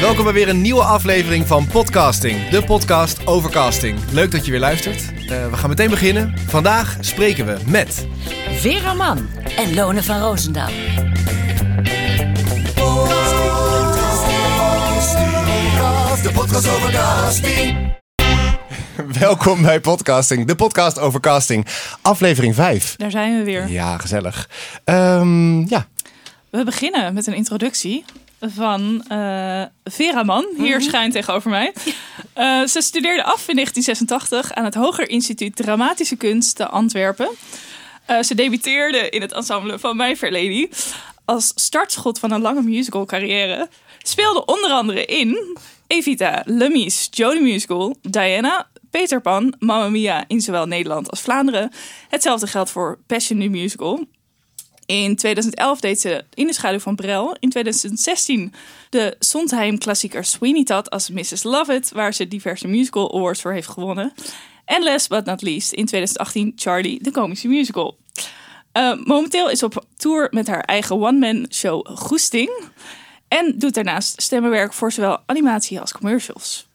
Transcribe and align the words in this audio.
Welkom 0.00 0.24
bij 0.24 0.32
weer 0.32 0.48
een 0.48 0.60
nieuwe 0.60 0.82
aflevering 0.82 1.46
van 1.46 1.66
Podcasting, 1.66 2.48
de 2.48 2.64
podcast 2.64 3.26
over 3.26 3.50
casting. 3.50 3.98
Leuk 4.12 4.30
dat 4.30 4.44
je 4.44 4.50
weer 4.50 4.60
luistert. 4.60 5.12
Uh, 5.12 5.50
we 5.50 5.56
gaan 5.56 5.68
meteen 5.68 5.90
beginnen. 5.90 6.34
Vandaag 6.46 6.96
spreken 7.00 7.46
we 7.46 7.58
met... 7.66 8.06
Vera 8.50 8.94
Mann 8.94 9.28
en 9.56 9.74
Lone 9.74 10.02
van 10.02 10.20
Roosendaal. 10.20 10.68
De 16.22 16.30
podcast 16.34 16.68
over 16.68 16.90
casting. 16.90 17.98
Welkom 19.20 19.62
bij 19.62 19.80
Podcasting, 19.80 20.46
de 20.46 20.54
podcast 20.54 20.98
over 20.98 21.20
casting, 21.20 21.66
aflevering 22.02 22.54
5. 22.54 22.96
Daar 22.96 23.10
zijn 23.10 23.38
we 23.38 23.44
weer. 23.44 23.68
Ja, 23.68 23.98
gezellig. 23.98 24.48
Um, 24.84 25.68
ja. 25.68 25.86
We 26.50 26.64
beginnen 26.64 27.14
met 27.14 27.26
een 27.26 27.34
introductie 27.34 28.04
van 28.40 29.04
uh, 29.12 29.62
Vera 29.84 30.22
Mann, 30.22 30.46
hier 30.56 30.76
mm 30.76 30.82
schijnt 30.82 31.12
tegenover 31.12 31.50
mij. 31.50 31.74
Uh, 32.38 32.66
ze 32.66 32.80
studeerde 32.80 33.24
af 33.24 33.48
in 33.48 33.54
1986 33.54 34.52
aan 34.52 34.64
het 34.64 34.74
Hoger 34.74 35.08
Instituut 35.08 35.56
Dramatische 35.56 36.16
Kunst 36.16 36.56
te 36.56 36.68
Antwerpen. 36.68 37.28
Uh, 38.10 38.22
ze 38.22 38.34
debuteerde 38.34 39.08
in 39.08 39.20
het 39.20 39.32
ensemble 39.32 39.78
van 39.78 39.96
My 39.96 40.16
Fair 40.16 40.32
Lady 40.32 40.68
als 41.24 41.52
startschot 41.54 42.18
van 42.18 42.30
een 42.30 42.40
lange 42.40 42.62
musical 42.62 43.04
carrière. 43.04 43.68
Speelde 44.02 44.44
onder 44.44 44.70
andere 44.70 45.04
in 45.04 45.56
Evita, 45.86 46.42
Lemies, 46.44 47.08
Jodie 47.10 47.42
Musical, 47.42 47.96
Diana, 48.02 48.68
Peter 48.90 49.20
Pan, 49.20 49.54
Mamma 49.58 49.88
Mia 49.88 50.24
in 50.26 50.40
zowel 50.40 50.66
Nederland 50.66 51.10
als 51.10 51.20
Vlaanderen. 51.20 51.72
Hetzelfde 52.08 52.46
geldt 52.46 52.70
voor 52.70 52.98
Passion 53.06 53.38
New 53.38 53.50
Musical. 53.50 54.06
In 54.90 55.16
2011 55.16 55.80
deed 55.80 56.00
ze 56.00 56.24
In 56.34 56.46
de 56.46 56.52
schaduw 56.52 56.78
van 56.78 56.94
Brel. 56.94 57.36
In 57.40 57.50
2016 57.50 58.52
de 58.88 59.16
Sondheim-klassieker 59.18 60.24
Sweeney 60.24 60.64
Todd 60.64 60.90
als 60.90 61.10
Mrs. 61.10 61.42
Lovett, 61.42 61.90
waar 61.90 62.14
ze 62.14 62.28
diverse 62.28 62.66
musical 62.68 63.14
awards 63.14 63.40
voor 63.40 63.52
heeft 63.52 63.68
gewonnen. 63.68 64.12
En 64.64 64.82
last 64.82 65.08
but 65.08 65.24
not 65.24 65.42
least 65.42 65.72
in 65.72 65.86
2018 65.86 66.52
Charlie, 66.56 67.02
de 67.02 67.10
komische 67.10 67.48
musical. 67.48 67.96
Uh, 68.72 68.92
momenteel 69.04 69.50
is 69.50 69.62
op 69.62 69.84
tour 69.96 70.28
met 70.30 70.46
haar 70.46 70.64
eigen 70.64 70.96
one-man 70.96 71.46
show 71.50 71.86
Goesting. 71.98 72.50
En 73.28 73.58
doet 73.58 73.74
daarnaast 73.74 74.22
stemmenwerk 74.22 74.72
voor 74.72 74.92
zowel 74.92 75.18
animatie 75.26 75.80
als 75.80 75.92
commercials. 75.92 76.66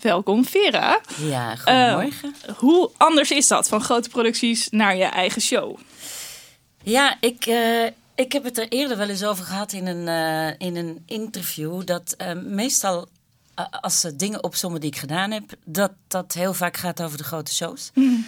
Welkom 0.00 0.44
Vera. 0.44 1.00
Ja, 1.20 1.56
goedemorgen. 1.56 2.34
Uh, 2.48 2.54
hoe 2.56 2.90
anders 2.96 3.30
is 3.30 3.46
dat 3.46 3.68
van 3.68 3.80
grote 3.80 4.08
producties 4.08 4.68
naar 4.70 4.96
je 4.96 5.04
eigen 5.04 5.42
show? 5.42 5.78
Ja, 6.88 7.16
ik, 7.20 7.46
uh, 7.46 7.86
ik 8.14 8.32
heb 8.32 8.44
het 8.44 8.58
er 8.58 8.68
eerder 8.68 8.96
wel 8.96 9.08
eens 9.08 9.24
over 9.24 9.44
gehad 9.44 9.72
in 9.72 9.86
een, 9.86 10.06
uh, 10.06 10.68
in 10.68 10.76
een 10.76 11.02
interview. 11.06 11.84
Dat 11.84 12.14
uh, 12.18 12.32
meestal 12.32 13.08
als 13.70 14.00
ze 14.00 14.16
dingen 14.16 14.44
opzommen 14.44 14.80
die 14.80 14.90
ik 14.90 14.96
gedaan 14.96 15.30
heb, 15.30 15.54
dat 15.64 15.92
dat 16.06 16.32
heel 16.32 16.54
vaak 16.54 16.76
gaat 16.76 17.02
over 17.02 17.18
de 17.18 17.24
grote 17.24 17.54
shows. 17.54 17.90
Mm. 17.94 18.26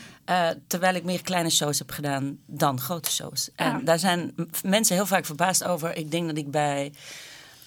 terwijl 0.67 0.95
ik 0.95 1.05
meer 1.05 1.23
kleine 1.23 1.51
shows 1.51 1.79
heb 1.79 1.91
gedaan 1.91 2.39
dan 2.47 2.81
grote 2.81 3.11
shows. 3.11 3.51
En 3.55 3.85
daar 3.85 3.99
zijn 3.99 4.35
mensen 4.65 4.95
heel 4.95 5.07
vaak 5.07 5.25
verbaasd 5.25 5.65
over. 5.65 5.97
Ik 5.97 6.11
denk 6.11 6.27
dat 6.27 6.37
ik 6.37 6.51
bij 6.51 6.93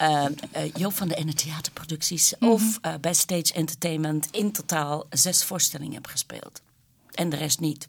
uh, 0.01 0.25
Joop 0.73 0.93
van 0.93 1.07
de 1.07 1.15
Enne 1.15 1.33
Theaterproducties 1.33 2.33
mm 2.39 2.47
-hmm. 2.47 2.55
of 2.55 2.79
uh, 2.85 2.93
bij 3.01 3.13
Stage 3.13 3.53
Entertainment 3.53 4.27
in 4.31 4.51
totaal 4.51 5.05
zes 5.09 5.43
voorstellingen 5.43 5.93
heb 5.93 6.07
gespeeld. 6.07 6.61
En 7.11 7.29
de 7.29 7.35
rest 7.35 7.59
niet. 7.59 7.87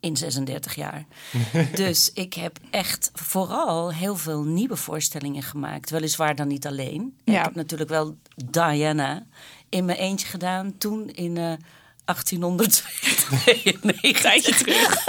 In 0.00 0.16
36 0.16 0.74
jaar. 0.74 1.06
dus 1.74 2.12
ik 2.12 2.34
heb 2.34 2.58
echt 2.70 3.10
vooral 3.14 3.92
heel 3.92 4.16
veel 4.16 4.42
nieuwe 4.42 4.76
voorstellingen 4.76 5.42
gemaakt. 5.42 5.90
Weliswaar 5.90 6.34
dan 6.34 6.48
niet 6.48 6.66
alleen. 6.66 7.16
Ja. 7.24 7.38
Ik 7.38 7.44
heb 7.44 7.54
natuurlijk 7.54 7.90
wel 7.90 8.16
Diana 8.50 9.26
in 9.68 9.84
mijn 9.84 9.98
eentje 9.98 10.26
gedaan. 10.26 10.78
Toen 10.78 11.10
in 11.10 11.36
uh, 11.36 11.52
1892. 12.08 14.56
terug. 14.58 15.06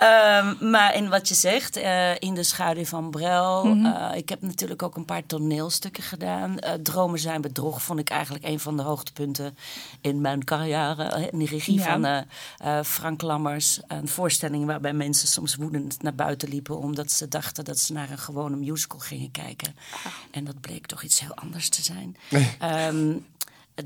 um, 0.00 0.56
maar 0.70 0.94
in 0.94 1.08
wat 1.08 1.28
je 1.28 1.34
zegt, 1.34 1.78
uh, 1.78 2.14
in 2.18 2.34
de 2.34 2.42
schaduw 2.42 2.84
van 2.84 3.10
Brel. 3.10 3.64
Mm 3.64 3.84
-hmm. 3.84 3.86
uh, 3.86 4.10
ik 4.14 4.28
heb 4.28 4.42
natuurlijk 4.42 4.82
ook 4.82 4.96
een 4.96 5.04
paar 5.04 5.26
toneelstukken 5.26 6.02
gedaan. 6.02 6.56
Uh, 6.60 6.72
Dromen 6.72 7.18
zijn 7.18 7.40
bedrog 7.40 7.82
vond 7.82 8.00
ik 8.00 8.10
eigenlijk 8.10 8.44
een 8.44 8.60
van 8.60 8.76
de 8.76 8.82
hoogtepunten 8.82 9.56
in 10.00 10.20
mijn 10.20 10.44
carrière. 10.44 11.28
In 11.30 11.38
de 11.38 11.46
regie 11.46 11.78
ja. 11.78 11.84
van 11.84 12.24
Frank 12.84 13.22
Lammers. 13.22 13.80
Een 13.86 14.08
voorstelling 14.08 14.66
waarbij 14.66 14.92
mensen 14.92 15.28
soms 15.28 15.54
woedend 15.54 16.02
naar 16.02 16.14
buiten 16.14 16.48
liepen. 16.48 16.78
Omdat 16.78 17.12
ze 17.12 17.28
dachten 17.28 17.64
dat 17.64 17.78
ze 17.78 17.92
naar 17.92 18.10
een 18.10 18.18
gewone 18.18 18.56
musical 18.56 18.98
gingen 18.98 19.30
kijken. 19.30 19.76
Ah. 20.04 20.12
En 20.30 20.44
dat 20.44 20.60
bleek 20.60 20.86
toch 20.86 21.02
iets 21.02 21.20
heel 21.20 21.34
anders 21.34 21.68
te 21.68 21.82
zijn. 21.82 22.16
um, 22.94 23.26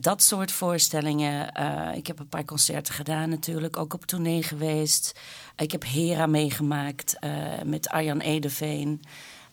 dat 0.00 0.22
soort 0.22 0.52
voorstellingen. 0.52 1.60
Uh, 1.60 1.96
ik 1.96 2.06
heb 2.06 2.18
een 2.18 2.28
paar 2.28 2.44
concerten 2.44 2.94
gedaan 2.94 3.28
natuurlijk, 3.28 3.76
ook 3.76 3.94
op 3.94 4.06
tournee 4.06 4.42
geweest. 4.42 5.20
Ik 5.56 5.72
heb 5.72 5.84
Hera 5.84 6.26
meegemaakt 6.26 7.16
uh, 7.20 7.30
met 7.64 7.88
Arjan 7.88 8.20
Edeveen. 8.20 9.02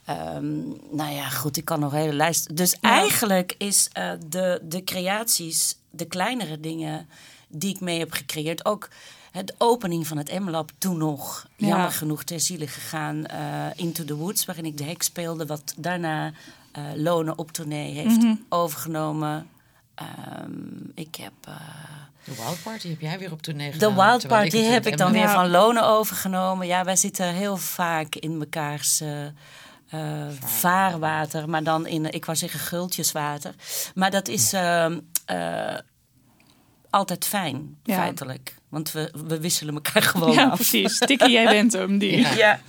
Um, 0.10 0.78
nou 0.92 1.14
ja, 1.14 1.30
goed, 1.30 1.58
ik 1.58 1.66
kan 1.66 1.80
nog 1.80 1.92
een 1.92 2.00
hele 2.00 2.14
lijst. 2.14 2.56
Dus 2.56 2.78
ja. 2.82 2.90
eigenlijk 2.90 3.56
is 3.58 3.90
uh, 3.98 4.12
de, 4.28 4.62
de 4.64 4.84
creaties, 4.84 5.78
de 5.90 6.06
kleinere 6.06 6.60
dingen 6.60 7.08
die 7.48 7.74
ik 7.74 7.80
mee 7.80 8.00
heb 8.00 8.12
gecreëerd, 8.12 8.66
ook 8.66 8.90
het 9.32 9.56
opening 9.58 10.08
van 10.08 10.18
het 10.18 10.40
M-lab 10.40 10.72
toen 10.78 10.98
nog, 10.98 11.48
ja. 11.56 11.68
jammer 11.68 11.92
genoeg, 11.92 12.24
ter 12.24 12.40
ziele 12.40 12.68
gegaan. 12.68 13.26
Into 13.76 14.06
the 14.06 14.16
Woods, 14.16 14.46
waarin 14.46 14.66
ik 14.66 14.78
de 14.78 14.84
hek 14.84 15.02
speelde, 15.02 15.46
wat 15.46 15.74
daarna 15.78 16.32
Lone 16.96 17.36
op 17.36 17.52
tournee 17.52 17.94
heeft 17.94 18.16
mm 18.16 18.22
-hmm. 18.22 18.46
overgenomen. 18.50 19.48
Um, 20.02 20.92
ik 20.96 21.16
heb. 21.16 21.34
Uh, 21.50 21.56
de 22.24 22.36
Wild 22.36 22.64
Party 22.64 22.90
heb 22.90 23.02
jij 23.02 23.20
weer 23.20 23.32
op 23.32 23.42
tournee 23.42 23.72
gedaan. 23.72 23.96
De 23.96 24.02
Wild 24.02 24.28
Party 24.28 24.58
ik 24.58 24.72
heb 24.72 24.88
ik 24.88 24.98
dan 24.98 25.12
weer 25.12 25.30
van 25.30 25.50
Lonen 25.50 25.88
overgenomen. 25.88 26.68
Ja, 26.68 26.84
wij 26.84 26.96
zitten 26.96 27.34
heel 27.34 27.58
vaak 27.58 28.16
in 28.16 28.38
mekaars 28.38 29.02
uh, 29.02 29.26
uh, 29.94 30.28
vaarwater. 30.40 31.50
Maar 31.50 31.64
dan 31.64 31.88
in, 31.88 32.12
ik 32.12 32.26
wou 32.26 32.38
zeggen, 32.38 32.60
gultjeswater. 32.60 33.54
Maar 33.96 34.12
dat 34.12 34.28
is 34.28 34.54
altijd 36.90 37.26
fijn, 37.26 37.78
ja. 37.84 37.96
feitelijk. 37.96 38.56
Want 38.70 38.92
we, 38.92 39.12
we 39.28 39.40
wisselen 39.40 39.74
elkaar 39.74 40.02
gewoon 40.12 40.32
ja, 40.32 40.50
af. 40.50 40.56
precies. 40.56 40.98
Tikkie, 40.98 41.32
jij 41.32 41.46
bent 41.46 41.74
hem. 41.74 41.98
Die. 41.98 42.18
Ja. 42.18 42.36
ja. 42.36 42.60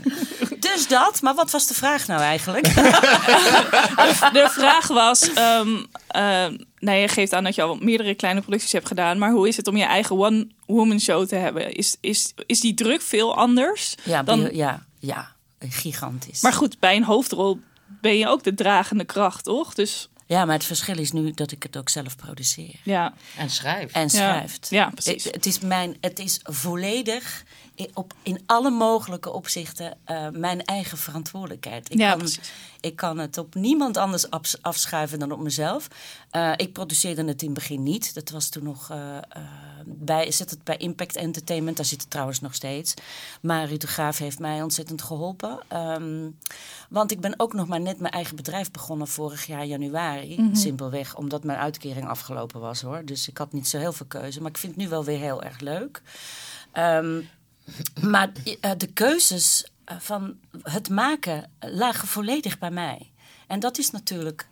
Dus 0.75 0.89
dat. 0.89 1.23
Maar 1.23 1.35
wat 1.35 1.51
was 1.51 1.67
de 1.67 1.75
vraag 1.75 2.07
nou 2.07 2.21
eigenlijk? 2.21 2.75
de 4.33 4.49
vraag 4.51 4.87
was... 4.87 5.29
Um, 5.29 5.87
uh, 6.17 6.47
nou, 6.79 6.99
je 6.99 7.09
geeft 7.09 7.33
aan 7.33 7.45
dat 7.45 7.55
je 7.55 7.63
al 7.63 7.77
meerdere 7.77 8.15
kleine 8.15 8.41
producties 8.41 8.73
hebt 8.73 8.87
gedaan. 8.87 9.19
Maar 9.19 9.31
hoe 9.31 9.49
is 9.49 9.57
het 9.57 9.69
om 9.69 9.77
je 9.77 9.85
eigen 9.85 10.17
one-woman 10.17 11.01
show 11.01 11.27
te 11.27 11.35
hebben? 11.35 11.73
Is, 11.73 11.97
is, 12.01 12.33
is 12.47 12.61
die 12.61 12.75
druk 12.75 13.03
veel 13.03 13.37
anders? 13.37 13.95
Ja, 14.03 14.23
dan... 14.23 14.49
ja, 14.53 14.87
ja, 14.99 15.33
gigantisch. 15.69 16.41
Maar 16.41 16.53
goed, 16.53 16.79
bij 16.79 16.97
een 16.97 17.05
hoofdrol 17.05 17.61
ben 17.87 18.19
je 18.19 18.29
ook 18.29 18.43
de 18.43 18.55
dragende 18.55 19.05
kracht, 19.05 19.45
toch? 19.45 19.75
Dus... 19.75 20.09
Ja, 20.27 20.45
maar 20.45 20.55
het 20.55 20.65
verschil 20.65 20.99
is 20.99 21.13
nu 21.13 21.31
dat 21.31 21.53
ik 21.53 21.63
het 21.63 21.77
ook 21.77 21.89
zelf 21.89 22.17
produceer. 22.17 22.75
Ja. 22.83 23.13
En 23.37 23.51
schrijf. 23.51 23.93
En 23.93 24.11
schrijft. 24.11 24.67
Ja, 24.71 24.79
ja 24.79 24.91
precies. 24.91 25.25
Het, 25.25 25.35
het, 25.35 25.47
is 25.47 25.59
mijn, 25.59 25.97
het 26.01 26.19
is 26.19 26.41
volledig 26.43 27.45
op, 27.95 28.13
in 28.23 28.41
alle 28.47 28.71
mogelijke 28.71 29.31
opzichten 29.31 29.99
uh, 30.07 30.29
mijn 30.29 30.65
eigen 30.65 30.99
verantwoordelijkheid. 30.99 31.93
Ik, 31.93 31.99
ja, 31.99 32.11
kan, 32.11 32.19
precies. 32.19 32.53
ik 32.81 32.97
kan 32.97 33.19
het 33.19 33.39
op 33.39 33.55
niemand 33.55 33.97
anders 33.97 34.31
af, 34.31 34.55
afschuiven 34.61 35.19
dan 35.19 35.33
op 35.33 35.41
mezelf. 35.41 35.89
Uh, 36.33 36.53
ik 36.57 36.73
produceerde 36.73 37.25
het 37.25 37.43
in 37.43 37.49
het 37.49 37.59
begin 37.59 37.83
niet. 37.83 38.15
Dat 38.15 38.31
was 38.31 38.49
toen 38.49 38.65
nog 38.65 38.91
uh, 38.91 39.17
bij, 39.87 40.31
zit 40.31 40.51
het 40.51 40.65
bij 40.65 40.77
Impact 40.77 41.17
Entertainment. 41.17 41.77
Daar 41.77 41.87
zit 41.87 42.01
het 42.01 42.11
trouwens 42.11 42.41
nog 42.41 42.55
steeds. 42.55 42.95
Maar 43.41 43.69
Ruud 43.69 43.81
de 43.81 43.87
Graaf 43.87 44.19
heeft 44.19 44.39
mij 44.39 44.63
ontzettend 44.63 45.03
geholpen. 45.03 45.59
Um, 45.73 46.39
want 46.89 47.11
ik 47.11 47.21
ben 47.21 47.35
ook 47.37 47.53
nog 47.53 47.69
maar 47.69 47.81
net 47.81 48.01
mijn 48.01 48.13
eigen 48.13 48.37
bedrijf 48.37 48.71
begonnen 48.71 49.09
vorig 49.09 49.47
jaar 49.47 49.65
januari. 49.65 50.37
Mm 50.39 50.47
-hmm. 50.47 50.55
Simpelweg 50.55 51.17
omdat 51.17 51.45
mijn 51.45 51.59
uitkering 51.59 52.09
afgelopen 52.09 52.61
was 52.61 52.81
hoor. 52.81 53.05
Dus 53.05 53.29
ik 53.29 53.39
had 53.39 53.53
niet 53.53 53.69
zo 53.69 53.79
heel 53.79 53.93
veel 53.93 54.07
keuze. 54.07 54.41
Maar 54.41 54.51
ik 54.51 54.59
vind 54.59 54.75
het 54.75 54.83
nu 54.83 54.89
wel 54.89 55.05
weer 55.05 55.19
heel 55.19 55.43
erg 55.43 55.61
leuk. 55.61 56.03
Um, 56.75 57.29
maar 58.01 58.31
uh, 58.45 58.71
de 58.77 58.87
keuzes 58.87 59.71
uh, 59.91 59.97
van 59.99 60.37
het 60.63 60.89
maken 60.89 61.51
lagen 61.61 62.09
volledig 62.09 62.59
bij 62.59 62.71
mij. 62.71 63.11
En 63.47 63.61
dat 63.61 63.79
is 63.79 63.91
natuurlijk 63.91 64.49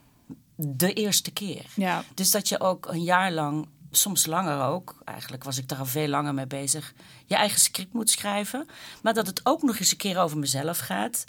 de 0.56 0.92
eerste 0.92 1.30
keer. 1.30 1.64
Ja. 1.74 2.04
Dus 2.14 2.30
dat 2.30 2.48
je 2.48 2.60
ook 2.60 2.86
een 2.86 3.02
jaar 3.02 3.32
lang, 3.32 3.68
soms 3.90 4.26
langer 4.26 4.62
ook, 4.62 4.94
eigenlijk 5.04 5.44
was 5.44 5.58
ik 5.58 5.68
daar 5.68 5.78
al 5.78 5.86
veel 5.86 6.08
langer 6.08 6.34
mee 6.34 6.46
bezig, 6.46 6.94
je 7.26 7.34
eigen 7.34 7.60
script 7.60 7.92
moet 7.92 8.10
schrijven. 8.10 8.68
Maar 9.02 9.14
dat 9.14 9.26
het 9.26 9.40
ook 9.42 9.62
nog 9.62 9.78
eens 9.78 9.90
een 9.90 9.96
keer 9.96 10.18
over 10.18 10.38
mezelf 10.38 10.78
gaat. 10.78 11.24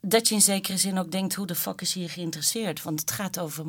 Dat 0.00 0.28
je 0.28 0.34
in 0.34 0.40
zekere 0.40 0.78
zin 0.78 0.98
ook 0.98 1.10
denkt, 1.10 1.34
hoe 1.34 1.46
de 1.46 1.54
fuck 1.54 1.80
is 1.80 1.94
hier 1.94 2.10
geïnteresseerd? 2.10 2.82
Want 2.82 3.00
het 3.00 3.10
gaat 3.10 3.38
over 3.38 3.64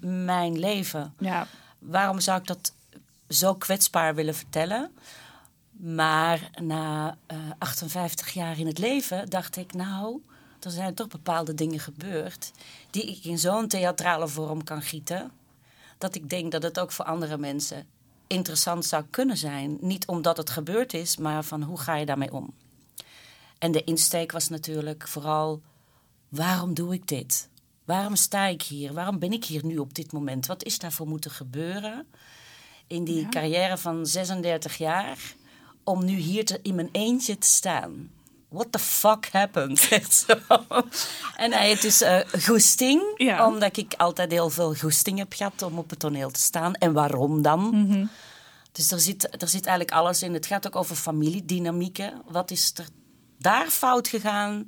mijn 0.00 0.58
leven. 0.58 1.14
Ja. 1.18 1.46
Waarom 1.78 2.20
zou 2.20 2.40
ik 2.40 2.46
dat 2.46 2.72
zo 3.28 3.54
kwetsbaar 3.54 4.14
willen 4.14 4.34
vertellen? 4.34 4.90
Maar 5.76 6.50
na 6.62 7.16
uh, 7.32 7.38
58 7.58 8.32
jaar 8.32 8.58
in 8.58 8.66
het 8.66 8.78
leven 8.78 9.30
dacht 9.30 9.56
ik, 9.56 9.72
nou, 9.72 10.22
er 10.60 10.70
zijn 10.70 10.94
toch 10.94 11.08
bepaalde 11.08 11.54
dingen 11.54 11.80
gebeurd 11.80 12.52
die 12.90 13.02
ik 13.02 13.24
in 13.24 13.38
zo'n 13.38 13.68
theatrale 13.68 14.28
vorm 14.28 14.64
kan 14.64 14.82
gieten. 14.82 15.30
Dat 15.98 16.14
ik 16.14 16.30
denk 16.30 16.52
dat 16.52 16.62
het 16.62 16.80
ook 16.80 16.92
voor 16.92 17.04
andere 17.04 17.38
mensen 17.38 17.86
interessant 18.26 18.84
zou 18.84 19.04
kunnen 19.10 19.36
zijn. 19.36 19.76
Niet 19.80 20.06
omdat 20.06 20.36
het 20.36 20.50
gebeurd 20.50 20.94
is, 20.94 21.16
maar 21.16 21.44
van 21.44 21.62
hoe 21.62 21.80
ga 21.80 21.96
je 21.96 22.06
daarmee 22.06 22.32
om? 22.32 22.54
En 23.58 23.72
de 23.72 23.84
insteek 23.84 24.32
was 24.32 24.48
natuurlijk 24.48 25.08
vooral: 25.08 25.62
waarom 26.28 26.74
doe 26.74 26.94
ik 26.94 27.08
dit? 27.08 27.48
Waarom 27.84 28.16
sta 28.16 28.46
ik 28.46 28.62
hier? 28.62 28.92
Waarom 28.92 29.18
ben 29.18 29.32
ik 29.32 29.44
hier 29.44 29.64
nu 29.64 29.78
op 29.78 29.94
dit 29.94 30.12
moment? 30.12 30.46
Wat 30.46 30.64
is 30.64 30.78
daarvoor 30.78 31.08
moeten 31.08 31.30
gebeuren 31.30 32.06
in 32.86 33.04
die 33.04 33.28
carrière 33.28 33.78
van 33.78 34.06
36 34.06 34.76
jaar 34.76 35.35
om 35.86 36.04
nu 36.04 36.14
hier 36.16 36.44
te, 36.44 36.58
in 36.62 36.74
mijn 36.74 36.88
eentje 36.92 37.38
te 37.38 37.46
staan? 37.46 38.10
What 38.48 38.72
the 38.72 38.78
fuck 38.78 39.28
happened? 39.32 39.88
En 41.36 41.52
hij 41.52 41.70
het 41.70 41.84
is 41.84 42.00
eh 42.02 42.20
goesting, 42.44 43.02
Ja. 43.16 43.46
omdat 43.46 43.76
ik 43.76 43.94
altijd 43.96 44.30
heel 44.30 44.50
veel 44.50 44.74
goesting 44.74 45.18
heb 45.18 45.32
gehad 45.32 45.62
om 45.62 45.78
op 45.78 45.90
het 45.90 45.98
toneel 45.98 46.30
te 46.30 46.40
staan. 46.40 46.74
En 46.74 46.92
waarom 46.92 47.42
dan? 47.42 48.10
Dus 48.72 48.90
er 48.90 49.00
zit, 49.00 49.42
er 49.42 49.48
zit 49.48 49.66
eigenlijk 49.66 49.96
alles 49.96 50.22
in. 50.22 50.32
Het 50.34 50.46
gaat 50.46 50.66
ook 50.66 50.76
over 50.76 50.96
familiedynamieken. 50.96 52.22
Wat 52.28 52.50
is 52.50 52.72
er 52.76 52.86
daar 53.38 53.66
fout 53.68 54.08
gegaan? 54.08 54.64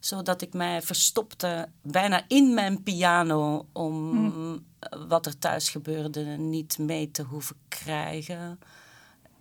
Zodat 0.00 0.42
ik 0.42 0.52
mij 0.52 0.82
verstopte 0.82 1.68
bijna 1.82 2.22
in 2.28 2.54
mijn 2.54 2.82
piano 2.82 3.66
om 3.72 4.64
eh, 4.78 4.98
wat 5.08 5.26
er 5.26 5.38
thuis 5.38 5.68
gebeurde 5.68 6.20
niet 6.24 6.78
mee 6.78 7.10
te 7.10 7.22
hoeven 7.22 7.56
krijgen. 7.68 8.58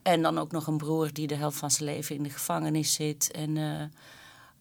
En 0.08 0.22
dan 0.22 0.40
ook 0.40 0.52
nog 0.52 0.68
een 0.68 0.78
broer 0.78 1.10
die 1.14 1.28
de 1.28 1.36
helft 1.36 1.58
van 1.58 1.72
zijn 1.72 1.90
leven 1.90 2.16
in 2.16 2.24
de 2.24 2.30
gevangenis 2.30 2.94
zit. 2.94 3.32
En 3.32 3.58
eh, 3.58 3.64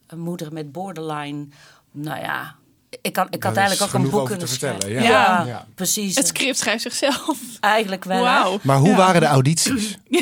een 0.06 0.18
moeder 0.18 0.52
met 0.52 0.72
borderline. 0.72 1.46
Nou 1.92 2.20
ja, 2.20 2.54
ik, 3.02 3.12
kan, 3.12 3.26
ik 3.30 3.42
had 3.42 3.56
eigenlijk 3.56 3.94
ook 3.94 4.02
een 4.02 4.10
boek 4.10 4.26
kunnen 4.26 4.48
vertellen, 4.48 4.90
Ja, 4.90 5.00
ja. 5.02 5.44
Ja. 5.46 5.66
precies. 5.74 6.16
Het 6.16 6.26
script 6.26 6.58
schrijft 6.58 6.82
zichzelf. 6.82 7.38
Eigenlijk 7.60 8.04
wel. 8.04 8.58
Maar 8.62 8.76
hoe 8.76 8.88
Ja. 8.88 8.96
waren 8.96 9.20
de 9.20 9.26
audities? 9.26 9.96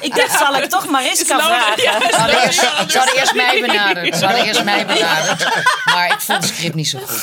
Ik 0.00 0.14
dacht, 0.16 0.38
zal 0.38 0.54
ik 0.56 0.64
toch 0.70 0.88
Mariska 0.88 1.22
Is 1.22 1.28
lang- 1.28 1.42
vragen? 1.42 1.82
Ja, 1.82 2.00
Ze 2.10 2.16
hadden, 2.16 2.42
eerst, 2.42 2.60
ze 2.90 2.98
hadden 2.98 3.16
eerst 3.16 3.34
mij 3.34 3.60
benaderd. 3.60 4.16
Ze 4.16 4.24
hadden 4.26 4.44
eerst 4.44 4.64
mij 4.64 4.86
benaderd. 4.86 5.44
Maar 5.84 6.06
ik 6.12 6.20
vond 6.20 6.44
het 6.44 6.54
script 6.54 6.74
niet 6.74 6.88
zo 6.88 6.98
goed. 6.98 7.18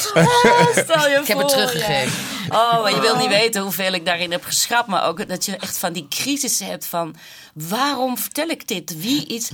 Stel 0.83 1.09
je 1.09 1.17
Ik 1.21 1.27
heb 1.27 1.39
voor, 1.39 1.39
het 1.39 1.49
teruggegeven. 1.49 2.11
Oh, 2.49 2.81
maar 2.81 2.95
je 2.95 3.01
wil 3.01 3.15
niet 3.15 3.27
weten 3.27 3.61
hoeveel 3.61 3.91
ik 3.91 4.05
daarin 4.05 4.31
heb 4.31 4.43
geschrapt. 4.43 4.87
Maar 4.87 5.05
ook 5.05 5.27
dat 5.27 5.45
je 5.45 5.57
echt 5.57 5.77
van 5.77 5.93
die 5.93 6.07
crisissen 6.07 6.67
hebt 6.67 6.85
van... 6.85 7.15
Waarom 7.53 8.17
vertel 8.17 8.47
ik 8.47 8.67
dit? 8.67 9.01
Wie 9.01 9.25
is... 9.25 9.51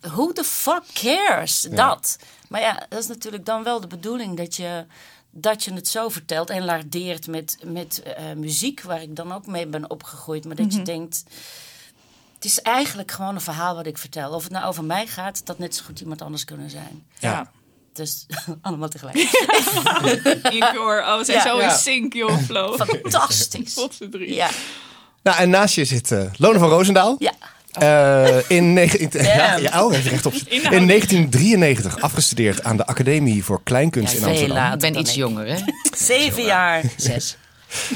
Who 0.00 0.32
the 0.32 0.44
fuck 0.44 0.82
cares? 0.92 1.60
Dat. 1.60 2.18
Maar 2.48 2.60
ja, 2.60 2.86
dat 2.88 2.98
is 2.98 3.06
natuurlijk 3.06 3.44
dan 3.44 3.62
wel 3.62 3.80
de 3.80 3.86
bedoeling 3.86 4.36
dat 4.36 4.56
je... 4.56 4.86
Dat 5.30 5.64
je 5.64 5.72
het 5.72 5.88
zo 5.88 6.08
vertelt 6.08 6.50
en 6.50 6.64
lardeert 6.64 7.26
met, 7.26 7.58
met 7.64 8.02
eh, 8.02 8.24
muziek, 8.36 8.82
waar 8.82 9.02
ik 9.02 9.16
dan 9.16 9.32
ook 9.32 9.46
mee 9.46 9.66
ben 9.66 9.90
opgegroeid. 9.90 10.44
Maar 10.44 10.56
dat 10.56 10.72
je 10.72 10.82
denkt, 10.82 11.24
het 12.34 12.44
is 12.44 12.60
eigenlijk 12.60 13.10
gewoon 13.10 13.34
een 13.34 13.40
verhaal 13.40 13.74
wat 13.74 13.86
ik 13.86 13.98
vertel. 13.98 14.32
Of 14.32 14.42
het 14.42 14.52
nou 14.52 14.66
over 14.66 14.84
mij 14.84 15.06
gaat, 15.06 15.46
dat 15.46 15.58
net 15.58 15.74
zo 15.74 15.84
goed 15.84 16.00
iemand 16.00 16.22
anders 16.22 16.44
kunnen 16.44 16.70
zijn. 16.70 17.06
Ja. 17.18 17.50
Dus 17.96 18.26
allemaal 18.62 18.88
tegelijk. 18.88 19.16
In 20.56 20.64
koor. 20.74 20.98
Oh, 21.06 21.18
we 21.18 21.24
zijn 21.24 21.36
Ja. 21.36 21.42
zo 21.42 21.58
in 21.58 21.70
sync, 21.70 22.12
joh, 22.14 22.38
Flo. 22.44 22.76
Fantastisch. 22.76 23.74
Potverdriet. 23.80 24.34
Ja, 24.34 24.48
Nou, 25.22 25.38
en 25.38 25.50
naast 25.50 25.74
je 25.74 25.84
zit 25.84 26.12
eh, 26.12 26.22
Lone 26.36 26.58
van 26.58 26.68
Roosendaal. 26.68 27.16
ja. 27.18 27.32
Eh, 27.72 28.50
in, 28.50 28.72
negen- 28.72 29.00
ja, 29.22 29.48
Damn. 29.48 29.62
ja, 29.62 29.84
oh, 29.84 29.94
even 29.96 30.10
rechtop. 30.10 30.32
In 30.32 30.40
Inhoud. 30.46 30.88
1993 30.88 32.00
afgestudeerd 32.00 32.64
aan 32.64 32.76
de 32.76 32.86
Academie 32.86 33.44
voor 33.44 33.60
Kleinkunst 33.62 34.12
Ja, 34.12 34.18
in 34.18 34.22
veel 34.24 34.30
Amsterdam. 34.32 34.72
Ik 34.72 34.78
ben 34.78 34.98
iets 34.98 35.10
ik. 35.10 35.16
jonger, 35.16 35.46
hè? 35.46 35.56
Zeven 35.96 36.44
jaar. 36.44 36.82
Zes. 36.96 37.36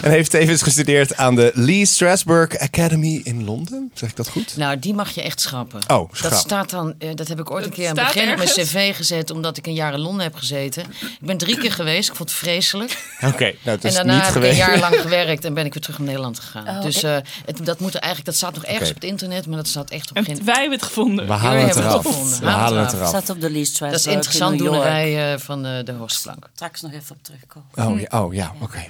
En 0.02 0.10
heeft 0.10 0.30
tevens 0.30 0.62
gestudeerd 0.62 1.16
aan 1.16 1.34
de 1.34 1.50
Lee 1.54 1.86
Strasberg 1.86 2.58
Academy 2.58 3.20
in 3.24 3.44
Londen. 3.44 3.90
Zeg 3.94 4.10
ik 4.10 4.16
dat 4.16 4.28
goed? 4.28 4.56
Nou, 4.56 4.78
die 4.78 4.94
mag 4.94 5.10
je 5.10 5.22
echt 5.22 5.40
schrappen. 5.40 5.80
Oh, 5.88 6.08
dat 6.08 6.16
schrap. 6.16 6.32
staat 6.32 6.70
dan, 6.70 6.94
eh, 6.98 7.08
dat 7.14 7.28
heb 7.28 7.40
ik 7.40 7.50
ooit 7.50 7.64
een 7.64 7.70
Dat 7.70 7.78
keer 7.78 7.88
aan 7.88 7.96
het 7.96 8.06
begin 8.06 8.30
op 8.30 8.36
mijn 8.36 8.48
cv 8.48 8.96
gezet, 8.96 9.30
omdat 9.30 9.56
ik 9.56 9.66
een 9.66 9.74
jaar 9.74 9.92
in 9.92 9.98
Londen 10.00 10.22
heb 10.22 10.34
gezeten. 10.34 10.82
Ik 11.00 11.18
ben 11.20 11.36
drie 11.36 11.58
keer 11.58 11.72
geweest, 11.72 12.08
ik 12.08 12.14
vond 12.14 12.28
het 12.28 12.38
vreselijk. 12.38 12.90
Oké, 13.32 13.44
nou, 13.44 13.56
het 13.62 13.84
is 13.84 13.94
en 13.94 14.06
daarna 14.06 14.24
niet 14.24 14.34
heb 14.34 14.42
ik 14.42 14.50
een 14.50 14.56
jaar 14.56 14.78
lang 14.78 15.00
gewerkt 15.06 15.44
en 15.44 15.54
ben 15.54 15.64
ik 15.64 15.72
weer 15.72 15.82
terug 15.82 15.98
naar 15.98 16.06
Nederland 16.06 16.38
gegaan. 16.38 16.68
Oh, 16.68 16.82
dus 16.82 17.02
eh, 17.02 17.16
het, 17.44 17.66
dat 17.66 17.80
moet 17.80 17.94
er 17.94 18.00
eigenlijk, 18.00 18.24
dat 18.24 18.36
staat 18.36 18.54
nog 18.54 18.64
ergens 18.64 18.88
op 18.88 18.94
het 18.94 19.04
internet, 19.04 19.46
maar 19.46 19.56
dat 19.56 19.68
staat 19.68 19.90
echt 19.90 20.10
op 20.10 20.16
En 20.16 20.24
geen. 20.24 20.44
wij 20.44 20.60
hebben 20.60 20.78
het 20.78 20.86
gevonden. 20.86 21.26
We 21.26 21.32
halen 21.32 21.66
het 21.66 21.74
hebben 21.74 21.92
het 21.92 22.04
eraf. 22.04 22.14
gevonden. 22.14 22.40
We 22.40 22.46
Halen 22.46 22.78
het 22.78 22.90
het 22.90 23.00
eraf. 23.00 23.08
Staat 23.08 23.30
op 23.30 23.40
de 23.40 23.50
Lee 23.50 23.68
Dat 23.78 23.92
is 23.92 24.06
interessant 24.06 24.58
doenerij 24.58 25.32
eh, 25.32 25.38
van 25.38 25.62
de, 25.62 25.82
de 25.84 25.92
Hoogstplank. 25.92 26.48
Straks 26.54 26.80
nog 26.80 26.92
even 26.92 27.16
op 27.16 27.22
terugkomen. 27.22 27.68
Oh 27.76 28.00
ja, 28.00 28.22
oh, 28.22 28.34
ja 28.34 28.54
oké. 28.60 28.86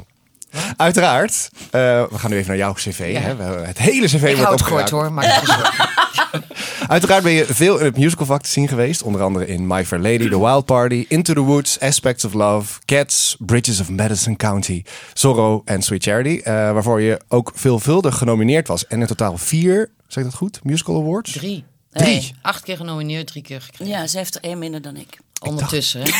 Uiteraard. 0.77 1.51
eh, 1.71 1.71
we 2.11 2.19
gaan 2.19 2.31
nu 2.31 2.37
even 2.37 2.49
naar 2.49 2.57
jouw 2.57 2.73
cv. 2.73 3.17
Hè. 3.23 3.37
We- 3.37 3.43
Het 3.67 3.79
hele 3.79 4.07
cv 4.07 4.23
Ik 4.23 4.37
wordt 4.47 4.63
kort 4.63 4.91
hoor, 4.91 5.13
maar. 5.13 5.43
Uiteraard 6.89 7.23
ben 7.23 7.33
je 7.33 7.45
veel 7.47 7.79
in 7.79 7.85
het 7.85 7.97
musicalvak 7.97 8.43
te 8.43 8.49
zien 8.49 8.69
geweest. 8.69 9.03
Onder 9.03 9.23
andere 9.23 9.47
in 9.47 9.67
My 9.67 9.85
Fair 9.85 10.03
Lady, 10.03 10.29
The 10.29 10.39
Wild 10.41 10.65
Party, 10.65 11.05
Into 11.09 11.35
the 11.35 11.41
Woods, 11.41 11.81
Aspects 11.81 12.25
of 12.25 12.33
Love, 12.33 12.79
Cats, 12.85 13.37
Bridges 13.39 13.81
of 13.81 13.89
Madison 13.91 14.37
County, 14.37 14.83
Zorro 15.15 15.63
en 15.65 15.83
Sweet 15.83 16.03
Charity. 16.03 16.41
eh, 16.45 16.53
waarvoor 16.55 17.01
je 17.01 17.21
ook 17.29 17.53
veelvuldig 17.55 18.17
genomineerd 18.19 18.69
was. 18.69 18.87
En 18.87 19.01
in 19.01 19.07
totaal 19.07 19.37
vier, 19.37 19.91
zeg 20.09 20.25
ik 20.25 20.31
dat 20.31 20.39
goed, 20.39 20.61
musical 20.63 21.01
awards? 21.01 21.33
Drie. 21.33 21.65
Drie. 21.93 22.07
Nee, 22.07 22.35
acht 22.43 22.63
keer 22.63 22.77
genomineerd, 22.77 23.27
drie 23.27 23.43
keer 23.43 23.61
gekregen. 23.61 23.95
Ja, 23.95 24.07
ze 24.07 24.17
heeft 24.19 24.35
er 24.35 24.43
één 24.43 24.59
minder 24.59 24.83
dan 24.83 24.97
ik. 24.97 25.19
Ondertussen, 25.41 26.01
hè? 26.03 26.11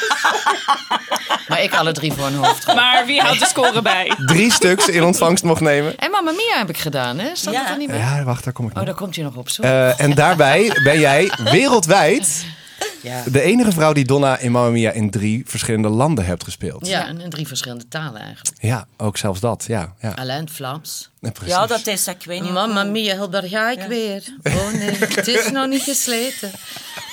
maar 1.48 1.62
ik 1.62 1.74
alle 1.74 1.92
drie 1.92 2.12
voor 2.12 2.26
een 2.26 2.34
hoofd. 2.34 2.66
Maar 2.66 3.06
wie 3.06 3.20
houdt 3.20 3.38
de 3.38 3.46
score 3.46 3.82
bij? 3.82 4.12
Drie 4.26 4.52
stuks 4.52 4.88
in 4.88 5.02
ontvangst 5.04 5.44
mocht 5.44 5.60
nemen. 5.60 5.96
En 5.98 6.10
Mamma 6.10 6.30
Mia 6.30 6.58
heb 6.58 6.68
ik 6.68 6.78
gedaan, 6.78 7.18
hè? 7.18 7.30
Staat 7.36 7.54
Ja. 7.54 7.70
er 7.70 7.76
niet 7.76 7.88
bij? 7.88 7.98
Ja, 7.98 8.22
wacht, 8.24 8.44
daar 8.44 8.52
kom 8.52 8.64
ik 8.64 8.70
Oh, 8.70 8.76
nog. 8.76 8.86
daar 8.86 8.94
komt 8.94 9.14
hij 9.14 9.24
nog 9.24 9.36
op, 9.36 9.48
sorry. 9.48 9.70
Eh, 9.70 10.00
en 10.00 10.14
daarbij 10.14 10.78
ben 10.82 10.98
jij 11.00 11.32
wereldwijd 11.44 12.44
ja. 13.02 13.22
de 13.26 13.40
enige 13.42 13.72
vrouw 13.72 13.92
die 13.92 14.04
Donna 14.04 14.38
in 14.38 14.50
Mamma 14.52 14.70
Mia 14.70 14.90
in 14.90 15.10
drie 15.10 15.42
verschillende 15.46 15.88
landen 15.88 16.24
hebt 16.26 16.44
gespeeld. 16.44 16.86
ja, 16.86 17.06
en 17.06 17.20
in 17.20 17.30
drie 17.30 17.46
verschillende 17.46 17.88
talen 17.88 18.20
eigenlijk. 18.20 18.56
Ja, 18.60 18.86
ook 18.96 19.16
zelfs 19.16 19.40
dat. 19.40 19.64
Ja, 19.68 19.94
ja. 20.00 20.10
Alleen 20.10 20.40
het 20.40 20.50
Vlaams. 20.50 21.10
Ja, 21.20 21.30
precies. 21.30 21.54
Ja, 21.54 21.66
dat 21.66 21.86
is, 21.86 22.06
ik 22.06 22.24
weet 22.24 22.40
niet. 22.42 22.52
Mamma 22.52 22.84
Mia, 22.84 23.26
daar 23.26 23.42
ga 23.48 23.70
ik 23.70 23.82
weer. 23.88 24.22
Oh 24.42 24.72
nee, 24.72 24.96
het 24.98 25.26
is 25.28 25.50
nog 25.50 25.66
niet 25.68 25.82
gesleten. 25.82 26.50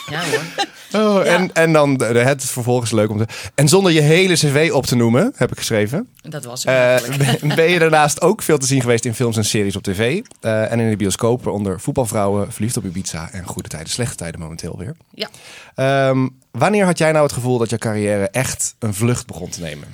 Ja 0.09 0.19
hoor. 0.23 0.65
Oh, 0.93 1.27
en, 1.27 1.53
en 1.53 1.73
dan 1.73 2.01
het 2.03 2.43
is 2.43 2.49
vervolgens 2.49 2.91
leuk 2.91 3.09
om 3.09 3.17
te. 3.17 3.25
En 3.55 3.67
zonder 3.67 3.91
je 3.91 4.01
hele 4.01 4.33
cv 4.33 4.69
op 4.73 4.85
te 4.85 4.95
noemen, 4.95 5.33
heb 5.35 5.51
ik 5.51 5.57
geschreven. 5.57 6.09
Dat 6.21 6.43
was 6.43 6.63
ik 6.63 6.69
eh, 6.69 6.95
ben, 7.41 7.55
ben 7.55 7.69
je 7.69 7.79
daarnaast 7.79 8.21
ook 8.21 8.41
veel 8.41 8.57
te 8.57 8.65
zien 8.65 8.81
geweest 8.81 9.05
in 9.05 9.13
films 9.13 9.37
en 9.37 9.45
series 9.45 9.75
op 9.75 9.83
tv. 9.83 10.21
eh, 10.41 10.71
en 10.71 10.79
in 10.79 10.89
de 10.89 10.95
bioscoop, 10.95 11.43
waaronder 11.43 11.79
voetbalvrouwen, 11.79 12.51
verliefd 12.51 12.77
op 12.77 12.85
Ibiza 12.85 13.29
en 13.31 13.45
goede 13.45 13.69
tijden, 13.69 13.89
slechte 13.89 14.15
tijden 14.15 14.39
momenteel 14.39 14.77
weer. 14.77 14.95
Ja. 15.13 15.29
Ehm, 15.75 16.27
wanneer 16.51 16.85
had 16.85 16.97
jij 16.97 17.11
nou 17.11 17.23
het 17.23 17.33
gevoel 17.33 17.57
dat 17.57 17.69
je 17.69 17.77
carrière 17.77 18.29
echt 18.29 18.75
een 18.79 18.93
vlucht 18.93 19.27
begon 19.27 19.49
te 19.49 19.61
nemen? 19.61 19.87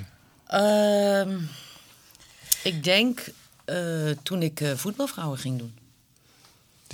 Ehm, 0.46 1.36
ik 2.62 2.84
denk 2.84 3.20
eh, 3.64 3.76
toen 4.22 4.42
ik 4.42 4.62
voetbalvrouwen 4.76 5.38
ging 5.38 5.58
doen. 5.58 5.72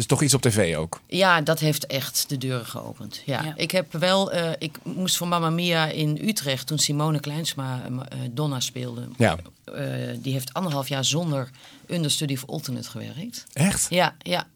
Dus 0.00 0.08
toch 0.08 0.22
iets 0.22 0.34
op 0.34 0.42
tv 0.42 0.76
ook. 0.76 1.00
Ja, 1.06 1.40
dat 1.40 1.58
heeft 1.58 1.86
echt 1.86 2.28
de 2.28 2.38
deuren 2.38 2.66
geopend. 2.66 3.22
Ja. 3.26 3.42
Ja. 3.42 3.52
Ik 3.56 3.70
heb 3.70 3.92
wel, 3.92 4.32
eh, 4.32 4.50
ik 4.58 4.78
moest 4.82 5.16
voor 5.16 5.28
Mamma 5.28 5.50
Mia 5.50 5.86
in 5.86 6.18
Utrecht 6.22 6.66
toen 6.66 6.78
Simone 6.78 7.20
Kleinsma 7.20 7.82
eh, 7.84 8.18
Donna 8.30 8.60
speelde. 8.60 9.08
Ja. 9.16 9.36
Eh, 9.64 9.84
die 10.18 10.32
heeft 10.32 10.52
anderhalf 10.54 10.88
jaar 10.88 11.04
zonder 11.04 11.50
understudy 11.86 12.32
of 12.32 12.46
alternate 12.46 12.90
gewerkt. 12.90 13.46
Echt? 13.52 13.86
Ja, 13.90 14.14
ja. 14.18 14.46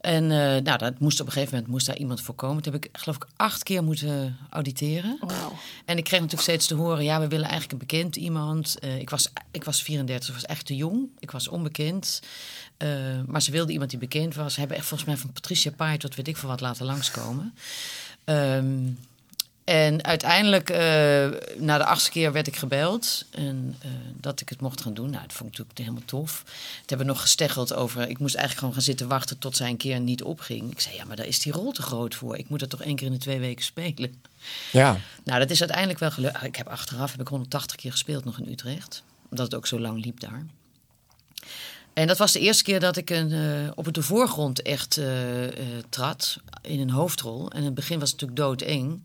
En 0.00 0.30
eh, 0.30 0.62
nou, 0.62 0.78
dat 0.78 0.98
moest 0.98 1.20
op 1.20 1.26
een 1.26 1.32
gegeven 1.32 1.54
moment 1.54 1.72
moest 1.72 1.86
daar 1.86 1.96
iemand 1.96 2.20
voor 2.20 2.34
komen. 2.34 2.62
Toen 2.62 2.72
heb 2.72 2.84
ik 2.84 2.90
geloof 2.92 3.16
ik 3.16 3.26
acht 3.36 3.62
keer 3.62 3.84
moeten 3.84 4.38
auditeren. 4.50 5.18
Wauw. 5.20 5.52
En 5.84 5.96
ik 5.96 6.04
kreeg 6.04 6.20
natuurlijk 6.20 6.48
steeds 6.48 6.66
te 6.66 6.74
horen, 6.74 7.04
ja, 7.04 7.20
we 7.20 7.28
willen 7.28 7.48
eigenlijk 7.48 7.72
een 7.72 7.86
bekend 7.88 8.16
iemand. 8.16 8.78
Eh, 8.78 8.98
ik, 8.98 9.10
was, 9.10 9.32
ik 9.50 9.64
was 9.64 9.82
34, 9.82 10.28
ik 10.28 10.34
was 10.34 10.44
echt 10.44 10.66
te 10.66 10.76
jong. 10.76 11.08
Ik 11.18 11.30
was 11.30 11.48
onbekend. 11.48 12.22
Eh, 12.78 12.88
maar 13.26 13.42
ze 13.42 13.50
wilden 13.50 13.72
iemand 13.72 13.90
die 13.90 13.98
bekend 13.98 14.34
was. 14.34 14.54
Ze 14.54 14.58
hebben 14.58 14.76
echt 14.76 14.86
volgens 14.86 15.08
mij 15.08 15.18
van 15.18 15.32
Patricia 15.32 15.70
Pai 15.70 15.98
tot 15.98 16.14
weet 16.14 16.28
ik 16.28 16.36
veel 16.36 16.48
wat 16.48 16.60
laten 16.60 16.86
langskomen. 16.86 17.54
Ehm, 18.24 18.90
en 19.64 20.04
uiteindelijk, 20.04 20.70
eh, 20.70 21.28
na 21.56 21.78
de 21.78 21.84
achtste 21.84 22.10
keer 22.10 22.32
werd 22.32 22.46
ik 22.46 22.56
gebeld. 22.56 23.24
En 23.30 23.76
eh, 23.78 23.90
dat 24.14 24.40
ik 24.40 24.48
het 24.48 24.60
mocht 24.60 24.80
gaan 24.80 24.94
doen. 24.94 25.10
Nou, 25.10 25.22
dat 25.22 25.32
vond 25.32 25.50
ik 25.50 25.58
natuurlijk 25.58 25.78
helemaal 25.78 26.22
tof. 26.22 26.42
Toen 26.44 26.54
hebben 26.86 27.06
we 27.06 27.12
nog 27.12 27.20
gesteggeld 27.20 27.74
over... 27.74 28.08
Ik 28.08 28.18
moest 28.18 28.34
eigenlijk 28.34 28.58
gewoon 28.58 28.74
gaan 28.74 28.82
zitten 28.82 29.08
wachten 29.08 29.38
tot 29.38 29.56
zij 29.56 29.68
een 29.68 29.76
keer 29.76 30.00
niet 30.00 30.22
opging. 30.22 30.70
Ik 30.70 30.80
zei, 30.80 30.94
ja, 30.94 31.04
maar 31.04 31.16
daar 31.16 31.26
is 31.26 31.38
die 31.38 31.52
rol 31.52 31.72
te 31.72 31.82
groot 31.82 32.14
voor. 32.14 32.38
Ik 32.38 32.48
moet 32.48 32.60
dat 32.60 32.70
toch 32.70 32.82
één 32.82 32.96
keer 32.96 33.06
in 33.06 33.12
de 33.12 33.18
twee 33.18 33.38
weken 33.38 33.64
spelen. 33.64 34.14
Ja. 34.72 34.96
Nou, 35.24 35.38
dat 35.38 35.50
is 35.50 35.60
uiteindelijk 35.60 35.98
wel 35.98 36.10
gelukt. 36.10 36.42
Ik 36.42 36.56
heb 36.56 36.68
achteraf 36.68 37.10
heb 37.10 37.20
ik 37.20 37.28
180 37.28 37.76
keer 37.76 37.90
gespeeld 37.90 38.24
nog 38.24 38.38
in 38.38 38.52
Utrecht. 38.52 39.02
Omdat 39.30 39.46
het 39.46 39.54
ook 39.54 39.66
zo 39.66 39.80
lang 39.80 40.04
liep 40.04 40.20
daar. 40.20 40.46
En 41.98 42.06
dat 42.06 42.18
was 42.18 42.32
de 42.32 42.40
eerste 42.40 42.62
keer 42.64 42.80
dat 42.80 42.96
ik 42.96 43.10
een, 43.10 43.32
eh, 43.32 43.70
op 43.74 43.92
de 43.92 44.02
voorgrond 44.02 44.62
echt 44.62 44.96
eh, 44.96 45.44
eh, 45.46 45.52
trad 45.88 46.38
in 46.62 46.80
een 46.80 46.90
hoofdrol. 46.90 47.50
En 47.50 47.58
in 47.58 47.64
het 47.64 47.74
begin 47.74 47.98
was 47.98 48.10
het 48.10 48.20
natuurlijk 48.20 48.48
doodeng. 48.48 49.02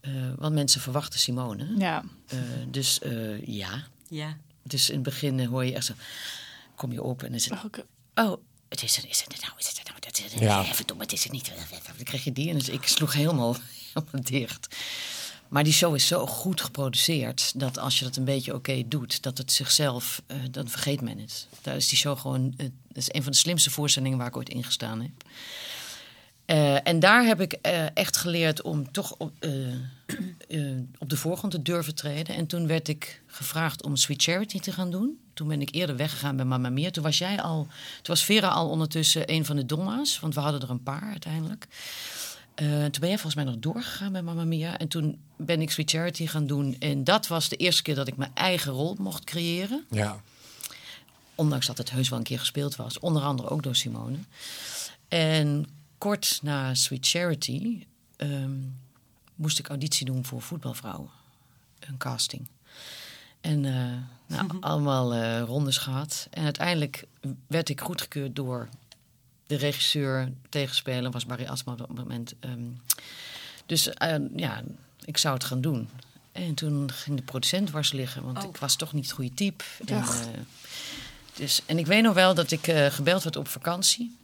eh 0.00 0.12
want 0.36 0.54
mensen 0.54 0.80
verwachten 0.80 1.18
Simone. 1.20 1.74
Ja. 1.78 2.04
Eh, 2.26 2.38
dus 2.68 2.98
eh, 3.00 3.46
ja. 3.46 3.84
Ja. 4.08 4.36
Dus 4.62 4.88
in 4.88 4.94
het 4.94 5.04
begin 5.04 5.44
hoor 5.44 5.64
je 5.64 5.74
echt 5.74 5.84
zo... 5.84 5.92
Kom 6.74 6.92
je 6.92 7.02
op 7.02 7.22
en 7.22 7.30
dan 7.30 7.40
zit... 7.40 7.52
Oh, 8.14 8.36
het 8.68 8.82
is 8.82 8.96
het, 8.96 9.06
is 9.08 9.20
het 9.28 9.40
nou, 9.40 9.52
is 9.58 9.68
het 9.68 9.88
nou, 9.88 10.00
dat 10.00 10.18
is 10.18 10.24
het, 10.24 10.32
Ja. 10.32 10.60
ja. 10.60 10.74
verdomme, 10.74 11.02
het 11.02 11.12
is 11.12 11.22
het 11.22 11.32
niet. 11.32 11.52
Dan 11.96 12.04
krijg 12.04 12.24
je 12.24 12.32
die 12.32 12.48
en 12.50 12.58
dus 12.58 12.68
ik 12.68 12.86
sloeg 12.86 13.12
helemaal, 13.12 13.56
helemaal 13.94 14.22
dicht. 14.22 14.76
Maar 15.48 15.64
die 15.64 15.72
show 15.72 15.94
is 15.94 16.06
zo 16.06 16.26
goed 16.26 16.60
geproduceerd 16.60 17.60
dat 17.60 17.78
als 17.78 17.98
je 17.98 18.04
dat 18.04 18.16
een 18.16 18.24
beetje 18.24 18.54
oké 18.54 18.82
doet, 18.86 19.22
dat 19.22 19.38
het 19.38 19.52
zichzelf, 19.52 20.22
eh, 20.26 20.36
dan 20.50 20.68
vergeet 20.68 21.00
men 21.00 21.18
het. 21.18 21.46
Daar 21.62 21.76
is 21.76 21.88
die 21.88 21.98
show 21.98 22.18
gewoon, 22.18 22.54
eh, 22.56 22.66
dat 22.88 22.96
is 22.96 23.14
een 23.14 23.22
van 23.22 23.32
de 23.32 23.38
slimste 23.38 23.70
voorstellingen 23.70 24.18
waar 24.18 24.26
ik 24.26 24.36
ooit 24.36 24.48
in 24.48 24.64
gestaan 24.64 25.00
heb. 25.00 25.10
Eh, 26.44 26.88
en 26.88 27.00
daar 27.00 27.24
heb 27.24 27.40
ik 27.40 27.52
echt 27.94 28.16
geleerd 28.16 28.62
om 28.62 28.92
toch 28.92 29.12
op, 29.12 29.32
op 30.98 31.10
de 31.10 31.16
voorgrond 31.16 31.52
te 31.52 31.62
durven 31.62 31.94
treden. 31.94 32.34
En 32.34 32.46
toen 32.46 32.66
werd 32.66 32.88
ik 32.88 33.22
gevraagd 33.26 33.82
om 33.82 33.96
Sweet 33.96 34.22
Charity 34.22 34.60
te 34.60 34.72
gaan 34.72 34.90
doen. 34.90 35.18
Toen 35.34 35.48
ben 35.48 35.60
ik 35.60 35.74
eerder 35.74 35.96
weggegaan 35.96 36.36
bij 36.36 36.44
Mamma 36.44 36.68
Mia. 36.68 36.90
Toen 36.90 37.02
was 37.02 37.18
jij 37.18 37.42
al, 37.42 37.62
toen 37.62 38.14
was 38.14 38.24
Vera 38.24 38.48
al 38.48 38.68
ondertussen 38.68 39.32
een 39.32 39.44
van 39.44 39.56
de 39.56 39.66
Donna's, 39.66 40.20
want 40.20 40.34
we 40.34 40.40
hadden 40.40 40.60
er 40.60 40.70
een 40.70 40.82
paar 40.82 41.08
uiteindelijk. 41.10 41.66
Eh, 42.56 42.66
toen 42.66 43.00
ben 43.00 43.08
jij 43.08 43.18
volgens 43.18 43.34
mij 43.34 43.44
nog 43.44 43.56
doorgegaan 43.58 44.12
bij 44.12 44.22
Mamma 44.22 44.44
Mia. 44.44 44.78
En 44.78 44.88
toen 44.88 45.18
ben 45.36 45.60
ik 45.60 45.70
Sweet 45.70 45.90
Charity 45.90 46.26
gaan 46.26 46.46
doen. 46.46 46.76
En 46.78 47.04
dat 47.04 47.26
was 47.26 47.48
de 47.48 47.56
eerste 47.56 47.82
keer 47.82 47.94
dat 47.94 48.08
ik 48.08 48.16
mijn 48.16 48.30
eigen 48.34 48.72
rol 48.72 48.96
mocht 48.98 49.24
creëren. 49.24 49.84
Ja. 49.90 50.20
Ondanks 51.34 51.66
dat 51.66 51.78
het 51.78 51.90
heus 51.90 52.08
wel 52.08 52.18
een 52.18 52.24
keer 52.24 52.38
gespeeld 52.38 52.76
was. 52.76 52.98
Onder 52.98 53.22
andere 53.22 53.48
ook 53.48 53.62
door 53.62 53.76
Simone. 53.76 54.16
En 55.08 55.66
kort 55.98 56.38
na 56.42 56.74
Sweet 56.74 57.06
Charity 57.06 57.84
ehm, 58.16 58.58
moest 59.34 59.58
ik 59.58 59.68
auditie 59.68 60.06
doen 60.06 60.24
voor 60.24 60.42
voetbalvrouwen. 60.42 61.10
Een 61.80 61.96
casting. 61.96 62.48
En 63.40 63.64
eh, 63.64 64.36
nou, 64.36 64.50
allemaal 64.60 65.14
eh, 65.14 65.42
rondes 65.42 65.78
gehad. 65.78 66.26
En 66.30 66.44
uiteindelijk 66.44 67.06
werd 67.46 67.68
ik 67.68 67.80
goedgekeurd 67.80 68.36
door 68.36 68.68
de 69.46 69.56
regisseur, 69.56 70.32
tegenspeler 70.48 71.10
was 71.10 71.26
Barry 71.26 71.46
Asma 71.46 71.72
op 71.72 71.78
dat 71.78 71.94
moment. 71.94 72.34
Ehm, 72.40 72.60
dus 73.66 73.88
eh, 73.88 74.14
ja, 74.36 74.62
ik 75.04 75.16
zou 75.16 75.34
het 75.34 75.44
gaan 75.44 75.60
doen. 75.60 75.88
En 76.32 76.54
toen 76.54 76.92
ging 76.92 77.16
de 77.16 77.22
producent 77.22 77.66
dwars 77.66 77.92
liggen, 77.92 78.22
want 78.22 78.38
Oh. 78.38 78.48
ik 78.48 78.56
was 78.56 78.76
toch 78.76 78.92
niet 78.92 79.04
het 79.04 79.14
goede 79.14 79.34
type. 79.34 79.64
En, 79.86 79.96
eh, 79.96 80.26
dus, 81.34 81.62
en 81.66 81.78
ik 81.78 81.86
weet 81.86 82.02
nog 82.02 82.14
wel 82.14 82.34
dat 82.34 82.50
ik 82.50 82.66
eh, 82.66 82.86
gebeld 82.86 83.22
werd 83.22 83.36
op 83.36 83.48
vakantie. 83.48 84.16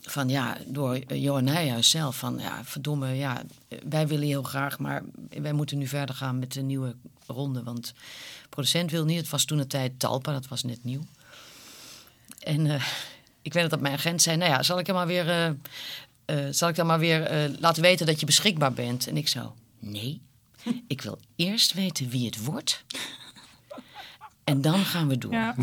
Van 0.00 0.28
ja, 0.28 0.56
door 0.66 1.14
Johan 1.14 1.44
Nijhuis 1.44 1.90
zelf. 1.90 2.16
Van 2.16 2.38
ja, 2.38 2.64
verdomme, 2.64 3.14
ja, 3.14 3.42
wij 3.88 4.06
willen 4.06 4.26
heel 4.26 4.42
graag, 4.42 4.78
maar 4.78 5.02
wij 5.28 5.52
moeten 5.52 5.78
nu 5.78 5.86
verder 5.86 6.14
gaan 6.14 6.38
met 6.38 6.52
de 6.52 6.62
nieuwe 6.62 6.94
ronde. 7.26 7.62
Want 7.62 7.86
de 7.86 8.48
producent 8.48 8.90
wil 8.90 9.04
niet. 9.04 9.16
Het 9.18 9.28
was 9.28 9.44
toen 9.44 9.58
de 9.58 9.66
tijd 9.66 9.98
Talpa, 9.98 10.32
dat 10.32 10.48
was 10.48 10.62
net 10.62 10.84
nieuw. 10.84 11.04
En 12.38 12.80
ik 13.44 13.52
weet 13.52 13.70
dat 13.70 13.80
mijn 13.80 13.94
agent 13.94 14.22
zei: 14.22 14.36
Nou 14.36 14.50
ja, 14.50 14.62
zal 14.62 14.78
ik 14.78 14.86
hem 14.86 14.94
maar 14.94 15.06
weer, 15.06 15.28
eh, 15.28 15.46
eh, 16.24 16.52
zal 16.52 16.68
ik 16.68 16.74
dan 16.74 16.86
maar 16.86 16.98
weer 16.98 17.22
eh, 17.22 17.50
laten 17.58 17.82
weten 17.82 18.06
dat 18.06 18.20
je 18.20 18.26
beschikbaar 18.26 18.72
bent? 18.72 19.06
En 19.06 19.16
ik 19.16 19.28
zo: 19.28 19.54
Nee, 19.78 20.20
ik 20.86 21.00
wil 21.00 21.18
eerst 21.36 21.72
weten 21.72 22.08
wie 22.08 22.26
het 22.26 22.44
wordt. 22.44 22.84
En 24.44 24.60
dan 24.60 24.84
gaan 24.84 25.08
we 25.08 25.18
door. 25.18 25.32
Ja. 25.32 25.54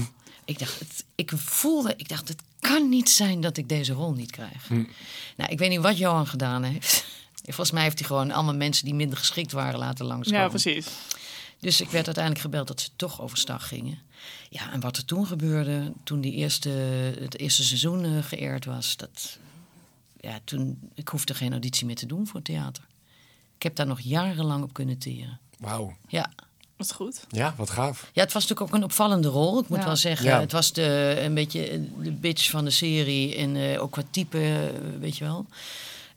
Ik 0.46 0.60
dacht, 0.60 0.80
het, 0.80 1.06
ik 1.16 1.32
voelde, 1.36 1.94
ik 1.98 2.10
dacht, 2.10 2.28
het 2.28 2.42
kan 2.60 2.90
niet 2.90 3.10
zijn 3.10 3.42
dat 3.42 3.58
ik 3.58 3.70
deze 3.70 3.94
rol 3.94 4.14
niet 4.14 4.32
krijg. 4.32 4.70
Nou, 5.38 5.52
ik 5.52 5.58
weet 5.58 5.70
niet 5.70 5.80
wat 5.80 5.98
Johan 5.98 6.28
gedaan 6.28 6.64
heeft. 6.64 7.06
Volgens 7.44 7.72
mij 7.72 7.84
heeft 7.84 8.00
hij 8.00 8.08
gewoon 8.08 8.32
allemaal 8.32 8.56
mensen 8.56 8.86
die 8.86 8.94
minder 8.94 9.18
geschikt 9.18 9.52
waren 9.52 9.80
laten 9.80 10.06
langskomen. 10.06 10.42
ja, 10.42 10.50
precies. 10.50 10.88
Dus 11.60 11.82
ik 11.82 11.90
werd 11.90 12.06
uiteindelijk 12.06 12.44
gebeld 12.46 12.68
dat 12.68 12.82
ze 12.82 12.90
toch 12.96 13.22
overstag 13.22 13.68
gingen. 13.68 14.00
Ja, 14.50 14.72
en 14.72 14.80
wat 14.80 14.98
er 14.98 15.06
toen 15.06 15.26
gebeurde, 15.28 15.92
toen 16.04 16.22
die 16.22 16.34
eerste, 16.34 16.70
het 17.20 17.38
eerste 17.40 17.64
seizoen 17.64 18.06
eh, 18.06 18.24
geëerd 18.24 18.66
was, 18.66 18.98
dat, 18.98 19.38
ja, 20.20 20.40
toen, 20.44 20.80
ik 20.94 21.08
hoefde 21.08 21.34
geen 21.34 21.52
auditie 21.52 21.86
meer 21.86 21.96
te 21.96 22.06
doen 22.06 22.28
voor 22.28 22.42
theater. 22.42 22.84
Ik 23.56 23.64
heb 23.64 23.76
daar 23.76 23.88
nog 23.88 24.00
jarenlang 24.00 24.64
op 24.64 24.74
kunnen 24.74 24.98
teren. 24.98 25.40
Wauw. 25.58 25.96
Ja. 26.08 26.32
Wat 26.76 26.94
goed. 26.94 27.26
Ja, 27.30 27.54
wat 27.58 27.70
gaaf. 27.70 28.10
ja, 28.14 28.22
het 28.24 28.34
was 28.34 28.42
natuurlijk 28.48 28.70
ook 28.70 28.78
een 28.78 28.84
opvallende 28.84 29.28
rol. 29.28 29.60
Ik 29.60 29.70
moet 29.70 29.78
Ja. 29.80 29.86
wel 29.86 29.96
zeggen, 29.96 30.26
Ja. 30.26 30.40
het 30.40 30.52
was 30.52 30.74
de, 30.74 31.16
een 31.22 31.34
beetje 31.34 31.84
de 32.02 32.12
bitch 32.12 32.50
van 32.50 32.64
de 32.66 32.70
serie. 32.72 33.36
En 33.36 33.56
eh, 33.56 33.82
ook 33.82 33.92
qua 33.92 34.04
type, 34.12 34.38
eh, 34.40 35.00
weet 35.00 35.18
je 35.18 35.24
wel. 35.24 35.46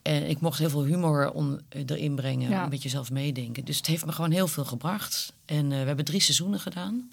En 0.02 0.28
ik 0.28 0.40
mocht 0.40 0.58
heel 0.58 0.70
veel 0.70 0.84
humor 0.84 1.32
erin 1.68 2.14
brengen. 2.14 2.50
Ja. 2.50 2.62
Een 2.64 2.70
beetje 2.70 2.88
zelf 2.88 3.11
meedenken. 3.11 3.64
Dus 3.64 3.76
het 3.76 3.87
heeft 3.87 4.06
me 4.06 4.12
gewoon 4.12 4.30
heel 4.30 4.49
veel 4.49 4.64
gebracht. 4.64 5.32
En 5.44 5.68
we 5.68 5.75
hebben 5.75 6.04
drie 6.04 6.20
seizoenen 6.20 6.61
gedaan. 6.61 7.11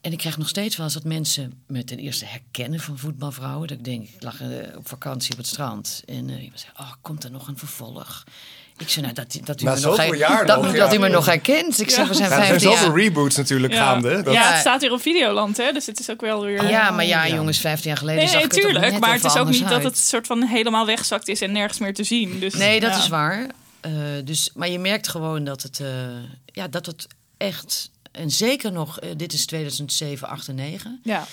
En 0.00 0.12
ik 0.12 0.18
krijg 0.18 0.38
nog 0.38 0.48
steeds 0.48 0.76
wel 0.76 0.84
eens 0.86 0.94
dat 0.94 1.04
mensen 1.04 1.62
me 1.66 1.84
ten 1.84 1.98
eerste 1.98 2.24
herkennen 2.24 2.80
van 2.80 2.98
voetbalvrouwen. 2.98 3.68
Dat 3.68 3.78
ik 3.78 3.84
denk, 3.84 4.02
ik 4.08 4.22
lag 4.22 4.40
eh, 4.40 4.48
op 4.76 4.88
vakantie 4.88 5.32
op 5.32 5.38
het 5.38 5.46
strand. 5.46 6.02
En 6.06 6.30
eh 6.30 6.42
iemand 6.42 6.60
zei, 6.60 6.72
oh, 6.80 6.92
komt 7.02 7.24
er 7.24 7.30
nog 7.30 7.48
een 7.48 7.58
vervolg? 7.58 8.24
Ik 8.76 8.88
zei, 8.88 9.02
nou, 9.02 9.14
dat, 9.14 9.38
dat 9.44 9.60
u, 9.60 9.64
me, 9.64 9.80
nog, 9.80 9.96
her- 9.96 10.16
jaar 10.16 10.46
dat, 10.46 10.62
nog, 10.62 10.72
dat 10.76 10.90
ja. 10.92 10.96
u 10.96 11.00
me 11.00 11.08
nog 11.08 11.26
herkent. 11.26 11.80
Ik 11.80 11.90
zeg, 11.90 12.08
we 12.08 12.14
zijn 12.14 12.28
Ja, 12.30 12.36
er 12.36 12.42
zijn 12.44 12.48
15 12.60 12.68
jaar. 12.70 12.78
zoveel 12.78 12.96
reboots 12.96 13.36
natuurlijk 13.36 13.72
Ja. 13.72 13.84
gaande. 13.84 14.22
Dat, 14.22 14.34
ja, 14.34 14.50
het 14.50 14.60
staat 14.60 14.80
hier 14.80 14.92
op 14.92 15.00
Videoland, 15.00 15.56
hè? 15.56 15.72
Dus 15.72 15.86
het 15.86 16.00
is 16.00 16.10
ook 16.10 16.20
wel 16.20 16.44
weer... 16.44 16.68
Ja, 16.70 16.90
maar 16.90 17.04
ja, 17.04 17.24
Ja. 17.24 17.34
jongens, 17.34 17.58
15 17.58 17.88
jaar 17.88 17.98
geleden 17.98 18.20
Nee, 18.20 18.28
zag 18.28 18.36
nee, 18.36 18.44
ik 18.44 18.50
het 18.54 18.64
er 18.64 18.70
tuurlijk. 18.70 18.98
Maar 18.98 19.12
het 19.12 19.24
is 19.24 19.36
ook 19.36 19.48
niet 19.48 19.68
dat 19.68 19.82
het 19.82 19.98
soort 19.98 20.26
van 20.26 20.42
helemaal 20.42 20.86
weggezakt 20.86 21.28
is 21.28 21.40
en 21.40 21.52
nergens 21.52 21.78
meer 21.78 21.94
te 21.94 22.04
zien. 22.04 22.38
Dus, 22.40 22.54
Nee, 22.54 22.80
dat 22.80 22.90
ja. 22.90 22.98
is 22.98 23.08
waar. 23.08 23.46
Eh, 23.80 23.92
dus, 24.24 24.50
maar 24.54 24.68
je 24.68 24.78
merkt 24.78 25.08
gewoon 25.08 25.44
dat 25.44 25.62
het, 25.62 25.80
eh, 25.80 25.88
ja, 26.44 26.68
dat 26.68 26.86
het 26.86 27.06
echt... 27.36 27.90
En 28.18 28.30
zeker 28.30 28.72
nog, 28.72 29.00
eh, 29.00 29.10
dit 29.16 29.32
is 29.32 29.46
2007, 29.46 30.28
8 30.28 30.48
en 30.48 30.54
9. 30.54 31.00
Ja, 31.04 31.26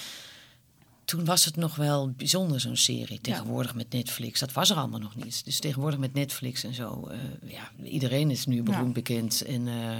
Toen 1.06 1.26
was 1.26 1.46
het 1.46 1.56
nog 1.56 1.76
wel 1.76 2.10
bijzonder, 2.18 2.60
zo'n 2.60 2.76
serie. 2.78 3.22
Tegenwoordig 3.22 3.76
met 3.76 3.92
Netflix. 3.92 4.40
Dat 4.40 4.54
was 4.54 4.70
er 4.70 4.76
allemaal 4.78 5.00
nog 5.00 5.16
niet. 5.16 5.46
Dus 5.46 5.60
tegenwoordig 5.60 6.00
met 6.00 6.14
Netflix 6.14 6.64
en 6.64 6.74
zo. 6.74 7.08
eh, 7.12 7.18
ja, 7.52 7.72
iedereen 7.84 8.32
is 8.32 8.46
nu 8.46 8.64
beroemd 8.64 8.86
Ja. 8.88 8.92
bekend. 8.94 9.42
En, 9.42 9.68
eh, 9.68 9.98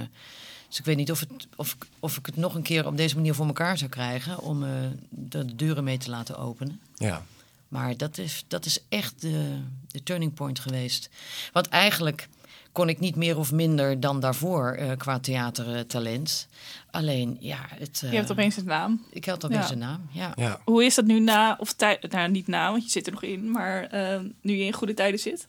dus 0.68 0.78
ik 0.78 0.84
weet 0.84 0.96
niet 0.96 1.10
of, 1.10 1.20
het, 1.20 1.30
of, 1.56 1.72
ik- 1.74 1.86
of 2.00 2.16
ik 2.16 2.26
het 2.26 2.36
nog 2.36 2.54
een 2.54 2.62
keer 2.62 2.86
op 2.86 2.96
deze 2.96 3.14
manier 3.14 3.34
voor 3.34 3.46
elkaar 3.46 3.78
zou 3.78 3.90
krijgen. 3.90 4.38
Om 4.40 4.64
eh, 4.64 4.70
de 5.08 5.54
deuren 5.56 5.84
mee 5.84 5.98
te 5.98 6.10
laten 6.10 6.36
openen. 6.38 6.80
ja. 6.96 7.24
Maar 7.68 7.96
dat 7.96 8.18
is, 8.18 8.44
dat 8.48 8.64
is 8.66 8.78
echt 8.88 9.20
de, 9.20 9.58
de 9.90 10.02
turning 10.02 10.34
point 10.34 10.58
geweest. 10.58 11.08
Want 11.52 11.68
eigenlijk 11.68 12.28
kon 12.76 12.88
ik 12.88 13.00
niet 13.00 13.16
meer 13.16 13.38
of 13.38 13.52
minder 13.52 14.00
dan 14.00 14.20
daarvoor 14.20 14.72
eh, 14.72 14.90
qua 14.96 15.18
theatertalent. 15.20 16.46
Alleen, 16.90 17.36
ja, 17.40 17.58
het, 17.68 18.00
eh, 18.04 18.10
je 18.10 18.16
hebt 18.16 18.30
opeens 18.30 18.56
een 18.56 18.64
naam. 18.64 19.04
ik 19.10 19.24
had 19.24 19.44
opeens 19.44 19.66
Ja. 19.66 19.72
een 19.72 19.78
naam. 19.78 20.08
Ja. 20.12 20.32
ja. 20.36 20.60
Hoe 20.64 20.84
is 20.84 20.94
dat 20.94 21.04
nu 21.04 21.20
na, 21.20 21.56
of 21.60 21.72
tijd, 21.72 22.10
nou 22.12 22.30
niet 22.30 22.46
na, 22.46 22.70
want 22.70 22.84
je 22.84 22.90
zit 22.90 23.06
er 23.06 23.12
nog 23.12 23.22
in, 23.22 23.50
maar 23.50 23.84
eh, 23.84 24.20
nu 24.40 24.56
je 24.56 24.64
in 24.64 24.72
goede 24.72 24.94
tijden 24.94 25.20
zit? 25.20 25.46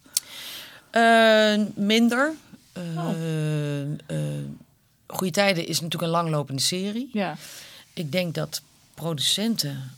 Eh, 0.89 1.55
minder. 1.75 2.33
Eh 2.73 2.81
Oh. 2.97 3.09
eh, 4.07 4.17
Goede 5.07 5.31
Tijden 5.33 5.67
is 5.67 5.75
natuurlijk 5.81 6.03
een 6.13 6.17
langlopende 6.19 6.61
serie. 6.61 7.09
Ja, 7.13 7.35
Ik 7.93 8.11
denk 8.11 8.35
dat 8.35 8.61
producenten 8.93 9.91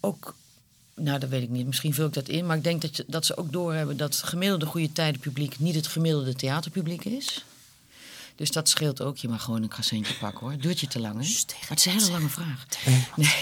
ook. 0.00 0.34
Nou, 1.02 1.18
dat 1.18 1.28
weet 1.28 1.42
ik 1.42 1.48
niet. 1.48 1.66
Misschien 1.66 1.94
vul 1.94 2.06
ik 2.06 2.12
dat 2.12 2.28
in. 2.28 2.46
Maar 2.46 2.56
ik 2.56 2.64
denk 2.64 2.82
dat, 2.82 2.96
je, 2.96 3.04
dat 3.06 3.26
ze 3.26 3.36
ook 3.36 3.52
doorhebben 3.52 3.96
dat 3.96 4.14
het 4.14 4.24
gemiddelde 4.24 4.66
goede 4.66 4.92
tijdenpubliek 4.92 5.58
niet 5.58 5.74
het 5.74 5.86
gemiddelde 5.86 6.34
theaterpubliek 6.34 7.04
is. 7.04 7.44
Dus 8.36 8.50
dat 8.50 8.68
scheelt 8.68 9.02
ook. 9.02 9.16
Je 9.16 9.28
mag 9.28 9.42
gewoon 9.42 9.62
een 9.62 9.68
croissantje 9.68 10.14
pakken 10.14 10.40
hoor. 10.40 10.58
Duurt 10.58 10.80
je 10.80 10.86
te 10.86 11.00
lang, 11.00 11.14
hè? 11.14 11.28
Maar 11.60 11.68
het 11.68 11.78
is 11.78 11.84
een 11.84 11.92
hele 11.92 12.10
lange 12.10 12.28
vraag. 12.28 12.66
Nee. 13.16 13.34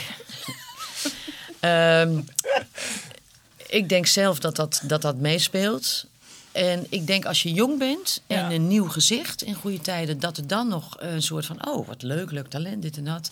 Ehm, 1.60 2.20
ik 3.66 3.88
denk 3.88 4.06
zelf 4.06 4.38
dat 4.38 4.56
dat, 4.56 4.80
dat, 4.84 5.02
dat 5.02 5.16
meespeelt. 5.16 6.04
En 6.52 6.86
ik 6.88 7.06
denk 7.06 7.24
als 7.24 7.42
je 7.42 7.52
jong 7.52 7.78
bent 7.78 8.22
en 8.26 8.36
Ja. 8.38 8.50
een 8.52 8.68
nieuw 8.68 8.88
gezicht 8.88 9.42
in 9.42 9.54
goede 9.54 9.80
tijden, 9.80 10.20
dat 10.20 10.36
er 10.36 10.46
dan 10.46 10.68
nog 10.68 10.96
een 10.98 11.22
soort 11.22 11.46
van: 11.46 11.66
oh, 11.68 11.86
wat 11.86 12.02
leuk, 12.02 12.30
leuk 12.30 12.48
talent, 12.48 12.82
dit 12.82 12.96
en 12.96 13.04
dat. 13.04 13.30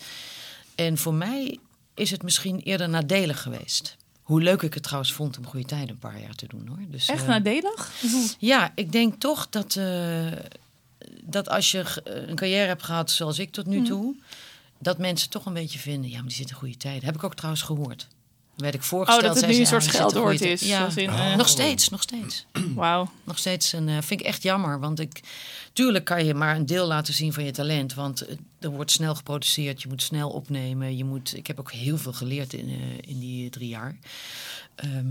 En 0.74 0.98
voor 0.98 1.14
mij 1.14 1.58
is 1.94 2.10
het 2.10 2.22
misschien 2.22 2.60
eerder 2.60 2.88
nadelig 2.88 3.42
geweest. 3.42 3.96
Hoe 4.26 4.42
leuk 4.42 4.62
ik 4.62 4.74
het 4.74 4.82
trouwens 4.82 5.12
vond 5.12 5.38
om 5.38 5.46
goede 5.46 5.66
tijden 5.66 5.88
een 5.88 5.98
paar 5.98 6.20
jaar 6.20 6.34
te 6.34 6.46
doen 6.46 6.66
hoor. 6.66 6.78
Dus, 6.88 7.08
echt 7.08 7.22
eh, 7.22 7.28
nadelig? 7.28 7.92
ja, 8.38 8.72
ik 8.74 8.92
denk 8.92 9.20
toch 9.20 9.48
dat, 9.48 9.76
eh, 9.76 10.32
dat 11.22 11.48
als 11.48 11.70
je 11.70 11.84
een 12.04 12.36
carrière 12.36 12.66
hebt 12.66 12.82
gehad 12.82 13.10
zoals 13.10 13.38
ik 13.38 13.50
tot 13.50 13.66
nu 13.66 13.82
toe, 13.82 14.14
dat 14.78 14.98
mensen 14.98 15.30
toch 15.30 15.46
een 15.46 15.52
beetje 15.52 15.78
vinden, 15.78 16.10
ja, 16.10 16.16
maar 16.16 16.26
die 16.26 16.36
zit 16.36 16.48
in 16.48 16.54
goede 16.54 16.76
tijden. 16.76 17.04
Heb 17.04 17.14
ik 17.14 17.24
ook 17.24 17.34
trouwens 17.34 17.62
gehoord. 17.62 18.08
Werd 18.56 18.74
ik 18.74 18.82
voorgesteld. 18.82 19.22
Oh, 19.22 19.28
dat 19.28 19.40
het 19.40 19.50
nu 19.50 19.58
een 19.58 19.66
soort 19.66 19.84
een 19.84 19.92
scheldwoord 19.92 20.40
is, 20.40 20.60
Ja, 20.60 20.88
in, 20.94 21.08
eh, 21.08 21.36
nog 21.36 21.48
steeds, 21.48 21.88
nog 21.88 22.02
steeds. 22.02 22.46
Wauw. 22.74 23.10
Nog 23.24 23.38
steeds 23.38 23.72
een, 23.72 23.88
eh, 23.88 23.96
vind 24.00 24.20
ik 24.20 24.26
echt 24.26 24.42
jammer. 24.42 24.80
Want 24.80 25.00
ik, 25.00 25.20
tuurlijk 25.72 26.04
kan 26.04 26.24
je 26.24 26.34
maar 26.34 26.56
een 26.56 26.66
deel 26.66 26.86
laten 26.86 27.14
zien 27.14 27.32
van 27.32 27.44
je 27.44 27.50
talent. 27.50 27.94
Want 27.94 28.20
eh, 28.20 28.36
er 28.60 28.70
wordt 28.70 28.90
snel 28.90 29.14
geproduceerd, 29.14 29.82
je 29.82 29.88
moet 29.88 30.02
snel 30.02 30.30
opnemen. 30.30 30.96
Je 30.96 31.04
moet, 31.04 31.36
ik 31.36 31.46
heb 31.46 31.58
ook 31.58 31.72
heel 31.72 31.98
veel 31.98 32.12
geleerd 32.12 32.52
in, 32.52 32.68
eh, 32.68 33.10
in 33.10 33.18
die 33.18 33.50
drie 33.50 33.68
jaar. 33.68 33.96
Ehm, 34.74 35.06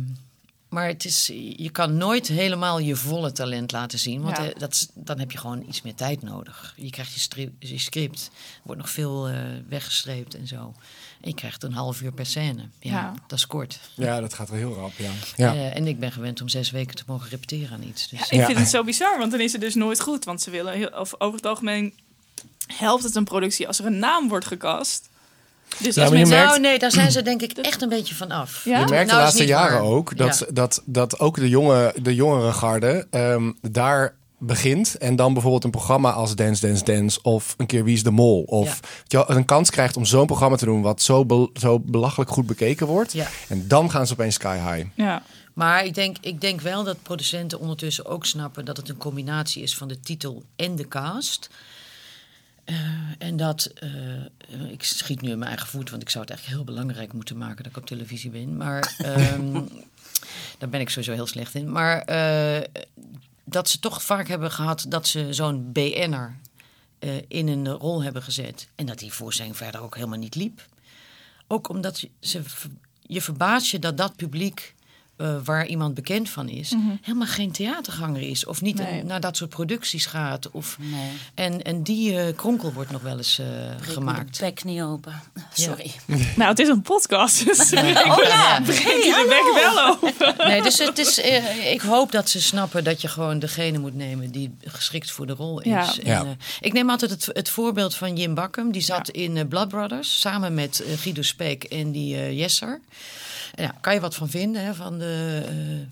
maar 0.70 0.88
het 0.88 1.06
is, 1.06 1.28
je 1.56 1.70
kan 1.72 1.98
nooit 1.98 2.28
helemaal 2.28 2.80
je 2.80 2.96
volle 2.96 3.32
talent 3.32 3.72
laten 3.72 4.00
zien. 4.00 4.22
Want 4.22 4.38
Ja. 4.38 4.50
eh, 4.50 4.60
dat, 4.60 4.90
dan 4.94 5.20
heb 5.20 5.32
je 5.32 5.38
gewoon 5.38 5.66
iets 5.68 5.82
meer 5.82 5.96
tijd 5.96 6.22
nodig. 6.22 6.74
Je 6.78 6.90
krijgt 6.90 7.14
je, 7.14 7.20
stri- 7.20 7.56
je 7.60 7.78
script, 7.80 8.30
er 8.56 8.62
wordt 8.64 8.82
nog 8.82 8.90
veel 8.90 9.28
eh, 9.28 9.36
weggestreept 9.70 10.36
en 10.36 10.48
zo. 10.48 10.74
En 11.22 11.30
je 11.30 11.36
krijgt 11.36 11.64
een 11.64 11.74
half 11.74 12.02
uur 12.02 12.12
per 12.12 12.26
scène. 12.26 12.70
Ja, 12.80 12.92
Ja. 12.92 13.14
dat 13.28 13.38
is 13.38 13.48
kort. 13.48 13.80
Ja, 13.96 14.20
dat 14.20 14.34
gaat 14.34 14.50
wel 14.50 14.58
heel 14.58 14.74
rap, 14.74 14.94
ja. 14.98 15.12
ja. 15.36 15.54
Eh, 15.54 15.76
en 15.76 15.88
ik 15.88 16.00
ben 16.00 16.12
gewend 16.12 16.42
om 16.42 16.48
zes 16.50 16.72
weken 16.72 16.96
te 16.96 17.04
mogen 17.08 17.30
repeteren 17.30 17.72
aan 17.78 17.84
iets. 17.84 18.08
Dus, 18.10 18.20
Ik 18.22 18.32
Ja. 18.40 18.46
vind 18.46 18.58
het 18.58 18.70
zo 18.70 18.84
bizar, 18.84 19.18
want 19.18 19.32
dan 19.32 19.40
is 19.40 19.52
het 19.52 19.62
dus 19.62 19.76
nooit 19.76 20.02
goed. 20.02 20.26
Want 20.26 20.42
ze 20.42 20.50
willen, 20.50 20.74
heel, 20.74 20.88
of 20.90 21.14
over 21.18 21.36
het 21.36 21.46
algemeen 21.46 21.94
helpt 22.68 23.04
het 23.04 23.16
een 23.16 23.24
productie 23.24 23.68
als 23.68 23.80
er 23.80 23.86
een 23.86 24.00
naam 24.00 24.28
wordt 24.28 24.46
gecast. 24.46 25.10
Dus 25.80 25.96
Ja, 25.96 26.02
als 26.02 26.10
maar 26.12 26.20
je 26.20 26.26
mensen... 26.26 26.30
merkt- 26.30 26.48
Nou, 26.50 26.60
nee, 26.62 26.80
daar 26.80 26.92
zijn 26.92 27.12
ze 27.12 27.22
denk 27.22 27.42
ik 27.42 27.52
echt 27.58 27.82
een 27.82 27.90
beetje 27.90 28.16
van 28.16 28.32
af. 28.32 28.66
Ja? 28.66 28.72
Je 28.80 28.86
merkt 28.86 28.92
Nou, 28.92 29.06
de 29.20 29.24
laatste 29.26 29.46
jaren 29.46 29.80
waar. 29.82 29.90
ook 29.90 30.18
dat, 30.18 30.40
Ja. 30.40 30.46
dat, 30.54 30.82
dat 30.86 31.20
ook 31.20 31.36
de, 31.36 31.50
jonge, 31.50 31.94
de 32.02 32.16
jongere 32.16 32.52
garde 32.52 33.08
ehm, 33.10 33.52
daar 33.62 34.16
begint 34.38 34.98
en 34.98 35.16
dan 35.16 35.34
bijvoorbeeld 35.34 35.64
een 35.64 35.72
programma 35.72 36.12
als 36.12 36.36
Dance 36.36 36.68
Dance 36.68 36.84
Dance 36.84 37.20
of 37.22 37.54
een 37.58 37.66
keer 37.66 37.84
Wie 37.84 37.94
is 37.96 38.04
de 38.04 38.12
Mol 38.12 38.42
of 38.42 38.80
Ja. 39.08 39.24
een 39.30 39.46
kans 39.46 39.70
krijgt 39.70 39.98
om 39.98 40.06
zo'n 40.06 40.26
programma 40.26 40.56
te 40.56 40.66
doen 40.66 40.82
wat 40.82 41.02
zo, 41.02 41.26
zo 41.54 41.80
belachelijk 41.80 42.30
goed 42.32 42.46
bekeken 42.46 42.88
wordt 42.88 43.14
Ja. 43.14 43.28
en 43.48 43.68
dan 43.68 43.92
gaan 43.92 44.08
ze 44.08 44.14
opeens 44.14 44.36
sky 44.36 44.58
high. 44.58 44.88
Ja. 44.96 45.22
Maar 45.54 45.86
ik 45.86 45.94
denk, 45.94 46.18
ik 46.22 46.42
denk 46.42 46.62
wel 46.62 46.84
dat 46.84 46.98
producenten 47.04 47.60
ondertussen 47.60 48.06
ook 48.06 48.26
snappen 48.26 48.66
dat 48.66 48.78
het 48.78 48.90
een 48.90 48.98
combinatie 48.98 49.64
is 49.64 49.76
van 49.78 49.88
de 49.88 50.00
titel 50.00 50.44
en 50.56 50.76
de 50.76 50.88
cast. 50.88 51.50
Eh, 52.66 52.76
en 53.18 53.38
dat, 53.38 53.66
eh, 53.66 54.72
ik 54.72 54.84
schiet 54.84 55.22
nu 55.22 55.30
in 55.30 55.38
mijn 55.38 55.50
eigen 55.50 55.68
voet, 55.68 55.90
want 55.90 56.02
ik 56.02 56.10
zou 56.10 56.24
het 56.24 56.34
eigenlijk 56.34 56.62
heel 56.62 56.76
belangrijk 56.76 57.14
moeten 57.14 57.38
maken 57.38 57.58
dat 57.58 57.66
ik 57.66 57.78
op 57.78 57.86
televisie 57.86 58.30
ben. 58.30 58.58
Maar 58.58 58.96
ehm, 58.98 59.54
daar 60.58 60.70
ben 60.70 60.80
ik 60.80 60.90
sowieso 60.90 61.14
heel 61.14 61.28
slecht 61.28 61.56
in. 61.56 61.72
Maar 61.72 62.02
eh, 62.02 62.84
dat 63.44 63.70
ze 63.70 63.80
toch 63.80 64.04
vaak 64.04 64.28
hebben 64.28 64.52
gehad 64.52 64.86
dat 64.90 65.08
ze 65.08 65.34
zo'n 65.34 65.72
BN'er 65.72 66.36
in 67.28 67.48
een 67.48 67.68
rol 67.68 68.04
hebben 68.04 68.24
gezet. 68.24 68.68
En 68.76 68.86
dat 68.86 69.00
die 69.00 69.14
voorstelling 69.14 69.58
verder 69.58 69.82
ook 69.82 69.96
helemaal 69.96 70.20
niet 70.20 70.36
liep. 70.36 70.66
Ook 71.48 71.70
omdat 71.70 72.08
ze, 72.20 72.42
je 73.02 73.22
verbaast 73.22 73.72
je 73.72 73.80
dat 73.80 73.98
dat 73.98 74.16
publiek 74.16 74.75
eh, 75.18 75.36
waar 75.44 75.66
iemand 75.66 75.94
bekend 75.94 76.30
van 76.30 76.50
is, 76.50 76.74
helemaal 77.02 77.28
geen 77.28 77.52
theaterganger 77.52 78.22
is. 78.22 78.46
Of 78.46 78.62
niet 78.62 78.78
Nee. 78.78 79.04
naar 79.04 79.20
dat 79.20 79.38
soort 79.38 79.50
producties 79.50 80.06
gaat. 80.06 80.52
Of, 80.52 80.78
Nee. 80.80 81.10
en, 81.34 81.62
en 81.64 81.84
die 81.84 82.20
eh, 82.20 82.36
kronkel 82.36 82.74
wordt 82.74 82.92
nog 82.92 83.02
wel 83.02 83.18
eens 83.18 83.40
eh, 83.40 83.46
gemaakt. 83.82 84.40
de 84.40 84.46
bek 84.46 84.64
niet 84.64 84.82
open. 84.82 85.22
Sorry. 85.54 85.92
Nou, 86.36 86.50
het 86.50 86.60
is 86.60 86.68
een 86.68 86.82
podcast, 86.82 87.46
dus 87.46 87.74
Oh, 87.74 87.80
ik 87.90 88.28
ja. 88.28 88.62
breek 88.62 88.78
je 88.78 89.26
de 89.26 89.26
bek 89.30 89.64
wel 89.64 89.88
open. 89.90 90.48
Nee, 90.48 90.62
dus 90.62 90.78
het 90.78 90.98
is, 90.98 91.18
ik 91.72 91.82
hoop 91.82 92.12
dat 92.12 92.30
ze 92.30 92.42
snappen 92.42 92.84
dat 92.84 93.02
je 93.02 93.08
gewoon 93.08 93.40
degene 93.40 93.78
moet 93.78 93.96
nemen 93.96 94.32
die 94.32 94.56
geschikt 94.66 95.12
voor 95.12 95.26
de 95.28 95.34
rol 95.34 95.62
is. 95.62 95.72
Ja. 95.72 95.94
En, 96.04 96.06
Ja. 96.28 96.36
ik 96.60 96.74
neem 96.74 96.90
altijd 96.90 97.12
het, 97.12 97.30
het 97.34 97.50
voorbeeld 97.50 97.96
van 97.96 98.16
Jim 98.18 98.34
Bakkum. 98.34 98.72
Die 98.72 98.82
zat 98.82 99.10
in 99.10 99.48
Blood 99.48 99.68
Brothers 99.68 100.20
samen 100.20 100.54
met 100.54 100.84
Guido 100.96 101.22
Speek 101.22 101.64
en 101.64 101.92
die 101.92 102.36
Jesser. 102.36 102.80
Ja, 103.58 103.76
kan 103.82 103.94
je 103.94 104.00
wat 104.00 104.16
van 104.16 104.30
vinden 104.30 104.64
hè, 104.66 104.74
van 104.74 104.98
de 105.00 105.42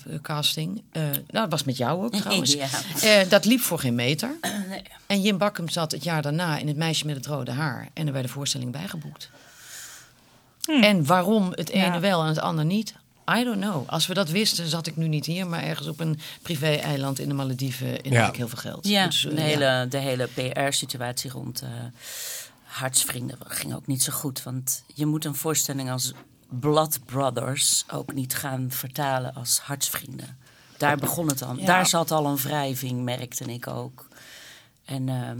eh, 0.10 0.16
casting? 0.22 0.82
Eh, 0.92 1.02
nou, 1.04 1.18
dat 1.30 1.50
was 1.50 1.64
met 1.64 1.78
jou 1.78 2.04
ook 2.04 2.16
trouwens. 2.22 2.54
Ja. 2.54 2.68
Eh, 3.02 3.30
dat 3.30 3.46
liep 3.46 3.60
voor 3.60 3.80
geen 3.80 3.96
meter. 3.96 4.36
Nee. 4.70 4.82
En 5.08 5.22
Jim 5.22 5.38
Bakkum 5.38 5.70
zat 5.70 5.92
het 5.92 6.04
jaar 6.04 6.22
daarna 6.22 6.58
in 6.58 6.68
Het 6.68 6.78
Meisje 6.78 7.06
met 7.06 7.16
het 7.16 7.26
Rode 7.26 7.52
Haar. 7.52 7.90
En 7.94 8.06
er 8.08 8.14
bij 8.14 8.22
de 8.22 8.28
voorstelling 8.28 8.72
bijgeboekt. 8.72 9.30
En 10.82 11.06
waarom 11.06 11.52
het 11.56 11.70
ene 11.70 11.86
Ja. 11.94 12.00
wel 12.00 12.22
en 12.22 12.28
het 12.28 12.40
ander 12.40 12.66
niet? 12.66 12.94
I 13.40 13.44
don't 13.44 13.62
know. 13.62 13.90
Als 13.90 14.08
we 14.08 14.14
dat 14.14 14.30
wisten, 14.30 14.68
zat 14.68 14.88
ik 14.88 14.96
nu 14.98 15.08
niet 15.08 15.26
hier, 15.26 15.48
maar 15.48 15.64
ergens 15.64 15.88
op 15.88 16.00
een 16.00 16.20
privé-eiland 16.42 17.20
in 17.20 17.28
de 17.28 17.34
Malediven. 17.34 18.02
En 18.04 18.12
Ja. 18.12 18.20
had 18.20 18.30
ik 18.30 18.36
heel 18.36 18.48
veel 18.48 18.58
geld. 18.58 18.88
Ja, 18.88 19.06
Dus, 19.06 19.22
de 19.22 19.30
ja. 19.36 19.42
hele, 19.42 19.86
de 19.90 19.98
hele 19.98 20.28
PR-situatie 20.28 21.32
rond 21.32 21.62
eh 21.62 21.70
Hartsvrienden 22.64 23.38
ging 23.48 23.74
ook 23.76 23.88
niet 23.88 24.04
zo 24.04 24.14
goed. 24.14 24.44
Want 24.44 24.84
je 24.94 25.06
moet 25.06 25.26
een 25.26 25.36
voorstelling 25.36 25.92
als 25.92 26.14
Blood 26.60 27.00
Brothers 27.06 27.84
ook 27.92 28.14
niet 28.14 28.36
gaan 28.36 28.72
vertalen 28.72 29.36
als 29.36 29.60
Hartsvrienden. 29.60 30.38
Daar 30.78 30.98
begon 30.98 31.28
het 31.28 31.40
dan. 31.40 31.58
Ja. 31.58 31.66
Daar 31.66 31.88
zat 31.88 32.12
al 32.12 32.26
een 32.26 32.38
wrijving, 32.38 33.04
merkte 33.04 33.44
ik 33.44 33.68
ook. 33.68 34.08
En 34.86 35.10
ehm, 35.10 35.38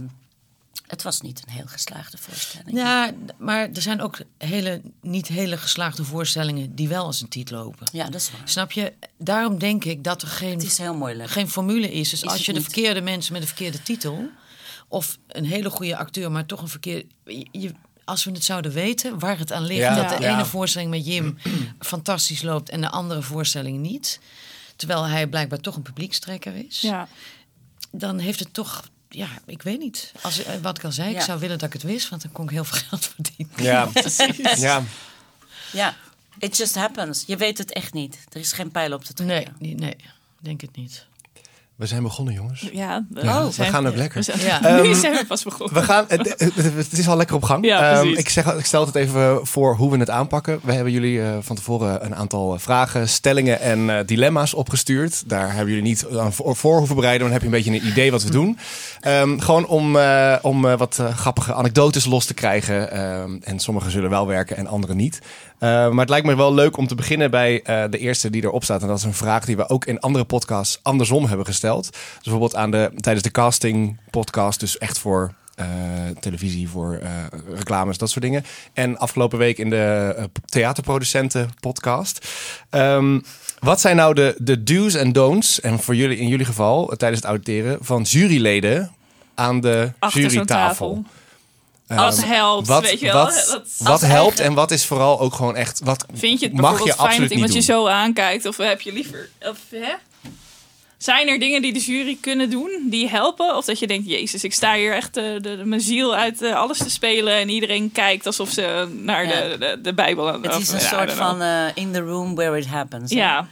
het 0.86 1.02
was 1.02 1.20
niet 1.20 1.42
een 1.46 1.52
heel 1.52 1.66
geslaagde 1.66 2.18
voorstelling. 2.18 2.76
Ja, 2.76 3.10
maar 3.36 3.68
er 3.72 3.82
zijn 3.82 4.00
ook 4.00 4.18
hele, 4.38 4.80
niet 5.00 5.28
hele 5.28 5.56
geslaagde 5.56 6.04
voorstellingen 6.04 6.74
die 6.74 6.88
wel 6.88 7.04
als 7.04 7.20
een 7.20 7.28
titel 7.28 7.56
lopen. 7.56 7.86
Ja, 7.92 8.04
dat 8.04 8.20
is 8.20 8.30
waar. 8.30 8.48
Snap 8.48 8.72
je? 8.72 8.92
Daarom 9.18 9.58
denk 9.58 9.84
ik 9.84 10.04
dat 10.04 10.22
er 10.22 10.28
geen, 10.28 10.52
Het 10.52 10.62
is 10.62 10.78
heel 10.78 10.94
moeilijk. 10.94 11.30
geen 11.30 11.50
formule 11.50 11.92
is. 11.92 12.10
Dus 12.10 12.22
Is 12.22 12.28
als 12.28 12.46
je 12.46 12.52
de 12.52 12.62
verkeerde 12.62 13.00
mensen 13.00 13.32
met 13.32 13.42
een 13.42 13.48
verkeerde 13.48 13.82
titel... 13.82 14.28
of 14.88 15.18
een 15.28 15.44
hele 15.44 15.70
goede 15.70 15.96
acteur, 15.96 16.30
maar 16.30 16.46
toch 16.46 16.62
een 16.62 16.68
verkeerde... 16.68 17.06
Je, 17.50 17.72
als 18.04 18.24
we 18.24 18.30
het 18.30 18.44
zouden 18.44 18.72
weten 18.72 19.18
waar 19.18 19.38
het 19.38 19.52
aan 19.52 19.64
ligt... 19.64 19.80
Ja, 19.80 19.94
dat 19.94 20.18
de 20.18 20.24
ja. 20.24 20.34
ene 20.34 20.44
voorstelling 20.44 20.90
met 20.90 21.06
Jim 21.06 21.38
fantastisch 21.80 22.42
loopt... 22.42 22.68
en 22.68 22.80
de 22.80 22.90
andere 22.90 23.22
voorstelling 23.22 23.78
niet... 23.78 24.20
terwijl 24.76 25.04
hij 25.04 25.26
blijkbaar 25.26 25.60
toch 25.60 25.76
een 25.76 25.82
publiekstrekker 25.82 26.54
is... 26.68 26.80
Ja. 26.80 27.08
dan 27.90 28.18
heeft 28.18 28.38
het 28.38 28.54
toch... 28.54 28.88
Ja, 29.08 29.28
ik 29.46 29.62
weet 29.62 29.78
niet. 29.78 30.12
Als, 30.22 30.44
eh, 30.44 30.54
wat 30.62 30.78
ik 30.78 30.84
al 30.84 30.92
zei, 30.92 31.14
ik 31.14 31.20
zou 31.20 31.40
willen 31.40 31.58
dat 31.58 31.66
ik 31.66 31.72
het 31.72 31.82
wist... 31.82 32.08
want 32.08 32.22
dan 32.22 32.32
kon 32.32 32.44
ik 32.44 32.50
heel 32.50 32.64
veel 32.64 32.78
geld 32.88 33.06
verdienen. 33.06 33.62
Ja, 33.62 33.88
ja. 34.68 34.82
Ja, 35.72 35.94
it 36.38 36.56
just 36.56 36.74
happens. 36.74 37.24
Je 37.26 37.36
weet 37.36 37.58
het 37.58 37.72
echt 37.72 37.92
niet. 37.92 38.18
Er 38.32 38.40
is 38.40 38.52
geen 38.52 38.70
pijl 38.70 38.92
op 38.92 39.04
te 39.04 39.12
trekken. 39.12 39.56
Nee, 39.58 39.74
nee, 39.74 39.90
nee, 39.96 40.10
denk 40.38 40.60
het 40.60 40.76
niet. 40.76 41.06
We 41.76 41.86
zijn 41.86 42.02
begonnen 42.02 42.34
jongens. 42.34 42.68
Ja, 42.72 43.04
Ja, 43.14 43.46
we 43.56 43.64
gaan 43.64 43.86
ook 43.86 43.96
lekker. 43.96 44.18
We 44.18 44.24
zijn, 44.24 44.40
Ja. 44.62 44.82
nu 44.82 44.94
zijn 44.94 45.12
we 45.12 45.24
pas 45.26 45.42
begonnen. 45.44 45.74
We 45.74 45.82
gaan, 45.82 46.04
het, 46.08 46.34
het- 46.54 46.92
is 46.98 47.08
al 47.08 47.16
lekker 47.16 47.36
op 47.36 47.42
gang. 47.42 47.64
Ja, 47.64 47.92
Ehm, 47.92 48.08
ik, 48.08 48.28
zeg, 48.28 48.54
ik 48.54 48.64
stel 48.64 48.86
het 48.86 48.94
even 48.94 49.46
voor 49.46 49.76
hoe 49.76 49.90
we 49.90 49.98
het 49.98 50.10
aanpakken. 50.10 50.60
We 50.62 50.72
hebben 50.72 50.92
jullie 50.92 51.22
eh, 51.22 51.28
van 51.40 51.56
tevoren 51.56 52.04
een 52.04 52.14
aantal 52.14 52.58
vragen, 52.58 53.08
stellingen 53.08 53.60
en 53.60 53.90
eh, 53.98 54.06
dilemma's 54.06 54.54
opgestuurd. 54.54 55.28
Daar 55.28 55.48
hebben 55.54 55.68
jullie 55.74 55.88
niet 55.88 56.06
aan 56.18 56.32
voor, 56.32 56.76
hoeven 56.78 56.96
bereiden. 56.96 57.22
Dan 57.22 57.32
heb 57.32 57.40
je 57.40 57.46
een 57.46 57.52
beetje 57.62 57.70
een 57.70 57.86
idee 57.86 58.10
wat 58.10 58.22
we 58.22 58.30
doen. 58.30 58.58
Ehm, 59.00 59.38
gewoon 59.38 59.66
om, 59.66 59.96
eh, 59.96 60.34
om 60.42 60.64
eh, 60.68 60.78
wat 60.78 60.98
eh, 60.98 61.16
grappige 61.16 61.54
anekdotes 61.54 62.04
los 62.04 62.24
te 62.26 62.34
krijgen. 62.34 62.90
Ehm, 62.90 63.36
en 63.40 63.58
sommige 63.58 63.90
zullen 63.90 64.10
wel 64.10 64.26
werken 64.26 64.56
en 64.56 64.66
andere 64.66 64.94
niet. 64.94 65.18
Eh, 65.64 65.70
maar 65.70 66.00
het 66.00 66.08
lijkt 66.08 66.26
me 66.26 66.36
wel 66.36 66.54
leuk 66.54 66.76
om 66.76 66.86
te 66.86 66.94
beginnen 66.94 67.30
bij 67.30 67.62
eh, 67.62 67.84
de 67.90 67.98
eerste 67.98 68.30
die 68.30 68.42
erop 68.42 68.64
staat. 68.64 68.82
En 68.82 68.88
dat 68.88 68.98
is 68.98 69.04
een 69.04 69.14
vraag 69.14 69.44
die 69.44 69.56
we 69.56 69.68
ook 69.68 69.84
in 69.84 70.00
andere 70.00 70.24
podcasts 70.24 70.78
andersom 70.82 71.26
hebben 71.26 71.46
gesteld. 71.46 71.90
Dus 71.90 72.22
bijvoorbeeld 72.22 72.56
aan 72.56 72.70
de, 72.70 72.90
tijdens 72.96 73.24
de 73.24 73.30
casting 73.30 74.00
podcast. 74.10 74.60
Dus 74.60 74.78
echt 74.78 74.98
voor 74.98 75.34
eh, 75.54 75.66
televisie, 76.20 76.68
voor 76.68 77.00
reclames, 77.54 77.98
dat 77.98 78.10
soort 78.10 78.24
dingen. 78.24 78.44
En 78.72 78.98
afgelopen 78.98 79.38
week 79.38 79.58
in 79.58 79.70
de 79.70 80.16
theaterproducenten 80.44 81.50
podcast. 81.60 82.28
Ehm, 82.70 83.20
wat 83.58 83.80
zijn 83.80 83.96
nou 83.96 84.14
de, 84.14 84.34
de 84.38 84.62
do's 84.62 84.94
en 84.94 85.12
don'ts, 85.12 85.60
en 85.60 85.78
voor 85.78 85.94
jullie 85.94 86.18
in 86.18 86.28
jullie 86.28 86.46
geval 86.46 86.86
tijdens 86.86 87.20
het 87.20 87.30
auditeren, 87.30 87.78
van 87.80 88.02
juryleden 88.02 88.90
aan 89.34 89.60
de 89.60 89.92
Achter 89.98 90.20
jurytafel? 90.20 91.04
Wat 91.96 92.24
helpt, 92.24 92.66
wat, 92.68 92.82
weet 92.82 93.00
je 93.00 93.06
wel. 93.12 93.24
Wat, 93.24 93.34
Dat- 93.50 93.62
wat 93.78 93.88
als 93.88 94.00
helpt 94.00 94.26
eigen- 94.28 94.44
en 94.44 94.54
wat 94.54 94.70
is 94.70 94.84
vooral 94.84 95.20
ook 95.20 95.34
gewoon 95.34 95.56
echt... 95.56 95.80
Wat 95.84 96.06
Vind 96.14 96.40
je 96.40 96.46
het 96.46 96.54
mag 96.54 96.62
bijvoorbeeld 96.70 96.98
je 96.98 97.04
fijn 97.06 97.20
dat 97.20 97.30
iemand 97.30 97.52
je 97.52 97.60
zo 97.60 97.86
aankijkt? 97.86 98.46
Of 98.46 98.56
heb 98.56 98.80
je 98.80 98.92
liever... 98.92 99.28
Of, 99.40 99.58
hè? 99.70 99.92
Zijn 100.98 101.28
er 101.28 101.38
dingen 101.38 101.62
die 101.62 101.72
de 101.72 101.80
jury 101.80 102.18
kunnen 102.20 102.50
doen 102.50 102.86
die 102.90 103.08
helpen? 103.08 103.56
Of 103.56 103.64
dat 103.64 103.78
je 103.78 103.86
denkt, 103.86 104.08
jezus, 104.08 104.44
ik 104.44 104.52
sta 104.54 104.74
hier 104.74 104.94
echt 104.94 105.16
eh, 105.16 105.24
de, 105.24 105.40
de- 105.40 105.62
mijn 105.64 105.80
ziel 105.80 106.14
uit 106.14 106.42
eh, 106.42 106.54
alles 106.54 106.78
te 106.78 106.90
spelen... 106.90 107.34
en 107.34 107.48
iedereen 107.48 107.92
kijkt 107.92 108.26
alsof 108.26 108.50
ze 108.50 108.88
naar 108.96 109.26
Ja. 109.26 109.48
de, 109.48 109.56
de, 109.58 109.78
de 109.82 109.94
Bijbel... 109.94 110.28
aan- 110.32 110.42
Het 110.42 110.54
of, 110.54 110.60
is 110.60 110.68
een 110.72 110.80
soort 110.80 111.12
van 111.12 111.42
eh, 111.42 111.64
in 111.74 111.92
the 111.92 112.00
room 112.00 112.34
where 112.34 112.58
it 112.58 112.66
happens. 112.66 113.12
Ja, 113.12 113.48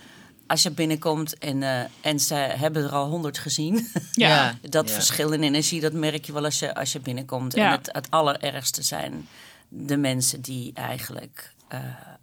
Als 0.52 0.62
je 0.62 0.70
binnenkomt 0.70 1.38
en, 1.38 1.62
eh, 1.62 1.80
en 2.00 2.20
ze 2.20 2.34
hebben 2.34 2.84
er 2.84 2.90
al 2.90 3.08
honderd 3.08 3.38
gezien. 3.38 3.74
ja. 4.12 4.28
Ja. 4.28 4.58
dat 4.68 4.88
Ja. 4.88 4.94
verschil 4.94 5.30
in 5.30 5.42
energie, 5.42 5.80
dat 5.80 5.92
merk 5.92 6.24
je 6.24 6.32
wel 6.32 6.44
als 6.44 6.58
je, 6.58 6.74
als 6.74 6.92
je 6.92 7.00
binnenkomt. 7.00 7.54
Ja. 7.54 7.64
En 7.66 7.70
het, 7.78 7.88
het 7.92 8.06
allerergste 8.10 8.82
zijn 8.82 9.28
de 9.68 9.96
mensen 9.96 10.40
die 10.40 10.70
eigenlijk 10.74 11.52
eh, 11.68 11.78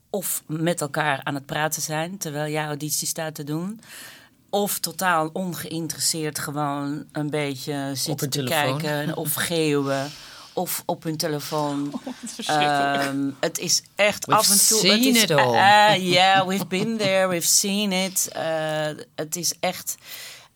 of 0.10 0.44
met 0.46 0.82
elkaar 0.82 1.20
aan 1.24 1.34
het 1.36 1.46
praten 1.46 1.82
zijn... 1.82 2.18
terwijl 2.18 2.52
jij 2.52 2.66
auditie 2.66 3.08
staat 3.08 3.36
te 3.36 3.44
doen... 3.44 3.82
Of 4.52 4.80
totaal 4.80 5.30
ongeïnteresseerd 5.34 6.40
gewoon 6.40 7.06
een 7.12 7.30
beetje 7.30 7.92
zitten 7.94 8.30
te 8.30 8.46
telefoon. 8.46 8.78
kijken 8.82 9.18
of 9.18 9.34
geeuwen. 9.50 10.10
Of 10.60 10.84
op 10.86 11.04
hun 11.04 11.18
telefoon. 11.18 11.92
Oh. 12.48 12.56
Ehm, 12.64 13.30
het 13.40 13.58
is 13.60 13.82
echt 13.96 14.26
We've 14.26 14.40
af 14.40 14.50
en 14.50 14.68
toe. 14.68 14.80
seen 14.80 14.92
het 14.92 15.16
is, 15.16 15.24
it 15.24 15.32
all. 15.32 15.54
eh, 15.54 15.94
eh, 15.94 16.12
yeah, 16.12 16.48
we've 16.48 16.66
been 16.66 16.98
there, 16.98 17.28
we've 17.28 17.48
seen 17.48 17.92
it. 17.92 18.28
Eh, 18.32 18.88
het 19.16 19.36
is 19.36 19.54
echt, 19.60 19.96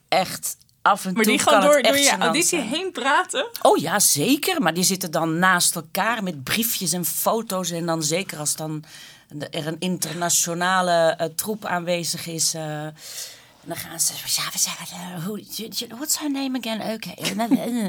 echt 0.08 0.58
af 0.82 1.06
en 1.06 1.13
maar 1.13 1.24
toe. 1.24 1.36
die 1.36 1.44
kan 1.46 1.54
gaan 1.54 1.62
door, 1.62 1.82
door 1.82 1.98
je 1.98 2.18
auditie 2.18 2.60
zijn. 2.60 2.68
heen 2.70 2.92
praten. 2.92 3.48
Oh 3.62 3.78
ja, 3.78 4.00
zeker. 4.00 4.62
Maar 4.62 4.74
die 4.74 4.84
zitten 4.84 5.12
dan 5.12 5.39
naast 5.39 5.76
elkaar 5.76 6.24
met 6.24 6.44
briefjes 6.44 6.94
en 6.94 7.06
foto's. 7.06 7.70
En 7.72 7.86
dan 7.86 8.04
zeker 8.04 8.38
als 8.38 8.56
dan 8.56 8.84
er 9.52 9.68
een 9.68 9.80
internationale 9.80 11.32
troep 11.36 11.66
aanwezig 11.66 12.28
is. 12.28 12.54
Eh, 13.63 13.63
en 13.63 13.69
dan 13.69 13.78
gaan 13.78 13.99
ze, 13.99 14.13
ja, 14.13 14.49
we 14.52 14.60
zeggen, 14.60 14.86
eh, 15.91 15.97
what's 15.97 16.19
her 16.19 16.32
name 16.32 16.60
again? 16.60 16.93
Oké. 16.93 17.10
En 17.10 17.38
dan, 17.38 17.58
eh, 17.58 17.86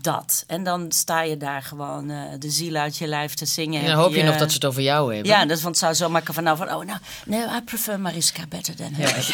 dat. 0.00 0.44
En 0.46 0.64
dan 0.64 0.92
sta 0.92 1.20
je 1.22 1.36
daar 1.36 1.62
gewoon 1.62 2.10
eh, 2.10 2.22
de 2.38 2.50
ziel 2.50 2.74
uit 2.74 2.96
je 2.96 3.06
lijf 3.06 3.34
te 3.34 3.46
zingen. 3.46 3.80
En 3.80 3.86
dan 3.86 3.96
hoop 3.96 4.14
je 4.14 4.22
nog 4.22 4.36
dat 4.36 4.48
ze 4.48 4.54
het 4.54 4.64
over 4.64 4.82
jou 4.82 5.14
hebben. 5.14 5.32
Ja, 5.32 5.44
dat, 5.46 5.60
want 5.60 5.74
het 5.74 5.84
zou 5.84 5.94
zo 5.94 6.08
maken 6.08 6.34
van 6.34 6.42
nou 6.44 6.56
van, 6.56 6.68
oh 6.72 6.84
no, 6.84 6.94
no, 7.26 7.56
I 7.56 7.60
prefer 7.64 8.00
Mariska 8.00 8.46
better 8.48 8.74
than 8.76 8.92
her. 8.92 9.14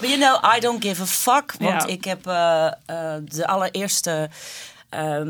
But 0.00 0.08
you 0.08 0.16
know, 0.18 0.56
I 0.56 0.60
don't 0.60 0.84
give 0.84 1.02
a 1.02 1.06
fuck. 1.06 1.54
Want 1.58 1.82
Ja. 1.82 1.86
ik 1.86 2.04
heb 2.04 2.26
eh, 2.26 2.66
eh, 2.66 2.72
de 3.24 3.46
allereerste... 3.46 4.30
ehm, 4.88 5.28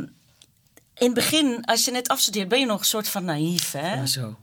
in 0.95 1.07
het 1.07 1.15
begin, 1.15 1.65
als 1.65 1.85
je 1.85 1.91
net 1.91 2.09
afstudeert, 2.09 2.49
ben 2.49 2.59
je 2.61 2.67
nog 2.67 2.79
een 2.79 2.85
soort 2.87 3.09
van 3.09 3.25
naïef, 3.25 3.73
hè? 3.73 3.97
Maar 3.97 4.09
zo. 4.09 4.37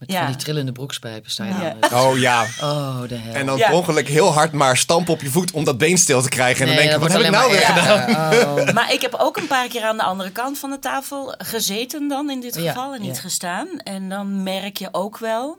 Met 0.00 0.12
Ja. 0.12 0.18
van 0.18 0.26
die 0.26 0.36
trillende 0.36 0.72
broekspijpen 0.72 1.30
sta 1.30 1.44
je 1.44 1.54
Ja. 1.54 1.74
dan. 1.80 2.00
Oh 2.00 2.18
ja. 2.18 2.46
Oh, 2.60 3.00
de 3.08 3.14
hel. 3.14 3.34
En 3.34 3.46
dan 3.46 3.58
Ja. 3.58 3.72
ongeluk 3.72 4.08
heel 4.08 4.32
hard 4.32 4.52
maar 4.52 4.76
stampen 4.76 5.12
op 5.12 5.20
je 5.20 5.30
voet 5.30 5.50
om 5.52 5.64
dat 5.64 5.78
been 5.78 5.98
stil 5.98 6.22
te 6.22 6.28
krijgen. 6.28 6.60
En 6.60 6.66
dan 6.66 6.76
denk 6.76 6.90
je, 6.90 6.98
wat 6.98 7.12
heb 7.12 7.20
ik 7.20 7.30
nou 7.30 7.50
weer 7.50 7.60
gedaan? 7.60 8.10
Oh. 8.10 8.72
Maar 8.76 8.92
ik 8.92 9.00
heb 9.00 9.14
ook 9.14 9.36
een 9.36 9.46
paar 9.46 9.68
keer 9.68 9.82
aan 9.82 9.96
de 9.96 10.02
andere 10.02 10.30
kant 10.30 10.58
van 10.58 10.70
de 10.70 10.78
tafel 10.78 11.34
gezeten 11.38 12.08
dan 12.08 12.30
in 12.30 12.40
dit 12.40 12.54
Ja, 12.54 12.72
geval 12.72 12.94
en 12.94 13.00
niet 13.00 13.14
ja. 13.16 13.20
gestaan. 13.22 13.68
En 13.78 14.08
dan 14.08 14.42
merk 14.42 14.76
je 14.76 14.88
ook 14.92 15.18
wel 15.18 15.58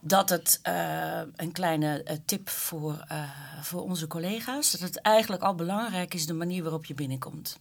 dat 0.00 0.28
het 0.28 0.58
eh, 0.62 1.20
een 1.36 1.52
kleine 1.52 2.02
eh, 2.02 2.16
tip 2.26 2.48
voor, 2.50 3.04
eh, 3.08 3.18
voor 3.60 3.82
onze 3.82 4.06
collega's, 4.06 4.70
dat 4.70 4.80
het 4.80 5.00
eigenlijk 5.00 5.42
al 5.42 5.54
belangrijk 5.54 6.14
is 6.14 6.26
de 6.26 6.32
manier 6.34 6.62
waarop 6.62 6.84
je 6.84 6.94
binnenkomt. 6.94 7.58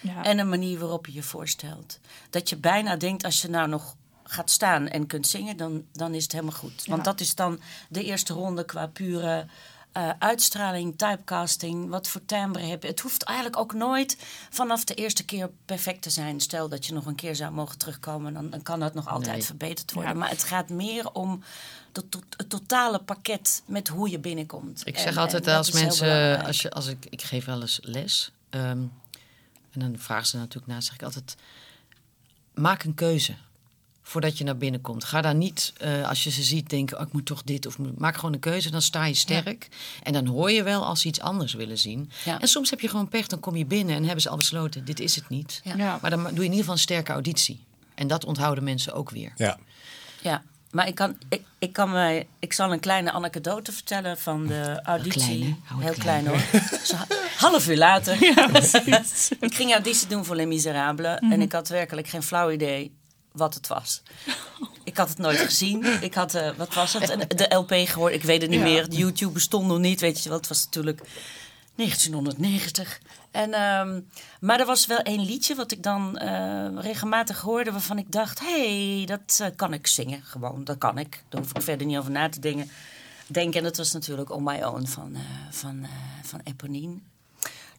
Ja. 0.00 0.24
En 0.24 0.36
de 0.36 0.44
manier 0.44 0.78
waarop 0.78 1.06
je 1.06 1.12
je 1.12 1.22
voorstelt. 1.22 1.98
Dat 2.30 2.48
je 2.48 2.56
bijna 2.56 2.96
denkt, 2.96 3.24
als 3.24 3.42
je 3.42 3.48
nou 3.48 3.68
nog 3.68 3.94
gaat 4.30 4.50
staan 4.50 4.88
en 4.88 5.06
kunt 5.06 5.26
zingen, 5.26 5.56
dan, 5.56 5.84
dan 5.92 6.14
is 6.14 6.22
het 6.22 6.32
helemaal 6.32 6.54
goed. 6.56 6.84
Want 6.86 7.04
dat 7.04 7.20
is 7.20 7.34
dan 7.34 7.60
de 7.88 8.04
eerste 8.04 8.32
ronde 8.32 8.64
qua 8.64 8.86
pure 8.86 9.46
eh, 9.92 10.10
uitstraling, 10.18 10.98
typecasting. 10.98 11.88
Wat 11.88 12.08
voor 12.08 12.24
timbre 12.26 12.62
heb 12.64 12.82
je? 12.82 12.88
Het 12.88 13.00
hoeft 13.00 13.22
eigenlijk 13.22 13.58
ook 13.58 13.72
nooit 13.72 14.16
vanaf 14.50 14.84
de 14.84 14.94
eerste 14.94 15.24
keer 15.24 15.50
perfect 15.64 16.02
te 16.02 16.10
zijn. 16.10 16.40
Stel 16.40 16.68
dat 16.68 16.86
je 16.86 16.92
nog 16.92 17.06
een 17.06 17.14
keer 17.14 17.36
zou 17.36 17.52
mogen 17.52 17.78
terugkomen, 17.78 18.32
dan, 18.34 18.50
dan 18.50 18.62
kan 18.62 18.80
dat 18.80 18.94
nog 18.94 19.08
altijd 19.08 19.34
Nee. 19.36 19.44
verbeterd 19.44 19.92
worden. 19.92 20.12
Ja. 20.12 20.18
Maar 20.18 20.28
het 20.30 20.44
gaat 20.44 20.68
meer 20.68 21.12
om 21.12 21.42
het 22.36 22.48
totale 22.48 22.98
pakket 22.98 23.62
met 23.66 23.88
hoe 23.88 24.10
je 24.10 24.18
binnenkomt. 24.18 24.82
Ik 24.84 24.98
zeg 24.98 25.14
en 25.14 25.16
altijd 25.20 25.46
als 25.46 25.72
mensen, 25.72 26.44
als, 26.44 26.62
je, 26.62 26.70
als 26.70 26.86
ik, 26.86 27.06
ik 27.10 27.22
geef 27.22 27.44
wel 27.44 27.60
eens 27.60 27.78
les. 27.82 28.32
ehm, 28.50 28.82
en 29.70 29.80
dan 29.80 29.94
vragen 29.98 30.26
ze 30.26 30.36
natuurlijk 30.36 30.72
na, 30.72 30.80
zeg 30.80 30.94
ik 30.94 31.02
altijd, 31.02 31.36
maak 32.54 32.82
een 32.84 32.94
keuze 32.94 33.34
voordat 34.10 34.38
je 34.38 34.44
naar 34.44 34.56
binnen 34.56 34.80
komt. 34.80 35.04
Ga 35.04 35.20
daar 35.20 35.34
niet, 35.34 35.72
eh, 35.76 36.08
als 36.08 36.24
je 36.24 36.30
ze 36.30 36.42
ziet, 36.42 36.70
denken, 36.70 36.98
oh, 36.98 37.06
ik 37.06 37.12
moet 37.12 37.26
toch 37.26 37.42
dit. 37.42 37.66
Of 37.66 37.78
maak 37.98 38.14
gewoon 38.14 38.32
een 38.32 38.40
keuze, 38.40 38.70
dan 38.70 38.82
sta 38.82 39.04
je 39.04 39.14
sterk. 39.14 39.68
En 40.02 40.12
dan 40.12 40.26
hoor 40.26 40.50
je 40.50 40.62
wel 40.62 40.84
als 40.86 41.00
ze 41.00 41.08
iets 41.08 41.20
anders 41.20 41.54
willen 41.54 41.78
zien. 41.78 42.10
Ja. 42.24 42.40
En 42.40 42.48
soms 42.48 42.70
heb 42.70 42.80
je 42.80 42.88
gewoon 42.88 43.08
pech, 43.08 43.26
dan 43.26 43.40
kom 43.40 43.56
je 43.56 43.66
binnen 43.66 43.96
en 43.96 44.04
hebben 44.04 44.22
ze 44.22 44.28
al 44.28 44.36
besloten, 44.36 44.84
dit 44.84 45.00
is 45.00 45.14
het 45.14 45.28
niet. 45.28 45.60
Ja. 45.64 45.74
Ja. 45.76 45.98
Maar 46.02 46.10
dan 46.10 46.22
doe 46.22 46.30
je 46.30 46.34
in 46.36 46.42
ieder 46.42 46.58
geval 46.58 46.72
een 46.72 46.78
sterke 46.78 47.12
auditie. 47.12 47.64
En 47.94 48.06
dat 48.06 48.24
onthouden 48.24 48.64
mensen 48.64 48.92
ook 48.92 49.10
weer. 49.10 49.32
Ja. 49.36 49.58
Ja, 50.22 50.42
maar 50.70 50.86
ik 50.86 50.94
kan, 50.94 51.16
ik, 51.28 51.42
ik 51.58 51.72
kan 51.72 51.90
mij, 51.90 52.26
ik 52.38 52.52
zal 52.52 52.72
een 52.72 52.80
kleine 52.80 53.12
anekdote 53.12 53.72
vertellen 53.72 54.18
van 54.18 54.46
de 54.46 54.80
auditie. 54.82 55.20
klein, 55.20 55.62
Heel 55.64 55.92
klein. 55.92 56.24
klein, 56.24 56.26
hoor. 56.26 56.40
Zo, 56.84 56.96
half 57.36 57.68
uur 57.68 57.76
later. 57.76 58.14
ik 59.46 59.54
ging 59.54 59.72
auditie 59.72 60.08
doen 60.08 60.24
voor 60.24 60.36
Les 60.36 60.46
Miserables 60.46 61.18
en 61.18 61.40
ik 61.40 61.52
had 61.52 61.68
werkelijk 61.68 62.08
geen 62.08 62.22
flauw 62.22 62.50
idee 62.50 62.98
wat 63.32 63.54
het 63.54 63.66
was. 63.66 64.02
Ik 64.84 64.96
had 64.96 65.08
het 65.08 65.18
nooit 65.18 65.38
gezien. 65.38 65.84
Ik 66.02 66.14
had, 66.14 66.34
eh, 66.34 66.50
wat 66.56 66.74
was 66.74 66.92
het? 66.92 67.38
De 67.38 67.54
LP 67.54 67.70
gehoord. 67.88 68.12
Ik 68.12 68.22
weet 68.22 68.40
het 68.40 68.50
niet 68.50 68.58
Ja. 68.58 68.64
meer. 68.64 68.88
YouTube 68.90 69.32
bestond 69.32 69.66
nog 69.66 69.78
niet. 69.78 70.00
Weet 70.00 70.22
je 70.22 70.28
wel, 70.28 70.38
het 70.38 70.48
was 70.48 70.64
natuurlijk 70.64 71.00
1990. 71.74 73.00
En, 73.30 73.52
ehm, 73.52 74.00
maar 74.40 74.60
er 74.60 74.66
was 74.66 74.86
wel 74.86 74.98
één 74.98 75.24
liedje 75.24 75.54
wat 75.54 75.72
ik 75.72 75.82
dan 75.82 76.18
eh, 76.18 76.66
regelmatig 76.74 77.40
hoorde... 77.40 77.72
waarvan 77.72 77.98
ik 77.98 78.12
dacht, 78.12 78.40
hé, 78.40 78.94
hey, 78.96 79.06
dat 79.06 79.38
eh, 79.40 79.46
kan 79.56 79.72
ik 79.72 79.86
zingen. 79.86 80.22
Gewoon, 80.22 80.64
dat 80.64 80.78
kan 80.78 80.98
ik. 80.98 81.22
Daar 81.28 81.40
hoef 81.40 81.50
ik 81.54 81.62
verder 81.62 81.86
niet 81.86 81.96
over 81.98 82.10
na 82.10 82.28
te 82.28 82.40
denken. 82.40 82.70
denken. 83.26 83.58
En 83.58 83.64
dat 83.64 83.76
was 83.76 83.92
natuurlijk 83.92 84.30
On 84.30 84.42
My 84.42 84.62
Own 84.62 84.86
van, 84.86 85.16
van, 85.50 85.86
van 86.22 86.40
Eponine. 86.44 86.94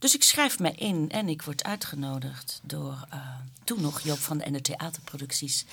Dus 0.02 0.16
ik 0.16 0.24
schrijf 0.24 0.60
me 0.60 0.72
in 0.72 1.10
en 1.10 1.30
ik 1.30 1.42
word 1.42 1.64
uitgenodigd 1.64 2.60
door 2.64 3.08
eh, 3.10 3.20
toen 3.64 3.82
nog 3.82 4.02
Joop 4.02 4.18
van 4.18 4.38
de 4.38 4.44
en 4.44 4.54
de 4.54 4.62
theaterproducties. 4.62 5.66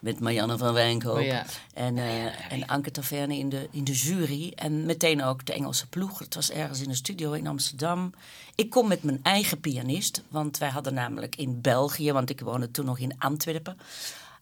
Met 0.00 0.20
Marianne 0.20 0.58
van 0.58 0.72
Wijnkoop 0.72 1.16
Oh 1.16 1.24
ja. 1.24 1.46
en, 1.74 1.98
eh, 1.98 2.52
en 2.52 2.66
Anke 2.66 2.90
Taverne 2.90 3.36
in 3.36 3.48
de, 3.48 3.68
in 3.70 3.84
de 3.84 3.92
jury. 3.92 4.52
En 4.54 4.86
meteen 4.86 5.22
ook 5.22 5.46
de 5.46 5.52
Engelse 5.52 5.88
ploeg. 5.88 6.18
Het 6.18 6.34
was 6.34 6.50
ergens 6.50 6.80
in 6.80 6.88
een 6.88 6.96
studio 6.96 7.32
in 7.32 7.46
Amsterdam. 7.46 8.12
Ik 8.54 8.70
kom 8.70 8.88
met 8.88 9.02
mijn 9.02 9.20
eigen 9.22 9.60
pianist. 9.60 10.22
Want 10.28 10.58
wij 10.58 10.70
hadden 10.70 10.94
namelijk 10.94 11.36
in 11.36 11.60
België, 11.60 12.12
want 12.12 12.30
ik 12.30 12.40
woonde 12.40 12.70
toen 12.70 12.84
nog 12.84 12.98
in 12.98 13.18
Antwerpen, 13.18 13.78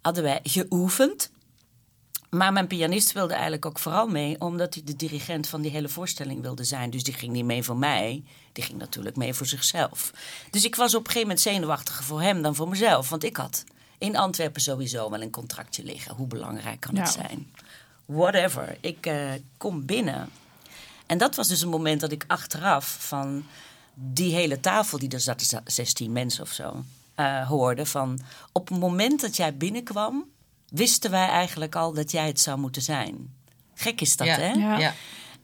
hadden 0.01 0.23
wij 0.23 0.41
geoefend. 0.43 1.31
Maar 2.31 2.53
mijn 2.53 2.67
pianist 2.67 3.13
wilde 3.13 3.33
eigenlijk 3.33 3.67
ook 3.67 3.79
vooral 3.79 4.07
mee, 4.07 4.41
omdat 4.41 4.75
hij 4.75 4.83
de 4.85 4.97
dirigent 4.97 5.49
van 5.49 5.63
die 5.63 5.71
hele 5.71 5.89
voorstelling 5.89 6.43
wilde 6.43 6.65
zijn. 6.65 6.91
Dus 6.91 7.03
die 7.03 7.15
ging 7.15 7.33
niet 7.33 7.45
mee 7.45 7.63
voor 7.63 7.77
mij, 7.77 8.25
die 8.53 8.65
ging 8.65 8.79
natuurlijk 8.79 9.17
mee 9.17 9.35
voor 9.35 9.47
zichzelf. 9.47 10.11
Dus 10.51 10.65
ik 10.65 10.75
was 10.75 10.95
op 10.95 11.01
een 11.01 11.07
gegeven 11.07 11.29
moment 11.29 11.41
zenuwachtiger 11.41 12.05
voor 12.05 12.23
hem 12.23 12.43
dan 12.43 12.55
voor 12.55 12.69
mezelf. 12.69 13.09
Want 13.09 13.25
ik 13.25 13.37
had 13.37 13.65
in 13.99 14.17
Antwerpen 14.17 14.61
sowieso 14.63 15.11
wel 15.11 15.23
een 15.23 15.31
contractje 15.31 15.85
liggen. 15.85 16.15
Hoe 16.15 16.27
belangrijk 16.27 16.81
kan 16.81 16.97
het 16.97 17.15
Ja. 17.15 17.21
zijn? 17.23 17.53
Whatever. 18.05 18.77
Ik 18.81 19.07
eh, 19.07 19.31
kom 19.57 19.87
binnen. 19.87 20.29
En 21.07 21.19
dat 21.19 21.37
was 21.37 21.49
dus 21.49 21.61
een 21.61 21.69
moment 21.69 22.01
dat 22.01 22.13
ik 22.13 22.25
achteraf 22.27 22.97
van 23.01 23.45
die 23.95 24.35
hele 24.35 24.61
tafel, 24.61 24.99
die 24.99 25.09
er 25.09 25.21
zaten 25.21 25.63
16 25.65 26.13
mensen 26.13 26.43
of 26.43 26.51
zo, 26.53 26.85
eh, 27.15 27.47
hoorde 27.49 27.87
van 27.87 28.21
op 28.53 28.69
het 28.69 28.79
moment 28.79 29.21
dat 29.21 29.37
jij 29.37 29.57
binnenkwam, 29.57 30.25
wisten 30.69 31.11
wij 31.11 31.29
eigenlijk 31.29 31.75
al 31.75 31.93
dat 31.93 32.11
jij 32.11 32.27
het 32.27 32.41
zou 32.41 32.59
moeten 32.59 32.83
zijn. 32.83 33.35
Gek 33.75 34.01
is 34.01 34.17
dat, 34.17 34.27
ja. 34.27 34.35
hè? 34.39 34.51
Ja. 34.79 34.95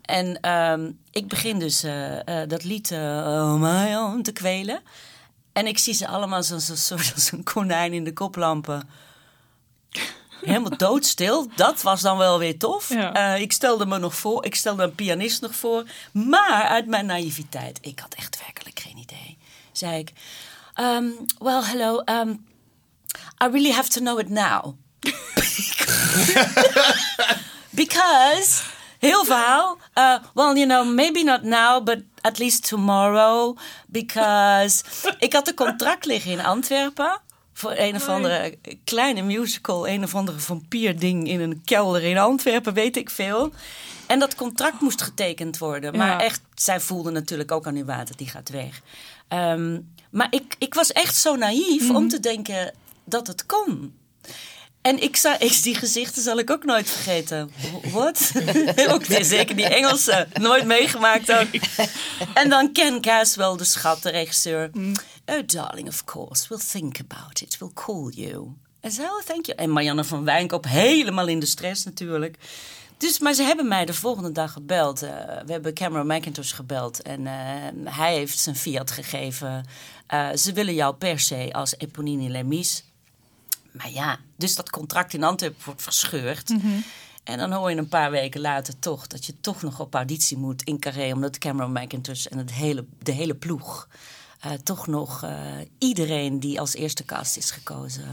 En 0.09 0.41
ehm, 0.41 0.91
ik 1.11 1.29
begin 1.29 1.59
dus 1.59 1.83
eh, 1.83 2.43
eh, 2.43 2.49
dat 2.49 2.65
lied 2.65 2.91
eh, 2.91 2.99
Oh 2.99 3.55
My 3.55 3.95
Own 3.95 4.23
te 4.23 4.33
kwelen. 4.33 4.83
En 5.53 5.67
ik 5.67 5.79
zie 5.79 5.95
ze 5.95 6.07
allemaal 6.07 6.43
zo'n 6.43 6.61
zo, 6.61 6.95
als 7.15 7.33
een 7.33 7.43
konijn 7.43 7.93
in 7.93 8.05
de 8.05 8.13
koplampen. 8.13 8.89
Helemaal 10.41 10.77
doodstil. 10.77 11.51
Dat 11.57 11.83
was 11.83 12.01
dan 12.01 12.19
wel 12.19 12.39
weer 12.39 12.59
tof. 12.59 12.89
Ja. 12.89 13.35
Ik 13.35 13.53
stelde 13.53 13.87
me 13.87 13.99
nog 13.99 14.15
voor. 14.15 14.45
Ik 14.45 14.55
stelde 14.55 14.83
een 14.83 14.95
pianist 14.95 15.41
nog 15.41 15.55
voor. 15.55 15.85
Maar 16.13 16.63
uit 16.63 16.87
mijn 16.87 17.07
naïviteit, 17.07 17.79
ik 17.81 17.99
had 17.99 18.15
echt 18.15 18.39
werkelijk 18.45 18.81
geen 18.81 18.97
idee. 18.97 19.39
Zei 19.73 19.99
ik, 19.99 20.13
um, 20.81 21.15
well, 21.39 21.63
hello. 21.63 22.03
Um, 22.05 22.47
I 23.43 23.47
really 23.51 23.73
have 23.73 23.89
to 23.89 24.01
know 24.01 24.19
it 24.19 24.29
now. 24.29 24.75
Because, 27.81 28.63
heel 28.99 29.25
verhaal. 29.25 29.79
Uh, 29.95 30.17
well, 30.35 30.55
you 30.55 30.67
know, 30.67 30.95
maybe 30.95 31.23
not 31.23 31.43
now, 31.43 31.85
but 31.85 31.99
at 32.21 32.39
least 32.39 32.69
tomorrow. 32.69 33.57
Because 33.87 34.85
ik 35.19 35.33
had 35.33 35.49
een 35.49 35.55
contract 35.55 36.05
liggen 36.05 36.31
in 36.31 36.45
Antwerpen. 36.45 37.21
Voor 37.53 37.75
een 37.77 37.95
of 37.95 38.09
andere 38.09 38.59
kleine 38.85 39.23
musical. 39.23 39.89
Een 39.89 40.05
of 40.05 40.15
andere 40.15 40.39
vampierding 40.39 41.29
in 41.29 41.41
een 41.41 41.63
kelder 41.65 42.03
in 42.03 42.19
Antwerpen, 42.19 42.75
weet 42.75 42.97
ik 42.97 43.11
veel. 43.11 43.53
En 44.07 44.19
dat 44.19 44.35
contract 44.35 44.81
moest 44.81 45.03
getekend 45.03 45.59
worden. 45.59 45.97
Maar 45.97 46.07
Ja. 46.09 46.21
echt, 46.21 46.41
zij 46.55 46.81
voelde 46.81 47.11
natuurlijk 47.11 47.53
ook 47.53 47.67
aan 47.67 47.75
uw 47.77 47.85
water, 47.85 48.17
die 48.17 48.29
gaat 48.29 48.49
weg. 48.49 48.81
Ehm, 49.29 49.81
maar 50.11 50.27
ik, 50.31 50.55
ik 50.59 50.75
was 50.75 50.93
echt 50.93 51.17
zo 51.17 51.37
naïef 51.37 51.91
om 51.91 52.09
te 52.09 52.21
denken 52.21 52.75
dat 53.05 53.27
het 53.27 53.47
kon. 53.47 53.98
En 54.89 55.03
ik 55.03 55.17
zou, 55.17 55.37
ik, 55.39 55.63
die 55.63 55.75
gezichten 55.75 56.23
zal 56.23 56.39
ik 56.39 56.51
ook 56.51 56.65
nooit 56.65 56.91
vergeten. 56.91 57.51
Wat? 57.93 58.33
ook 58.93 59.05
zeker 59.21 59.57
die 59.57 59.69
Engelse. 59.69 60.27
Nooit 60.41 60.65
meegemaakt 60.65 61.33
ook. 61.33 61.47
En 62.35 62.49
dan 62.49 62.73
Ken 62.73 63.01
Caswell, 63.01 63.57
de 63.57 63.65
schat, 63.65 64.03
de 64.03 64.11
regisseur. 64.11 64.71
Oh, 65.27 65.47
darling, 65.47 65.89
of 65.89 66.05
course. 66.05 66.49
We'll 66.49 66.59
think 66.71 67.01
about 67.01 67.41
it. 67.41 67.59
We'll 67.59 67.71
call 67.75 68.11
you. 68.11 68.47
En 68.81 68.91
zo, 68.91 69.21
thank 69.27 69.47
you. 69.47 69.59
En 69.59 69.73
Marianne 69.73 70.05
van 70.05 70.25
Wijnkoop 70.25 70.65
helemaal 70.65 71.27
in 71.27 71.41
de 71.41 71.47
stress 71.47 71.85
natuurlijk. 71.85 72.37
Dus, 72.97 73.19
maar 73.19 73.35
ze 73.35 73.43
hebben 73.43 73.69
mij 73.69 73.85
de 73.85 73.95
volgende 73.95 74.33
dag 74.33 74.53
gebeld. 74.53 75.03
Eh, 75.03 75.11
we 75.47 75.53
hebben 75.53 75.75
Cameron 75.75 76.17
McIntosh 76.17 76.55
gebeld. 76.55 77.03
En 77.03 77.27
eh, 77.27 77.35
hij 77.85 78.15
heeft 78.15 78.39
zijn 78.39 78.57
fiat 78.57 78.91
gegeven. 78.91 79.67
Eh, 80.07 80.29
ze 80.35 80.53
willen 80.53 80.75
jou 80.75 80.95
per 80.95 81.21
se 81.21 81.49
als 81.53 81.75
Eponine 81.79 82.29
Lemis. 82.29 82.85
Maar 83.73 83.91
ja, 83.91 84.19
dus 84.37 84.55
dat 84.55 84.71
contract 84.71 85.15
in 85.15 85.25
Antwerpen 85.25 85.65
wordt 85.65 85.83
verscheurd. 85.83 86.51
En 87.25 87.39
dan 87.39 87.53
hoor 87.53 87.71
je 87.71 87.77
een 87.77 87.89
paar 87.89 88.11
weken 88.11 88.41
later 88.41 88.79
toch 88.79 89.07
dat 89.07 89.27
je 89.27 89.41
toch 89.41 89.63
nog 89.63 89.81
op 89.81 89.95
auditie 89.95 90.37
moet 90.37 90.63
in 90.63 90.79
Carré. 90.79 91.13
Omdat 91.13 91.39
Cameron 91.39 91.73
McIntosh 91.73 92.27
en 92.27 92.39
het 92.39 92.53
hele, 92.53 92.85
de 93.03 93.13
hele 93.13 93.35
ploeg 93.35 93.89
eh, 94.41 94.53
toch 94.53 94.87
nog 94.87 95.23
eh, 95.23 95.31
iedereen 95.79 96.41
die 96.41 96.61
als 96.61 96.75
eerste 96.75 97.05
cast 97.05 97.37
is 97.37 97.51
gekozen, 97.51 98.05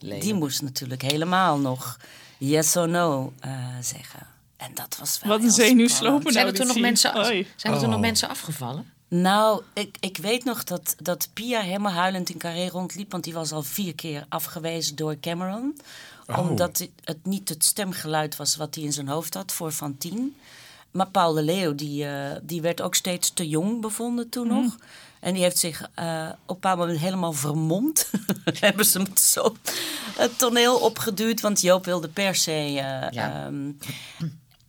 eh, 0.00 0.20
die 0.20 0.34
moest 0.34 0.62
natuurlijk 0.62 1.02
helemaal 1.02 1.58
nog 1.58 1.98
yes 2.38 2.76
or 2.76 2.88
no 2.88 3.32
eh, 3.40 3.52
zeggen. 3.80 4.26
En 4.56 4.70
dat 4.74 4.96
was 5.00 5.18
wel 5.22 5.30
Wat 5.32 5.42
een 5.42 5.50
zenuwslopende 5.50 6.32
Zijn 6.32 6.46
er 6.46 6.54
toen 6.54 6.66
nog 6.66 6.78
mensen, 6.78 7.12
af- 7.12 7.26
zijn 7.26 7.72
er 7.72 7.78
toen 7.78 7.88
nog 7.88 7.94
Oh. 7.94 8.00
mensen 8.00 8.28
afgevallen? 8.28 8.92
Nou, 9.20 9.62
ik, 9.72 9.96
ik 10.00 10.16
weet 10.16 10.44
nog 10.44 10.64
dat, 10.64 10.94
dat 10.98 11.28
Pia 11.32 11.60
helemaal 11.60 11.92
huilend 11.92 12.30
in 12.30 12.38
Carré 12.38 12.66
rondliep. 12.68 13.10
Want 13.10 13.24
die 13.24 13.32
was 13.32 13.52
al 13.52 13.62
vier 13.62 13.94
keer 13.94 14.26
afgewezen 14.28 14.96
door 14.96 15.20
Cameron. 15.20 15.78
Oh. 16.26 16.38
Omdat 16.38 16.88
het, 17.04 17.18
niet 17.24 17.48
het 17.48 17.64
stemgeluid 17.64 18.36
was 18.36 18.56
wat 18.56 18.74
hij 18.74 18.84
in 18.84 18.92
zijn 18.92 19.08
hoofd 19.08 19.34
had 19.34 19.52
voor 19.52 19.72
Van 19.72 19.96
Tien. 19.98 20.36
Maar 20.90 21.08
Paul 21.08 21.32
de 21.32 21.42
Leeuw, 21.42 21.74
die, 21.74 22.04
eh, 22.06 22.36
die 22.42 22.60
werd 22.62 22.80
ook 22.80 22.94
steeds 22.94 23.30
te 23.32 23.48
jong 23.48 23.80
bevonden 23.80 24.28
toen 24.28 24.46
nog. 24.48 24.76
En 25.20 25.34
die 25.34 25.42
heeft 25.42 25.58
zich 25.58 25.88
eh, 25.94 26.28
op 26.28 26.38
een 26.48 26.54
bepaald 26.54 26.78
moment 26.78 26.98
helemaal 26.98 27.32
vermomd. 27.32 28.10
Hebben 28.60 28.84
ze 28.84 28.98
hem 28.98 29.16
zo 29.16 29.56
het 30.16 30.38
toneel 30.38 30.76
opgeduwd. 30.78 31.40
Want 31.40 31.60
Joop 31.60 31.84
wilde 31.84 32.08
per 32.08 32.34
se... 32.34 32.50
eh, 32.50 32.74
Ja. 33.10 33.44
ehm, 33.44 33.70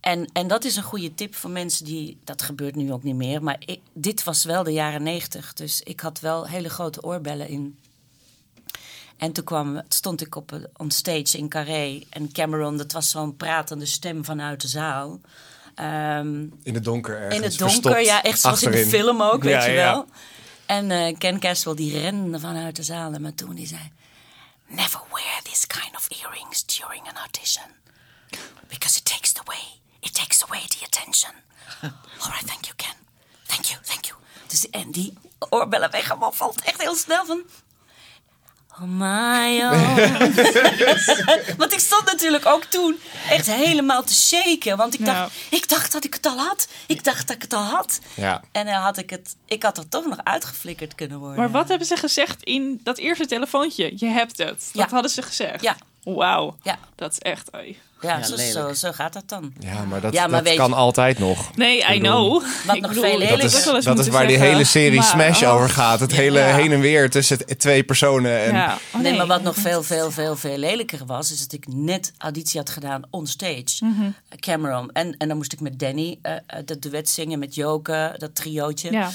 en, 0.06 0.30
en 0.32 0.46
dat 0.48 0.64
is 0.64 0.76
een 0.76 0.82
goede 0.82 1.14
tip 1.14 1.34
voor 1.34 1.50
mensen 1.50 1.84
die. 1.84 2.18
Dat 2.24 2.42
gebeurt 2.42 2.74
nu 2.74 2.92
ook 2.92 3.02
niet 3.02 3.14
meer. 3.14 3.42
Maar 3.42 3.56
ik, 3.58 3.80
dit 3.92 4.24
was 4.24 4.44
wel 4.44 4.62
de 4.62 4.72
jaren 4.72 5.02
negentig. 5.02 5.52
Dus 5.52 5.80
ik 5.82 6.00
had 6.00 6.20
wel 6.20 6.46
hele 6.46 6.68
grote 6.68 7.02
oorbellen 7.02 7.48
in. 7.48 7.78
En 9.16 9.32
toen 9.32 9.44
kwam, 9.44 9.82
stond 9.88 10.20
ik 10.20 10.34
op 10.36 10.50
een- 10.50 10.68
on 10.76 10.90
stage 10.90 11.38
in 11.38 11.48
Carré. 11.48 12.02
En 12.10 12.32
Cameron, 12.32 12.76
dat 12.76 12.92
was 12.92 13.10
zo'n 13.10 13.36
pratende 13.36 13.86
stem 13.86 14.24
vanuit 14.24 14.60
de 14.60 14.68
zaal. 14.68 15.20
Ehm, 15.74 16.42
In 16.62 16.74
het 16.74 16.84
donker 16.84 17.16
ergens. 17.16 17.34
in 17.36 17.42
het 17.42 17.58
donker, 17.58 18.00
ja, 18.00 18.22
echt 18.22 18.40
zoals 18.40 18.62
in 18.62 18.70
de 18.70 18.86
film 18.86 19.22
ook, 19.22 19.42
weet 19.42 19.52
Ja, 19.52 19.64
je 19.64 19.72
ja. 19.72 19.92
wel. 19.92 20.06
En 20.66 20.90
eh, 20.90 21.16
Ken 21.18 21.38
Caswell 21.40 21.74
die 21.74 21.98
rende 22.00 22.40
vanuit 22.40 22.76
de 22.76 22.82
zaal 22.82 23.12
en 23.12 23.34
toen 23.34 23.54
die 23.54 23.66
zei... 23.66 23.80
Never 24.68 25.00
wear 25.12 25.42
this 25.42 25.66
kind 25.66 25.96
of 25.96 26.08
earrings 26.22 26.64
during 26.66 27.08
an 27.08 27.16
audition. 27.16 27.64
Because 28.68 28.98
it 28.98 29.04
takes 29.04 29.32
away, 29.44 29.64
it 30.06 30.14
takes 30.14 30.42
away 30.44 30.60
the 30.68 30.84
attention. 30.84 31.32
All 32.22 32.30
right, 32.30 32.46
thank 32.46 32.64
you 32.64 32.74
Ken. 32.76 32.94
Thank 33.46 33.64
you, 33.64 33.80
thank 33.84 34.04
you. 34.04 34.18
Dus, 34.46 34.70
en 34.70 34.90
die 34.90 35.12
oorbellen 35.50 35.90
weggemoffeld, 35.90 36.60
echt 36.62 36.80
heel 36.82 36.94
snel 36.96 37.24
van... 37.26 37.42
Oh 38.80 38.82
my, 38.82 39.60
oh. 39.62 39.96
Want 41.56 41.72
ik 41.72 41.78
stond 41.78 42.04
natuurlijk 42.04 42.46
ook 42.46 42.64
toen 42.64 42.98
echt 43.28 43.46
helemaal 43.46 44.04
te 44.04 44.14
shaken. 44.14 44.76
Want 44.76 44.94
ik 44.94 45.00
Ja. 45.00 45.06
dacht, 45.06 45.32
ik 45.50 45.68
dacht 45.68 45.92
dat 45.92 46.04
ik 46.04 46.14
het 46.14 46.26
al 46.26 46.38
had. 46.38 46.68
Ik 46.86 47.04
dacht 47.04 47.26
dat 47.26 47.36
ik 47.36 47.42
het 47.42 47.52
al 47.52 47.62
had. 47.62 47.98
Ja. 48.14 48.42
En 48.52 48.64
dan 48.66 48.74
had 48.74 48.98
ik 48.98 49.10
het, 49.10 49.36
ik 49.46 49.62
had 49.62 49.78
er 49.78 49.88
toch 49.88 50.06
nog 50.06 50.18
uitgeflikkerd 50.24 50.94
kunnen 50.94 51.18
worden. 51.18 51.36
Maar 51.38 51.50
wat 51.50 51.68
hebben 51.68 51.86
ze 51.86 51.96
gezegd 51.96 52.42
in 52.42 52.80
dat 52.82 52.98
eerste 52.98 53.26
telefoontje? 53.26 53.92
Je 53.96 54.06
hebt 54.06 54.38
het. 54.38 54.48
Dat 54.48 54.68
Ja. 54.72 54.88
hadden 54.90 55.10
ze 55.10 55.22
gezegd. 55.22 55.62
Ja. 55.62 55.76
Wauw. 56.02 56.56
Ja, 56.62 56.78
Dat 56.94 57.12
is 57.12 57.18
echt... 57.18 57.54
oei. 57.54 57.80
Ja, 58.00 58.16
Ja, 58.18 58.22
zo, 58.24 58.36
zo, 58.36 58.72
zo 58.72 58.92
gaat 58.92 59.12
dat 59.12 59.22
dan. 59.28 59.52
Ja, 59.58 59.84
maar 59.84 60.00
dat, 60.00 60.12
Ja, 60.12 60.26
maar 60.26 60.44
dat 60.44 60.54
kan 60.54 60.68
je- 60.68 60.74
altijd 60.74 61.18
nog. 61.18 61.54
Nee, 61.56 61.94
I 61.94 61.98
know. 61.98 62.42
Wat 62.66 62.76
Ik 62.76 62.80
nog 62.82 62.90
bedoel, 62.90 63.04
veel 63.04 63.18
lelijker 63.18 63.38
Dat 63.64 63.76
is, 63.76 63.84
dat 63.84 64.06
waar 64.08 64.26
die 64.26 64.38
hele 64.38 64.64
serie 64.64 64.98
maar- 64.98 65.04
Smash 65.08 65.42
oh. 65.42 65.52
over 65.54 65.68
gaat. 65.70 66.00
Het 66.00 66.12
hele 66.12 66.38
Ja. 66.38 66.54
heen 66.54 66.72
en 66.72 66.80
weer 66.80 67.10
tussen 67.10 67.58
twee 67.58 67.82
personen. 67.84 68.44
En, 68.44 68.52
Ja. 68.54 68.78
Oh, 68.94 69.00
nee, 69.00 69.16
maar 69.16 69.26
wat 69.26 69.42
nog 69.42 69.54
veel, 69.56 69.82
veel, 69.82 70.10
veel, 70.10 70.36
veel 70.36 70.56
lelijker 70.56 71.06
was, 71.06 71.32
is 71.32 71.40
dat 71.40 71.52
ik 71.52 71.64
net 71.68 72.12
auditie 72.18 72.58
had 72.60 72.70
gedaan 72.70 73.02
on 73.10 73.26
stage. 73.26 73.84
Mhm. 73.84 74.10
Cameron. 74.40 74.90
En, 74.92 75.14
en 75.18 75.28
dan 75.28 75.36
moest 75.36 75.52
ik 75.52 75.60
met 75.60 75.78
Danny 75.78 76.18
eh, 76.22 76.32
eh, 76.32 76.40
dat 76.64 76.82
duet 76.82 77.08
zingen 77.08 77.38
met 77.38 77.54
Joke, 77.54 78.14
dat 78.18 78.34
triootje. 78.34 78.90
Ja. 78.92 79.10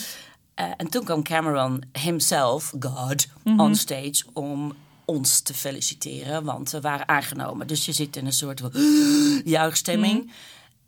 Eh, 0.56 0.66
en 0.78 0.90
toen 0.90 1.04
kwam 1.04 1.24
Cameron 1.24 1.84
himself, 2.02 2.74
God, 2.80 3.28
Mhm. 3.44 3.60
on 3.60 3.76
stage 3.76 4.24
om 4.34 4.74
ons 5.12 5.40
te 5.40 5.54
feliciteren, 5.54 6.44
want 6.44 6.72
we 6.72 6.82
waren 6.82 7.08
aangenomen. 7.08 7.68
Dus 7.68 7.86
je 7.86 7.92
zit 7.92 8.16
in 8.16 8.26
een 8.26 8.34
soort 8.34 8.60
van 8.60 8.72
juichstemming. 9.46 10.24
Mhm. 10.24 10.34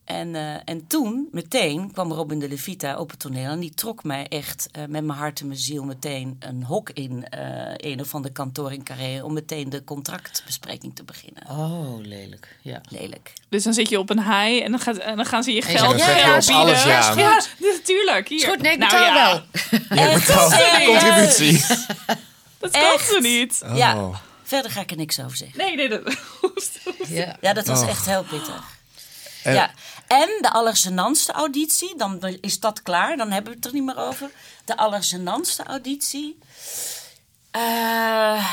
En, 0.05 0.35
eh, 0.35 0.55
en 0.65 0.87
toen, 0.87 1.27
meteen, 1.31 1.91
kwam 1.91 2.11
Robin 2.11 2.39
de 2.39 2.47
Levita 2.47 2.97
op 2.97 3.09
het 3.09 3.19
toneel. 3.19 3.51
En 3.51 3.59
die 3.59 3.73
trok 3.73 4.03
mij 4.03 4.27
echt 4.27 4.69
eh, 4.71 4.83
met 4.87 5.03
mijn 5.03 5.19
hart 5.19 5.39
en 5.39 5.47
mijn 5.47 5.59
ziel 5.59 5.83
meteen 5.83 6.35
een 6.39 6.63
hok 6.63 6.89
in 6.89 7.27
eh, 7.29 7.91
een 7.91 7.99
of 7.99 8.15
ander 8.15 8.31
kantoor 8.31 8.71
in 8.71 8.83
Carré. 8.83 9.23
Om 9.23 9.33
meteen 9.33 9.69
de 9.69 9.83
contractbespreking 9.83 10.95
te 10.95 11.03
beginnen. 11.03 11.43
Oh, 11.49 11.99
lelijk. 11.99 12.57
Ja. 12.61 12.81
Lelijk. 12.89 13.33
Dus 13.49 13.63
dan 13.63 13.73
zit 13.73 13.89
je 13.89 13.99
op 13.99 14.09
een 14.09 14.23
high 14.23 14.63
en 14.63 14.71
dan, 14.71 14.79
gaat, 14.79 14.97
en 14.97 15.15
dan 15.15 15.25
gaan 15.25 15.43
ze 15.43 15.51
je 15.51 15.61
geld 15.61 15.99
ja, 15.99 16.05
bieden. 16.05 16.55
alles 16.55 16.83
ja. 16.83 17.13
Ja, 17.15 17.41
natuurlijk. 17.59 18.27
Hier. 18.27 18.37
Is 18.37 18.45
goed, 18.45 18.61
nee, 18.61 18.71
ik 18.71 18.77
Nou 18.77 18.91
betaal 18.91 19.15
ja, 19.15 19.43
wel. 19.89 19.99
Je 20.11 20.13
betaalt 20.13 20.51
serieus? 20.51 21.01
contributie. 21.01 21.65
Dat 22.63 22.71
kan 22.71 22.93
Echt? 22.93 23.07
ze 23.09 23.19
niet. 23.21 23.61
Ja, 23.73 23.95
Oh. 23.97 24.17
verder 24.43 24.71
ga 24.71 24.81
ik 24.81 24.91
er 24.91 24.97
niks 24.97 25.19
over 25.19 25.37
zeggen. 25.37 25.57
Nee, 25.57 25.75
nee, 25.75 25.89
dat... 25.89 26.01
Ja. 27.07 27.37
Ja, 27.41 27.53
dat 27.53 27.67
was 27.67 27.81
Oh. 27.81 27.87
echt 27.89 28.05
heel 28.05 28.23
pittig. 28.23 28.63
En- 29.43 29.53
ja. 29.53 29.71
En 30.07 30.29
de 30.41 30.49
allergenantste 30.51 31.31
auditie, 31.31 31.93
dan 31.97 32.37
is 32.41 32.59
dat 32.59 32.81
klaar, 32.81 33.17
dan 33.17 33.31
hebben 33.31 33.51
we 33.51 33.57
het 33.57 33.65
er 33.67 33.73
niet 33.73 33.83
meer 33.83 33.97
over. 33.97 34.29
De 34.65 34.77
allergenantste 34.77 35.63
auditie. 35.63 36.37
Eh 37.51 38.47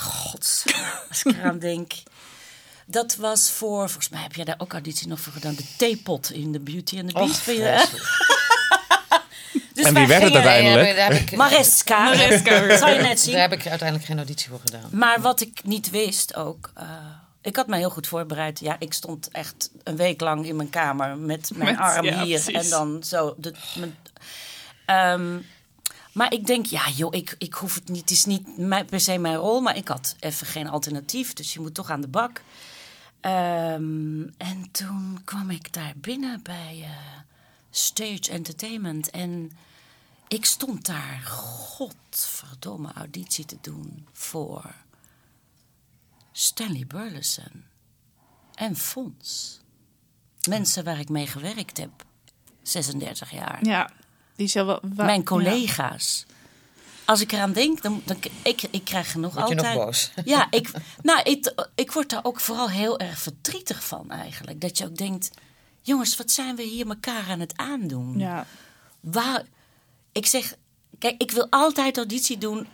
God, 0.00 0.64
als 1.08 1.22
ik 1.22 1.36
eraan 1.36 1.58
denk. 1.58 1.92
Dat 2.86 3.16
was 3.16 3.50
voor, 3.50 3.78
volgens 3.88 4.08
mij 4.08 4.22
heb 4.22 4.34
jij 4.34 4.44
daar 4.44 4.54
ook 4.58 4.72
auditie 4.72 5.08
nog 5.08 5.20
voor 5.20 5.32
gedaan, 5.32 5.54
de 5.54 5.64
theepot 5.76 6.32
in 6.32 6.52
de 6.52 6.60
Beauty 6.60 6.98
and 6.98 7.08
the 7.08 7.14
Beast. 7.14 7.36
Vreselijk. 7.36 8.33
Dus 9.74 9.84
En 9.84 9.94
wie 9.94 10.06
werd 10.06 10.22
het 10.22 10.34
uiteindelijk? 10.34 10.96
Daar 10.96 11.12
heb 11.12 11.20
ik, 11.20 11.36
Mariska. 11.36 12.04
Mariska. 12.04 12.76
Zou 12.78 12.90
je 12.92 13.00
net 13.02 13.20
zien. 13.20 13.32
daar 13.32 13.42
heb 13.42 13.52
ik 13.52 13.66
uiteindelijk 13.66 14.08
geen 14.08 14.16
auditie 14.16 14.48
voor 14.48 14.60
gedaan. 14.64 14.88
Maar 14.92 15.20
wat 15.20 15.40
ik 15.40 15.60
niet 15.64 15.90
wist 15.90 16.34
ook. 16.36 16.70
eh, 16.74 16.86
ik 17.42 17.56
had 17.56 17.66
me 17.66 17.76
heel 17.76 17.90
goed 17.90 18.06
voorbereid. 18.06 18.60
Ja, 18.60 18.76
ik 18.78 18.92
stond 18.92 19.28
echt 19.32 19.70
een 19.82 19.96
week 19.96 20.20
lang 20.20 20.46
in 20.46 20.56
mijn 20.56 20.70
kamer 20.70 21.16
met 21.18 21.50
mijn 21.54 21.70
Met- 21.70 21.80
arm 21.80 22.04
ja, 22.04 22.22
hier 22.24 22.40
precies. 22.42 22.64
en 22.64 22.70
dan 22.70 23.02
zo. 23.04 23.34
De, 23.38 23.54
mijn- 23.78 23.96
Ehm, 24.86 25.36
maar 26.12 26.32
ik 26.32 26.46
denk, 26.46 26.66
ja, 26.66 26.82
joh, 26.94 27.14
ik, 27.14 27.34
ik 27.38 27.54
hoef 27.54 27.74
het 27.74 27.88
niet. 27.88 28.00
Het 28.00 28.10
is 28.10 28.24
niet 28.24 28.58
mijn- 28.58 28.86
per 28.86 29.00
se 29.00 29.18
mijn 29.18 29.36
rol, 29.36 29.60
maar 29.60 29.76
ik 29.76 29.88
had 29.88 30.16
even 30.20 30.46
geen 30.46 30.68
alternatief. 30.68 31.32
Dus 31.32 31.52
je 31.52 31.60
moet 31.60 31.74
toch 31.74 31.90
aan 31.90 32.00
de 32.00 32.08
bak. 32.08 32.40
Ehm, 33.20 34.22
en 34.38 34.68
toen 34.72 35.20
kwam 35.24 35.50
ik 35.50 35.72
daar 35.72 35.92
binnen 35.96 36.40
bij 36.42 36.78
eh, 36.82 36.88
Stage 37.76 38.30
Entertainment. 38.30 39.10
En 39.10 39.52
ik 40.28 40.44
stond 40.44 40.86
daar, 40.86 41.20
godverdomme, 41.22 42.92
auditie 42.92 43.44
te 43.44 43.56
doen 43.60 44.06
voor 44.12 44.74
Stanley 46.32 46.86
Burleson 46.86 47.64
en 48.54 48.76
Fons. 48.76 49.60
Mensen 50.48 50.84
waar 50.84 50.98
ik 50.98 51.08
mee 51.08 51.26
gewerkt 51.26 51.76
heb, 51.78 51.90
36 52.62 53.30
jaar. 53.30 53.64
Ja, 53.66 53.90
die 54.36 54.46
zal 54.46 54.66
wel... 54.66 54.78
wa- 54.82 55.04
Mijn 55.04 55.18
ja. 55.18 55.24
collega's. 55.26 56.26
Als 57.04 57.20
ik 57.20 57.32
eraan 57.32 57.52
denk, 57.52 57.82
dan, 57.82 58.02
dan 58.04 58.16
ik, 58.42 58.62
ik 58.62 58.84
krijg 58.84 59.14
nog 59.14 59.34
Word 59.34 59.48
je 59.48 59.56
altijd. 59.56 59.74
nog 59.74 59.84
boos? 59.84 60.10
Ja, 60.24 60.46
ik, 60.50 60.70
nou, 61.02 61.22
ik, 61.22 61.54
ik 61.74 61.92
word 61.92 62.10
daar 62.10 62.24
ook 62.24 62.40
vooral 62.40 62.70
heel 62.70 62.98
erg 62.98 63.18
verdrietig 63.18 63.84
van 63.84 64.10
eigenlijk. 64.10 64.60
Dat 64.60 64.78
je 64.78 64.84
ook 64.84 64.96
denkt, 64.96 65.30
jongens, 65.84 66.16
wat 66.16 66.30
zijn 66.30 66.56
we 66.56 66.62
hier 66.62 66.88
elkaar 66.88 67.28
aan 67.28 67.40
het 67.40 67.56
aandoen? 67.56 68.18
Ja. 68.18 68.46
Waar, 69.00 69.42
ik 70.12 70.26
zeg, 70.26 70.54
kijk, 70.98 71.22
ik 71.22 71.30
wil 71.30 71.46
altijd 71.50 71.96
auditie 71.96 72.38
doen. 72.38 72.66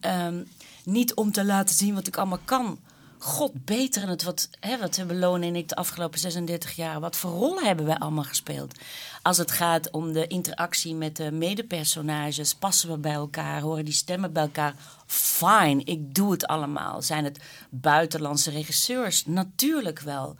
ehm, 0.00 0.42
niet 0.84 1.14
om 1.14 1.32
te 1.32 1.44
laten 1.44 1.74
zien 1.74 1.94
wat 1.94 2.06
ik 2.06 2.16
allemaal 2.16 2.40
kan. 2.44 2.78
God, 3.18 3.64
beter 3.64 4.02
in 4.02 4.08
het 4.08 4.22
wat, 4.22 4.48
hè, 4.60 4.78
wat 4.78 4.96
hebben 4.96 5.18
Lone 5.18 5.46
en 5.46 5.56
ik 5.56 5.68
de 5.68 5.74
afgelopen 5.74 6.18
36 6.18 6.76
jaar, 6.76 7.00
wat 7.00 7.16
voor 7.16 7.30
rollen 7.30 7.64
hebben 7.64 7.86
wij 7.86 7.98
allemaal 7.98 8.24
gespeeld? 8.24 8.78
Als 9.22 9.36
het 9.36 9.50
gaat 9.50 9.90
om 9.90 10.12
de 10.12 10.26
interactie 10.26 10.94
met 10.94 11.16
de 11.16 11.32
medepersonages, 11.32 12.54
passen 12.54 12.90
we 12.90 12.98
bij 12.98 13.12
elkaar, 13.12 13.60
horen 13.60 13.84
die 13.84 13.94
stemmen 13.94 14.32
bij 14.32 14.42
elkaar? 14.42 14.74
Fine, 15.06 15.84
ik 15.84 16.14
doe 16.14 16.32
het 16.32 16.46
allemaal. 16.46 17.02
Zijn 17.02 17.24
het 17.24 17.38
buitenlandse 17.70 18.50
regisseurs? 18.50 19.26
Natuurlijk 19.26 20.00
wel. 20.00 20.36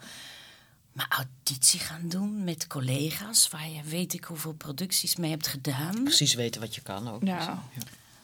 Maar 0.94 1.06
auditie 1.08 1.80
gaan 1.80 2.02
doen 2.08 2.44
met 2.44 2.66
collega's 2.66 3.48
waar 3.50 3.68
je 3.68 3.82
weet 3.88 4.12
ik 4.12 4.24
hoeveel 4.24 4.52
producties 4.52 5.16
mee 5.16 5.30
hebt 5.30 5.46
gedaan. 5.46 6.02
Precies 6.02 6.34
weten 6.34 6.60
wat 6.60 6.74
je 6.74 6.80
kan 6.80 7.10
ook. 7.12 7.22
Ja. 7.24 7.62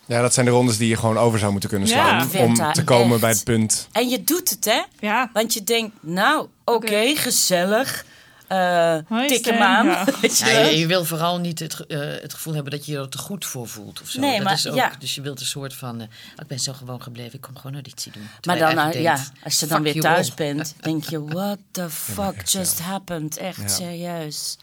Ja, 0.07 0.21
dat 0.23 0.35
zijn 0.35 0.47
de 0.47 0.53
rondes 0.53 0.77
die 0.77 0.89
je 0.89 0.97
gewoon 0.97 1.19
over 1.19 1.39
zou 1.39 1.51
moeten 1.53 1.71
kunnen 1.71 1.89
slaan. 1.89 2.21
Om 2.39 2.55
te 2.73 2.85
komen 2.85 3.11
echt- 3.13 3.21
bij 3.21 3.31
het 3.31 3.45
punt. 3.45 3.89
En 3.93 4.09
je 4.09 4.25
doet 4.25 4.51
het, 4.51 4.65
hè? 4.65 4.83
Ja. 5.01 5.31
Want 5.33 5.53
je 5.55 5.65
denkt, 5.65 5.97
nou, 6.01 6.49
oké, 6.65 6.87
Oké. 6.87 7.17
gezellig. 7.17 8.05
Eh 8.51 8.99
Hoi, 9.09 9.27
tik 9.29 9.39
Stan. 9.39 9.53
hem 9.53 9.63
aan. 9.63 9.87
Ja. 9.87 10.07
Je 10.21 10.31
Ja, 10.39 10.59
je, 10.61 10.79
je 10.79 10.87
wil 10.87 11.05
vooral 11.05 11.39
niet 11.39 11.59
het, 11.59 11.87
eh, 11.87 11.99
het 12.01 12.35
gevoel 12.35 12.55
hebben 12.55 12.73
dat 12.73 12.87
je 12.87 12.93
je 12.93 12.99
er 12.99 13.09
te 13.09 13.19
goed 13.19 13.45
voor 13.45 13.69
voelt 13.69 14.01
of 14.01 14.09
zo. 14.09 14.21
Nee, 14.21 14.35
dat 14.37 14.45
maar 14.45 14.53
is 14.53 14.67
ook, 14.69 14.75
ja. 14.75 14.93
Dus 14.99 15.15
je 15.15 15.21
wilt 15.21 15.41
een 15.41 15.47
soort 15.47 15.75
van, 15.75 16.01
eh, 16.01 16.07
ik 16.37 16.47
ben 16.47 16.59
zo 16.59 16.73
gewoon 16.73 17.03
gebleven, 17.03 17.35
ik 17.35 17.41
kom 17.41 17.57
gewoon 17.57 17.73
auditie 17.73 18.13
doen. 18.13 18.29
Maar 18.45 18.59
dan, 18.59 19.03
ja, 19.03 19.19
als 19.45 19.61
je 19.61 19.67
dan 19.67 19.83
weer 19.83 20.01
thuis 20.01 20.29
all. 20.29 20.35
bent, 20.37 20.75
denk 20.81 21.05
je, 21.05 21.25
what 21.25 21.59
the 21.71 21.91
fuck 21.91 22.47
just 22.49 22.81
happened? 22.81 23.37
Echt 23.37 23.61
Ja. 23.61 23.69
serieus. 23.69 24.59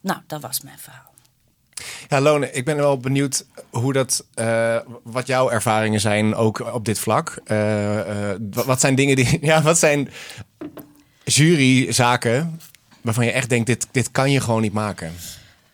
Nou, 0.00 0.20
dat 0.26 0.40
was 0.40 0.60
mijn 0.60 0.78
verhaal. 0.78 1.06
Ja, 2.08 2.20
Lone, 2.20 2.50
ik 2.52 2.64
ben 2.64 2.76
wel 2.76 2.98
benieuwd 2.98 3.44
hoe 3.70 3.92
dat, 3.92 4.24
eh, 4.34 4.76
wat 5.02 5.26
jouw 5.26 5.50
ervaringen 5.50 6.00
zijn 6.00 6.34
ook 6.34 6.74
op 6.74 6.84
dit 6.84 6.98
vlak. 6.98 7.40
Eh, 7.44 8.30
eh, 8.32 8.38
wat, 8.50 8.64
wat 8.64 8.80
zijn 8.80 8.94
dingen 8.94 9.16
die, 9.16 9.38
ja, 9.46 9.62
wat 9.62 9.78
zijn 9.78 10.10
juryzaken 11.24 12.60
waarvan 13.08 13.26
je 13.26 13.32
echt 13.38 13.48
denkt, 13.48 13.66
dit, 13.66 13.88
dit 13.90 14.10
kan 14.10 14.30
je 14.30 14.40
gewoon 14.40 14.62
niet 14.62 14.72
maken? 14.72 15.12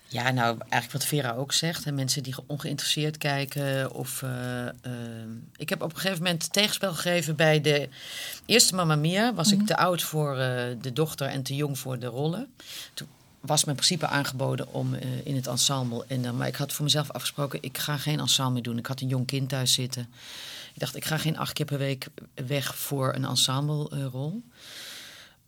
Ja, 0.06 0.30
nou, 0.30 0.56
eigenlijk 0.58 0.92
wat 0.92 1.04
Vera 1.04 1.32
ook 1.32 1.52
zegt. 1.52 1.84
Hè, 1.84 1.92
mensen 1.92 2.22
die 2.22 2.34
ongeïnteresseerd 2.46 3.18
kijken. 3.18 3.92
Of, 3.92 4.22
eh, 4.22 4.66
eh, 4.68 4.72
ik 5.56 5.68
heb 5.68 5.82
op 5.82 5.90
een 5.90 6.00
gegeven 6.00 6.22
moment 6.22 6.52
tegenspel 6.52 6.94
gegeven 6.94 7.36
bij 7.36 7.60
de 7.60 7.88
eerste 8.46 8.74
Mamma 8.74 8.96
Mia. 8.96 9.34
Was 9.34 9.52
ik 9.52 9.66
te 9.66 9.76
oud 9.76 10.02
voor 10.02 10.38
eh, 10.38 10.64
de 10.80 10.92
dochter 10.92 11.26
en 11.26 11.42
te 11.42 11.54
jong 11.54 11.78
voor 11.78 11.98
de 11.98 12.06
rollen. 12.06 12.54
Toen 12.94 13.08
was 13.46 13.64
me 13.64 13.70
in 13.70 13.76
principe 13.76 14.06
aangeboden 14.06 14.72
om 14.72 14.94
eh, 14.94 15.26
in 15.26 15.34
het 15.34 15.46
ensemble. 15.46 16.04
En, 16.08 16.22
dan 16.22 16.36
maar 16.36 16.46
ik 16.46 16.56
had 16.56 16.72
voor 16.72 16.84
mezelf 16.84 17.10
afgesproken, 17.10 17.62
ik 17.62 17.78
ga 17.78 17.96
geen 17.96 18.20
ensemble 18.20 18.52
meer 18.52 18.62
doen. 18.62 18.78
Ik 18.78 18.86
had 18.86 19.00
een 19.00 19.08
jong 19.08 19.26
kind 19.26 19.48
thuis 19.48 19.72
zitten. 19.72 20.08
Ik 20.74 20.80
dacht, 20.80 20.96
ik 20.96 21.04
ga 21.04 21.18
geen 21.18 21.38
acht 21.38 21.52
keer 21.52 21.66
per 21.66 21.78
week 21.78 22.06
weg 22.34 22.76
voor 22.76 23.14
een 23.14 23.24
ensemble-rol. 23.24 24.42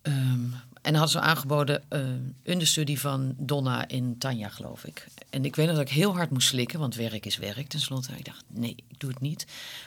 Ehm, 0.01 0.45
en 0.87 0.93
hadden 0.93 1.11
ze 1.11 1.19
aangeboden 1.19 1.83
uh, 1.89 2.01
understudy 2.43 2.97
van 2.97 3.35
Donna 3.37 3.87
in 3.87 4.15
Tanja, 4.17 4.49
geloof 4.49 4.83
ik. 4.83 5.07
En 5.29 5.45
ik 5.45 5.55
weet 5.55 5.67
nog 5.67 5.75
dat 5.75 5.85
ik 5.85 5.93
heel 5.93 6.15
hard 6.15 6.29
moest 6.29 6.47
slikken, 6.47 6.79
want 6.79 6.95
werk 6.95 7.25
is 7.25 7.37
werk 7.37 7.67
tenslotte. 7.67 8.11
Ik 8.17 8.25
dacht, 8.25 8.43
nee, 8.47 8.75
ik 8.89 8.99
doe 8.99 9.09
het 9.09 9.19
niet. 9.19 9.45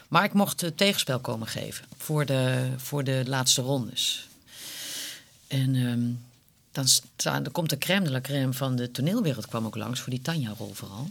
Maar 0.09 0.25
ik 0.25 0.33
mocht 0.33 0.61
het 0.61 0.77
tegenspel 0.77 1.19
komen 1.19 1.47
geven 1.47 1.85
voor 1.97 2.27
de, 2.27 2.69
voor 2.77 3.05
de 3.05 3.23
laatste 3.27 3.63
rondes. 3.63 4.29
En 5.47 5.75
ehm, 5.75 6.09
dan, 6.73 6.87
dan 7.17 7.53
komt 7.53 7.71
de 7.71 7.79
crème 7.79 8.05
de 8.05 8.11
la 8.11 8.21
crème 8.21 8.53
van 8.53 8.77
de 8.77 8.91
toneelwereld 8.91 9.47
kwam 9.47 9.67
ook 9.67 9.77
langs, 9.77 10.01
voor 10.01 10.11
die 10.11 10.23
Tanja-rol 10.23 10.75
vooral. 10.75 11.11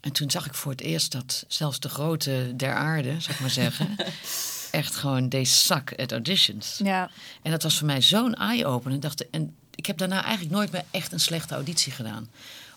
En 0.00 0.12
toen 0.12 0.30
zag 0.30 0.46
ik 0.46 0.54
voor 0.54 0.72
het 0.72 0.80
eerst 0.80 1.12
dat 1.12 1.44
zelfs 1.48 1.80
de 1.80 1.88
grote 1.88 2.52
der 2.56 2.74
aarde, 2.74 3.20
zou 3.20 3.34
ik 3.34 3.40
maar 3.40 3.50
zeggen... 3.50 3.96
echt 4.72 4.94
gewoon, 4.94 5.28
they 5.28 5.44
suck 5.44 5.94
at 5.96 6.12
auditions. 6.12 6.80
Ja. 6.84 7.10
En 7.42 7.50
dat 7.50 7.62
was 7.62 7.78
voor 7.78 7.86
mij 7.86 8.02
zo'n 8.02 8.34
eye-opener. 8.34 9.00
Dacht, 9.00 9.30
En 9.30 9.54
ik 9.74 9.86
heb 9.86 9.98
daarna 9.98 10.22
eigenlijk 10.22 10.54
nooit 10.54 10.72
meer 10.72 10.84
echt 10.90 11.12
een 11.12 11.20
slechte 11.20 11.54
auditie 11.54 11.92
gedaan. 11.92 12.30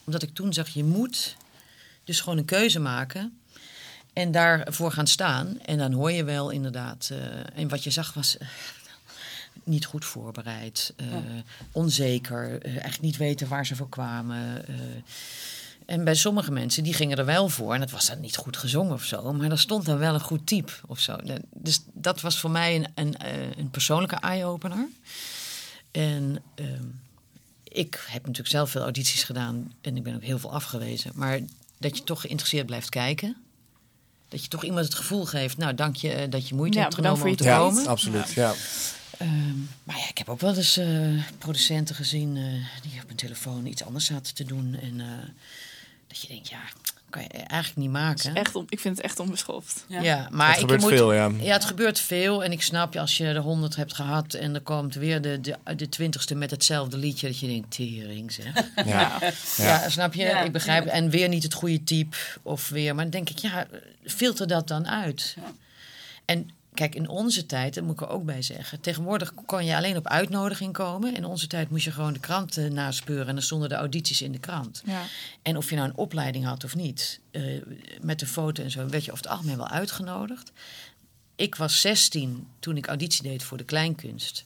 Omdat 0.04 0.24
ik 0.24 0.34
toen 0.34 0.54
zag, 0.54 0.70
je 0.70 0.84
moet 0.84 1.36
dus 2.04 2.20
gewoon 2.20 2.38
een 2.38 2.46
keuze 2.46 2.80
maken... 2.80 3.40
en 4.14 4.32
daarvoor 4.32 4.92
gaan 4.92 5.08
staan. 5.08 5.60
En 5.62 5.78
dan 5.78 5.94
hoor 5.94 6.12
je 6.12 6.24
wel 6.24 6.50
inderdaad... 6.50 7.10
Uh, 7.12 7.20
en 7.56 7.68
wat 7.68 7.84
je 7.84 7.92
zag 7.92 8.14
was... 8.14 8.38
Uh, 8.42 8.48
niet 9.64 9.86
goed 9.86 10.06
voorbereid, 10.06 10.94
uh, 10.98 11.12
ja. 11.12 11.22
onzeker, 11.72 12.62
eigenlijk 12.62 13.02
niet 13.02 13.18
weten 13.18 13.48
waar 13.48 13.66
ze 13.66 13.76
voor 13.76 13.90
kwamen. 13.90 14.66
En 15.86 16.04
bij 16.04 16.16
sommige 16.16 16.52
mensen, 16.52 16.84
die 16.84 16.94
gingen 16.94 17.18
er 17.18 17.26
wel 17.26 17.50
voor. 17.50 17.74
En 17.74 17.82
het 17.82 17.92
was 17.92 18.08
dan 18.08 18.20
niet 18.20 18.36
goed 18.36 18.58
gezongen 18.58 18.94
of 18.94 19.04
zo. 19.04 19.34
Maar 19.34 19.52
er 19.52 19.60
stond 19.60 19.86
dan 19.86 19.98
wel 19.98 20.14
een 20.14 20.20
goed 20.20 20.48
type 20.48 20.72
of 20.88 21.00
zo. 21.00 21.18
Dus 21.54 21.82
dat 21.94 22.22
was 22.22 22.40
voor 22.40 22.52
mij 22.52 22.76
een, 22.76 22.88
een, 22.96 23.16
een 23.58 23.70
persoonlijke 23.70 24.16
eye-opener. 24.16 24.88
En 25.92 26.44
uh, 26.56 26.66
ik 27.64 28.06
heb 28.08 28.22
natuurlijk 28.22 28.50
zelf 28.50 28.70
veel 28.70 28.82
audities 28.82 29.24
gedaan. 29.24 29.74
En 29.82 29.98
ik 29.98 30.04
ben 30.04 30.16
ook 30.16 30.24
heel 30.24 30.40
veel 30.40 30.54
afgewezen. 30.54 31.12
Maar 31.14 31.40
dat 31.78 31.98
je 31.98 32.04
toch 32.04 32.22
geïnteresseerd 32.22 32.66
blijft 32.66 32.90
kijken. 32.90 33.36
Dat 34.28 34.44
je 34.44 34.48
toch 34.48 34.64
iemand 34.64 34.86
het 34.86 34.96
gevoel 34.96 35.26
geeft... 35.26 35.58
nou, 35.58 35.76
dank 35.76 35.96
je 35.96 36.30
dat 36.30 36.48
je 36.48 36.56
moeite 36.56 36.78
ja, 36.78 36.84
hebt 36.84 36.96
genomen 36.96 37.28
om 37.28 37.36
te 37.36 37.44
ja, 37.44 37.58
komen. 37.58 37.88
absoluut, 37.88 38.32
ja. 38.32 38.54
Um, 39.22 39.70
maar 39.84 39.98
ja, 39.98 40.10
ik 40.10 40.18
heb 40.18 40.30
ook 40.30 40.40
wel 40.40 40.56
eens 40.56 40.78
uh, 40.78 41.24
producenten 41.38 41.96
gezien... 41.96 42.36
Uh, 42.36 42.44
die 42.82 43.02
op 43.02 43.08
hun 43.08 43.16
telefoon 43.16 43.66
iets 43.66 43.84
anders 43.84 44.06
zaten 44.06 44.36
te 44.36 44.44
doen. 44.44 44.78
En... 44.82 45.00
Uh, 45.00 45.06
dat 46.08 46.22
je 46.22 46.28
denkt, 46.28 46.50
ja, 46.50 46.60
kan 47.16 47.22
je 47.22 47.28
eigenlijk 47.28 47.76
niet 47.76 47.90
maken. 47.90 48.36
Echt 48.36 48.56
on, 48.56 48.66
ik 48.70 48.80
vind 48.80 48.96
het 48.96 49.06
echt 49.06 49.20
onbeschoft. 49.20 49.86
Ja, 49.88 50.02
ja 50.02 50.28
maar 50.32 50.48
het 50.48 50.56
ik 50.56 50.62
gebeurt 50.62 50.82
moet, 50.82 50.90
veel, 50.90 51.14
ja. 51.14 51.32
Ja, 51.40 51.54
het 51.54 51.66
gebeurt 51.66 52.00
veel. 52.00 52.44
En 52.44 52.52
ik 52.52 52.62
snap 52.62 52.94
je 52.94 53.00
als 53.00 53.18
je 53.18 53.34
de 53.34 53.40
honderd 53.40 53.76
hebt 53.76 53.94
gehad 53.94 54.34
en 54.34 54.54
er 54.54 54.62
komt 54.62 54.96
weer 54.96 55.22
de, 55.22 55.42
de, 55.42 55.76
de 55.76 55.90
twintigste 55.90 56.36
met 56.36 56.52
hetzelfde 56.52 56.98
liedje, 56.98 57.28
dat 57.28 57.40
je 57.40 57.48
denkt, 57.48 57.72
tering 57.72 58.32
zeg. 58.32 58.54
Ja, 58.76 58.84
ja. 58.86 59.32
ja 59.58 59.90
snap 59.90 60.14
je? 60.14 60.24
ik 60.24 60.52
begrijp. 60.52 60.86
En 60.86 61.10
weer 61.10 61.30
niet 61.30 61.44
het 61.44 61.54
goede 61.54 61.84
type 61.84 62.18
of 62.42 62.70
weer. 62.70 62.96
Maar 62.96 63.04
dan 63.04 63.12
denk 63.12 63.30
ik, 63.30 63.38
ja, 63.38 63.68
filter 64.06 64.48
dat 64.48 64.68
dan 64.68 64.88
uit. 64.88 65.36
En 66.26 66.50
Kijk, 66.76 66.96
in 66.96 67.08
onze 67.08 67.46
tijd, 67.46 67.74
dat 67.74 67.84
moet 67.84 67.94
ik 67.94 68.02
er 68.02 68.10
ook 68.10 68.26
bij 68.26 68.42
zeggen. 68.42 68.80
Tegenwoordig 68.82 69.34
kon 69.46 69.66
je 69.66 69.76
alleen 69.76 69.98
op 69.98 70.08
uitnodiging 70.08 70.74
komen. 70.74 71.16
In 71.16 71.26
onze 71.26 71.48
tijd 71.48 71.70
moest 71.70 71.84
je 71.84 71.92
gewoon 71.92 72.14
de 72.14 72.20
krant 72.20 72.58
uh, 72.58 72.72
naspeuren. 72.72 73.28
En 73.28 73.34
dan 73.34 73.44
stonden 73.44 73.70
de 73.70 73.76
audities 73.76 74.22
in 74.22 74.32
de 74.32 74.40
krant. 74.40 74.82
Ja. 74.86 75.04
En 75.42 75.58
of 75.58 75.70
je 75.70 75.76
nou 75.76 75.90
een 75.90 75.98
opleiding 75.98 76.46
had 76.46 76.64
of 76.64 76.76
niet. 76.76 77.20
Uh, 77.32 77.62
met 78.02 78.20
de 78.20 78.26
foto 78.26 78.64
en 78.64 78.72
zo 78.72 78.88
werd 78.88 79.06
je 79.06 79.12
over 79.12 79.24
het 79.24 79.34
algemeen 79.34 79.58
wel 79.58 79.68
uitgenodigd. 79.68 80.52
Ik 81.36 81.56
was 81.56 81.82
16 81.82 82.48
toen 82.60 82.78
ik 82.78 82.88
auditie 82.88 83.24
deed 83.24 83.44
voor 83.44 83.58
de 83.58 83.64
kleinkunst. 83.64 84.46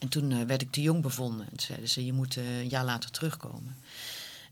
En 0.00 0.08
toen 0.08 0.30
uh, 0.30 0.42
werd 0.42 0.62
ik 0.62 0.70
te 0.70 0.82
jong 0.82 1.02
bevonden. 1.02 1.46
En 1.50 1.60
zeiden 1.60 1.88
ze, 1.88 2.04
je 2.04 2.12
moet 2.12 2.36
een 2.36 2.68
jaar 2.68 2.84
later 2.84 3.10
terugkomen. 3.10 3.76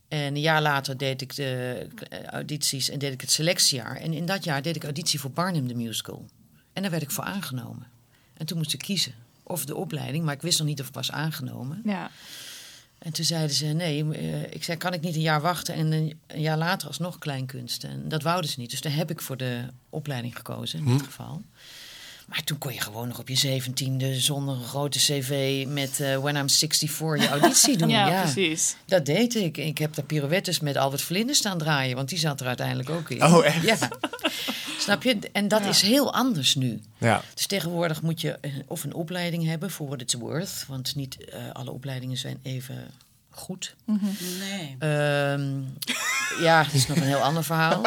En 0.09 0.35
een 0.35 0.41
jaar 0.41 0.63
later 0.63 0.97
deed 0.97 1.23
ik 1.23 1.35
de 1.35 1.89
audities 2.31 2.91
en 2.91 2.99
deed 2.99 3.13
ik 3.13 3.21
het 3.21 3.31
selectiejaar. 3.31 3.97
En 3.97 4.13
in 4.13 4.27
dat 4.27 4.45
jaar 4.45 4.63
deed 4.63 4.77
ik 4.77 4.85
auditie 4.85 5.21
voor 5.21 5.31
Barnum 5.31 5.69
the 5.69 5.75
Musical. 5.75 6.27
En 6.77 6.83
daar 6.83 6.91
werd 6.91 7.03
ik 7.03 7.11
voor 7.11 7.25
aangenomen. 7.25 7.87
En 8.37 8.47
toen 8.47 8.59
moest 8.59 8.73
ik 8.73 8.79
kiezen. 8.79 9.15
Of 9.43 9.65
de 9.65 9.75
opleiding, 9.75 10.25
maar 10.25 10.35
ik 10.35 10.43
wist 10.43 10.59
nog 10.59 10.67
niet 10.67 10.81
of 10.81 10.89
ik 10.89 10.95
was 10.95 11.13
aangenomen. 11.13 11.81
Ja. 11.85 12.11
En 12.99 13.13
toen 13.13 13.25
zeiden 13.25 13.57
ze, 13.57 13.67
nee, 13.67 14.05
uh, 14.05 14.43
ik 14.43 14.65
zei, 14.65 14.79
kan 14.79 14.93
ik 14.93 15.01
niet 15.01 15.15
een 15.15 15.21
jaar 15.21 15.41
wachten 15.41 15.75
en 15.75 15.93
een, 15.93 16.21
jaar 16.35 16.59
later 16.59 16.89
alsnog 16.89 17.19
kleinkunst. 17.19 17.85
En 17.85 18.09
dat 18.09 18.23
wouden 18.23 18.51
ze 18.51 18.61
niet. 18.61 18.71
Dus 18.71 18.81
daar 18.81 18.95
heb 18.95 19.11
ik 19.11 19.21
voor 19.21 19.37
de 19.37 19.65
opleiding 19.91 20.37
gekozen, 20.37 20.79
in 20.79 20.85
dit 20.85 21.01
hm. 21.01 21.05
geval. 21.05 21.43
Maar 22.27 22.45
toen 22.45 22.59
kon 22.59 22.73
je 22.73 22.81
gewoon 22.81 23.09
nog 23.09 23.19
op 23.19 23.29
je 23.29 23.37
zeventiende 23.37 24.21
zonder 24.21 24.55
een 24.55 24.65
grote 24.65 24.99
cv 24.99 25.65
met 25.69 26.01
uh, 26.01 26.17
When 26.17 26.37
I'm 26.37 26.49
64 26.49 26.99
je 26.99 27.29
auditie 27.29 27.77
doen. 27.79 27.89
ja, 27.89 28.09
ja, 28.09 28.23
precies. 28.23 28.77
Dat 28.85 29.07
deed 29.07 29.35
ik. 29.35 29.57
Ik 29.57 29.79
heb 29.79 29.95
daar 29.95 30.05
pirouettes 30.05 30.61
met 30.61 30.77
Albert 30.77 31.03
Vlinder 31.03 31.35
staan 31.35 31.59
draaien, 31.59 31.97
want 31.97 32.09
die 32.09 32.19
zat 32.19 32.41
er 32.41 32.47
uiteindelijk 32.47 32.91
ook 32.91 33.11
in. 33.11 33.25
Oh, 33.25 33.47
echt? 33.47 33.63
Ja. 33.63 33.79
Snap 34.79 35.03
je? 35.03 35.19
En 35.33 35.49
dat 35.49 35.63
ja. 35.63 35.69
is 35.69 35.83
heel 35.83 36.13
anders 36.13 36.55
nu. 36.55 36.81
Ja. 36.99 37.23
Dus 37.35 37.47
tegenwoordig 37.47 38.03
moet 38.03 38.21
je 38.21 38.39
of 38.67 38.85
een 38.85 38.95
opleiding 38.95 39.45
hebben 39.45 39.71
voor 39.71 39.87
what 39.87 40.01
it's 40.01 40.15
worth. 40.15 40.65
Want 40.69 40.95
niet 40.95 41.17
uh, 41.21 41.51
alle 41.53 41.71
opleidingen 41.71 42.17
zijn 42.17 42.39
even 42.43 42.91
goed. 43.31 43.75
Mm 43.85 43.99
-hmm. 43.99 44.17
Nee. 44.39 44.91
Um, 45.33 45.75
ja, 46.41 46.63
dat 46.63 46.73
is 46.73 46.87
nog 46.87 46.97
een 46.97 47.03
heel 47.03 47.23
ander 47.23 47.45
verhaal. 47.45 47.85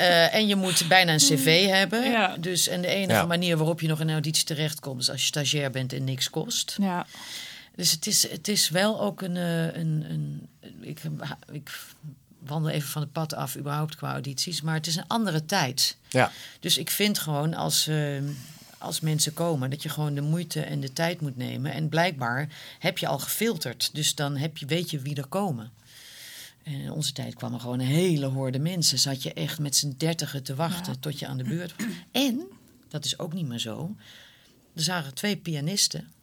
Uh, 0.00 0.34
en 0.38 0.46
je 0.46 0.56
moet 0.56 0.88
bijna 0.88 1.12
een 1.12 1.18
cv 1.18 1.66
hebben. 1.68 2.10
Ja. 2.10 2.36
Dus, 2.36 2.68
en 2.68 2.80
de 2.80 2.88
enige 2.88 3.20
ja. 3.20 3.26
manier 3.26 3.56
waarop 3.56 3.80
je 3.80 3.88
nog 3.88 4.00
in 4.00 4.06
een 4.06 4.12
auditie 4.12 4.44
terechtkomt... 4.44 5.00
is 5.00 5.10
als 5.10 5.20
je 5.20 5.26
stagiair 5.26 5.70
bent 5.70 5.92
en 5.92 6.04
niks 6.04 6.30
kost. 6.30 6.76
Ja. 6.80 7.06
Dus 7.74 7.90
het 7.90 8.06
is, 8.06 8.30
het 8.30 8.48
is 8.48 8.68
wel 8.68 9.00
ook 9.00 9.22
een... 9.22 9.36
een, 9.36 10.04
een 10.10 10.48
ik, 10.80 11.00
ik 11.52 11.70
wandel 12.48 12.70
even 12.70 12.88
van 12.88 13.02
het 13.02 13.12
pad 13.12 13.34
af, 13.34 13.56
überhaupt 13.56 13.96
qua 13.96 14.12
audities. 14.12 14.62
Maar 14.62 14.74
het 14.74 14.86
is 14.86 14.96
een 14.96 15.06
andere 15.06 15.44
tijd. 15.44 15.96
Ja. 16.08 16.32
Dus 16.60 16.78
ik 16.78 16.90
vind 16.90 17.18
gewoon 17.18 17.54
als, 17.54 17.88
uh, 17.88 18.22
als 18.78 19.00
mensen 19.00 19.34
komen... 19.34 19.70
dat 19.70 19.82
je 19.82 19.88
gewoon 19.88 20.14
de 20.14 20.20
moeite 20.20 20.60
en 20.60 20.80
de 20.80 20.92
tijd 20.92 21.20
moet 21.20 21.36
nemen. 21.36 21.72
En 21.72 21.88
blijkbaar 21.88 22.48
heb 22.78 22.98
je 22.98 23.06
al 23.06 23.18
gefilterd. 23.18 23.90
Dus 23.92 24.14
dan 24.14 24.36
heb 24.36 24.58
je, 24.58 24.66
weet 24.66 24.90
je 24.90 24.98
wie 24.98 25.16
er 25.16 25.26
komen. 25.26 25.70
En 26.62 26.72
in 26.72 26.90
onze 26.90 27.12
tijd 27.12 27.34
kwam 27.34 27.54
er 27.54 27.60
gewoon 27.60 27.80
een 27.80 27.86
hele 27.86 28.26
horde 28.26 28.58
mensen. 28.58 28.98
Zat 28.98 29.22
je 29.22 29.32
echt 29.32 29.58
met 29.58 29.76
z'n 29.76 29.94
dertigen 29.96 30.42
te 30.42 30.54
wachten 30.54 30.92
ja. 30.92 30.98
tot 31.00 31.18
je 31.18 31.26
aan 31.26 31.38
de 31.38 31.44
beurt 31.44 31.74
was. 31.76 31.86
En, 32.12 32.42
dat 32.88 33.04
is 33.04 33.18
ook 33.18 33.32
niet 33.32 33.46
meer 33.46 33.58
zo... 33.58 33.96
er 34.74 34.82
zagen 34.82 35.14
twee 35.14 35.36
pianisten... 35.36 36.14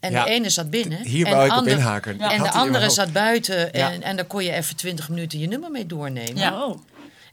En 0.00 0.12
ja, 0.12 0.24
de 0.24 0.30
ene 0.30 0.50
zat 0.50 0.70
binnen. 0.70 1.06
Hier 1.06 1.26
en 1.26 1.32
wou 1.32 1.46
ik 1.46 1.52
ander, 1.52 1.72
op 1.72 1.78
inhaken. 1.78 2.18
Ja. 2.18 2.32
En 2.32 2.42
de 2.42 2.50
andere 2.50 2.90
zat 2.90 3.12
buiten. 3.12 3.72
En, 3.72 3.80
ja. 3.80 4.00
en 4.00 4.16
daar 4.16 4.24
kon 4.24 4.44
je 4.44 4.52
even 4.52 4.76
twintig 4.76 5.08
minuten 5.08 5.38
je 5.38 5.46
nummer 5.46 5.70
mee 5.70 5.86
doornemen. 5.86 6.36
Ja. 6.36 6.64
Oh. 6.64 6.78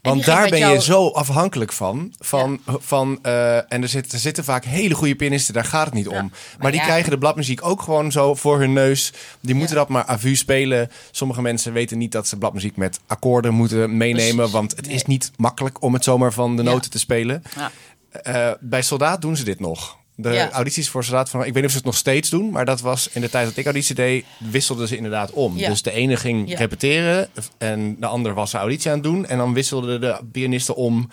Want 0.02 0.24
daar 0.24 0.48
ben 0.48 0.58
jou... 0.58 0.72
je 0.72 0.82
zo 0.82 1.08
afhankelijk 1.08 1.72
van. 1.72 2.12
van, 2.18 2.60
ja. 2.66 2.76
van 2.80 3.18
uh, 3.22 3.56
en 3.56 3.82
er 3.82 3.88
zitten, 3.88 4.12
er 4.12 4.18
zitten 4.18 4.44
vaak 4.44 4.64
hele 4.64 4.94
goede 4.94 5.14
pianisten, 5.14 5.54
daar 5.54 5.64
gaat 5.64 5.84
het 5.84 5.94
niet 5.94 6.08
om. 6.08 6.14
Maar, 6.14 6.30
maar 6.58 6.72
die 6.72 6.80
krijgen 6.80 7.10
de 7.10 7.18
bladmuziek 7.18 7.64
ook 7.64 7.82
gewoon 7.82 8.12
zo 8.12 8.34
voor 8.34 8.58
hun 8.58 8.72
neus. 8.72 9.12
Die 9.40 9.54
moeten 9.54 9.76
dat 9.76 9.88
maar 9.88 10.08
à 10.08 10.18
vue 10.18 10.36
spelen. 10.36 10.90
Sommige 11.10 11.42
mensen 11.42 11.72
weten 11.72 11.98
niet 11.98 12.12
dat 12.12 12.26
ze 12.26 12.36
bladmuziek 12.36 12.76
met 12.76 13.00
akkoorden 13.06 13.54
moeten 13.54 13.96
meenemen. 13.96 14.34
Precies. 14.34 14.52
Want 14.52 14.76
het 14.76 14.86
nee. 14.86 14.94
is 14.94 15.04
niet 15.04 15.30
makkelijk 15.36 15.82
om 15.82 15.94
het 15.94 16.04
zomaar 16.04 16.32
van 16.32 16.56
de 16.56 16.62
noten 16.62 16.90
te 16.90 16.98
spelen. 16.98 17.42
Uh, 18.26 18.50
bij 18.60 18.82
Soldaat 18.82 19.20
doen 19.20 19.36
ze 19.36 19.44
dit 19.44 19.60
nog. 19.60 19.96
De 20.20 20.30
Ja. 20.30 20.50
audities 20.50 20.88
voor 20.88 21.04
Soldaat 21.04 21.30
van... 21.30 21.40
Ik 21.40 21.46
weet 21.46 21.54
niet 21.54 21.64
of 21.64 21.70
ze 21.70 21.76
het 21.76 21.86
nog 21.86 21.96
steeds 21.96 22.30
doen, 22.30 22.50
maar 22.50 22.64
dat 22.64 22.80
was 22.80 23.08
in 23.12 23.20
de 23.20 23.30
tijd 23.30 23.46
dat 23.48 23.56
ik 23.56 23.64
auditie 23.64 23.94
deed, 23.94 24.24
wisselden 24.38 24.88
ze 24.88 24.96
inderdaad 24.96 25.30
om. 25.30 25.56
Ja. 25.56 25.68
Dus 25.68 25.82
de 25.82 25.90
ene 25.90 26.16
ging 26.16 26.50
Ja. 26.50 26.58
repeteren 26.58 27.28
en 27.58 27.96
de 28.00 28.06
ander 28.06 28.34
was 28.34 28.50
de 28.50 28.58
auditie 28.58 28.90
aan 28.90 28.96
het 28.96 29.04
doen. 29.06 29.26
En 29.26 29.38
dan 29.38 29.54
wisselden 29.54 30.00
de 30.00 30.18
pianisten 30.32 30.74
om. 30.76 31.08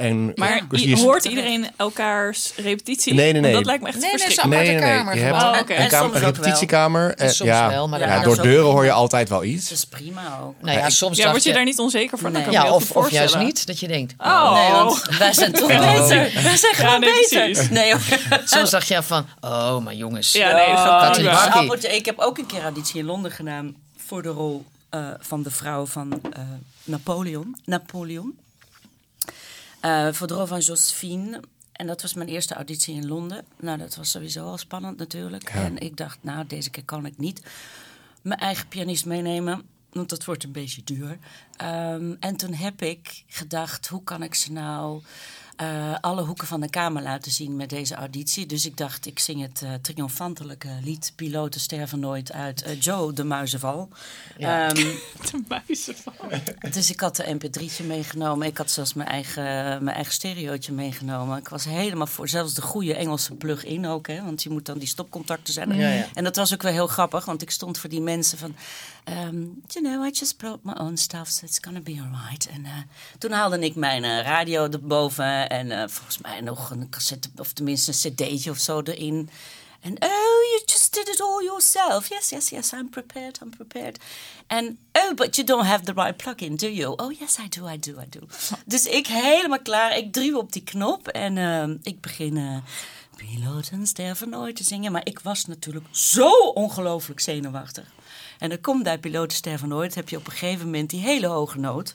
En 0.00 0.32
Maar 0.34 0.60
dus 0.68 0.82
is- 0.84 1.02
hoort 1.02 1.24
iedereen 1.24 1.66
elkaars 1.76 2.52
repetitie? 2.56 3.14
Nee, 3.14 3.32
nee, 3.32 3.40
nee. 3.40 3.52
Want 3.52 3.54
dat 3.54 3.66
lijkt 3.66 3.82
me 3.82 3.88
echt 3.88 3.98
Nee, 3.98 4.10
nee, 4.10 4.18
verschrikkelijk. 4.20 4.60
Nee, 4.62 4.70
nee, 4.70 4.80
nee. 4.84 4.96
kamer 4.96 5.14
Je 5.14 5.20
hebt. 5.20 5.42
Oh, 5.42 5.56
een, 5.66 5.68
En 5.76 5.88
kamer, 5.88 6.14
een 6.16 6.22
repetitiekamer. 6.22 7.14
En 7.14 7.30
soms 7.34 7.50
ja, 7.50 7.68
wel, 7.68 7.88
maar 7.88 8.00
ja, 8.00 8.06
dat- 8.06 8.14
dat 8.14 8.24
door 8.24 8.36
ook 8.36 8.42
deuren 8.42 8.60
prima. 8.60 8.74
hoor 8.74 8.84
je 8.84 8.92
altijd 8.92 9.28
wel 9.28 9.38
Dat 9.38 9.48
iets. 9.48 9.72
is 9.72 9.84
prima 9.84 10.38
ook. 10.42 10.54
Nou 10.60 10.78
ja, 10.78 10.90
soms 10.90 11.16
Ja, 11.16 11.22
dacht 11.22 11.34
word 11.34 11.44
je 11.46 11.52
daar 11.52 11.64
niet 11.64 11.78
onzeker 11.78 12.18
van? 12.18 12.32
Dat 12.32 12.42
kan 12.42 12.52
Ja, 12.52 12.72
of, 12.74 12.90
of 12.90 13.10
juist 13.10 13.38
niet. 13.38 13.66
Dat 13.66 13.80
je 13.80 13.88
denkt. 13.88 14.14
Oh. 14.18 14.52
Nee, 14.54 14.70
want 14.70 15.02
wij 15.18 15.32
zijn 15.32 15.52
toch 15.52 15.66
beter. 15.68 16.42
Wij 16.42 16.56
zijn 16.56 16.74
gewoon 16.74 17.00
nee, 17.00 17.10
beter. 17.30 17.68
Nee. 17.70 17.94
Soms 18.44 18.70
dacht 18.70 18.88
je 18.88 19.02
van, 19.02 19.26
oh, 19.40 19.78
maar 19.78 19.94
jongens. 19.94 20.32
Ja, 20.32 20.52
nee, 20.52 20.74
dat 20.74 21.18
dat. 21.68 21.84
Ik 21.84 22.04
heb 22.06 22.18
ook 22.18 22.38
een 22.38 22.46
keer 22.46 22.62
auditie 22.62 22.98
in 22.98 23.04
Londen 23.04 23.30
gedaan 23.30 23.74
voor 24.06 24.22
de 24.22 24.28
rol 24.28 24.64
eh, 24.90 25.00
van 25.20 25.42
de 25.42 25.50
vrouw 25.50 25.86
van 25.86 26.20
eh, 26.32 26.40
Napoleon. 26.84 27.56
Napoleon. 27.64 28.38
Eh, 29.80 30.12
voor 30.12 30.26
de 30.26 30.34
rol 30.34 30.46
van 30.46 30.60
Josephine. 30.60 31.40
En 31.72 31.86
dat 31.86 32.02
was 32.02 32.14
mijn 32.14 32.28
eerste 32.28 32.54
auditie 32.54 32.94
in 32.94 33.08
Londen. 33.08 33.44
Nou, 33.60 33.78
dat 33.78 33.94
was 33.94 34.10
sowieso 34.10 34.46
al 34.46 34.58
spannend 34.58 34.96
natuurlijk. 34.96 35.48
En 35.48 35.78
ik 35.78 35.96
dacht, 35.96 36.18
nou, 36.20 36.46
deze 36.46 36.70
keer 36.70 36.84
kan 36.84 37.06
ik 37.06 37.18
niet 37.18 37.42
mijn 38.22 38.40
eigen 38.40 38.68
pianist 38.68 39.06
meenemen. 39.06 39.62
Want 39.92 40.08
dat 40.08 40.24
wordt 40.24 40.44
een 40.44 40.52
beetje 40.52 40.84
duur. 40.84 41.18
Ehm, 41.56 42.14
en 42.20 42.36
toen 42.36 42.54
heb 42.54 42.82
ik 42.82 43.24
gedacht, 43.26 43.88
hoe 43.88 44.04
kan 44.04 44.22
ik 44.22 44.34
ze 44.34 44.52
nou 44.52 45.02
eh, 45.60 45.94
alle 46.00 46.22
hoeken 46.22 46.46
van 46.46 46.60
de 46.60 46.70
kamer 46.70 47.02
laten 47.02 47.32
zien 47.32 47.56
met 47.56 47.70
deze 47.70 47.94
auditie. 47.94 48.46
Dus 48.46 48.66
ik 48.66 48.76
dacht, 48.76 49.06
ik 49.06 49.18
zing 49.18 49.42
het 49.42 49.62
eh, 49.62 49.74
triomfantelijke 49.82 50.68
lied 50.84 51.12
Piloten 51.16 51.60
sterven 51.60 52.00
nooit 52.00 52.32
uit 52.32 52.62
eh, 52.62 52.80
Joe 52.80 53.12
de 53.12 53.24
Muizenval. 53.24 53.88
Ehm, 54.38 54.74
De 55.30 55.42
muizen 55.48 55.94
van. 55.96 56.12
dus 56.70 56.90
ik 56.90 57.00
had 57.00 57.16
de 57.16 57.38
mp3'tje 57.38 57.86
meegenomen. 57.86 58.46
Ik 58.46 58.58
had 58.58 58.70
zelfs 58.70 58.94
mijn 58.94 59.08
eigen, 59.08 59.44
mijn 59.84 59.96
eigen 59.96 60.12
stereootje 60.12 60.72
meegenomen. 60.72 61.38
Ik 61.38 61.48
was 61.48 61.64
helemaal 61.64 62.06
voor, 62.06 62.28
zelfs 62.28 62.54
de 62.54 62.62
goede 62.62 62.94
Engelse 62.94 63.34
plug-in 63.34 63.86
ook. 63.86 64.06
Hè, 64.06 64.24
want 64.24 64.42
je 64.42 64.50
moet 64.50 64.66
dan 64.66 64.78
die 64.78 64.88
stopcontacten 64.88 65.52
zijn. 65.52 65.74
Ja, 65.74 65.88
ja. 65.88 66.06
En 66.14 66.24
dat 66.24 66.36
was 66.36 66.52
ook 66.52 66.62
wel 66.62 66.72
heel 66.72 66.86
grappig. 66.86 67.24
Want 67.24 67.42
ik 67.42 67.50
stond 67.50 67.78
voor 67.78 67.90
die 67.90 68.00
mensen 68.00 68.38
van... 68.38 68.54
ehm, 69.04 69.40
you 69.66 69.82
know, 69.82 70.04
I 70.04 70.10
just 70.10 70.38
brought 70.38 70.64
my 70.64 70.74
own 70.78 70.96
stuff. 70.96 71.28
So 71.28 71.46
it's 71.46 71.58
gonna 71.60 71.80
be 71.80 72.00
alright. 72.00 72.48
En 72.48 72.64
eh, 72.64 72.72
toen 73.18 73.30
haalde 73.30 73.58
ik 73.58 73.74
mijn 73.74 74.04
eh, 74.04 74.22
radio 74.22 74.68
erboven. 74.68 75.48
En 75.48 75.70
eh, 75.70 75.88
volgens 75.88 76.18
mij 76.18 76.40
nog 76.40 76.70
een 76.70 76.88
cassette... 76.90 77.28
Of 77.36 77.52
tenminste 77.52 77.90
een 77.90 78.14
cd'tje 78.14 78.50
of 78.50 78.58
zo 78.58 78.80
erin. 78.80 79.30
En 79.80 79.92
oh, 79.92 80.40
you 80.50 80.62
just 80.64 80.94
did 80.94 81.08
it 81.08 81.20
all 81.20 81.44
yourself. 81.44 82.08
Yes, 82.08 82.30
yes, 82.30 82.48
yes, 82.48 82.72
I'm 82.72 82.90
prepared, 82.90 83.38
I'm 83.42 83.50
prepared. 83.50 83.98
En 84.46 84.78
oh, 84.92 85.14
but 85.14 85.36
you 85.36 85.46
don't 85.46 85.66
have 85.66 85.84
the 85.84 85.92
right 85.92 86.16
plug-in, 86.16 86.56
do 86.56 86.68
you? 86.68 86.94
Oh, 86.96 87.18
yes, 87.18 87.38
I 87.38 87.48
do, 87.48 87.66
I 87.66 87.78
do, 87.78 88.00
I 88.00 88.06
do. 88.08 88.20
Dus 88.66 88.86
ik 88.86 89.06
helemaal 89.06 89.62
klaar. 89.62 89.96
Ik 89.96 90.12
duw 90.12 90.38
op 90.38 90.52
die 90.52 90.62
knop 90.64 91.08
en 91.08 91.38
ehm, 91.38 91.76
ik 91.82 92.00
begin... 92.00 92.36
eh 92.36 92.56
Piloten 93.26 93.86
sterven 93.86 94.28
nooit 94.28 94.56
te 94.56 94.64
zingen. 94.64 94.92
Maar 94.92 95.06
ik 95.06 95.20
was 95.20 95.44
natuurlijk 95.44 95.86
zo 95.90 96.30
ongelooflijk 96.54 97.20
zenuwachtig. 97.20 97.84
En 98.40 98.48
dan 98.48 98.60
komt 98.60 98.82
bij 98.82 98.98
Piloten 98.98 99.36
sterven 99.36 99.68
nooit. 99.68 99.94
heb 99.94 100.08
je 100.08 100.16
op 100.16 100.26
een 100.26 100.32
gegeven 100.32 100.64
moment 100.64 100.90
die 100.90 101.00
hele 101.00 101.26
hoge 101.26 101.58
noot. 101.58 101.92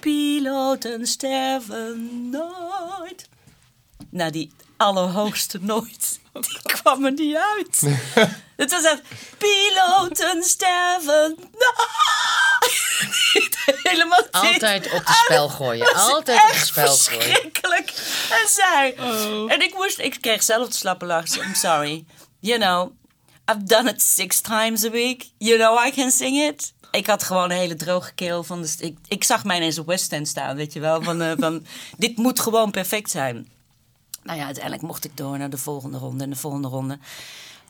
Piloten 0.00 1.06
sterven 1.06 2.30
nooit. 2.30 3.28
Nou, 4.10 4.30
die 4.30 4.52
allerhoogste 4.76 5.58
nooit. 5.60 6.20
Die 6.32 6.58
kwam 6.62 7.04
er 7.04 7.12
niet 7.12 7.36
uit. 7.36 7.80
Het 8.56 8.70
was 8.70 8.84
echt... 8.84 9.02
Piloten 9.38 10.42
sterven 10.42 11.36
nooit. 11.38 11.98
Helemaal 13.82 14.22
dit. 14.22 14.32
Altijd 14.32 14.92
op 14.92 15.06
het 15.06 15.16
spel 15.16 15.48
gooien. 15.48 15.94
Altijd 15.94 16.38
op 16.38 16.44
het 16.44 16.54
echt 16.54 16.66
spel 16.66 16.96
gooien. 16.96 17.22
verschrikkelijk. 17.22 17.88
En 18.30 18.48
zij. 18.48 18.94
Oh. 18.98 19.52
En 19.52 19.62
ik 19.62 19.74
moest, 19.74 19.98
ik 19.98 20.20
kreeg 20.20 20.42
zelf 20.42 20.68
de 20.68 20.76
slappe 20.76 21.04
lach. 21.04 21.36
I'm 21.36 21.54
sorry. 21.54 22.04
You 22.40 22.58
know, 22.58 22.92
I've 23.50 23.64
done 23.64 23.88
it 23.88 24.02
six 24.02 24.40
times 24.40 24.84
a 24.84 24.90
week. 24.90 25.30
You 25.38 25.58
know 25.58 25.86
I 25.86 25.90
can 25.90 26.10
sing 26.10 26.36
it. 26.36 26.72
Ik 26.90 27.06
had 27.06 27.22
gewoon 27.22 27.50
een 27.50 27.56
hele 27.56 27.76
droge 27.76 28.12
keel. 28.12 28.42
Van 28.42 28.62
de, 28.62 28.74
ik, 28.78 28.98
ik 29.08 29.24
zag 29.24 29.44
mij 29.44 29.56
ineens 29.56 29.78
op 29.78 29.86
West 29.86 30.12
End 30.12 30.28
staan, 30.28 30.56
weet 30.56 30.72
je 30.72 30.80
wel. 30.80 31.02
Van, 31.02 31.22
eh, 31.22 31.32
van, 31.38 31.66
dit 31.96 32.16
moet 32.16 32.40
gewoon 32.40 32.70
perfect 32.70 33.10
zijn. 33.10 33.48
Nou 34.22 34.38
ja, 34.38 34.44
uiteindelijk 34.44 34.82
mocht 34.82 35.04
ik 35.04 35.16
door 35.16 35.38
naar 35.38 35.50
de 35.50 35.58
volgende 35.58 35.98
ronde. 35.98 36.24
En 36.24 36.30
de 36.30 36.36
volgende 36.36 36.68
ronde, 36.68 36.98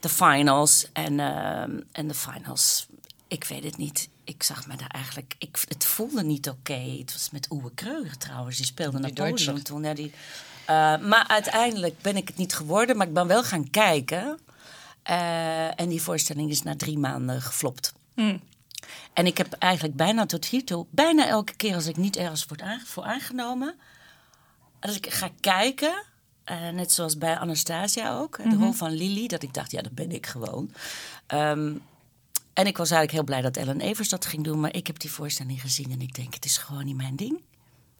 de 0.00 0.08
finals. 0.08 0.86
En, 0.92 1.20
ehm, 1.20 1.80
en 1.92 2.08
de 2.08 2.14
finals, 2.14 2.86
ik 3.28 3.44
weet 3.44 3.64
het 3.64 3.76
niet. 3.76 4.08
Ik 4.24 4.42
zag 4.42 4.66
me 4.66 4.76
daar 4.76 4.90
eigenlijk... 4.90 5.34
Ik, 5.38 5.58
het 5.68 5.84
voelde 5.84 6.22
niet 6.22 6.48
oké. 6.48 6.96
Het 6.98 7.12
was 7.12 7.30
met 7.30 7.48
Uwe 7.52 7.70
Kreuger 7.74 8.18
trouwens. 8.18 8.56
Die 8.56 8.66
speelde 8.66 8.98
Napoleon 8.98 9.36
Duitser. 9.36 9.62
toen. 9.62 9.82
Ja, 9.82 9.94
die, 9.94 10.12
eh, 10.66 10.98
maar 10.98 11.24
uiteindelijk 11.28 12.02
ben 12.02 12.16
ik 12.16 12.28
het 12.28 12.36
niet 12.36 12.54
geworden. 12.54 12.96
Maar 12.96 13.06
ik 13.06 13.12
ben 13.14 13.26
wel 13.26 13.42
gaan 13.42 13.70
kijken. 13.70 14.38
Eh, 15.03 15.80
en 15.80 15.88
die 15.88 16.03
voorstelling 16.03 16.51
is 16.51 16.62
na 16.62 16.76
drie 16.76 16.98
maanden 16.98 17.42
geflopt. 17.42 17.92
En 19.12 19.26
ik 19.26 19.38
heb 19.38 19.53
eigenlijk 19.53 19.96
bijna 19.96 20.26
tot 20.26 20.44
hiertoe... 20.46 20.86
Bijna 20.90 21.26
elke 21.26 21.55
keer 21.55 21.74
als 21.74 21.86
ik 21.86 21.96
niet 21.96 22.16
ergens 22.16 22.44
word 22.46 22.62
aange- 22.62 22.86
voor 22.86 23.05
aangenomen... 23.05 23.74
Als 24.80 24.96
ik 24.96 25.12
ga 25.12 25.30
kijken, 25.40 26.05
eh, 26.44 26.68
net 26.68 26.92
zoals 26.92 27.18
bij 27.18 27.38
Anastasia 27.38 28.18
ook, 28.18 28.36
de 28.36 28.57
rol 28.57 28.72
van 28.72 28.90
Lily, 28.90 29.26
dat 29.26 29.42
ik 29.42 29.55
dacht, 29.55 29.70
ja, 29.70 29.82
dat 29.82 29.92
ben 29.92 30.11
ik 30.11 30.26
gewoon. 30.26 30.72
Ehm, 31.26 31.74
en 32.53 32.66
ik 32.66 32.76
was 32.76 32.90
eigenlijk 32.90 33.11
heel 33.12 33.24
blij 33.24 33.40
dat 33.40 33.57
Ellen 33.57 33.80
Evers 33.80 34.09
dat 34.09 34.26
ging 34.26 34.44
doen, 34.44 34.61
maar 34.61 34.74
ik 34.74 34.86
heb 34.86 34.98
die 34.98 35.11
voorstelling 35.11 35.61
gezien 35.61 35.90
en 35.90 36.01
ik 36.01 36.14
denk, 36.14 36.34
het 36.34 36.44
is 36.44 36.57
gewoon 36.57 36.84
niet 36.84 36.96
mijn 36.96 37.16
ding. 37.16 37.40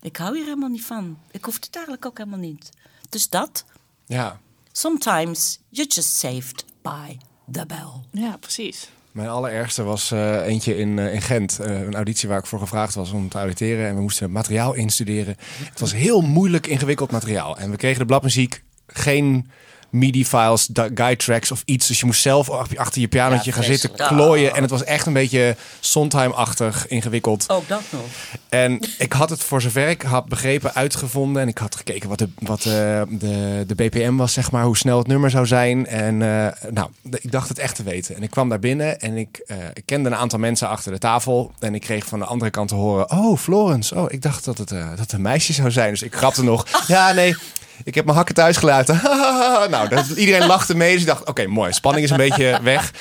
Ik 0.01 0.17
hou 0.17 0.37
hier 0.37 0.45
helemaal 0.45 0.69
niet 0.69 0.85
van. 0.85 1.19
Ik 1.31 1.45
hoef 1.45 1.55
het 1.55 1.69
eigenlijk 1.73 2.07
ook 2.07 2.19
helemaal 2.19 2.39
niet. 2.39 2.71
Dus 3.09 3.29
dat. 3.29 3.65
Ja, 4.07 4.41
Sometimes 4.73 5.59
you're 5.69 5.91
just 5.91 6.17
saved 6.17 6.65
by 6.83 7.17
the 7.53 7.67
bell. 7.67 8.23
Ja, 8.23 8.37
precies. 8.37 8.91
Mijn 9.13 9.29
allerergste 9.29 9.83
was 9.83 10.11
eh, 10.11 10.47
eentje 10.47 10.77
in, 10.77 10.99
eh, 10.99 11.15
in 11.15 11.23
Gent. 11.23 11.59
Eh, 11.59 11.81
een 11.81 11.95
auditie 11.95 12.29
waar 12.29 12.39
ik 12.39 12.47
voor 12.47 12.59
gevraagd 12.59 12.95
was 12.95 13.11
om 13.11 13.29
te 13.29 13.39
auditeren. 13.39 13.87
En 13.87 13.95
we 13.95 14.01
moesten 14.01 14.25
het 14.25 14.33
materiaal 14.33 14.75
instuderen. 14.75 15.37
Het 15.63 15.81
was 15.81 15.95
heel 15.95 16.21
moeilijk 16.21 16.67
ingewikkeld 16.67 17.11
materiaal. 17.11 17.59
En 17.59 17.71
we 17.71 17.77
kregen 17.77 17.99
de 17.99 18.07
bladmuziek 18.07 18.63
geen 18.87 19.51
MIDI-files, 19.91 20.69
guide 20.73 21.17
tracks 21.17 21.51
of 21.51 21.63
iets. 21.65 21.87
Dus 21.87 22.01
je 22.01 22.07
moest 22.07 22.21
zelf 22.23 22.51
ach- 22.51 22.77
achter 22.77 23.01
je 23.01 23.09
pianotje 23.09 23.51
Ja, 23.51 23.57
gaan 23.57 23.65
zitten 23.65 23.93
klooien. 23.95 24.55
En 24.55 24.63
het 24.63 24.71
was 24.71 24.85
echt 24.85 25.07
een 25.07 25.13
beetje 25.13 25.57
Sondheim-achtig 25.81 26.87
ingewikkeld. 26.89 27.45
Ook 27.49 27.69
dat 27.69 27.83
nog. 27.91 28.01
En 28.49 28.81
ik 28.99 29.13
had 29.13 29.31
het 29.31 29.43
voor 29.45 29.63
zover 29.63 29.89
ik 29.89 30.03
had 30.03 30.27
begrepen 30.29 30.75
uitgevonden. 30.75 31.43
En 31.43 31.49
ik 31.49 31.59
had 31.59 31.77
gekeken 31.77 32.09
wat 32.09 32.19
de, 32.19 32.29
wat 32.39 32.59
eh, 32.59 33.03
de, 33.09 33.65
de 33.67 33.75
BPM 33.75 34.17
was, 34.17 34.33
zeg 34.33 34.51
maar. 34.51 34.65
Hoe 34.65 34.77
snel 34.77 34.99
het 34.99 35.07
nummer 35.07 35.31
zou 35.31 35.47
zijn. 35.47 35.87
En 35.87 36.23
eh, 36.23 36.71
nou, 36.71 36.89
de- 37.03 37.19
ik 37.23 37.31
dacht 37.33 37.49
het 37.49 37.59
echt 37.59 37.75
te 37.75 37.83
weten. 37.83 38.17
En 38.17 38.23
ik 38.23 38.31
kwam 38.31 38.49
daar 38.49 38.59
binnen 38.59 39.01
en 39.01 39.17
ik, 39.17 39.43
eh, 39.47 39.57
ik 39.75 39.83
kende 39.85 40.09
een 40.09 40.17
aantal 40.17 40.39
mensen 40.39 40.69
achter 40.69 40.93
de 40.93 40.99
tafel. 40.99 41.53
En 41.59 41.75
ik 41.75 41.81
kreeg 41.81 42.07
van 42.07 42.19
de 42.19 42.25
andere 42.25 42.51
kant 42.51 42.69
te 42.69 42.75
horen... 42.75 43.11
Oh, 43.11 43.39
Florence. 43.39 43.95
Oh, 43.95 44.05
ik 44.13 44.23
dacht 44.23 44.45
dat 44.45 44.59
het, 44.59 44.69
dat 44.69 44.99
het 44.99 45.13
een 45.13 45.23
meisje 45.23 45.53
zou 45.53 45.71
zijn. 45.71 45.91
Dus 45.91 46.03
ik 46.03 46.15
grapte 46.15 46.45
nog. 46.45 46.67
Ja, 46.87 47.13
nee... 47.13 47.37
Ik 47.85 47.95
heb 47.95 48.05
mijn 48.05 48.17
hakken 48.17 48.35
thuis 48.35 48.57
gelaten. 48.57 49.01
nou, 49.71 49.89
dat, 49.89 50.09
iedereen 50.09 50.47
lachte 50.47 50.77
mee. 50.77 50.93
Dus 50.93 51.01
ik 51.01 51.07
dacht, 51.07 51.29
oké, 51.29 51.47
mooi. 51.47 51.73
Spanning 51.73 52.05
is 52.05 52.11
een 52.11 52.17
beetje 52.17 52.59
weg. 52.63 52.93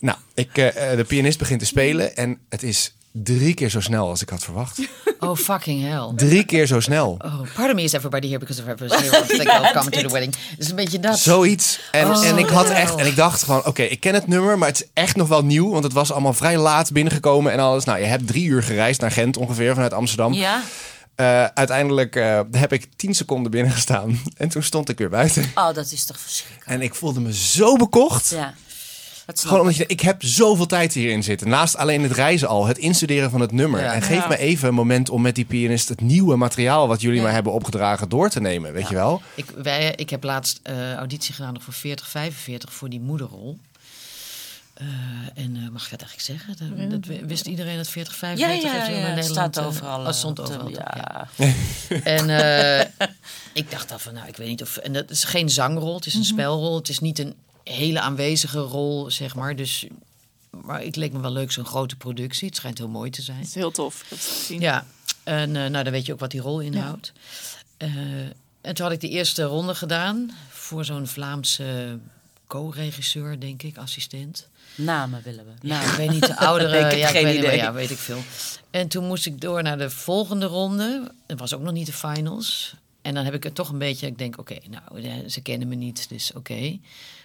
Nou, 0.00 0.18
ik, 0.34 0.58
eh, 0.58 0.90
eh, 0.90 0.96
de 0.96 1.04
pianist 1.04 1.38
begint 1.38 1.60
te 1.60 1.66
spelen. 1.66 2.16
En 2.16 2.38
het 2.48 2.62
is 2.62 2.94
drie 3.12 3.54
keer 3.54 3.68
zo 3.68 3.80
snel 3.80 4.08
als 4.08 4.22
ik 4.22 4.28
had 4.28 4.44
verwacht. 4.44 4.78
Oh, 5.20 5.36
fucking 5.36 5.82
hell. 5.82 6.12
Drie 6.16 6.44
keer 6.44 6.66
zo 6.66 6.80
snel. 6.80 7.16
Oh, 7.24 7.40
pardon 7.54 7.74
me 7.74 7.82
is 7.82 7.92
everybody 7.92 8.26
here 8.26 8.38
because 8.38 8.62
of 8.62 8.68
everyone's 8.68 9.02
here. 9.02 9.60
Of 9.60 9.72
coming 9.72 9.92
to 9.92 10.00
the 10.00 10.12
wedding. 10.12 10.34
Dus 10.58 10.68
een 10.68 10.76
beetje 10.76 11.00
dat. 11.00 11.18
Zoiets. 11.18 11.80
En, 11.90 12.10
Oh, 12.10 12.26
en 12.26 12.38
ik 12.38 12.48
had 12.48 12.68
echt, 12.70 12.94
en 12.94 13.06
ik 13.06 13.16
dacht 13.16 13.42
gewoon, 13.42 13.66
oké, 13.66 13.82
ik 13.82 14.00
ken 14.00 14.14
het 14.14 14.26
nummer, 14.26 14.58
maar 14.58 14.68
het 14.68 14.80
is 14.80 14.86
echt 14.92 15.16
nog 15.16 15.28
wel 15.28 15.44
nieuw, 15.44 15.70
want 15.70 15.84
het 15.84 15.92
was 15.92 16.12
allemaal 16.12 16.32
vrij 16.32 16.58
laat 16.58 16.92
binnengekomen 16.92 17.52
en 17.52 17.58
alles. 17.58 17.84
Nou, 17.84 17.98
je 17.98 18.04
hebt 18.04 18.26
drie 18.26 18.44
uur 18.46 18.62
gereisd 18.62 19.00
naar 19.00 19.10
Gent 19.10 19.36
ongeveer 19.36 19.74
vanuit 19.74 19.92
Amsterdam. 19.92 20.32
Ja? 20.32 20.62
Eh, 21.16 21.44
uiteindelijk 21.44 22.16
eh, 22.16 22.40
heb 22.50 22.72
ik 22.72 22.88
tien 22.96 23.14
seconden 23.14 23.50
binnengestaan 23.50 24.18
en 24.36 24.48
toen 24.48 24.62
stond 24.62 24.88
ik 24.88 24.98
weer 24.98 25.08
buiten. 25.08 25.50
Oh, 25.54 25.74
dat 25.74 25.92
is 25.92 26.04
toch 26.04 26.18
verschrikkelijk. 26.20 26.66
En 26.70 26.82
ik 26.82 26.94
voelde 26.94 27.20
me 27.20 27.34
zo 27.34 27.76
bekocht. 27.76 28.30
Ja. 28.30 28.54
Gewoon 29.34 29.60
omdat 29.60 29.72
ik. 29.74 29.78
je, 29.80 29.86
ik 29.86 30.00
heb 30.00 30.22
zoveel 30.24 30.66
tijd 30.66 30.92
hierin 30.92 31.22
zitten. 31.22 31.48
Naast 31.48 31.76
alleen 31.76 32.02
het 32.02 32.12
reizen 32.12 32.48
al, 32.48 32.66
het 32.66 32.78
instuderen 32.78 33.30
van 33.30 33.40
het 33.40 33.52
nummer. 33.52 33.80
Ja. 33.80 33.92
en 33.92 34.02
geef 34.02 34.22
Ja. 34.22 34.28
me 34.28 34.38
even 34.38 34.68
een 34.68 34.74
moment 34.74 35.10
om 35.10 35.22
met 35.22 35.34
die 35.34 35.44
pianist 35.44 35.88
het 35.88 36.00
nieuwe 36.00 36.36
materiaal 36.36 36.88
wat 36.88 37.00
jullie 37.00 37.16
Ja. 37.16 37.22
mij 37.22 37.32
hebben 37.32 37.52
opgedragen 37.52 38.08
door 38.08 38.28
te 38.30 38.40
nemen, 38.40 38.72
weet 38.72 38.82
Ja. 38.82 38.88
je 38.88 38.94
wel? 38.94 39.22
Ik, 39.34 39.44
wij, 39.56 39.92
ik 39.96 40.10
heb 40.10 40.24
laatst 40.24 40.60
eh, 40.62 40.92
auditie 40.94 41.34
gedaan 41.34 41.52
nog 41.52 41.62
voor 41.62 41.72
40, 41.72 42.08
45 42.08 42.72
voor 42.72 42.88
die 42.88 43.00
moederrol. 43.00 43.58
Eh, 44.76 44.86
en 45.34 45.56
eh, 45.56 45.68
mag 45.68 45.84
ik 45.84 45.90
dat 45.98 46.00
eigenlijk 46.02 46.20
zeggen? 46.20 46.56
Dat, 46.90 46.90
dat 46.90 47.18
wist 47.26 47.46
iedereen 47.46 47.76
dat 47.76 47.88
40, 47.88 48.12
Ja, 48.14 48.18
45 48.18 48.62
ja, 48.62 48.76
heeft 48.76 48.86
ja, 48.86 48.92
in 48.94 49.04
het 49.04 49.14
Nederland. 49.14 49.24
staat 49.54 49.56
eh, 49.56 49.66
overal. 49.66 50.04
het 50.06 50.14
stond 50.14 50.40
overal. 50.40 50.68
ja. 50.68 51.28
Ja. 51.36 51.52
En, 52.04 52.30
eh, 52.30 53.08
Ik 53.52 53.70
dacht 53.70 53.88
dan 53.88 54.00
van, 54.00 54.14
nou, 54.14 54.28
ik 54.28 54.36
weet 54.36 54.48
niet 54.48 54.62
of... 54.62 54.76
En 54.76 54.92
dat 54.92 55.10
is 55.10 55.24
geen 55.24 55.50
zangrol, 55.50 55.94
het 55.94 56.06
is 56.06 56.14
een 56.14 56.24
spelrol. 56.24 56.76
Het 56.76 56.88
is 56.88 56.98
niet 56.98 57.18
een 57.18 57.34
hele 57.64 58.00
aanwezige 58.00 58.58
rol, 58.58 59.10
zeg 59.10 59.34
maar. 59.34 59.56
Dus, 59.56 59.86
maar 60.50 60.80
het 60.80 60.96
leek 60.96 61.12
me 61.12 61.20
wel 61.20 61.32
leuk, 61.32 61.52
zo'n 61.52 61.64
grote 61.66 61.96
productie. 61.96 62.46
Het 62.48 62.56
schijnt 62.56 62.78
heel 62.78 62.88
mooi 62.88 63.10
te 63.10 63.22
zijn. 63.22 63.38
Dat 63.38 63.46
is 63.48 63.54
heel 63.54 63.70
tof. 63.70 63.94
Ik 64.02 64.06
heb 64.08 64.18
het 64.18 64.28
gezien. 64.28 64.60
Ja, 64.60 64.86
en 65.24 65.56
eh, 65.56 65.70
nou, 65.70 65.84
dan 65.84 65.92
weet 65.92 66.06
je 66.06 66.12
ook 66.12 66.20
wat 66.20 66.30
die 66.30 66.40
rol 66.40 66.60
inhoudt. 66.60 67.12
Eh, 67.76 67.88
en 68.60 68.74
toen 68.74 68.84
had 68.84 68.92
ik 68.94 69.00
de 69.00 69.08
eerste 69.08 69.42
ronde 69.42 69.74
gedaan 69.74 70.30
voor 70.48 70.84
zo'n 70.84 71.06
Vlaamse 71.06 71.98
co-regisseur, 72.46 73.40
denk 73.40 73.62
ik, 73.62 73.76
assistent. 73.78 74.48
Namen 74.76 75.22
willen 75.22 75.44
we. 75.44 75.50
Ja, 75.68 75.74
Namen. 75.74 75.90
ik 75.90 75.96
weet 75.96 76.10
niet, 76.10 76.26
de 76.26 76.36
oudere, 76.46 76.76
Ik 76.76 76.82
heb 76.90 76.98
ja, 76.98 77.08
ik 77.08 77.14
geen 77.14 77.24
weet 77.24 77.34
niet, 77.34 77.44
idee. 77.44 77.56
ja, 77.56 77.72
weet 77.72 77.90
ik 77.90 77.98
veel. 77.98 78.18
En 78.70 78.88
toen 78.88 79.06
moest 79.06 79.26
ik 79.26 79.40
door 79.40 79.62
naar 79.62 79.78
de 79.78 79.90
volgende 79.90 80.46
ronde. 80.46 81.12
Het 81.26 81.38
was 81.38 81.54
ook 81.54 81.60
nog 81.62 81.72
niet 81.72 81.86
de 81.86 81.92
finals. 81.92 82.74
En 83.02 83.14
dan 83.14 83.24
heb 83.24 83.34
ik 83.34 83.42
het 83.42 83.54
toch 83.54 83.68
een 83.68 83.78
beetje, 83.78 84.06
ik 84.06 84.18
denk, 84.18 84.38
oké, 84.38 84.56
nou, 84.70 85.28
ze 85.28 85.40
kennen 85.40 85.68
me 85.68 85.74
niet, 85.74 86.08
dus 86.08 86.32
oké. 86.32 86.78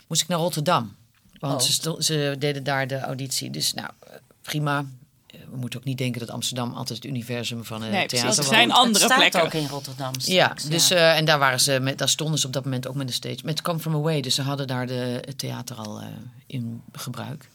Moest 0.07 0.21
ik 0.21 0.27
naar 0.27 0.37
Rotterdam. 0.39 0.95
Want 1.39 1.61
Oh. 1.61 1.67
ze, 1.69 1.95
ze 2.03 2.35
deden 2.39 2.63
daar 2.63 2.87
de 2.87 2.99
auditie. 2.99 3.49
Dus 3.49 3.73
nou, 3.73 3.89
eh, 3.99 4.15
prima. 4.41 4.85
Eh, 5.32 5.39
We 5.51 5.57
moeten 5.57 5.79
ook 5.79 5.86
niet 5.86 5.97
denken 5.97 6.19
dat 6.19 6.29
Amsterdam 6.29 6.73
altijd 6.73 6.97
het 7.03 7.07
universum 7.07 7.65
van 7.65 7.82
een 7.82 7.91
Nee, 7.91 8.05
precies. 8.05 8.19
theater 8.19 8.38
Er 8.43 8.49
was. 8.49 8.55
zijn 8.55 8.69
Het 8.69 8.77
andere 8.77 9.05
staat 9.05 9.17
plekken. 9.17 9.41
ook 9.43 9.53
in 9.53 9.67
Rotterdam. 9.67 10.11
Ja, 10.17 10.55
dus, 10.69 10.91
eh, 10.91 11.17
en 11.17 11.25
daar, 11.25 11.39
waren 11.39 11.59
ze 11.59 11.79
met, 11.79 11.97
daar 11.97 12.09
stonden 12.09 12.39
ze 12.39 12.47
op 12.47 12.53
dat 12.53 12.63
moment 12.63 12.88
ook 12.88 12.95
met 12.95 13.07
de 13.07 13.13
stage. 13.13 13.39
Met 13.43 13.61
Come 13.61 13.79
From 13.79 13.95
Away, 13.95 14.21
dus 14.21 14.36
ze 14.36 14.41
hadden 14.41 14.67
daar 14.67 14.88
de, 14.88 15.17
het 15.25 15.38
theater 15.38 15.75
al 15.75 15.99
eh, 15.99 16.07
in 16.47 16.82
gebruik. 16.91 17.49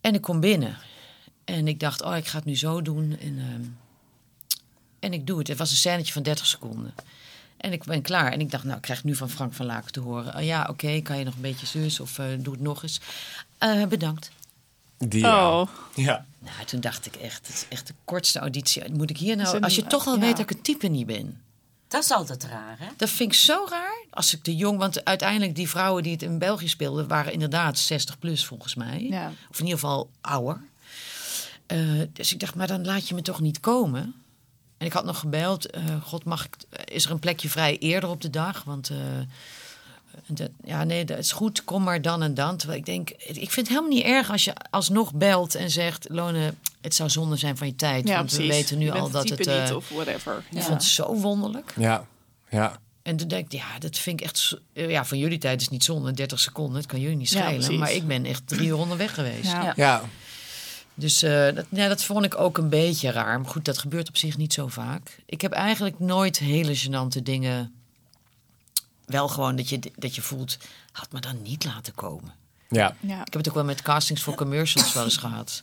En 0.00 0.14
ik 0.14 0.20
kom 0.22 0.40
binnen. 0.40 0.76
En 1.44 1.68
ik 1.68 1.80
dacht, 1.80 2.02
oh, 2.02 2.16
ik 2.16 2.26
ga 2.26 2.36
het 2.36 2.46
nu 2.46 2.56
zo 2.56 2.82
doen. 2.82 3.16
En, 3.20 3.38
ehm, 3.38 3.62
en 5.00 5.12
ik 5.12 5.26
doe 5.26 5.38
het. 5.38 5.48
Het 5.48 5.58
was 5.58 5.70
een 5.70 5.76
scènetje 5.76 6.12
van 6.12 6.22
30 6.22 6.46
seconden. 6.46 6.94
En 7.56 7.72
ik 7.72 7.84
ben 7.84 8.02
klaar. 8.02 8.32
En 8.32 8.40
ik 8.40 8.50
dacht, 8.50 8.64
nou, 8.64 8.76
ik 8.76 8.82
krijg 8.82 9.04
nu 9.04 9.14
van 9.14 9.30
Frank 9.30 9.52
van 9.54 9.66
Laken 9.66 9.92
te 9.92 10.00
horen. 10.00 10.34
Oh, 10.36 10.42
ja, 10.44 10.66
oké, 10.70 11.00
kan 11.02 11.18
je 11.18 11.24
nog 11.24 11.34
een 11.34 11.40
beetje 11.40 11.66
zus 11.66 12.00
of 12.00 12.18
eh, 12.18 12.26
doe 12.38 12.52
het 12.52 12.62
nog 12.62 12.82
eens. 12.82 13.00
Eh, 13.58 13.86
bedankt. 13.86 14.30
Die, 14.98 15.26
Oh, 15.26 15.68
ja. 15.94 16.26
Nou, 16.38 16.64
toen 16.64 16.80
dacht 16.80 17.06
ik 17.06 17.16
echt, 17.16 17.46
het 17.46 17.56
is 17.56 17.66
echt 17.68 17.86
de 17.86 17.94
kortste 18.04 18.38
auditie. 18.38 18.92
Moet 18.92 19.10
ik 19.10 19.18
hier 19.18 19.36
nou, 19.36 19.60
als 19.60 19.74
je 19.74 19.86
toch 19.86 20.06
al 20.06 20.14
ja. 20.14 20.20
weet 20.20 20.30
dat 20.30 20.40
ik 20.40 20.48
het 20.48 20.64
type 20.64 20.86
niet 20.86 21.06
ben. 21.06 21.40
Dat 21.88 22.02
is 22.04 22.10
altijd 22.10 22.44
raar, 22.44 22.76
hè? 22.78 22.86
Dat 22.96 23.10
vind 23.10 23.32
ik 23.32 23.38
zo 23.38 23.66
raar. 23.70 24.04
Als 24.10 24.34
ik 24.34 24.44
de 24.44 24.56
jong, 24.56 24.78
want 24.78 25.04
uiteindelijk 25.04 25.54
die 25.54 25.68
vrouwen 25.68 26.02
die 26.02 26.12
het 26.12 26.22
in 26.22 26.38
België 26.38 26.68
speelden, 26.68 27.08
waren 27.08 27.32
inderdaad 27.32 27.78
60 27.78 28.18
plus 28.18 28.44
volgens 28.44 28.74
mij. 28.74 29.02
Ja. 29.02 29.32
Of 29.50 29.58
in 29.58 29.64
ieder 29.64 29.80
geval 29.80 30.10
ouder. 30.20 30.60
Eh, 31.66 31.78
dus 32.12 32.32
ik 32.32 32.40
dacht, 32.40 32.54
maar 32.54 32.66
dan 32.66 32.84
laat 32.84 33.08
je 33.08 33.14
me 33.14 33.22
toch 33.22 33.40
niet 33.40 33.60
komen. 33.60 34.14
En 34.78 34.86
ik 34.86 34.92
had 34.92 35.04
nog 35.04 35.18
gebeld, 35.18 35.70
eh, 35.70 35.82
god 36.02 36.24
mag 36.24 36.44
ik, 36.44 36.56
is 36.84 37.04
er 37.04 37.10
een 37.10 37.18
plekje 37.18 37.48
vrij 37.48 37.78
eerder 37.78 38.10
op 38.10 38.20
de 38.20 38.30
dag? 38.30 38.64
Want 38.64 38.90
eh, 38.90 38.96
dat, 40.26 40.50
ja, 40.64 40.84
nee, 40.84 41.04
dat 41.04 41.18
is 41.18 41.32
goed, 41.32 41.64
kom 41.64 41.82
maar 41.82 42.02
dan 42.02 42.22
en 42.22 42.34
dan. 42.34 42.56
Terwijl 42.56 42.78
ik 42.78 42.86
denk, 42.86 43.10
ik 43.10 43.34
vind 43.50 43.54
het 43.56 43.68
helemaal 43.68 43.90
niet 43.90 44.04
erg 44.04 44.30
als 44.30 44.44
je 44.44 44.52
alsnog 44.70 45.14
belt 45.14 45.54
en 45.54 45.70
zegt, 45.70 46.06
Lone, 46.10 46.54
het 46.80 46.94
zou 46.94 47.10
zonde 47.10 47.36
zijn 47.36 47.56
van 47.56 47.66
je 47.66 47.74
tijd. 47.74 48.08
ja, 48.08 48.14
want 48.16 48.26
precies. 48.26 48.46
we 48.46 48.52
weten 48.52 48.78
nu 48.78 48.84
Je 48.84 48.90
bent 48.92 49.02
al 49.04 49.10
dat 49.10 49.26
type 49.26 49.42
het... 49.42 49.46
eh, 49.50 49.62
niet 49.64 49.72
of 49.72 49.88
whatever. 49.88 50.42
Ik 50.50 50.62
vond 50.62 50.74
het 50.74 50.84
zo 50.84 51.14
wonderlijk. 51.14 51.72
Ja. 51.76 52.06
Ja. 52.50 52.78
En 53.02 53.16
toen 53.16 53.28
denk 53.28 53.44
ik, 53.44 53.52
ja, 53.52 53.78
dat 53.78 53.98
vind 53.98 54.20
ik 54.20 54.26
echt... 54.26 54.56
eh, 54.72 54.90
Ja, 54.90 55.04
van 55.04 55.18
jullie 55.18 55.38
tijd 55.38 55.60
is 55.60 55.68
niet 55.68 55.84
zonde, 55.84 56.12
30 56.12 56.40
seconden. 56.40 56.76
Het 56.76 56.86
kan 56.86 57.00
jullie 57.00 57.16
niet 57.16 57.28
schelen. 57.28 57.78
maar 57.78 57.92
ik 57.92 58.06
ben 58.06 58.24
echt 58.24 58.42
drie 58.46 58.66
uur 58.68 58.76
onderweg 58.76 59.14
geweest. 59.14 59.50
Ja. 59.52 59.62
Ja. 59.62 59.72
Ja. 59.76 60.02
Dus 60.94 61.22
eh, 61.22 61.54
dat, 61.54 61.64
ja, 61.70 61.88
dat 61.88 62.02
vond 62.04 62.24
ik 62.24 62.38
ook 62.38 62.58
een 62.58 62.68
beetje 62.68 63.10
raar. 63.10 63.40
Maar 63.40 63.50
goed, 63.50 63.64
dat 63.64 63.78
gebeurt 63.78 64.08
op 64.08 64.16
zich 64.16 64.36
niet 64.36 64.52
zo 64.52 64.66
vaak. 64.66 65.18
Ik 65.26 65.40
heb 65.40 65.52
eigenlijk 65.52 65.98
nooit 66.00 66.38
hele 66.38 66.76
gênante 66.78 67.22
dingen... 67.22 67.72
Wel 69.08 69.28
gewoon 69.28 69.56
dat 69.56 69.68
je, 69.68 69.78
dat 69.96 70.14
je 70.14 70.22
voelt, 70.22 70.56
had 70.92 71.12
me 71.12 71.20
dan 71.20 71.42
niet 71.42 71.64
laten 71.64 71.94
komen. 71.94 72.32
Ja. 72.68 72.96
Ja. 73.00 73.20
Ik 73.20 73.32
heb 73.32 73.34
het 73.34 73.48
ook 73.48 73.54
wel 73.54 73.64
met 73.64 73.82
castings 73.82 74.22
voor 74.22 74.34
commercials 74.34 74.92
wel 74.92 75.04
eens 75.04 75.16
gehad. 75.16 75.62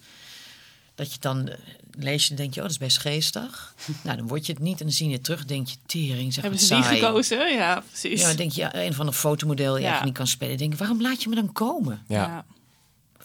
Dat 0.96 1.14
je 1.14 1.20
dan 1.20 1.48
eh, 1.48 1.58
lees 1.98 2.24
je 2.24 2.30
en 2.30 2.36
denk 2.36 2.54
je, 2.54 2.60
oh, 2.60 2.66
dat 2.66 2.72
is 2.76 2.82
best 2.82 2.98
geestig. 2.98 3.74
Nou, 4.04 4.18
dan 4.18 4.28
word 4.28 4.46
je 4.46 4.54
het 4.54 4.62
niet 4.62 4.80
en 4.80 4.86
dan 4.86 4.96
zie 4.96 5.08
je 5.08 5.14
het 5.14 5.24
terug. 5.24 5.46
denk 5.46 5.68
je, 5.68 5.76
tering, 5.86 6.34
zeg 6.34 6.43
Hebben 6.43 6.62
ze 6.62 6.74
die 6.76 6.84
saai. 6.84 7.00
gekozen? 7.00 7.54
Ja, 7.54 7.84
precies. 7.89 8.22
Ja, 8.22 8.28
dan 8.28 8.36
denk 8.36 8.52
je, 8.52 8.62
ja, 8.62 8.76
een 8.76 8.93
van 8.93 9.08
een 9.08 9.14
fotomodel 9.14 9.74
die 9.74 9.82
Ja. 9.84 9.88
eigenlijk 9.89 10.06
niet 10.06 10.18
kan 10.18 10.28
spelen. 10.28 10.58
denk 10.58 10.74
ik, 10.74 10.80
waarom 10.80 11.02
laat 11.02 11.24
je 11.24 11.30
me 11.30 11.36
dan 11.36 11.52
komen? 11.52 12.04
Ja. 12.08 12.24
Ja. 12.28 12.46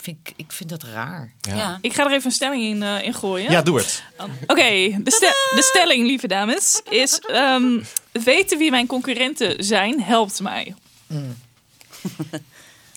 Vind 0.00 0.18
ik, 0.22 0.32
ik 0.36 0.52
vind 0.52 0.68
dat 0.70 0.82
raar. 0.82 1.32
Ja. 1.40 1.54
Ja. 1.56 1.78
Ik 1.80 1.92
ga 1.94 2.04
er 2.04 2.12
even 2.12 2.24
een 2.26 2.32
stelling 2.32 2.62
in, 2.62 2.82
eh, 2.82 3.02
in 3.02 3.14
gooien. 3.14 3.50
Ja, 3.50 3.62
doe 3.62 3.78
het. 3.78 4.02
Oké, 4.46 4.62
de, 5.02 5.10
ste- 5.10 5.50
de 5.54 5.62
stelling, 5.62 6.06
lieve 6.06 6.26
dames, 6.28 6.80
is... 6.88 7.18
ehm, 7.18 7.80
weten 8.12 8.58
wie 8.58 8.70
mijn 8.70 8.86
concurrenten 8.86 9.64
zijn, 9.64 10.02
helpt 10.02 10.40
mij. 10.40 10.74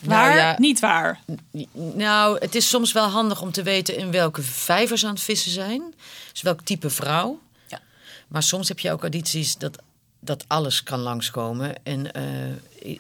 Waar, 0.04 0.26
Nou 0.28 0.38
ja, 0.38 0.56
niet 0.60 0.80
waar. 0.80 1.20
Nou, 1.74 2.38
het 2.39 2.56
is 2.56 2.70
soms 2.70 2.91
wel 2.91 3.08
handig 3.08 3.41
om 3.41 3.51
te 3.51 3.64
weten 3.64 3.97
in 3.97 4.12
welke 4.12 4.41
vijvers 4.41 5.06
aan 5.06 5.14
het 5.14 5.24
vissen 5.24 5.51
zijn. 5.51 5.93
Dus 6.32 6.41
welk 6.41 6.62
type 6.62 6.89
vrouw. 6.89 7.39
Ja. 7.68 7.80
Maar 8.28 8.43
soms 8.43 8.68
heb 8.68 8.80
je 8.80 8.91
ook 8.91 9.01
audities 9.01 9.58
dat, 9.58 9.78
dat 10.20 10.43
alles 10.47 10.84
kan 10.84 10.99
langskomen. 10.99 11.76
En 11.84 12.12
eh, 12.14 12.24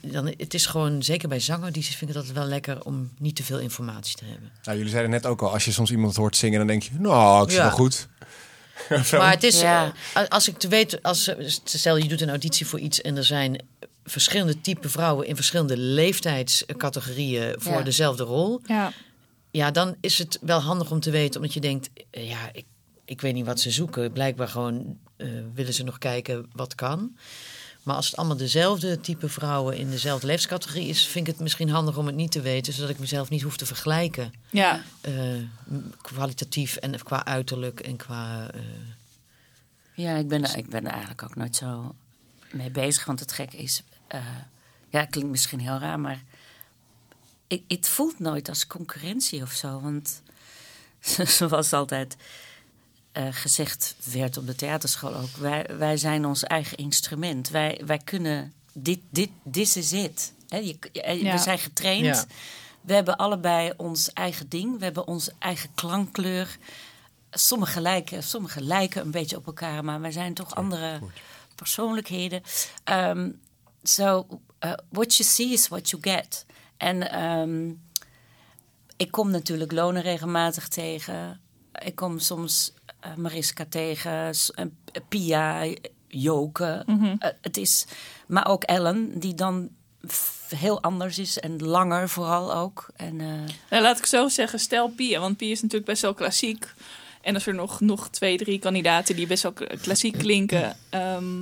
dan, 0.01 0.33
het 0.37 0.53
is 0.53 0.65
gewoon, 0.65 1.03
zeker 1.03 1.27
bij 1.29 1.39
zangaudities 1.39 1.95
vind 1.95 2.01
ik 2.01 2.07
het 2.07 2.17
altijd 2.17 2.35
wel 2.37 2.45
lekker 2.53 2.83
om 2.85 3.11
niet 3.17 3.35
te 3.35 3.43
veel 3.43 3.59
informatie 3.59 4.15
te 4.15 4.25
hebben. 4.25 4.51
Nou, 4.63 4.75
jullie 4.77 4.91
zeiden 4.91 5.11
net 5.11 5.25
ook 5.25 5.41
al, 5.41 5.51
als 5.53 5.65
je 5.65 5.71
soms 5.71 5.91
iemand 5.91 6.15
hoort 6.15 6.35
zingen, 6.37 6.57
dan 6.57 6.67
denk 6.67 6.83
je, 6.83 6.89
nou, 6.99 7.43
ik 7.43 7.49
zie 7.49 7.57
Ja. 7.59 7.65
wel 7.65 7.75
goed. 7.75 8.07
Maar 9.11 9.31
het 9.31 9.43
is, 9.43 9.61
Ja. 9.61 9.93
eh, 10.13 10.23
als 10.27 10.47
ik 10.47 10.57
te 10.57 10.67
weet, 10.67 11.03
als, 11.03 11.27
eh, 11.27 11.49
stel 11.63 11.97
je 11.97 12.07
doet 12.07 12.21
een 12.21 12.29
auditie 12.29 12.65
voor 12.67 12.79
iets 12.79 13.01
en 13.01 13.17
er 13.17 13.23
zijn 13.23 13.61
verschillende 14.05 14.61
type 14.61 14.89
vrouwen 14.89 15.27
in 15.27 15.35
verschillende 15.35 15.77
leeftijdscategorieën 15.77 17.55
voor 17.57 17.71
Ja. 17.77 17.81
dezelfde 17.81 18.23
rol. 18.23 18.61
Ja, 18.65 18.91
Ja, 19.51 19.71
dan 19.71 19.95
is 20.01 20.17
het 20.17 20.37
wel 20.41 20.59
handig 20.59 20.91
om 20.91 20.99
te 20.99 21.11
weten, 21.11 21.39
omdat 21.39 21.53
je 21.53 21.59
denkt, 21.61 21.89
eh, 22.09 22.29
ja, 22.29 22.49
ik, 22.53 22.65
ik 23.05 23.21
weet 23.21 23.33
niet 23.33 23.45
wat 23.45 23.59
ze 23.59 23.71
zoeken. 23.71 24.11
Blijkbaar 24.11 24.47
gewoon 24.47 24.97
willen 25.53 25.73
ze 25.73 25.83
nog 25.83 25.97
kijken 25.97 26.45
wat 26.53 26.75
kan. 26.75 27.17
Maar 27.83 27.95
als 27.95 28.05
het 28.05 28.15
allemaal 28.15 28.37
dezelfde 28.37 28.99
type 28.99 29.29
vrouwen 29.29 29.77
in 29.77 29.89
dezelfde 29.89 30.27
leeftijdscategorie 30.27 30.87
is, 30.87 31.05
vind 31.05 31.27
ik 31.27 31.33
het 31.33 31.41
misschien 31.41 31.69
handig 31.69 31.97
om 31.97 32.05
het 32.05 32.15
niet 32.15 32.31
te 32.31 32.41
weten, 32.41 32.73
zodat 32.73 32.89
ik 32.89 32.99
mezelf 32.99 33.29
niet 33.29 33.41
hoef 33.41 33.57
te 33.57 33.65
vergelijken. 33.65 34.33
ja. 34.51 34.83
eh, 35.01 35.13
kwalitatief 36.01 36.75
en 36.75 37.03
qua 37.03 37.25
uiterlijk 37.25 37.79
en 37.79 37.95
qua. 37.95 38.47
eh, 38.53 38.61
Ja, 39.93 40.15
ik 40.15 40.27
ben, 40.27 40.43
er, 40.43 40.57
ik 40.57 40.69
ben 40.69 40.85
er 40.85 40.91
eigenlijk 40.91 41.23
ook 41.23 41.35
nooit 41.35 41.55
zo 41.55 41.95
mee 42.51 42.69
bezig. 42.71 43.05
Want 43.05 43.19
het 43.19 43.31
gekke 43.31 43.57
is... 43.57 43.83
eh, 44.07 44.19
ja, 44.89 44.99
het 44.99 45.09
klinkt 45.09 45.29
misschien 45.31 45.59
heel 45.59 45.77
raar, 45.77 45.99
maar... 45.99 46.21
Ik, 47.47 47.63
het 47.67 47.87
voelt 47.87 48.19
nooit 48.19 48.49
als 48.49 48.67
concurrentie 48.67 49.41
of 49.41 49.51
zo. 49.51 49.81
Want 49.81 50.21
zoals 51.37 51.73
altijd 51.73 52.15
eh, 53.13 53.27
gezegd 53.31 53.95
werd 54.11 54.37
op 54.37 54.47
de 54.47 54.55
theaterschool 54.55 55.15
ook... 55.15 55.29
Wij, 55.37 55.65
wij 55.77 55.97
zijn 55.97 56.25
ons 56.25 56.43
eigen 56.43 56.77
instrument. 56.77 57.49
Wij, 57.49 57.81
wij 57.85 57.97
kunnen... 57.97 58.53
Dit, 58.73 58.99
dit, 59.09 59.29
this 59.51 59.77
is 59.77 59.91
it. 59.93 60.33
Hè, 60.47 60.57
je, 60.57 60.77
je- 60.91 61.19
Ja. 61.23 61.31
We 61.31 61.37
zijn 61.37 61.59
getraind. 61.59 62.05
Ja. 62.05 62.25
We 62.81 62.93
hebben 62.93 63.17
allebei 63.17 63.73
ons 63.77 64.13
eigen 64.13 64.49
ding. 64.49 64.77
We 64.77 64.83
hebben 64.83 65.07
onze 65.07 65.33
eigen 65.39 65.69
klankkleur. 65.75 66.57
Sommige 67.31 67.81
lijken, 67.81 68.23
sommige 68.23 68.61
lijken 68.61 69.01
een 69.01 69.11
beetje 69.11 69.37
op 69.37 69.45
elkaar, 69.45 69.83
maar 69.83 70.01
wij 70.01 70.11
zijn 70.11 70.33
toch 70.33 70.55
andere 70.55 70.99
persoonlijkheden. 71.55 72.41
Ehm, 72.83 73.29
so, 73.83 74.27
uh, 74.65 74.73
what 74.89 75.15
you 75.15 75.29
see 75.29 75.51
is 75.51 75.67
what 75.67 75.89
you 75.89 76.01
get. 76.01 76.45
En 76.77 77.11
ehm, 77.11 77.69
ik 78.97 79.11
kom 79.11 79.31
natuurlijk 79.31 79.71
Lonen 79.71 80.01
regelmatig 80.01 80.67
tegen. 80.67 81.41
Ik 81.85 81.95
kom 81.95 82.19
soms 82.19 82.71
eh, 82.73 82.82
Mariska 83.17 83.65
tegen, 83.69 84.31
Pia, 85.09 85.65
Joke. 86.07 86.83
Eh, 87.19 87.29
het 87.41 87.57
is, 87.57 87.85
maar 88.27 88.47
ook 88.47 88.63
Ellen, 88.63 89.19
die 89.19 89.33
dan 89.33 89.69
heel 90.55 90.81
anders 90.81 91.19
is 91.19 91.39
en 91.39 91.63
langer 91.63 92.09
vooral 92.09 92.53
ook. 92.55 92.87
En, 92.95 93.21
eh, 93.21 93.27
Nou, 93.69 93.83
laat 93.83 93.97
ik 93.97 94.05
zo 94.05 94.27
zeggen, 94.27 94.59
stel 94.59 94.89
Pia, 94.89 95.19
want 95.19 95.37
Pia 95.37 95.51
is 95.51 95.61
natuurlijk 95.61 95.89
best 95.89 96.01
wel 96.01 96.13
klassiek. 96.13 96.73
En 97.21 97.33
als 97.33 97.45
er 97.45 97.53
nog, 97.53 97.79
nog 97.79 98.09
twee, 98.09 98.37
drie 98.37 98.59
kandidaten 98.59 99.15
die 99.15 99.27
best 99.27 99.43
wel 99.43 99.53
klassiek 99.81 100.17
klinken, 100.17 100.77
ehm, 100.89 101.41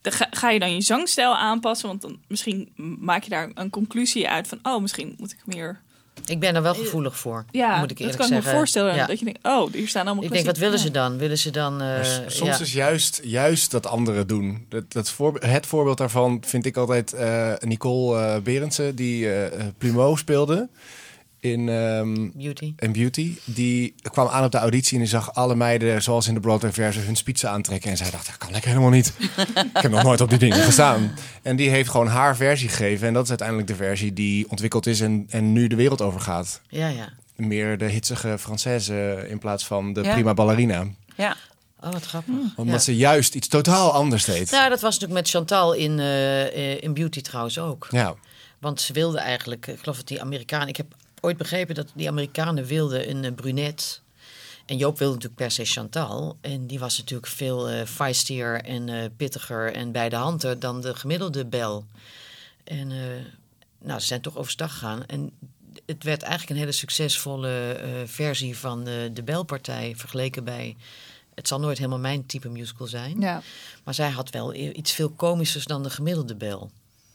dan 0.00 0.12
ga, 0.12 0.26
ga 0.30 0.50
je 0.50 0.58
dan 0.58 0.74
je 0.74 0.80
zangstijl 0.80 1.36
aanpassen? 1.36 1.88
Want 1.88 2.02
dan 2.02 2.18
misschien 2.28 2.72
maak 3.00 3.22
je 3.22 3.30
daar 3.30 3.50
een 3.54 3.70
conclusie 3.70 4.28
uit 4.28 4.48
van, 4.48 4.58
oh, 4.62 4.80
misschien 4.80 5.14
moet 5.18 5.32
ik 5.32 5.46
meer. 5.46 5.80
Ik 6.24 6.40
ben 6.40 6.54
er 6.54 6.62
wel 6.62 6.74
gevoelig 6.74 7.18
voor. 7.18 7.44
Ja, 7.50 7.78
moet 7.78 7.82
ik 7.82 7.88
dat 7.88 7.98
eerlijk 7.98 8.16
kan 8.18 8.26
ik 8.26 8.32
me 8.32 8.40
zeggen. 8.40 8.58
voorstellen. 8.58 8.94
Ja. 8.94 9.06
Dat 9.06 9.18
je 9.18 9.24
denkt, 9.24 9.40
oh, 9.42 9.72
hier 9.72 9.88
staan 9.88 10.06
allemaal 10.06 10.24
Ik 10.24 10.32
denk, 10.32 10.46
wat 10.46 10.58
willen 10.58 10.78
ze 10.78 10.90
dan? 10.90 11.18
Willen 11.18 11.38
ze 11.38 11.50
dan. 11.50 11.80
eh, 11.80 12.00
soms 12.26 12.58
ja. 12.58 12.64
is 12.64 12.72
juist, 12.72 13.20
juist 13.24 13.70
dat 13.70 13.86
anderen 13.86 14.26
doen. 14.26 14.66
Dat, 14.68 14.92
dat 14.92 15.10
voor, 15.10 15.36
het 15.38 15.66
voorbeeld 15.66 15.98
daarvan 15.98 16.42
vind 16.46 16.66
ik 16.66 16.76
altijd 16.76 17.12
eh, 17.12 17.52
Nicole 17.58 18.20
eh 18.20 18.40
Berendsen, 18.42 18.94
die 18.94 19.30
eh 19.32 19.64
Plumeau 19.78 20.16
speelde. 20.16 20.68
In, 21.52 21.68
ehm, 21.68 22.28
Beauty. 22.34 22.72
in 22.78 22.92
Beauty. 22.92 23.36
Die 23.44 23.94
kwam 24.02 24.28
aan 24.28 24.44
op 24.44 24.50
de 24.52 24.58
auditie 24.58 24.92
en 24.92 24.98
die 24.98 25.08
zag 25.08 25.34
alle 25.34 25.54
meiden, 25.54 26.02
zoals 26.02 26.28
in 26.28 26.34
de 26.34 26.40
Broadway-versie, 26.40 27.02
hun 27.02 27.16
spitsen 27.16 27.50
aantrekken. 27.50 27.90
En 27.90 27.96
zij 27.96 28.10
dacht, 28.10 28.26
dat 28.26 28.36
kan 28.38 28.54
ik 28.54 28.64
helemaal 28.64 28.90
niet. 28.90 29.12
ik 29.74 29.80
heb 29.82 29.90
nog 29.90 30.02
nooit 30.02 30.20
op 30.20 30.28
die 30.30 30.38
dingen 30.38 30.56
gestaan. 30.62 31.14
En 31.42 31.56
die 31.56 31.70
heeft 31.70 31.90
gewoon 31.90 32.06
haar 32.06 32.36
versie 32.36 32.68
gegeven. 32.68 33.06
En 33.08 33.12
dat 33.14 33.22
is 33.22 33.28
uiteindelijk 33.28 33.68
de 33.68 33.74
versie 33.74 34.12
die 34.12 34.50
ontwikkeld 34.50 34.86
is 34.86 35.00
en, 35.00 35.26
en 35.30 35.52
nu 35.52 35.66
de 35.66 35.76
wereld 35.76 36.00
overgaat. 36.00 36.60
Ja, 36.68 36.88
ja. 36.88 37.08
Meer 37.36 37.78
de 37.78 37.84
hitsige 37.84 38.38
Française 38.38 39.28
in 39.28 39.38
plaats 39.38 39.66
van 39.66 39.92
de 39.92 40.02
Ja. 40.02 40.12
prima 40.12 40.34
ballerina. 40.34 40.84
Ja. 41.16 41.36
Oh, 41.80 41.92
wat 41.92 42.06
grappig. 42.06 42.34
Omdat 42.56 42.74
Ja. 42.74 42.80
ze 42.80 42.96
juist 42.96 43.34
iets 43.34 43.48
totaal 43.48 43.92
anders 43.92 44.24
deed. 44.24 44.50
Nou, 44.50 44.68
dat 44.68 44.80
was 44.80 44.92
natuurlijk 44.98 45.20
met 45.20 45.30
Chantal 45.30 45.72
in, 45.72 45.98
eh, 45.98 46.46
eh, 46.72 46.82
in 46.82 46.94
Beauty 46.94 47.20
trouwens 47.20 47.58
ook. 47.58 47.86
Ja. 47.90 48.14
Want 48.58 48.80
ze 48.80 48.92
wilden 48.92 49.20
eigenlijk, 49.20 49.66
ik 49.66 49.78
geloof 49.80 49.96
dat 49.96 50.08
die 50.08 50.20
Amerikanen... 50.20 50.68
Ik 50.68 50.76
heb 50.76 50.86
ooit 51.20 51.36
begrepen 51.36 51.74
dat 51.74 51.90
die 51.94 52.08
Amerikanen 52.08 52.64
wilden 52.64 53.10
een 53.10 53.24
eh, 53.24 53.34
brunette. 53.34 53.98
En 54.66 54.76
Joop 54.76 54.98
wilde 54.98 55.14
natuurlijk 55.14 55.40
per 55.40 55.50
se 55.50 55.64
Chantal. 55.64 56.36
En 56.40 56.66
die 56.66 56.78
was 56.78 56.98
natuurlijk 56.98 57.28
veel 57.28 57.68
eh 57.68 57.86
feistier 57.86 58.62
en 58.62 58.88
eh, 58.88 59.04
pittiger 59.16 59.72
en 59.72 59.92
bij 59.92 60.08
de 60.08 60.16
hand 60.16 60.60
dan 60.60 60.80
de 60.80 60.94
gemiddelde 60.94 61.46
Bel. 61.46 61.84
En 62.66 62.90
eh, 62.90 63.24
nou, 63.78 64.00
ze 64.00 64.06
zijn 64.06 64.20
toch 64.20 64.36
overstag 64.36 64.72
gegaan. 64.72 65.06
En 65.06 65.30
het 65.86 66.04
werd 66.04 66.22
eigenlijk 66.22 66.50
een 66.50 66.56
hele 66.56 66.72
succesvolle 66.72 67.72
eh, 67.72 67.90
versie 68.04 68.58
van 68.58 68.86
eh, 68.86 68.94
de 69.12 69.22
Belpartij 69.22 69.94
vergeleken 69.96 70.44
bij... 70.44 70.76
Het 71.34 71.48
zal 71.48 71.60
nooit 71.60 71.78
helemaal 71.78 71.98
mijn 71.98 72.26
type 72.26 72.48
musical 72.48 72.86
zijn. 72.86 73.20
Ja. 73.20 73.42
Maar 73.84 73.94
zij 73.94 74.10
had 74.10 74.30
wel 74.30 74.54
iets 74.54 74.92
veel 74.92 75.10
komischers 75.10 75.64
dan 75.64 75.82
de 75.82 75.90
gemiddelde 75.90 76.34
Bel. 76.34 76.70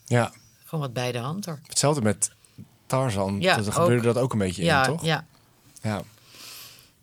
ja. 0.05 0.33
Gewoon 0.65 0.85
wat 0.85 0.93
bij 0.93 1.11
de 1.11 1.17
hand 1.17 1.45
er. 1.45 1.59
Hetzelfde 1.67 2.01
met 2.01 2.31
Tarzan. 2.99 3.41
Ja, 3.41 3.55
dat 3.55 3.67
ook. 3.67 3.73
gebeurde 3.73 4.03
dat 4.13 4.17
ook 4.17 4.33
een 4.33 4.39
beetje 4.39 4.63
Ja, 4.63 4.85
in, 4.87 4.91
toch? 4.91 5.03
ja. 5.05 5.25
Ja. 5.81 6.01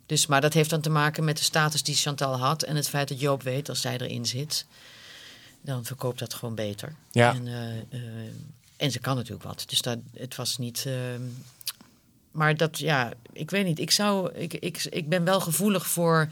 Dus, 0.06 0.26
maar 0.26 0.40
dat 0.40 0.52
heeft 0.52 0.70
dan 0.70 0.80
te 0.80 0.90
maken 0.90 1.24
met 1.24 1.36
de 1.36 1.42
status 1.42 1.82
die 1.82 1.94
Chantal 1.94 2.38
had. 2.38 2.62
En 2.62 2.76
het 2.76 2.88
feit 2.88 3.08
dat 3.08 3.20
Joop 3.20 3.42
weet, 3.42 3.68
als 3.68 3.80
zij 3.80 3.98
erin 3.98 4.26
zit, 4.26 4.66
dan 5.60 5.84
verkoopt 5.84 6.18
dat 6.18 6.34
gewoon 6.34 6.54
beter. 6.54 6.94
Ja. 7.10 7.34
En, 7.34 7.46
eh, 7.46 7.78
eh, 7.78 8.32
en 8.76 8.90
ze 8.90 8.98
kan 8.98 9.16
natuurlijk 9.16 9.42
wat. 9.44 9.64
Dus 9.68 9.82
dat, 9.82 9.98
het 10.14 10.36
was 10.36 10.58
niet. 10.58 10.84
ehm, 10.86 11.22
maar 12.30 12.56
dat, 12.56 12.78
ja, 12.78 13.12
ik 13.32 13.50
weet 13.50 13.64
niet. 13.64 13.78
Ik, 13.78 13.90
zou, 13.90 14.32
ik, 14.34 14.54
ik, 14.54 14.84
ik 14.90 15.08
ben 15.08 15.24
wel 15.24 15.40
gevoelig 15.40 15.86
voor. 15.86 16.28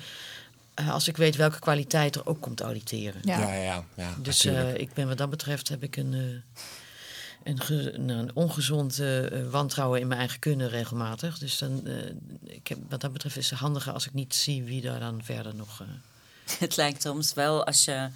eh, 0.75 0.91
als 0.93 1.09
ik 1.09 1.17
weet 1.17 1.37
welke 1.37 1.59
kwaliteit 1.59 2.15
er 2.17 2.27
ook 2.27 2.41
komt 2.41 2.61
auditeren. 2.61 3.21
Ja. 3.25 3.53
Ja, 3.55 3.85
ja, 3.97 4.15
Dus 4.23 4.45
eh, 4.45 4.75
ik 4.75 4.93
ben 4.95 5.09
wat 5.09 5.19
dat 5.19 5.31
betreft 5.31 5.69
heb 5.69 5.83
ik 5.83 5.97
een, 5.97 6.15
eh, 6.15 6.61
een, 7.47 8.09
een, 8.09 8.31
ongezond 8.35 8.99
eh, 8.99 9.49
wantrouwen 9.51 10.01
in 10.01 10.07
mijn 10.07 10.21
eigen 10.21 10.39
kunnen 10.39 10.69
regelmatig. 10.69 11.39
Dus 11.39 11.59
dan, 11.59 11.87
eh, 11.87 11.95
ik 12.43 12.69
heb, 12.69 12.79
wat 12.89 13.01
dat 13.01 13.13
betreft 13.13 13.37
is 13.37 13.51
het 13.51 13.59
handiger 13.59 13.93
als 13.93 14.07
ik 14.07 14.13
niet 14.13 14.35
zie 14.35 14.63
wie 14.63 14.81
daar 14.81 15.01
dan 15.01 15.25
verder 15.25 15.55
nog. 15.55 15.81
eh, 15.81 15.87
Het 16.59 16.77
lijkt 16.77 17.03
soms 17.03 17.35
wel 17.35 17.67
als 17.67 17.85
je 17.85 18.09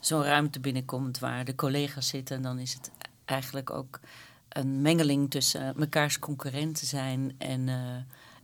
zo'n 0.00 0.22
ruimte 0.22 0.60
binnenkomt 0.60 1.18
waar 1.18 1.44
de 1.44 1.54
collega's 1.54 2.08
zitten, 2.08 2.42
dan 2.42 2.58
is 2.58 2.72
het 2.72 2.90
eigenlijk 3.24 3.70
ook 3.70 4.00
een 4.48 4.82
mengeling 4.82 5.30
tussen 5.30 5.72
mekaars 5.76 6.18
concurrenten 6.18 6.86
zijn 6.86 7.34
en, 7.38 7.68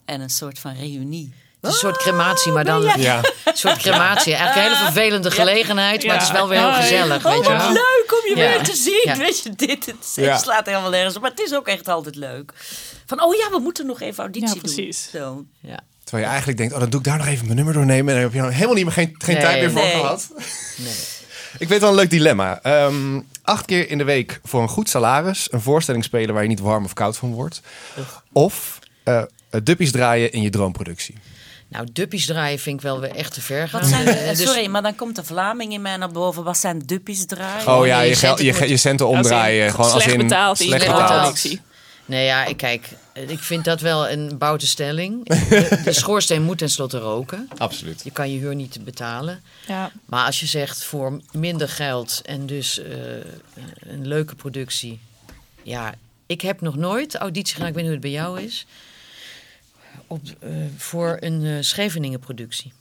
en 0.05 0.21
een 0.21 0.31
soort 0.31 0.59
van 0.59 0.75
reunie. 0.75 1.35
Het 1.67 1.75
is 1.75 1.83
een 1.83 1.89
soort 1.89 2.03
crematie, 2.03 2.53
maar 2.53 2.65
dan 2.65 2.83
ja. 2.97 3.17
een 3.45 3.57
soort 3.57 3.77
crematie. 3.79 4.35
Eigenlijk 4.35 4.67
een 4.67 4.73
hele 4.73 4.85
vervelende 4.93 5.31
gelegenheid, 5.31 6.05
maar 6.07 6.15
het 6.15 6.25
is 6.25 6.31
wel 6.31 6.49
weer 6.49 6.59
heel 6.59 6.73
gezellig, 6.73 7.25
Oh, 7.27 7.33
weet 7.33 7.45
je 7.47 7.53
wat 7.53 7.63
wel. 7.63 7.73
leuk 7.73 8.23
om 8.23 8.29
je 8.31 8.37
Ja. 8.37 8.49
weer 8.49 8.63
te 8.63 8.75
zien. 8.77 9.03
Ja. 9.05 9.17
Weet 9.17 9.43
je, 9.43 9.51
dit 9.55 9.87
het, 9.87 10.41
slaat 10.43 10.67
helemaal 10.67 10.91
nergens 10.91 11.17
op. 11.17 11.23
Maar 11.23 11.31
het 11.31 11.41
is 11.41 11.55
ook 11.55 11.69
echt 11.69 11.89
altijd 11.89 12.15
leuk. 12.17 12.53
Van, 13.07 13.23
oh 13.23 13.35
ja, 13.35 13.51
we 13.51 13.59
moeten 13.59 13.87
nog 13.87 14.01
even 14.01 14.19
auditie 14.23 14.55
Ja, 14.55 14.61
precies. 14.61 15.09
doen. 15.13 15.21
Zo. 15.23 15.45
Ja. 15.69 15.79
Terwijl 16.03 16.23
je 16.25 16.29
eigenlijk 16.31 16.59
denkt, 16.59 16.75
oh, 16.75 16.81
dan 16.81 16.91
doe 16.91 17.01
ik 17.01 17.07
daar 17.07 17.17
nog 17.19 17.27
even 17.27 17.45
mijn 17.45 17.57
nummer 17.57 17.75
doornemen. 17.75 18.09
En 18.09 18.15
dan 18.15 18.23
heb 18.23 18.33
je 18.33 18.41
dan 18.41 18.51
helemaal 18.51 18.75
niet 18.75 18.85
meer 18.85 18.93
geen, 18.95 19.15
geen 19.19 19.35
Nee. 19.35 19.45
tijd 19.45 19.61
meer 19.61 19.71
voor 19.71 19.81
Nee. 19.83 19.91
gehad. 19.93 20.29
Nee. 20.77 20.95
Ik 21.59 21.69
weet 21.69 21.81
wel 21.81 21.89
een 21.89 21.95
leuk 21.95 22.11
dilemma. 22.11 22.59
Ehm, 22.63 23.21
acht 23.43 23.65
keer 23.65 23.89
in 23.91 23.99
de 23.99 24.05
week 24.05 24.41
voor 24.45 24.63
een 24.63 24.69
goed 24.69 24.89
salaris 24.89 25.49
een 25.53 25.61
voorstelling 25.61 26.05
spelen 26.05 26.35
waar 26.35 26.43
je 26.43 26.49
niet 26.49 26.61
warm 26.61 26.85
of 26.85 26.93
koud 26.93 27.17
van 27.17 27.33
wordt. 27.33 27.61
Of 28.33 28.79
eh 29.05 29.23
duppies 29.63 29.91
draaien 29.91 30.33
in 30.33 30.43
je 30.43 30.51
droomproductie. 30.51 31.15
Nou, 31.75 31.87
duppies 31.93 32.27
draaien 32.27 32.59
vind 32.59 32.77
ik 32.77 32.83
wel 32.83 33.01
weer 33.01 33.15
echt 33.15 33.35
te 33.35 33.41
ver 33.41 33.69
gaan. 33.69 33.81
Wat 33.81 33.89
zijn, 33.89 34.07
Eh, 34.07 34.29
dus- 34.29 34.43
sorry, 34.43 34.67
maar 34.67 34.83
dan 34.83 34.95
komt 34.95 35.17
de 35.17 35.25
Vlaming 35.25 35.73
in 35.73 35.83
mij 35.83 35.97
naar 35.97 36.11
boven. 36.13 36.45
Wat 36.45 36.59
zijn 36.59 36.79
duppies 36.79 37.27
draaien? 37.27 37.69
Oh 37.69 37.87
ja, 37.87 37.99
nee, 37.99 38.09
je, 38.09 38.33
je 38.37 38.45
je, 38.45 38.69
je 38.69 38.77
centen 38.77 39.07
Als 39.07 39.17
omdraaien. 39.17 39.71
Gewoon 39.71 39.91
als 39.93 40.03
slecht 40.03 40.19
in 40.19 40.27
betaald 40.29 40.61
in 40.61 40.67
slecht 40.67 40.87
betaald. 40.87 41.45
Nee, 42.07 42.25
ja, 42.25 42.45
ik- 42.45 42.57
kijk, 42.57 42.89
eh, 43.13 43.29
ik 43.29 43.39
vind 43.39 43.65
dat 43.65 43.81
wel 43.81 44.09
een 44.09 44.39
boute 44.39 44.67
stelling. 44.67 45.25
De, 45.49 45.81
de 45.85 45.93
schoorsteen 45.93 46.43
moet 46.43 46.59
tenslotte 46.59 46.99
roken. 46.99 47.49
Absoluut. 47.57 48.01
Je 48.05 48.11
kan 48.11 48.33
je 48.33 48.39
huur 48.39 48.55
niet 48.55 48.85
betalen. 48.85 49.43
Ja. 49.67 49.91
Maar 50.07 50.27
als 50.27 50.41
je 50.41 50.47
zegt 50.47 50.85
voor 50.85 51.21
minder 51.33 51.69
geld 51.69 52.21
en 52.25 52.47
dus 52.47 52.79
eh, 52.83 52.93
een 53.81 54.07
leuke 54.07 54.35
productie. 54.35 55.01
Ja, 55.63 55.95
ik 56.27 56.41
heb 56.41 56.61
nog 56.61 56.77
nooit 56.77 57.15
auditie 57.17 57.55
gedaan, 57.55 57.69
ik 57.69 57.75
weet 57.75 57.85
niet 57.85 57.93
hoe 57.95 58.03
het 58.03 58.13
bij 58.13 58.21
jou 58.23 58.41
is. 58.41 58.67
Op, 60.07 60.21
eh, 60.41 60.51
voor 60.77 61.17
een 61.21 61.45
eh 61.45 61.57
Scheveningen 61.61 62.19
productie. 62.19 62.73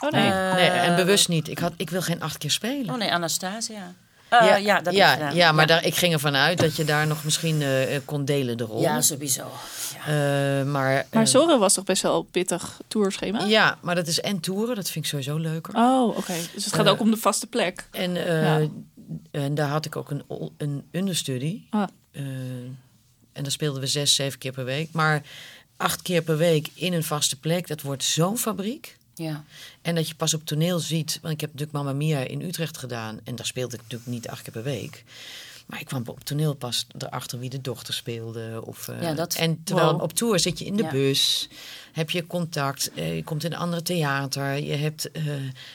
Oh 0.00 0.10
nee. 0.10 0.30
Eh, 0.30 0.54
nee, 0.54 0.68
en 0.68 0.96
bewust 0.96 1.28
niet. 1.28 1.48
Ik, 1.48 1.58
had, 1.58 1.72
ik 1.76 1.90
wil 1.90 2.02
geen 2.02 2.20
acht 2.22 2.38
keer 2.38 2.50
spelen. 2.50 2.90
Oh 2.92 2.98
nee, 2.98 3.12
Anastasia. 3.12 3.94
Eh, 4.28 4.58
ja, 4.58 4.74
dat 4.76 4.84
heb 4.84 4.92
ik 4.92 4.98
ja, 4.98 5.30
ja, 5.30 5.52
maar 5.52 5.66
Daar, 5.66 5.84
ik 5.84 5.94
ging 5.94 6.12
ervan 6.12 6.36
uit 6.36 6.58
dat 6.58 6.76
je 6.76 6.84
daar 6.84 7.06
nog 7.06 7.24
misschien 7.24 7.62
kon 8.04 8.24
delen 8.24 8.56
de 8.56 8.64
rol. 8.64 8.80
Ja, 8.80 9.00
sowieso. 9.00 9.50
Ja. 10.06 10.58
Eh, 10.60 10.66
maar 10.66 11.06
maar 11.12 11.26
Zorro 11.26 11.58
was 11.58 11.74
toch 11.74 11.84
best 11.84 12.02
wel 12.02 12.18
een 12.18 12.30
pittig 12.30 12.80
tourschema? 12.88 13.44
Ja, 13.44 13.78
maar 13.80 13.94
dat 13.94 14.06
is 14.06 14.20
en 14.20 14.40
toeren, 14.40 14.74
dat 14.74 14.90
vind 14.90 15.04
ik 15.04 15.10
sowieso 15.10 15.36
leuker. 15.36 15.74
Oh, 15.74 16.16
oké. 16.16 16.34
Dus 16.54 16.64
het 16.64 16.74
gaat 16.74 16.88
ook 16.88 17.00
om 17.00 17.10
de 17.10 17.16
vaste 17.16 17.46
plek. 17.46 17.88
En, 17.90 18.16
eh, 18.26 18.42
Ja. 18.42 18.68
en 19.30 19.54
daar 19.54 19.68
had 19.68 19.84
ik 19.86 19.96
ook 19.96 20.10
een, 20.10 20.24
een 20.56 20.84
understudy. 20.90 21.62
Ah. 21.70 21.88
Eh, 22.12 22.22
en 23.32 23.42
daar 23.42 23.50
speelden 23.50 23.80
we 23.80 23.86
zes, 23.86 24.14
zeven 24.14 24.38
keer 24.38 24.52
per 24.52 24.64
week. 24.64 24.88
Maar 24.92 25.22
acht 25.82 26.02
keer 26.02 26.22
per 26.22 26.36
week 26.36 26.68
in 26.74 26.92
een 26.92 27.04
vaste 27.04 27.38
plek, 27.38 27.66
dat 27.66 27.80
wordt 27.82 28.04
zo'n 28.04 28.38
fabriek. 28.38 28.96
ja. 29.14 29.44
En 29.82 29.94
dat 29.94 30.08
je 30.08 30.14
pas 30.14 30.34
op 30.34 30.44
toneel 30.46 30.78
ziet. 30.78 31.18
Want 31.22 31.34
ik 31.34 31.40
heb 31.40 31.50
natuurlijk 31.50 31.76
Mamma 31.78 31.92
Mia 31.92 32.18
in 32.18 32.40
Utrecht 32.42 32.78
gedaan. 32.78 33.20
En 33.24 33.34
daar 33.36 33.46
speelde 33.46 33.74
ik 33.76 33.82
natuurlijk 33.82 34.10
niet 34.10 34.28
acht 34.28 34.42
keer 34.42 34.52
per 34.52 34.62
week. 34.62 35.04
Maar 35.66 35.80
ik 35.80 35.86
kwam 35.86 36.02
op 36.06 36.24
toneel 36.24 36.54
pas 36.54 36.86
erachter 36.98 37.38
wie 37.38 37.50
de 37.50 37.60
dochter 37.60 37.94
speelde. 37.94 38.62
Of, 38.64 38.88
eh, 38.88 39.02
Ja, 39.02 39.14
dat- 39.14 39.34
en 39.34 39.60
terwijl 39.64 39.90
Wow. 39.92 40.02
op 40.02 40.12
tour 40.12 40.38
zit 40.38 40.58
je 40.58 40.64
in 40.64 40.76
de 40.76 40.82
Ja. 40.82 40.90
bus. 40.90 41.48
Heb 41.92 42.10
je 42.10 42.26
contact. 42.26 42.90
eh, 42.94 43.16
je 43.16 43.24
komt 43.24 43.44
in 43.44 43.52
een 43.52 43.58
andere 43.58 43.82
theater. 43.82 44.54
Je 44.58 44.74
hebt 44.74 45.10
eh, 45.10 45.34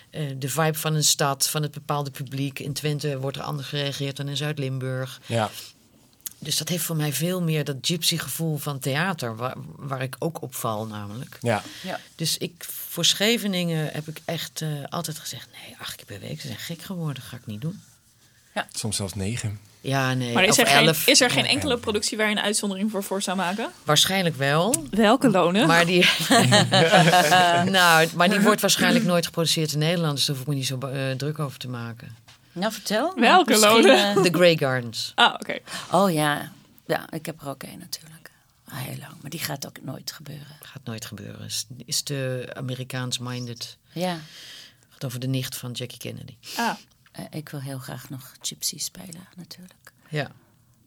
eh, 0.09 0.35
de 0.37 0.49
vibe 0.49 0.77
van 0.77 0.93
een 0.95 1.03
stad. 1.03 1.47
Van 1.49 1.61
het 1.61 1.71
bepaalde 1.71 2.11
publiek. 2.11 2.59
In 2.59 2.73
Twente 2.73 3.19
wordt 3.19 3.37
er 3.37 3.43
anders 3.43 3.67
gereageerd 3.67 4.17
dan 4.17 4.27
in 4.27 4.37
Zuid-Limburg. 4.37 5.21
Ja. 5.25 5.49
Dus 6.39 6.57
dat 6.57 6.69
heeft 6.69 6.83
voor 6.83 6.95
mij 6.95 7.13
veel 7.13 7.41
meer 7.41 7.63
dat 7.63 7.75
gypsy 7.81 8.17
gevoel 8.17 8.57
van 8.57 8.79
theater. 8.79 9.35
Waar, 9.35 9.55
waar 9.75 10.01
ik 10.01 10.15
ook 10.19 10.41
op 10.41 10.55
val 10.55 10.85
namelijk. 10.85 11.37
ja. 11.41 11.63
ja. 11.83 11.99
Dus 12.15 12.37
ik, 12.37 12.65
voor 12.69 13.05
Scheveningen 13.05 13.89
heb 13.93 14.07
ik 14.07 14.21
echt 14.25 14.61
eh, 14.61 14.69
altijd 14.89 15.19
gezegd... 15.19 15.47
nee, 15.51 15.75
acht 15.79 15.95
keer 15.95 16.05
per 16.05 16.19
week, 16.19 16.41
ze 16.41 16.47
zijn 16.47 16.59
gek 16.59 16.81
geworden, 16.81 17.23
ga 17.23 17.37
ik 17.37 17.45
niet 17.45 17.61
doen. 17.61 17.81
Soms 18.71 18.95
zelfs 18.95 19.13
negen. 19.13 19.59
Ja, 19.81 20.13
nee, 20.13 20.33
Maar 20.33 20.43
is 20.43 20.57
er, 20.57 20.67
geen, 20.67 20.87
elf. 20.87 21.07
is 21.07 21.21
er 21.21 21.29
geen 21.29 21.45
enkele 21.45 21.77
productie 21.77 22.17
waar 22.17 22.29
je 22.29 22.35
een 22.35 22.41
uitzondering 22.41 22.91
voor 22.91 23.03
voor 23.03 23.21
zou 23.21 23.37
maken? 23.37 23.71
Waarschijnlijk 23.83 24.35
wel, 24.35 24.85
Welke 24.91 25.29
lonen? 25.29 25.67
maar 25.67 25.85
die... 25.85 26.05
nou, 27.77 28.07
maar 28.15 28.29
die 28.29 28.39
wordt 28.39 28.61
waarschijnlijk 28.61 29.05
nooit 29.05 29.25
geproduceerd 29.25 29.73
in 29.73 29.79
Nederland... 29.79 30.15
dus 30.15 30.25
daar 30.25 30.35
hoef 30.35 30.45
ik 30.45 30.51
me 30.51 30.55
niet 30.55 30.67
zo 30.67 30.77
eh, 30.79 31.11
druk 31.11 31.39
over 31.39 31.59
te 31.59 31.67
maken. 31.67 32.15
Nou, 32.57 32.71
vertel. 32.73 33.13
Welke 33.15 33.49
Misschien, 33.49 33.71
lonen? 33.71 34.15
eh, 34.15 34.21
The 34.21 34.29
Grey 34.33 34.57
Gardens. 34.57 35.11
Ah, 35.15 35.33
oké. 35.33 35.59
oh 35.91 36.11
ja. 36.11 36.51
Ja, 36.87 37.11
ik 37.11 37.25
heb 37.25 37.41
er 37.41 37.47
ook 37.49 37.63
één 37.63 37.79
natuurlijk. 37.79 38.31
Al 38.71 38.77
heel 38.77 38.97
lang. 38.97 39.13
Maar 39.21 39.29
die 39.29 39.39
gaat 39.39 39.67
ook 39.67 39.81
nooit 39.81 40.11
gebeuren. 40.11 40.55
Gaat 40.61 40.83
nooit 40.83 41.05
gebeuren. 41.05 41.45
Is, 41.45 41.65
is 41.85 42.01
te 42.01 42.49
Amerikaans-minded. 42.55 43.77
Ja. 43.91 44.19
Gaat 44.89 45.05
over 45.05 45.19
de 45.19 45.27
nicht 45.27 45.55
van 45.57 45.71
Jackie 45.71 45.97
Kennedy. 45.97 46.35
Ah, 46.55 46.75
Eh, 47.11 47.25
ik 47.29 47.49
wil 47.49 47.59
heel 47.61 47.79
graag 47.79 48.09
nog 48.09 48.33
Gypsy 48.41 48.79
spelen, 48.79 49.27
natuurlijk. 49.35 49.91
Ja. 50.09 50.31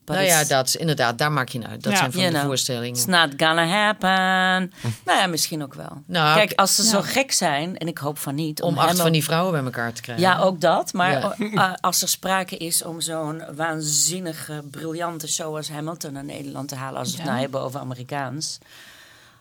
But 0.04 0.16
nou 0.16 0.28
ja, 0.28 0.44
dat, 0.44 0.74
inderdaad, 0.74 1.18
daar 1.18 1.32
maak 1.32 1.48
je 1.48 1.58
nou 1.58 1.70
uit. 1.70 1.82
Dat 1.82 1.92
Ja. 1.92 1.98
zijn 1.98 2.12
van 2.12 2.20
You 2.20 2.32
de 2.32 2.38
know, 2.38 2.48
voorstellingen. 2.50 2.96
It's 2.96 3.04
not 3.06 3.28
gonna 3.36 3.66
happen. 3.66 4.72
nou 5.04 5.18
ja, 5.18 5.26
misschien 5.26 5.62
ook 5.62 5.74
wel. 5.74 6.02
Nou, 6.06 6.36
Kijk, 6.38 6.52
als 6.54 6.74
ze 6.74 6.84
zo 6.84 6.96
Ja. 6.96 7.02
gek 7.02 7.32
zijn, 7.32 7.78
en 7.78 7.88
ik 7.88 7.98
hoop 7.98 8.18
van 8.18 8.34
niet... 8.34 8.62
Om 8.62 8.74
hem 8.74 8.78
acht 8.84 8.94
ook- 8.94 9.00
van 9.00 9.12
die 9.12 9.24
vrouwen 9.24 9.52
bij 9.52 9.62
elkaar 9.64 9.92
te 9.92 10.00
krijgen. 10.02 10.24
Ja, 10.24 10.38
ook 10.38 10.60
dat. 10.60 10.92
Maar 10.92 11.34
Ja. 11.52 11.78
als 11.80 12.02
er 12.02 12.08
sprake 12.08 12.56
is 12.56 12.82
om 12.84 13.00
zo'n 13.00 13.42
waanzinnige, 13.56 14.62
briljante 14.70 15.28
show 15.28 15.56
als 15.56 15.70
Hamilton 15.70 16.12
naar 16.12 16.24
Nederland 16.24 16.68
te 16.68 16.74
halen, 16.74 16.98
als 16.98 17.10
we 17.10 17.16
het 17.16 17.26
nou 17.26 17.40
hebben 17.40 17.60
over 17.60 17.80
Amerikaans. 17.80 18.58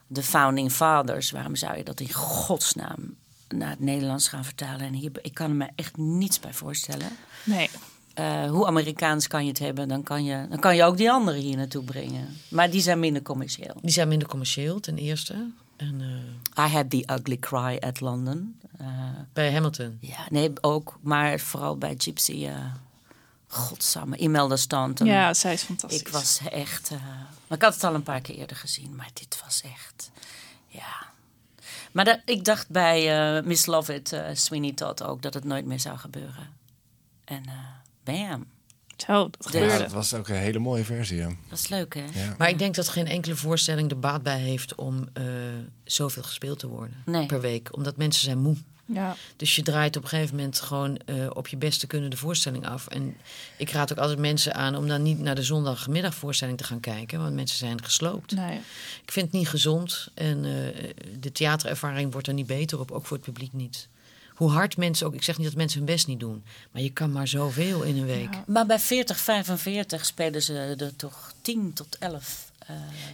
De 0.07 0.24
Founding 0.24 0.72
Fathers, 0.72 1.32
waarom 1.32 1.55
zou 1.55 1.78
je 1.78 1.84
dat 1.84 1.99
in 1.99 2.14
godsnaam 2.14 3.16
naar 3.55 3.70
het 3.70 3.80
Nederlands 3.80 4.28
gaan 4.28 4.45
vertalen? 4.45 4.80
En 4.82 4.93
hier, 4.93 5.12
ik 5.22 5.34
kan 5.34 5.49
er 5.49 5.55
me 5.55 5.68
echt 5.76 5.97
niets 5.97 6.39
bij 6.39 6.53
voorstellen. 6.53 7.07
nee. 7.43 7.70
Eh, 8.20 8.49
hoe 8.49 8.65
Amerikaans 8.67 9.28
kan 9.28 9.43
je 9.43 9.49
het 9.49 9.59
hebben, 9.59 9.88
dan 9.88 10.03
kan 10.03 10.24
je, 10.24 10.45
dan 10.49 10.59
kan 10.59 10.76
je 10.76 10.84
ook 10.84 10.97
die 10.97 11.11
anderen 11.11 11.39
hier 11.41 11.57
naartoe 11.57 11.84
brengen. 11.84 12.38
Maar 12.49 12.70
die 12.72 12.82
zijn 12.82 12.99
minder 12.99 13.22
commercieel. 13.22 13.76
Die 13.82 13.91
zijn 13.91 14.07
minder 14.07 14.28
commercieel, 14.28 14.80
ten 14.80 14.97
eerste. 14.97 15.49
En 15.78 16.01
eh, 16.55 16.65
I 16.65 16.70
had 16.70 16.89
the 16.89 17.03
ugly 17.20 17.38
cry 17.38 17.78
at 17.80 17.99
London. 18.01 18.59
Eh, 18.78 18.88
bij 19.34 19.53
Hamilton. 19.53 19.97
ja, 20.01 20.17
nee, 20.30 20.51
ook. 20.61 20.97
Maar 21.01 21.39
vooral 21.39 21.78
bij 21.78 21.95
Gypsy. 21.97 22.45
eh 22.47 22.55
godsamme, 23.51 24.17
Imelda 24.17 24.55
Stanton. 24.55 25.07
Ja, 25.07 25.34
zij 25.34 25.53
is 25.53 25.61
fantastisch. 25.63 25.99
Ik 25.99 26.07
was 26.07 26.39
echt. 26.51 26.89
eh, 26.91 26.97
maar 27.47 27.57
ik 27.57 27.63
had 27.63 27.74
het 27.74 27.84
al 27.84 27.93
een 27.95 28.03
paar 28.03 28.22
keer 28.22 28.36
eerder 28.36 28.55
gezien, 28.57 28.95
maar 28.95 29.09
dit 29.13 29.41
was 29.43 29.61
echt. 29.61 30.11
Ja. 30.67 31.07
Maar 31.91 32.05
dat, 32.05 32.20
ik 32.26 32.45
dacht 32.45 32.70
bij 32.70 33.38
eh, 33.38 33.43
Miss 33.43 33.65
Lovett, 33.65 34.15
Sweeney 34.34 34.72
Todd 34.74 35.03
ook, 35.03 35.22
dat 35.22 35.34
het 35.34 35.43
nooit 35.43 35.65
meer 35.65 35.80
zou 35.80 35.97
gebeuren. 35.97 36.47
En 37.26 37.43
eh 37.45 37.53
bam. 38.12 38.45
Zo, 38.97 39.30
dat 39.30 39.53
Ja, 39.53 39.60
Ja, 39.60 39.66
gebeurde. 39.66 39.84
dat 39.84 39.93
was 39.93 40.14
ook 40.14 40.28
een 40.28 40.36
hele 40.36 40.60
mooie 40.60 40.84
versie. 40.84 41.18
Ja. 41.18 41.30
Dat 41.49 41.60
is 41.60 41.68
leuk, 41.68 41.93
hè? 41.95 42.03
Ja. 42.14 42.36
Maar 42.38 42.49
ik 42.49 42.60
denk 42.60 42.76
dat 42.76 42.89
geen 42.89 43.07
enkele 43.07 43.36
voorstelling 43.36 43.89
er 43.91 43.99
baat 43.99 44.24
bij 44.24 44.39
heeft 44.39 44.76
om 44.76 45.07
eh, 45.14 45.24
zoveel 45.84 46.24
gespeeld 46.24 46.60
te 46.60 46.68
worden 46.68 47.03
Nee. 47.05 47.26
per 47.26 47.41
week. 47.41 47.76
Omdat 47.76 47.97
mensen 47.97 48.24
zijn 48.24 48.38
moe. 48.38 48.55
Ja. 48.86 49.16
Dus 49.36 49.55
je 49.55 49.62
draait 49.62 49.97
op 49.97 50.03
een 50.03 50.10
gegeven 50.10 50.36
moment 50.36 50.62
gewoon 50.62 50.97
eh, 50.97 51.16
op 51.34 51.47
je 51.47 51.57
beste 51.57 51.88
kunnen 51.88 52.10
de 52.10 52.18
voorstelling 52.18 52.68
af. 52.68 52.88
En 52.88 53.16
ik 53.57 53.70
raad 53.72 53.91
ook 53.91 53.97
altijd 53.97 54.20
mensen 54.20 54.53
aan 54.53 54.76
om 54.76 54.88
dan 54.88 55.01
niet 55.03 55.20
naar 55.20 55.36
de 55.36 55.43
zondagmiddagvoorstelling 55.43 56.57
te 56.57 56.64
gaan 56.64 56.80
kijken. 56.80 57.20
Want 57.22 57.34
mensen 57.36 57.57
zijn 57.57 57.84
gesloopt. 57.84 58.32
Nee. 58.36 58.60
Ik 59.03 59.12
vind 59.12 59.26
het 59.26 59.36
niet 59.36 59.49
gezond. 59.49 60.07
En 60.14 60.45
eh, 60.45 60.89
de 61.20 61.32
theaterervaring 61.32 62.12
wordt 62.12 62.28
er 62.28 62.34
niet 62.34 62.47
beter 62.47 62.80
op, 62.80 62.91
ook 62.91 63.05
voor 63.05 63.18
het 63.18 63.26
publiek 63.26 63.53
niet. 63.53 63.88
Hoe 64.40 64.52
hard 64.52 64.78
mensen 64.78 65.08
ook, 65.08 65.14
ik 65.14 65.24
zeg 65.24 65.38
niet 65.38 65.48
dat 65.48 65.56
mensen 65.56 65.78
hun 65.78 65.88
best 65.88 66.08
niet 66.08 66.20
doen. 66.20 66.44
Maar 66.72 66.82
je 66.82 66.90
kan 66.90 67.12
maar 67.12 67.28
zoveel 67.28 67.82
in 67.82 67.98
een 67.98 68.06
week. 68.06 68.34
Ja, 68.34 68.44
Maar 68.48 68.66
bij 68.66 68.80
40, 68.80 69.18
45 69.20 70.06
spelen 70.06 70.42
ze 70.42 70.76
er 70.80 70.96
toch 70.96 71.34
10 71.42 71.72
tot 71.74 71.98
11. 72.00 72.52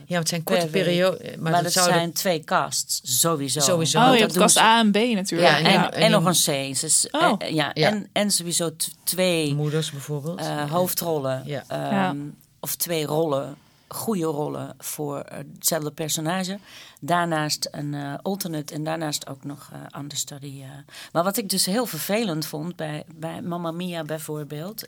eh, 0.07 0.17
het 0.17 0.29
zijn 0.29 0.43
korte 0.43 0.67
perioden. 0.67 1.25
Maar, 1.25 1.39
maar 1.39 1.51
dat 1.51 1.63
dat 1.63 1.71
zou 1.73 1.87
zijn 1.89 2.13
twee 2.13 2.43
casts, 2.43 3.01
sowieso. 3.21 3.59
Sowieso. 3.59 3.97
Oh, 3.99 4.05
je 4.05 4.11
dat 4.11 4.19
hebt 4.19 4.37
kast 4.37 4.57
A 4.57 4.79
en 4.79 4.91
B 4.91 4.95
natuurlijk. 4.95 5.49
Ja, 5.51 5.57
En, 5.57 5.65
en- 5.65 5.91
en, 5.91 6.01
en 6.01 6.11
nog 6.11 6.25
een 6.25 6.71
C. 6.73 6.79
Dus, 6.81 7.07
Oh. 7.11 7.35
eh, 7.37 7.49
ja, 7.53 7.71
Ja. 7.73 7.89
En, 7.89 8.07
en 8.11 8.31
sowieso 8.31 8.71
twee 9.03 9.53
moeders 9.55 9.91
bijvoorbeeld. 9.91 10.39
eh, 10.39 10.71
hoofdrollen. 10.71 11.43
Ja. 11.45 11.63
ehm, 11.67 11.81
Ja. 11.93 12.15
Of 12.59 12.75
twee 12.75 13.05
rollen, 13.05 13.55
goede 13.87 14.25
rollen 14.25 14.75
voor 14.77 15.19
eh, 15.19 15.37
hetzelfde 15.37 15.91
personage. 15.91 16.59
Daarnaast 16.99 17.67
een 17.71 17.93
eh, 17.93 18.13
alternate 18.21 18.73
en 18.73 18.83
daarnaast 18.83 19.27
ook 19.27 19.43
nog 19.43 19.69
eh 19.73 19.99
understudy. 20.01 20.63
Maar 21.11 21.23
wat 21.23 21.37
ik 21.37 21.49
dus 21.49 21.65
heel 21.65 21.85
vervelend 21.85 22.45
vond 22.45 22.75
bij, 22.75 23.03
bij 23.15 23.41
Mamma 23.41 23.71
Mia 23.71 24.03
bijvoorbeeld... 24.03 24.85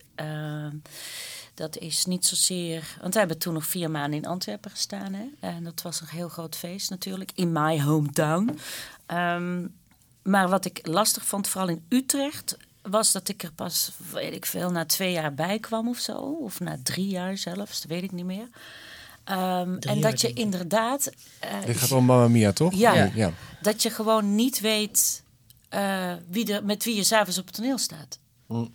dat 1.54 1.78
is 1.78 2.06
niet 2.06 2.26
zozeer... 2.26 2.98
Want 3.02 3.14
wij 3.14 3.24
hebben 3.24 3.41
toen 3.41 3.54
nog 3.54 3.66
vier 3.66 3.91
maanden 3.91 4.20
in 4.20 4.28
Antwerpen 4.28 4.72
gestaan. 4.72 5.14
Hè? 5.14 5.26
En 5.39 5.64
dat 5.64 5.82
was 5.82 6.02
een 6.02 6.08
heel 6.08 6.30
groot 6.30 6.56
feest 6.56 6.89
natuurlijk. 6.89 7.32
In 7.36 7.52
my 7.52 7.82
hometown. 7.82 8.60
Ehm, 9.06 9.66
maar 10.24 10.50
wat 10.50 10.66
ik 10.66 10.88
lastig 10.88 11.26
vond, 11.26 11.48
vooral 11.48 11.70
in 11.70 11.86
Utrecht, 11.89 12.58
was 12.90 13.12
dat 13.12 13.30
ik 13.30 13.44
er 13.44 13.52
pas, 13.52 13.92
weet 14.12 14.34
ik 14.34 14.46
veel, 14.46 14.72
na 14.72 14.86
twee 14.86 15.12
jaar 15.12 15.34
bij 15.34 15.60
kwam 15.60 15.88
of 15.90 15.98
zo. 15.98 16.14
Of 16.18 16.60
na 16.60 16.78
drie 16.84 17.08
jaar 17.08 17.38
zelfs, 17.38 17.82
dat 17.82 17.92
weet 17.92 18.04
ik 18.04 18.12
niet 18.12 18.26
meer. 18.26 18.48
Ehm, 19.24 19.76
en 19.80 20.02
dat 20.02 20.22
je 20.22 20.34
inderdaad. 20.34 21.12
eh, 21.40 21.66
Dit 21.66 21.78
gaat 21.78 21.92
om 21.92 22.06
Mamma 22.06 22.28
Mia, 22.28 22.52
toch? 22.52 22.74
Ja. 22.74 22.94
ja. 22.94 23.12
ja. 23.16 23.32
dat 23.62 23.82
je 23.82 23.90
gewoon 23.90 24.36
niet 24.36 24.60
weet 24.60 25.24
eh, 25.70 26.14
wie 26.30 26.54
er, 26.54 26.66
met 26.66 26.84
wie 26.84 26.96
je 26.96 27.04
s'avonds 27.04 27.38
op 27.38 27.46
het 27.46 27.56
toneel 27.56 27.78
staat. 27.78 28.20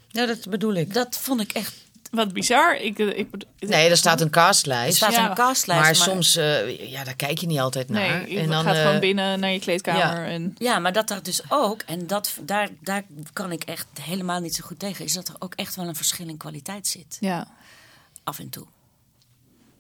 Ja, 0.08 0.26
dat 0.26 0.48
bedoel 0.48 0.74
ik. 0.74 0.94
Dat 0.94 1.18
vond 1.18 1.40
ik 1.40 1.52
echt. 1.52 1.74
Wat 2.12 2.32
bizar. 2.32 2.76
Ik, 2.76 2.98
eh, 2.98 3.18
ik, 3.18 3.28
Nee, 3.58 3.88
er 3.90 3.96
staat 3.96 4.20
een 4.20 4.26
Er 4.26 4.32
castlijst. 4.32 4.96
staat 4.96 5.12
Ja. 5.12 5.28
een 5.30 5.34
castlijst. 5.34 5.82
maar, 5.82 5.94
soms, 5.94 6.36
eh, 6.36 6.90
ja, 6.90 7.04
daar 7.04 7.16
kijk 7.16 7.38
je 7.38 7.46
niet 7.46 7.58
altijd 7.58 7.88
naar. 7.88 8.08
Nee, 8.22 8.30
je 8.34 8.38
en 8.40 8.48
dan, 8.48 8.64
gaat 8.64 8.74
eh, 8.74 8.82
gewoon 8.82 9.00
binnen 9.00 9.40
naar 9.40 9.50
je 9.50 9.58
kleedkamer. 9.58 10.26
En, 10.26 10.54
Ja, 10.58 10.78
maar 10.78 10.92
dat 10.92 11.10
er 11.10 11.22
dus 11.22 11.40
ook, 11.48 11.82
en 11.82 12.06
dat, 12.06 12.38
daar, 12.42 12.68
daar 12.80 13.04
kan 13.32 13.52
ik 13.52 13.64
echt 13.64 13.86
helemaal 14.00 14.40
niet 14.40 14.54
zo 14.54 14.64
goed 14.66 14.78
tegen, 14.78 15.04
is 15.04 15.12
dat 15.12 15.28
er 15.28 15.34
ook 15.38 15.54
echt 15.54 15.74
wel 15.76 15.88
een 15.88 15.96
verschil 15.96 16.28
in 16.28 16.36
kwaliteit 16.36 16.86
zit. 16.86 17.16
ja. 17.20 17.46
Af 18.24 18.38
en 18.38 18.48
toe. 18.48 18.66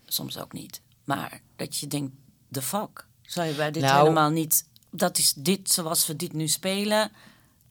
Soms 0.06 0.38
ook 0.38 0.52
niet. 0.52 0.80
Maar 1.04 1.40
dat 1.56 1.78
je 1.78 1.86
denkt, 1.86 2.12
de 2.48 2.62
fuck, 2.62 3.06
zou 3.22 3.46
je 3.46 3.54
bij 3.54 3.70
dit 3.70 3.82
Nou- 3.82 3.98
helemaal 4.02 4.30
niet... 4.30 4.64
Dat 4.90 5.18
is 5.18 5.32
dit 5.36 5.70
zoals 5.70 6.06
we 6.06 6.16
dit 6.16 6.32
nu 6.32 6.48
spelen, 6.48 7.10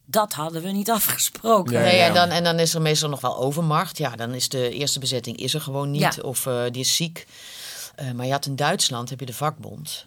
dat 0.04 0.32
hadden 0.32 0.62
we 0.62 0.70
niet 0.70 0.90
afgesproken. 0.90 1.72
Nee, 1.82 1.96
ja. 1.96 2.06
en, 2.06 2.14
dan, 2.14 2.28
en 2.28 2.44
dan 2.44 2.58
is 2.58 2.74
er 2.74 2.82
meestal 2.82 3.08
nog 3.08 3.20
wel 3.20 3.36
overmacht. 3.38 3.98
Ja, 3.98 4.16
dan 4.16 4.34
is 4.34 4.48
de 4.48 4.70
eerste 4.70 4.98
bezetting 4.98 5.36
is 5.36 5.54
er 5.54 5.60
gewoon 5.60 5.90
niet. 5.90 6.00
Ja. 6.00 6.14
Of 6.22 6.46
eh, 6.46 6.62
die 6.70 6.80
is 6.80 6.96
ziek. 6.96 7.26
Eh, 7.94 8.10
maar 8.10 8.26
je 8.26 8.32
had 8.32 8.46
in 8.46 8.56
Duitsland 8.56 9.10
heb 9.10 9.20
je 9.20 9.26
de 9.26 9.34
vakbond. 9.34 10.04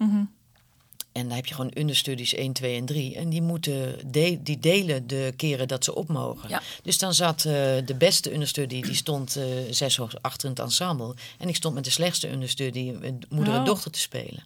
En 1.11 1.27
daar 1.27 1.35
heb 1.35 1.45
je 1.45 1.53
gewoon 1.53 1.71
understudies 1.77 2.33
1, 2.33 2.53
2 2.53 2.75
en 2.77 2.85
3. 2.85 3.15
En 3.15 3.29
die 3.29 3.41
moeten 3.41 3.95
de- 4.11 4.39
die 4.43 4.59
delen 4.59 5.07
de 5.07 5.33
keren 5.37 5.67
dat 5.67 5.83
ze 5.83 5.95
op 5.95 6.07
mogen. 6.07 6.49
Ja. 6.49 6.61
Dus 6.83 6.97
dan 6.97 7.13
zat 7.13 7.37
eh, 7.37 7.51
de 7.85 7.95
beste 7.97 8.33
understudy, 8.33 8.81
die 8.81 8.95
stond 8.95 9.35
eh, 9.35 9.43
zes 9.71 9.97
hoog 9.97 10.13
achter 10.21 10.43
in 10.49 10.49
het 10.55 10.59
ensemble. 10.63 11.13
En 11.37 11.47
ik 11.47 11.55
stond 11.55 11.75
met 11.75 11.83
de 11.83 11.89
slechtste 11.89 12.31
understudy, 12.31 12.93
eh, 13.01 13.11
moeder 13.29 13.53
en 13.53 13.59
Oh. 13.59 13.65
dochter, 13.65 13.91
te 13.91 13.99
spelen. 13.99 14.43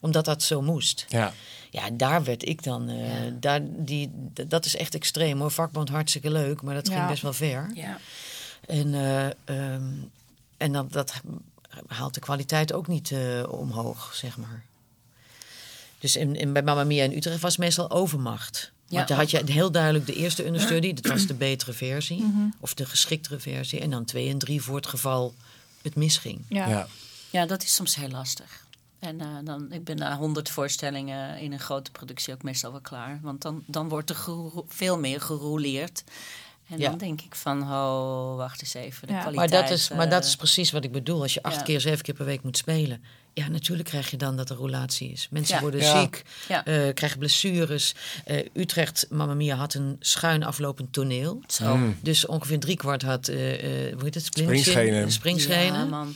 Omdat 0.00 0.24
dat 0.24 0.42
zo 0.42 0.62
moest. 0.62 1.04
Ja. 1.08 1.32
Ja, 1.70 1.90
daar 1.90 2.24
werd 2.24 2.46
ik 2.48 2.62
dan. 2.62 2.88
eh, 2.88 2.96
daar, 3.40 3.60
die, 3.64 4.10
d- 4.34 4.50
dat 4.50 4.64
is 4.64 4.76
echt 4.76 4.94
extreem 4.94 5.40
hoor. 5.40 5.50
Vakbond 5.50 5.88
hartstikke 5.88 6.30
leuk, 6.30 6.62
maar 6.62 6.74
dat 6.74 6.88
ging 6.88 7.00
best 7.08 7.22
wel 7.22 7.32
ver. 7.32 7.70
Ja. 7.74 7.98
En, 8.66 8.94
eh, 8.94 9.26
ehm, 9.26 9.82
en 10.56 10.72
dat, 10.72 10.92
dat 10.92 11.12
haalt 11.86 12.14
de 12.14 12.20
kwaliteit 12.20 12.72
ook 12.72 12.86
niet 12.86 13.10
eh, 13.10 13.42
omhoog, 13.48 14.14
zeg 14.14 14.36
maar. 14.36 14.62
Dus 15.98 16.16
in, 16.16 16.36
in, 16.36 16.52
bij 16.52 16.62
Mamma 16.62 16.84
Mia 16.84 17.04
in 17.04 17.12
Utrecht 17.16 17.40
was 17.40 17.50
het 17.52 17.60
meestal 17.60 17.90
overmacht. 17.90 18.72
Ja. 18.86 18.96
Want 18.96 19.08
dan 19.08 19.16
had 19.16 19.30
je 19.30 19.42
heel 19.46 19.70
duidelijk 19.70 20.06
de 20.06 20.14
eerste 20.14 20.46
understudy, 20.46 20.92
dat 20.94 21.06
was 21.06 21.26
de 21.26 21.34
betere 21.48 21.72
versie. 21.72 22.22
Mhm. 22.22 22.46
Of 22.60 22.74
de 22.74 22.86
geschiktere 22.86 23.38
versie. 23.38 23.80
En 23.80 23.90
dan 23.90 24.04
twee 24.04 24.28
en 24.30 24.38
drie 24.38 24.62
voor 24.62 24.76
het 24.76 24.86
geval 24.86 25.34
het 25.82 25.94
misging. 25.96 26.40
Ja. 26.48 26.68
Ja. 26.68 26.86
Ja, 27.30 27.46
dat 27.46 27.62
is 27.62 27.74
soms 27.74 27.94
heel 27.94 28.08
lastig. 28.08 28.66
En 28.98 29.20
eh, 29.20 29.26
dan, 29.44 29.72
ik 29.72 29.84
ben 29.84 29.96
na 29.96 30.16
honderd 30.16 30.48
voorstellingen 30.50 31.38
in 31.38 31.52
een 31.52 31.60
grote 31.60 31.90
productie 31.90 32.34
ook 32.34 32.42
meestal 32.42 32.70
wel 32.70 32.80
klaar. 32.80 33.18
Want 33.22 33.42
dan, 33.42 33.62
dan 33.66 33.88
wordt 33.88 34.10
er 34.10 34.16
veel 34.68 34.98
meer 34.98 35.20
gerouleerd. 35.20 36.04
En 36.68 36.78
Ja. 36.78 36.88
dan 36.88 36.98
denk 36.98 37.20
ik 37.20 37.34
van, 37.34 37.62
oh, 37.62 38.36
wacht 38.36 38.60
eens 38.60 38.74
even, 38.74 39.06
de 39.06 39.12
Ja. 39.12 39.20
kwaliteit. 39.20 39.50
Maar 39.50 39.60
dat, 39.62 39.70
is, 39.78 39.88
maar 39.90 40.08
dat 40.08 40.22
eh, 40.22 40.28
is 40.28 40.36
precies 40.36 40.70
wat 40.70 40.84
ik 40.84 40.92
bedoel. 40.92 41.22
Als 41.22 41.34
je 41.34 41.42
acht 41.42 41.56
ja. 41.56 41.62
keer, 41.62 41.80
zeven 41.80 42.02
keer 42.02 42.14
per 42.14 42.24
week 42.24 42.42
moet 42.42 42.56
spelen. 42.56 43.02
Ja, 43.32 43.48
natuurlijk 43.48 43.88
krijg 43.88 44.10
je 44.10 44.16
dan 44.16 44.36
dat 44.36 44.50
er 44.50 44.56
roulatie 44.56 45.10
is. 45.12 45.28
Mensen 45.30 45.54
Ja. 45.54 45.60
worden 45.60 45.80
Ja. 45.80 46.00
ziek, 46.00 46.22
Ja. 46.48 46.64
eh, 46.64 46.94
krijgen 46.94 47.18
blessures. 47.18 47.94
Eh, 48.24 48.46
Utrecht, 48.54 49.06
Mamma 49.10 49.34
Mia, 49.34 49.56
had 49.56 49.74
een 49.74 49.96
schuin 50.00 50.42
aflopend 50.44 50.92
toneel. 50.92 51.40
Zo. 51.46 51.76
Mm. 51.76 51.96
Dus 52.02 52.26
ongeveer 52.26 52.60
driekwart 52.60 53.02
had, 53.02 53.28
eh, 53.28 53.86
eh, 53.88 53.94
hoe 53.94 54.04
heet 54.04 54.14
het? 54.14 54.24
Springschenen. 54.24 55.12
Springschenen. 55.12 55.78
Ja, 55.78 55.84
man. 55.84 56.14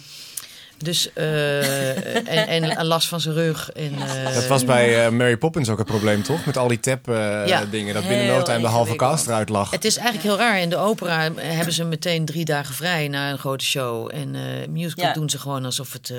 Dus, 0.83 1.13
eh, 1.13 2.17
en, 2.17 2.47
en 2.49 2.79
een 2.81 2.87
last 2.87 3.09
van 3.09 3.21
zijn 3.21 3.35
rug. 3.35 3.71
En, 3.73 3.93
eh, 4.27 4.35
Dat 4.35 4.47
was 4.47 4.65
bij 4.65 5.05
eh, 5.07 5.11
Mary 5.13 5.37
Poppins 5.37 5.69
ook 5.69 5.79
het 5.79 5.87
probleem, 5.87 6.23
toch? 6.23 6.45
Met 6.47 6.57
al 6.57 6.69
die 6.69 6.81
tap 6.81 7.09
eh, 7.09 7.47
Ja. 7.47 7.65
dingen. 7.65 7.95
Dat 7.95 8.09
binnen 8.09 8.27
no 8.27 8.43
time 8.43 8.61
de 8.61 8.67
halve 8.67 8.97
cast 8.97 9.27
eruit 9.27 9.49
lag. 9.49 9.71
Het 9.71 9.85
is 9.85 9.97
eigenlijk 9.97 10.27
heel 10.27 10.37
raar. 10.47 10.61
In 10.61 10.71
de 10.71 10.77
opera 10.77 11.31
hebben 11.37 11.73
ze 11.75 11.85
meteen 11.85 12.25
drie 12.25 12.45
dagen 12.45 12.75
vrij 12.75 13.09
na 13.09 13.31
een 13.31 13.39
grote 13.39 13.65
show. 13.65 14.11
En 14.15 14.35
eh 14.35 14.69
musical 14.69 15.05
Ja. 15.07 15.13
doen 15.13 15.31
ze 15.31 15.39
gewoon 15.39 15.65
alsof 15.65 15.93
het... 15.93 16.11
eh, 16.11 16.19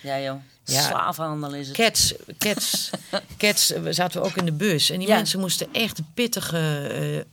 Ja, 0.00 0.20
joh. 0.20 0.34
Ja. 0.66 0.80
Slavenhandel 0.80 1.54
is 1.54 1.66
het. 1.66 1.76
Cats, 1.76 2.14
Cats, 2.38 2.90
Cats, 3.38 3.68
we 3.82 3.92
zaten 3.92 4.20
we 4.20 4.26
ook 4.26 4.36
in 4.36 4.44
de 4.44 4.52
bus. 4.52 4.90
En 4.90 4.98
die 4.98 5.08
Ja. 5.08 5.14
mensen 5.16 5.40
moesten 5.40 5.66
echt 5.72 5.98
een 5.98 6.06
pittige, 6.14 6.56
eh, 6.58 7.18
eh, 7.18 7.24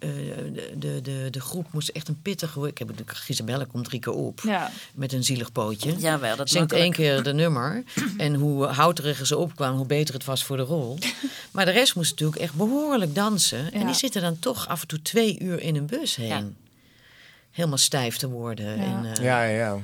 de, 0.75 0.99
de, 1.01 1.27
de 1.32 1.39
groep 1.41 1.67
moest 1.71 1.89
echt 1.89 2.07
een 2.07 2.21
pittige, 2.21 2.67
ik 2.67 2.77
heb 2.77 2.97
de 2.97 3.03
Gisabelle 3.05 3.65
komt 3.65 3.86
drie 3.86 3.99
keer 3.99 4.13
op. 4.13 4.39
Ja. 4.45 4.71
Met 4.93 5.13
een 5.13 5.23
zielig 5.23 5.51
pootje. 5.51 5.95
Jawel, 5.97 6.36
dat 6.36 6.49
Zingt 6.49 6.71
makkelijk. 6.71 6.97
één 6.97 7.13
keer 7.13 7.23
de 7.23 7.34
nummer. 7.34 7.84
En 8.17 8.34
hoe 8.36 8.65
houteriger 8.65 9.25
ze 9.27 9.38
opkwamen, 9.38 9.77
hoe 9.77 9.86
beter 9.86 10.13
het 10.13 10.25
was 10.25 10.43
voor 10.43 10.57
de 10.57 10.63
rol. 10.63 10.97
Maar 11.51 11.65
de 11.65 11.71
rest 11.71 11.95
moest 11.95 12.09
natuurlijk 12.11 12.41
echt 12.41 12.53
behoorlijk 12.53 13.15
dansen. 13.15 13.71
En 13.73 13.79
Ja. 13.79 13.86
die 13.86 13.95
zitten 13.95 14.21
dan 14.21 14.39
toch 14.39 14.67
af 14.67 14.82
en 14.82 14.88
toe 14.88 15.01
twee 15.01 15.39
uur 15.39 15.61
in 15.61 15.75
een 15.75 15.86
bus 15.86 16.15
heen. 16.15 16.27
Ja. 16.27 16.43
Helemaal 17.51 17.77
stijf 17.77 18.17
te 18.17 18.29
worden. 18.29 18.77
Ja. 18.77 18.84
En, 18.84 19.05
eh, 19.05 19.23
Ja, 19.23 19.43
ja, 19.43 19.57
ja. 19.57 19.77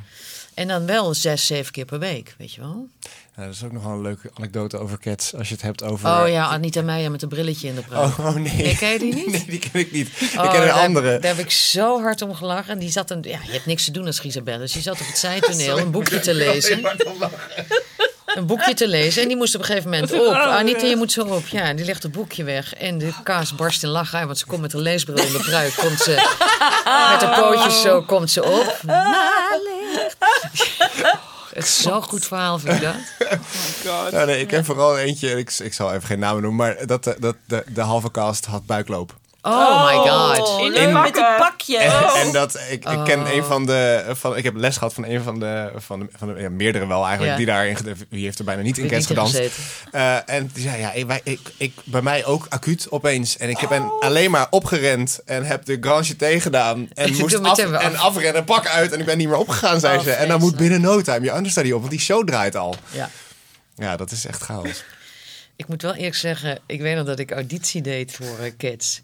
en 0.54 0.68
dan 0.68 0.86
wel 0.86 1.14
zes, 1.14 1.46
zeven 1.46 1.72
keer 1.72 1.86
per 1.86 2.00
week, 2.00 2.36
weet 2.38 2.54
je 2.54 2.62
wel. 2.62 2.88
Ja, 3.38 3.44
dat 3.46 3.54
is 3.54 3.64
ook 3.64 3.72
nog 3.72 3.84
wel 3.84 3.92
een 3.92 4.02
leuke 4.02 4.30
anekdote 4.34 4.78
over 4.78 5.00
Cats. 5.00 5.36
Als 5.36 5.48
je 5.48 5.54
het 5.54 5.64
hebt 5.64 5.84
over... 5.84 6.10
Oh 6.10 6.28
ja, 6.30 6.46
Anita 6.48 6.82
Meijer 6.82 7.12
met 7.12 7.22
een 7.22 7.30
brilletje 7.30 7.68
in 7.68 7.76
de 7.76 7.82
praat. 7.82 8.20
Oh, 8.20 8.26
oh, 8.26 8.34
nee. 8.36 8.54
Nee, 8.54 8.78
ken 8.78 8.90
je 8.92 9.00
die 9.00 9.14
niet? 9.26 9.32
Nee, 9.32 9.46
die 9.48 9.60
ken 9.60 9.80
ik 9.80 9.92
niet. 9.92 10.08
ik 10.08 10.40
Oh, 10.40 10.52
ken 10.52 10.62
een 10.62 10.68
daar- 10.68 10.72
andere. 10.86 11.20
Daar 11.20 11.36
heb 11.36 11.46
ik 11.46 11.52
zo 11.52 12.02
hard 12.02 12.22
om 12.22 12.36
gelachen. 12.36 12.80
Die 12.80 12.90
zat 12.90 13.12
een, 13.12 13.24
ja, 13.28 13.40
je 13.46 13.52
hebt 13.52 13.66
niks 13.66 13.86
te 13.86 13.92
doen 13.92 14.06
als 14.06 14.20
Gisabelle. 14.20 14.58
Dus 14.60 14.72
die 14.72 14.82
zat 14.82 15.02
op 15.02 15.08
het 15.08 15.18
zijtoneel 15.18 15.80
een 15.80 15.92
boekje 15.92 16.20
te 16.20 16.34
lezen. 16.46 16.86
een 18.26 18.46
boekje 18.46 18.74
te 18.74 18.88
lezen. 18.88 19.22
En 19.22 19.28
die 19.28 19.38
moest 19.38 19.56
op 19.56 19.62
een 19.62 19.68
gegeven 19.68 19.90
moment 19.90 20.12
op. 20.14 20.34
Anita, 20.34 20.86
je 20.86 20.96
moet 20.96 21.12
zo 21.12 21.22
op. 21.22 21.48
Ja, 21.48 21.74
die 21.74 21.86
legt 21.86 22.04
het 22.04 22.12
boekje 22.12 22.44
weg. 22.44 22.74
En 22.74 22.98
de 22.98 23.12
kaas 23.24 23.56
barst 23.56 23.84
in 23.84 23.90
lachen. 23.90 24.26
Want 24.26 24.38
ze 24.38 24.46
komt 24.46 24.62
met 24.62 24.74
een 24.74 24.80
leesbril 24.82 25.26
in 25.26 25.32
de 25.32 25.40
pruik. 25.40 25.74
Komt 25.76 26.00
ze 26.00 26.12
met 27.12 27.20
de 27.20 27.42
pootjes 27.42 27.82
zo 27.82 28.02
komt 28.02 28.32
ze 28.32 28.44
op. 28.44 28.80
Het 31.58 31.66
is 31.66 31.82
zo'n 31.82 32.04
goed 32.04 32.26
verhaal, 32.26 32.60
vind 32.60 32.74
ik 32.76 32.82
dat. 32.82 32.96
God. 33.86 34.12
Ja, 34.12 34.26
nee, 34.26 34.40
ik 34.40 34.48
ken 34.48 34.66
vooral 34.66 34.98
eentje, 34.98 35.30
ik, 35.38 35.52
ik 35.52 35.74
zal 35.74 35.94
even 35.94 36.08
geen 36.08 36.20
namen 36.20 36.42
noemen, 36.42 36.66
maar 36.66 36.86
dat, 36.88 37.04
de- 37.04 37.16
dat 37.20 37.36
de, 37.46 37.64
de 37.74 37.82
halve 37.82 38.12
cast 38.12 38.46
had 38.46 38.66
buikloop. 38.66 39.16
Oh, 39.48 39.86
my 39.86 40.10
god. 40.10 40.62
In 40.62 40.76
een 40.86 41.12
pakje. 41.38 41.78
En, 41.78 42.04
en 42.26 42.32
dat, 42.32 42.56
ik, 42.70 42.90
ik 42.90 43.00
ken 43.04 43.20
Oh. 43.22 43.34
een 43.34 43.44
van 43.44 43.66
de, 43.66 44.04
van, 44.08 44.38
ik 44.38 44.44
heb 44.44 44.56
les 44.56 44.78
gehad 44.78 44.94
van 44.94 45.06
een 45.06 45.24
van 45.24 45.40
de, 45.40 45.72
van 45.76 46.00
de, 46.00 46.06
van 46.18 46.34
de 46.34 46.40
ja, 46.42 46.50
meerdere 46.50 46.88
wel 46.88 47.02
eigenlijk, 47.06 47.32
Ja. 47.32 47.38
die 47.38 47.46
daarin, 47.46 47.78
wie 48.10 48.24
heeft 48.24 48.40
er 48.40 48.46
bijna 48.46 48.62
niet 48.62 48.78
in 48.78 48.84
heb 48.84 48.94
niet 48.94 49.06
gedanst. 49.06 49.40
Eh, 49.92 50.30
en 50.30 50.50
die 50.54 50.64
zei, 50.64 50.80
ja, 50.80 50.92
ik, 50.92 51.06
wij- 51.06 51.22
ik, 51.24 51.40
ik, 51.58 51.74
bij 51.84 52.02
mij 52.02 52.26
ook 52.26 52.46
acuut 52.50 52.88
opeens. 52.90 53.38
En 53.38 53.50
ik 53.50 53.66
ben 53.70 53.84
Oh. 53.84 54.02
alleen 54.02 54.32
maar 54.32 54.48
opgerend 54.50 55.20
en 55.26 55.44
heb 55.46 55.66
de 55.66 55.78
grand 55.82 56.08
jeté 56.08 56.40
gedaan. 56.40 56.90
En 56.94 57.08
Ik 57.08 57.18
moest 57.18 57.44
af, 57.44 57.58
en 57.58 57.96
afrennen, 57.98 58.44
pak 58.44 58.68
uit. 58.68 58.92
En 58.92 59.00
ik 59.00 59.06
ben 59.06 59.18
niet 59.18 59.28
meer 59.28 59.38
opgegaan, 59.38 59.80
zei 59.80 59.98
Oh, 59.98 60.04
ze. 60.04 60.12
En 60.12 60.28
dan 60.28 60.40
moet 60.40 60.56
binnen 60.58 60.82
no 60.82 61.02
time 61.02 61.26
je 61.26 61.36
understudy 61.36 61.72
op, 61.72 61.80
want 61.80 61.92
die 61.92 62.00
show 62.00 62.28
draait 62.28 62.56
al. 62.56 62.76
Ja. 62.92 63.10
Ja, 63.76 63.96
dat 63.98 64.12
is 64.12 64.26
echt 64.26 64.42
chaos. 64.42 64.84
Ik 65.58 65.68
moet 65.68 65.82
wel 65.82 65.94
eerlijk 65.94 66.16
zeggen, 66.16 66.60
ik 66.66 66.82
weet 66.82 66.96
nog 66.96 67.06
dat 67.06 67.20
ik 67.20 67.32
auditie 67.32 67.82
deed 67.82 68.12
voor 68.12 68.38
eh, 68.40 68.52
Kids. 68.58 69.02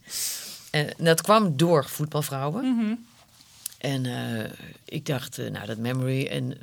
En 0.72 0.90
dat 0.98 1.22
kwam 1.22 1.58
door 1.58 1.86
voetbalvrouwen. 1.86 2.98
En 3.78 4.06
eh, 4.06 4.50
ik 4.86 5.06
dacht, 5.06 5.38
eh, 5.38 5.50
nou 5.52 5.66
dat 5.66 5.78
memory 5.78 6.28
en 6.28 6.58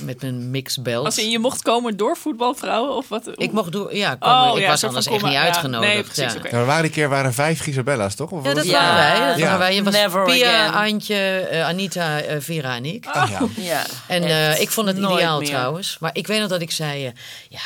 met 0.00 0.20
mijn 0.22 0.50
mix 0.50 0.82
belt. 0.82 1.04
Als 1.04 1.18
in 1.18 1.30
je 1.30 1.38
mocht 1.38 1.62
komen 1.62 1.96
door 1.96 2.16
voetbalvrouwen 2.16 2.96
of 2.96 3.08
wat? 3.08 3.30
Ik 3.34 3.52
mocht 3.52 3.72
door, 3.72 3.96
ja, 3.96 4.14
komen. 4.14 4.50
Oh, 4.50 4.56
ik 4.56 4.62
ja, 4.62 4.68
was 4.68 4.84
anders 4.84 5.06
echt 5.06 5.22
niet 5.22 5.32
ja, 5.32 5.42
uitgenodigd. 5.42 5.92
nee, 5.92 6.02
precies, 6.02 6.32
ja. 6.32 6.40
Ja, 6.50 6.58
we 6.58 6.64
waren 6.64 6.82
die 6.82 6.90
keer 6.92 7.08
waren 7.08 7.24
er 7.24 7.34
vijf 7.34 7.60
Gisabella's, 7.60 8.14
toch? 8.14 8.30
Of 8.30 8.44
Ja, 8.44 8.54
dat 8.54 8.66
waren 8.66 8.94
wij. 8.94 9.28
Dat 9.28 9.38
Ja. 9.38 9.44
waren 9.44 9.58
wij. 9.58 9.74
Je 9.74 9.82
was 9.82 9.94
Never 9.94 10.24
Pia, 10.24 10.66
again. 10.66 10.92
Antje, 10.92 11.48
Anita, 11.64 12.20
Vera 12.38 12.74
en 12.76 12.84
ik. 12.84 13.06
Oh, 13.06 13.30
ja. 13.30 13.62
Ja, 13.62 13.84
En 14.06 14.22
eh, 14.22 14.60
ik 14.60 14.70
vond 14.70 14.86
het 14.86 14.96
Nooit 14.96 15.14
ideaal 15.14 15.38
meer. 15.38 15.48
trouwens. 15.48 15.96
Maar 16.00 16.10
ik 16.12 16.26
weet 16.26 16.40
nog 16.40 16.48
dat 16.48 16.60
ik 16.60 16.70
zei, 16.70 17.12
ja, 17.48 17.60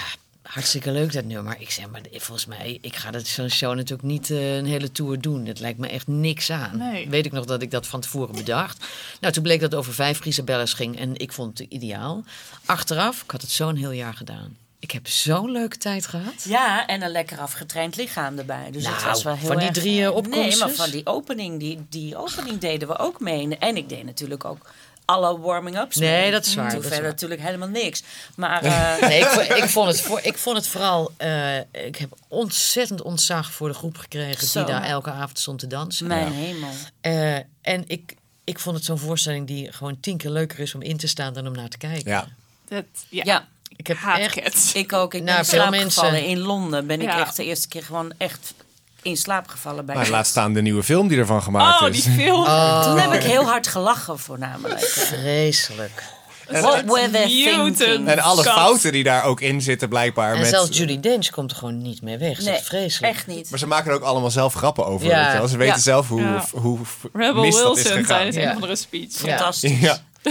hartstikke 0.53 0.91
leuk 0.91 1.13
dat 1.13 1.25
nummer. 1.25 1.57
Ik 1.59 1.71
zeg, 1.71 1.91
maar 1.91 2.01
volgens 2.11 2.47
mij, 2.47 2.79
ik 2.81 2.97
ga 2.97 3.11
dat 3.11 3.27
zo'n 3.27 3.49
show 3.51 3.75
natuurlijk 3.75 4.03
niet 4.09 4.31
eh, 4.31 4.57
een 4.57 4.67
hele 4.67 4.93
tour 4.93 5.21
doen. 5.21 5.45
Dat 5.45 5.61
lijkt 5.61 5.79
me 5.79 5.89
echt 5.89 6.07
niks 6.07 6.51
aan. 6.51 6.79
Nee. 6.79 7.09
Weet 7.09 7.27
ik 7.27 7.33
nog 7.33 7.45
dat 7.45 7.63
ik 7.63 7.71
dat 7.71 7.87
van 7.87 8.01
tevoren 8.01 8.35
bedacht. 8.35 8.85
Nou, 9.21 9.33
toen 9.33 9.43
bleek 9.43 9.61
dat 9.61 9.71
het 9.71 9.81
over 9.81 9.95
vijf 9.95 10.21
Grisabelles 10.21 10.73
ging 10.73 10.99
en 10.99 11.17
ik 11.17 11.33
vond 11.33 11.59
het 11.59 11.71
ideaal. 11.71 12.25
Achteraf, 12.65 13.23
ik 13.23 13.31
had 13.31 13.41
het 13.43 13.51
zo'n 13.51 13.77
heel 13.77 13.91
jaar 13.91 14.15
gedaan. 14.15 14.57
Ik 14.79 14.91
heb 14.91 15.09
zo'n 15.09 15.51
leuke 15.51 15.77
tijd 15.79 16.07
gehad. 16.07 16.45
Ja, 16.45 16.87
en 16.87 17.03
een 17.03 17.11
lekker 17.11 17.39
afgetraind 17.39 17.97
lichaam 17.97 18.39
erbij. 18.39 18.71
Dus 18.71 18.87
het 18.87 18.95
Nou, 18.95 19.07
was 19.07 19.23
wel 19.23 19.35
heel 19.37 19.47
van 19.47 19.57
die 19.57 19.67
erg- 19.67 19.75
drie, 19.77 20.05
eh, 20.05 20.17
Nee, 20.17 20.57
maar 20.57 20.71
van 20.71 20.91
die 20.91 21.07
opening, 21.07 21.61
die, 21.61 21.87
die 21.89 22.17
opening 22.17 22.59
deden 22.59 22.89
we 22.89 22.99
ook 22.99 23.21
mee. 23.21 23.57
En 23.59 23.77
ik 23.77 23.89
deed 23.89 24.05
natuurlijk 24.05 24.45
ook 24.45 24.71
alle 25.05 25.39
warming-ups 25.41 25.97
Nee, 25.97 26.31
dat 26.31 26.47
is 26.47 26.55
waar, 26.55 26.71
Toen 26.73 26.83
verder 26.83 27.03
natuurlijk 27.03 27.41
helemaal 27.41 27.69
niks. 27.69 28.03
Maar 28.35 28.63
eh, 28.63 29.09
Nee, 29.09 29.21
ik, 29.25 29.27
vo- 29.27 29.55
ik, 29.55 29.65
vond 29.69 29.89
het 29.89 30.01
voor, 30.01 30.21
ik 30.23 30.39
vond 30.39 30.57
het 30.57 30.67
vooral. 30.69 31.13
eh, 31.17 31.59
ik 31.59 31.97
heb 31.97 32.13
ontzettend 32.29 33.03
ontzag 33.03 33.53
voor 33.53 33.69
de 33.69 33.75
groep 33.75 33.99
gekregen 33.99 34.47
Zo. 34.47 34.65
die 34.65 34.73
daar 34.75 34.83
elke 34.85 35.11
avond 35.11 35.39
stond 35.39 35.59
te 35.59 35.67
dansen. 35.67 36.07
mijn 36.07 36.33
hemel. 36.33 36.71
Eh, 37.01 37.35
en 37.63 37.85
ik, 37.87 38.15
ik 38.45 38.59
vond 38.59 38.77
het 38.77 38.85
zo'n 38.85 38.99
voorstelling 38.99 39.47
die 39.47 39.73
gewoon 39.73 40.01
tien 40.01 40.17
keer 40.17 40.31
leuker 40.31 40.59
is 40.59 40.75
om 40.75 40.83
in 40.83 40.97
te 40.97 41.07
staan 41.07 41.33
dan 41.33 41.47
om 41.47 41.53
naar 41.53 41.69
te 41.69 41.79
kijken. 41.79 42.11
Ja. 42.11 42.27
Dat, 42.69 42.85
ja. 43.09 43.23
Ja, 43.25 43.49
Ik 43.77 43.87
heb 43.87 43.97
Haat 43.97 44.19
echt. 44.19 44.75
Ik 44.75 44.93
ook. 44.93 45.15
Ik 45.15 45.23
Nou, 45.23 45.37
ben 45.37 45.39
in 45.39 45.45
veel 45.61 45.71
mensen-. 45.71 46.25
In 46.25 46.39
Londen 46.39 46.87
ben 46.87 47.01
ik 47.01 47.09
echt 47.09 47.37
de 47.37 47.45
eerste 47.45 47.69
keer 47.69 47.83
gewoon 47.83 48.13
echt 48.19 48.55
in 49.03 49.17
slaap 49.17 49.49
gevallen 49.49 49.87
bij 49.87 49.95
Maar 49.95 50.09
laat 50.11 50.27
staan 50.27 50.53
de 50.53 50.63
nieuwe 50.63 50.83
film 50.83 51.09
die 51.09 51.19
ervan 51.19 51.43
gemaakt 51.43 51.81
Oh, 51.83 51.89
is. 51.89 52.03
die 52.03 52.13
film. 52.13 52.45
Toen 52.83 52.99
heb 52.99 53.13
ik 53.13 53.23
heel 53.23 53.45
hard 53.45 53.67
gelachen 53.67 54.19
voornamelijk. 54.19 54.81
Vreselijk. 54.81 56.03
What 56.49 56.83
were 56.85 57.11
they 57.11 57.27
Mutant. 57.45 57.77
thinking? 57.77 58.09
En 58.09 58.19
alle 58.19 58.43
fouten 58.43 58.93
die 58.93 59.05
daar 59.05 59.25
ook 59.25 59.41
in 59.41 59.63
zitten, 59.63 59.89
blijkbaar. 59.89 60.33
En 60.33 60.39
met, 60.39 60.49
zelfs 60.49 60.77
Judy 60.79 61.01
Dench 61.01 61.31
komt 61.31 61.51
er 61.51 61.57
gewoon 61.57 61.83
niet 61.83 62.03
meer 62.03 62.19
weg. 62.19 62.29
Dat 62.31 62.39
is 62.39 62.45
Nee, 62.45 62.55
echt 62.55 62.67
vreselijk. 62.67 63.15
echt 63.15 63.27
niet. 63.27 63.51
Maar 63.51 63.59
ze 63.59 63.67
maken 63.67 63.91
er 63.91 63.97
ook 63.97 64.03
allemaal 64.03 64.31
zelf 64.31 64.55
grappen 64.55 64.87
over. 64.87 65.07
Ja. 65.07 65.23
weet 65.23 65.33
je 65.33 65.39
wel. 65.39 65.49
Ze 65.49 65.57
weten 65.57 65.75
Ja. 65.75 65.81
zelf 65.81 66.09
hoe, 66.09 66.21
Ja. 66.21 66.45
hoe 66.53 66.79
Rebel 67.13 67.43
mis 67.43 67.55
dat 67.57 67.77
is 67.77 67.83
Wilson 67.83 67.93
gegaan. 67.93 68.05
tijdens 68.17 68.37
een 68.37 68.43
Ja. 68.43 68.49
of 68.49 68.55
andere 68.55 68.77
speech. 68.77 69.23
Ja. 69.23 69.29
Fantastisch. 69.29 69.81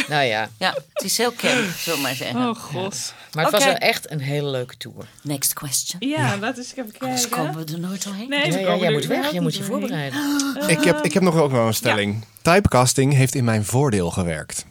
Nou 0.08 0.24
ja, 0.24 0.50
Ja, 0.58 0.74
het 0.94 1.04
is 1.04 1.18
heel 1.18 1.34
camp, 1.34 1.70
zullen 1.78 1.98
we 2.00 2.04
maar 2.06 2.16
zeggen. 2.16 2.50
Oh 2.50 2.56
god. 2.56 3.14
maar 3.34 3.44
het 3.44 3.54
was 3.54 3.62
Oké. 3.62 3.70
wel 3.72 3.80
echt 3.80 4.12
een 4.12 4.20
hele 4.20 4.50
leuke 4.50 4.78
tour. 4.78 5.06
Next 5.24 5.54
question. 5.54 6.10
Ja, 6.10 6.38
laat 6.38 6.58
eens 6.58 6.72
even 6.76 6.94
Anders 7.00 7.22
kijken. 7.30 7.38
komen 7.46 7.66
we 7.66 7.74
er 7.74 7.80
nooit 7.80 8.04
doorheen. 8.04 8.30
Nee, 8.30 8.46
Ja, 8.46 8.52
we 8.54 8.60
ja, 8.60 8.66
komen 8.66 8.80
jij 8.80 8.88
er 8.88 8.94
moet 8.94 9.06
weg, 9.06 9.32
je 9.32 9.42
moet 9.42 9.56
je 9.56 9.64
voorbereiden. 9.64 10.20
Ik, 10.68 10.84
heb, 10.84 11.06
ik 11.06 11.14
heb 11.14 11.24
nog 11.24 11.36
ook 11.36 11.52
wel 11.52 11.68
een 11.68 11.74
stelling. 11.74 12.26
Typecasting 12.42 13.14
heeft 13.14 13.36
in 13.36 13.44
mijn 13.44 13.66
voordeel 13.66 14.12
gewerkt. 14.12 14.66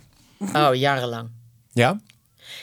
Oh, 0.55 0.75
jarenlang. 0.75 1.29
Ja? 1.73 2.01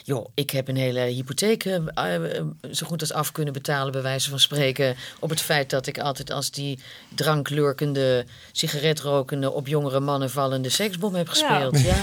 Joh, 0.04 0.30
ik 0.34 0.50
heb 0.50 0.68
een 0.68 0.76
hele 0.76 1.00
hypotheek 1.00 1.66
eh, 1.66 1.76
eh, 2.16 2.44
zo 2.72 2.86
goed 2.88 3.02
als 3.02 3.14
af 3.14 3.32
kunnen 3.32 3.54
betalen, 3.54 3.92
bij 3.92 4.02
wijze 4.02 4.30
van 4.30 4.40
spreken. 4.40 4.96
Op 5.20 5.30
het 5.30 5.42
feit 5.42 5.70
dat 5.70 5.88
ik 5.88 5.98
altijd 6.00 6.32
als 6.32 6.52
die 6.52 6.80
dranklurkende, 7.16 8.26
sigaretrokende, 8.52 9.52
op 9.52 9.68
jongere 9.68 10.00
mannen 10.00 10.30
vallende 10.30 10.70
seksbom 10.70 11.16
heb 11.16 11.28
gespeeld. 11.30 11.80
Ja. 11.88 11.96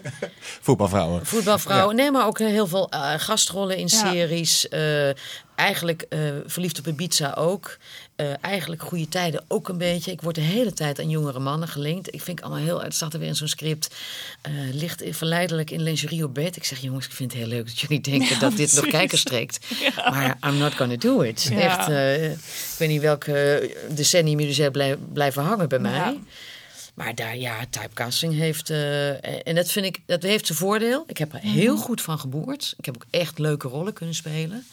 Voetbalvrouwen. 0.60 1.26
Voetbalvrouw. 1.26 1.90
Nee, 1.90 2.10
maar 2.10 2.26
ook 2.26 2.38
heel 2.38 2.66
veel 2.66 2.88
eh, 2.90 3.12
gastrollen 3.16 3.76
in 3.76 3.88
Ja. 3.90 4.10
series. 4.10 4.68
eh, 4.68 5.08
eigenlijk 5.54 6.02
eh, 6.08 6.20
verliefd 6.46 6.78
op 6.78 6.86
Ibiza 6.86 7.32
ook. 7.32 7.76
Eh, 8.16 8.26
eigenlijk 8.40 8.82
goede 8.82 9.08
tijden 9.08 9.44
ook 9.48 9.68
een 9.68 9.78
beetje. 9.78 10.10
Ik 10.10 10.20
word 10.20 10.34
de 10.34 10.40
hele 10.40 10.72
tijd 10.72 10.98
aan 11.00 11.08
jongere 11.10 11.38
mannen 11.38 11.68
gelinkt. 11.68 12.14
Ik 12.14 12.22
vind 12.22 12.38
het 12.38 12.46
allemaal 12.48 12.64
heel... 12.66 12.82
Het 12.82 12.94
staat 12.94 13.12
er 13.12 13.18
weer 13.18 13.28
in 13.28 13.34
zo'n 13.34 13.48
script. 13.48 13.94
eh 14.42 14.52
licht 14.72 15.02
verleidelijk 15.10 15.70
in 15.70 15.82
lingerie 15.82 16.24
op 16.24 16.34
bed. 16.34 16.56
Ik 16.56 16.64
zeg, 16.64 16.78
jongens, 16.78 17.06
ik 17.06 17.12
vind 17.12 17.32
het 17.32 17.40
heel 17.40 17.50
leuk 17.50 17.66
dat 17.66 17.78
jullie 17.80 18.00
denken 18.00 18.38
dat 18.38 18.56
dit 18.56 18.72
nog 18.74 18.86
kijkers 18.86 19.22
trekt. 19.24 19.58
Maar 20.10 20.36
I'm 20.46 20.56
not 20.58 20.74
gonna 20.74 20.96
do 20.96 21.20
it. 21.20 21.42
Ja. 21.50 21.58
Echt, 21.60 21.88
eh, 21.88 22.30
ik 22.30 22.38
weet 22.78 22.88
niet 22.88 23.00
welke 23.00 23.70
decennium 23.88 24.38
jullie 24.38 24.54
zijn 24.54 24.72
blij- 24.72 24.96
blijven 25.12 25.42
hangen 25.42 25.68
bij 25.68 25.78
mij. 25.78 26.20
Maar 26.94 27.14
daar, 27.14 27.36
ja, 27.36 27.64
typecasting 27.70 28.34
heeft. 28.34 28.70
eh, 28.70 29.46
en 29.46 29.54
dat 29.54 29.70
vind 29.70 29.86
ik, 29.86 30.00
dat 30.06 30.22
heeft 30.22 30.46
zijn 30.46 30.58
voordeel. 30.58 31.04
Ik 31.06 31.18
heb 31.18 31.32
er 31.32 31.38
heel 31.40 31.76
goed 31.76 32.00
van 32.00 32.18
geboerd. 32.18 32.74
Ik 32.76 32.84
heb 32.84 32.94
ook 32.94 33.06
echt 33.10 33.38
leuke 33.38 33.68
rollen 33.68 33.92
kunnen 33.92 34.14
spelen. 34.14 34.66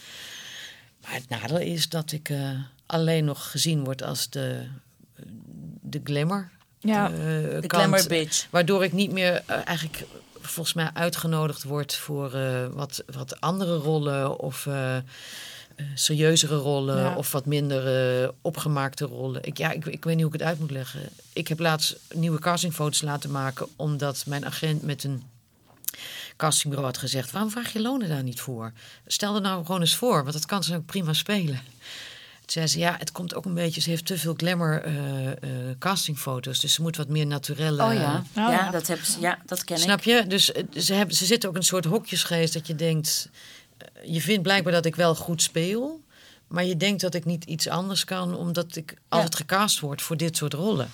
Maar 1.02 1.14
het 1.14 1.30
nadeel 1.30 1.58
is 1.60 1.90
dat 1.90 2.12
ik 2.12 2.30
eh, 2.30 2.50
alleen 2.86 3.26
nog 3.26 3.52
gezien 3.52 3.84
word 3.84 4.04
als 4.04 4.30
de, 4.30 4.68
de 5.82 6.02
glamour. 6.04 6.50
Ja. 6.80 7.06
eh, 7.12 7.18
De 7.18 7.58
kant. 7.60 7.72
glamour 7.72 8.08
bitch. 8.08 8.48
Waardoor 8.50 8.84
ik 8.84 8.94
niet 8.94 9.12
meer 9.12 9.44
eigenlijk 9.66 10.04
volgens 10.42 10.76
mij 10.76 10.90
uitgenodigd 10.94 11.64
word 11.64 11.96
voor 11.96 12.32
wat, 12.74 13.04
wat 13.12 13.42
andere 13.42 13.76
rollen 13.76 14.40
of 14.40 14.68
serieuzere 15.94 16.56
rollen 16.56 16.98
Ja. 16.98 17.16
of 17.16 17.32
wat 17.32 17.46
minder 17.46 18.22
eh, 18.24 18.30
opgemaakte 18.42 19.06
rollen. 19.06 19.44
Ik, 19.44 19.58
ja, 19.58 19.72
ik, 19.72 19.86
ik 19.86 20.04
weet 20.04 20.16
niet 20.16 20.24
hoe 20.26 20.34
ik 20.34 20.40
het 20.40 20.50
uit 20.50 20.60
moet 20.60 20.72
leggen. 20.72 21.00
Ik 21.34 21.48
heb 21.48 21.60
laatst 21.60 21.96
nieuwe 22.14 22.40
castingfoto's 22.40 23.02
laten 23.02 23.32
maken 23.32 23.68
omdat 23.76 24.24
mijn 24.26 24.46
agent 24.46 24.82
met 24.82 25.04
een 25.04 25.24
castingbureau 26.38 26.92
had 26.92 26.98
gezegd: 27.02 27.32
waarom 27.32 27.52
vraag 27.52 27.74
je 27.74 27.82
lonen 27.82 28.10
daar 28.10 28.24
niet 28.24 28.42
voor? 28.42 28.72
Stel 29.08 29.36
er 29.36 29.42
nou 29.42 29.66
gewoon 29.66 29.82
eens 29.82 29.96
voor, 29.96 30.22
want 30.22 30.34
dat 30.34 30.46
kan 30.46 30.64
ze 30.64 30.76
ook 30.76 30.86
prima 30.86 31.14
spelen. 31.14 31.60
Toen 32.40 32.62
zei 32.62 32.68
ze, 32.68 32.80
ja, 32.80 32.96
het 33.00 33.12
komt 33.12 33.36
ook 33.36 33.46
een 33.46 33.54
beetje... 33.54 33.82
Ze 33.82 33.90
heeft 33.90 34.06
te 34.06 34.18
veel 34.18 34.34
glamour 34.38 34.82
eh, 34.84 35.28
eh, 35.32 35.36
castingfoto's. 35.80 36.60
Dus 36.60 36.74
ze 36.74 36.82
moet 36.82 36.98
wat 36.98 37.08
meer 37.08 37.26
naturelle... 37.26 37.84
Oh 37.84 37.94
ja, 37.94 38.18
Oh 38.18 38.24
ja, 38.36 38.52
ja. 38.52 38.72
Dat, 38.72 38.88
hebben 38.88 39.06
ze, 39.06 39.20
ja 39.20 39.40
dat 39.46 39.64
ken 39.64 39.78
Snap 39.78 40.00
ik. 40.00 40.06
je? 40.06 40.26
Dus 40.28 40.52
eh, 40.52 40.64
ze, 40.78 40.94
hebben, 40.94 41.16
ze 41.16 41.26
zitten 41.26 41.50
ook 41.50 41.56
een 41.56 41.64
soort 41.64 41.86
hokjesgeest 41.86 42.54
dat 42.54 42.68
je 42.68 42.76
denkt... 42.76 43.30
eh, 43.80 44.14
je 44.14 44.22
vindt 44.22 44.44
blijkbaar 44.44 44.74
dat 44.74 44.86
ik 44.86 44.96
wel 44.96 45.16
goed 45.16 45.42
speel... 45.42 46.02
maar 46.48 46.66
je 46.66 46.78
denkt 46.78 47.02
dat 47.02 47.14
ik 47.14 47.26
niet 47.26 47.44
iets 47.44 47.68
anders 47.68 48.04
kan... 48.04 48.36
omdat 48.36 48.76
ik 48.76 48.94
altijd 49.10 49.36
gecast 49.36 49.80
word 49.80 50.02
voor 50.02 50.18
dit 50.18 50.38
soort 50.38 50.54
rollen. 50.54 50.90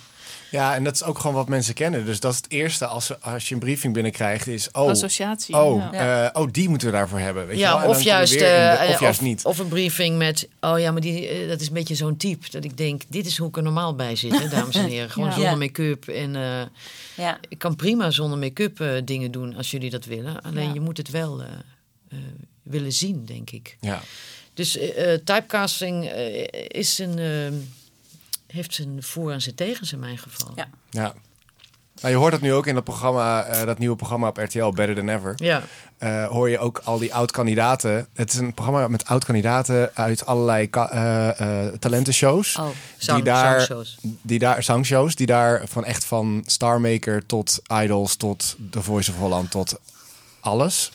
Ja, 0.52 0.76
en 0.76 0.84
dat 0.84 0.94
is 0.96 1.04
ook 1.04 1.20
gewoon 1.20 1.36
wat 1.36 1.48
mensen 1.50 1.74
kennen. 1.74 2.06
Dus 2.06 2.20
dat 2.20 2.32
is 2.32 2.38
het 2.38 2.52
eerste 2.52 2.86
als, 2.86 3.06
ze- 3.06 3.20
als 3.20 3.48
je 3.48 3.54
een 3.54 3.60
briefing 3.60 3.94
binnenkrijgt 3.94 4.48
is... 4.48 4.72
Oh, 4.72 4.90
Associatie. 4.90 5.56
oh, 5.56 5.88
ja. 5.92 6.26
eh, 6.34 6.42
oh, 6.42 6.48
die 6.52 6.70
moeten 6.70 6.88
we 6.88 6.94
daarvoor 6.94 7.20
hebben. 7.20 7.48
Weet 7.48 7.58
je 7.58 7.64
wel? 7.64 7.74
Ja, 7.76 7.82
dan 7.82 7.90
of 7.90 8.02
juist, 8.02 8.34
de- 8.40 8.46
eh, 8.46 8.90
of 8.90 9.00
juist 9.00 9.20
of, 9.20 9.26
niet. 9.26 9.46
of 9.46 9.58
een 9.60 9.68
briefing 9.68 10.18
met... 10.18 10.48
oh 10.60 10.80
ja, 10.80 10.92
maar 10.92 11.02
die, 11.02 11.28
eh, 11.28 11.48
dat 11.50 11.62
is 11.62 11.68
een 11.68 11.74
beetje 11.74 11.96
zo'n 11.96 12.18
type... 12.18 12.50
dat 12.52 12.64
ik 12.64 12.78
denk, 12.78 13.02
dit 13.10 13.26
is 13.26 13.38
hoe 13.38 13.48
ik 13.48 13.58
er 13.58 13.64
normaal 13.64 13.96
bij 13.96 14.16
zit, 14.16 14.40
hè, 14.40 14.48
dames 14.60 14.76
en 14.76 14.86
heren. 14.88 15.10
Gewoon 15.10 15.30
Ja. 15.30 15.36
zonder 15.36 15.58
make-up 15.58 16.08
en... 16.08 16.36
eh, 16.36 16.62
Ja. 17.16 17.38
Ik 17.50 17.58
kan 17.58 17.76
prima 17.76 18.12
zonder 18.12 18.38
make-up 18.40 18.80
eh, 18.80 18.90
dingen 19.06 19.32
doen 19.32 19.56
als 19.56 19.72
jullie 19.72 19.90
dat 19.90 20.06
willen. 20.06 20.42
Alleen 20.42 20.68
Ja. 20.68 20.74
je 20.74 20.80
moet 20.82 20.98
het 20.98 21.10
wel 21.10 21.42
eh, 21.42 21.48
eh, 22.10 22.18
willen 22.66 22.92
zien, 22.94 23.26
denk 23.26 23.50
ik. 23.50 23.78
Ja. 23.80 24.02
Dus 24.54 24.78
eh, 24.78 25.14
eh, 25.14 25.20
typecasting 25.24 26.06
eh, 26.10 26.48
is 26.68 27.00
een, 27.00 27.20
heeft 28.48 28.74
zijn 28.74 29.04
voor- 29.04 29.32
en 29.32 29.42
zijn 29.42 29.56
tegens 29.56 29.94
in 29.94 30.00
mijn 30.00 30.18
geval. 30.18 30.52
Ja. 30.56 30.68
Ja. 30.90 31.14
Nou, 32.02 32.14
je 32.14 32.20
hoort 32.20 32.32
dat 32.32 32.42
nu 32.42 32.54
ook 32.54 32.68
in 32.68 32.74
dat 32.76 32.84
programma, 32.84 33.44
eh, 33.46 33.66
dat 33.66 33.78
nieuwe 33.80 33.96
programma 33.96 34.28
op 34.28 34.38
RTL, 34.38 34.70
Better 34.70 34.96
Than 34.96 35.10
Ever. 35.10 35.34
Ja. 35.36 35.64
Eh, 35.98 36.28
hoor 36.28 36.50
je 36.50 36.60
ook 36.60 36.82
al 36.84 36.98
die 36.98 37.14
oud-kandidaten. 37.14 38.08
Het 38.14 38.34
is 38.34 38.40
een 38.40 38.54
programma 38.54 38.88
met 38.88 39.06
oud-kandidaten 39.06 39.92
uit 39.94 40.26
allerlei 40.26 40.68
eh, 40.72 41.40
eh, 41.68 41.74
talentenshows. 41.74 42.56
Oh, 42.58 42.68
Zang, 42.98 43.18
die 43.24 43.26
daar, 43.34 43.56
zangshows. 43.62 43.98
die 44.22 44.40
daar, 44.40 44.64
zangshows, 44.64 45.16
die 45.16 45.26
daar 45.28 45.62
van 45.68 45.86
echt 45.86 46.06
van 46.06 46.44
Starmaker 46.46 47.26
tot 47.26 47.60
Idols 47.82 48.16
tot 48.16 48.56
The 48.70 48.82
Voice 48.82 49.12
of 49.12 49.18
Holland 49.18 49.52
tot 49.52 49.80
alles. 50.40 50.92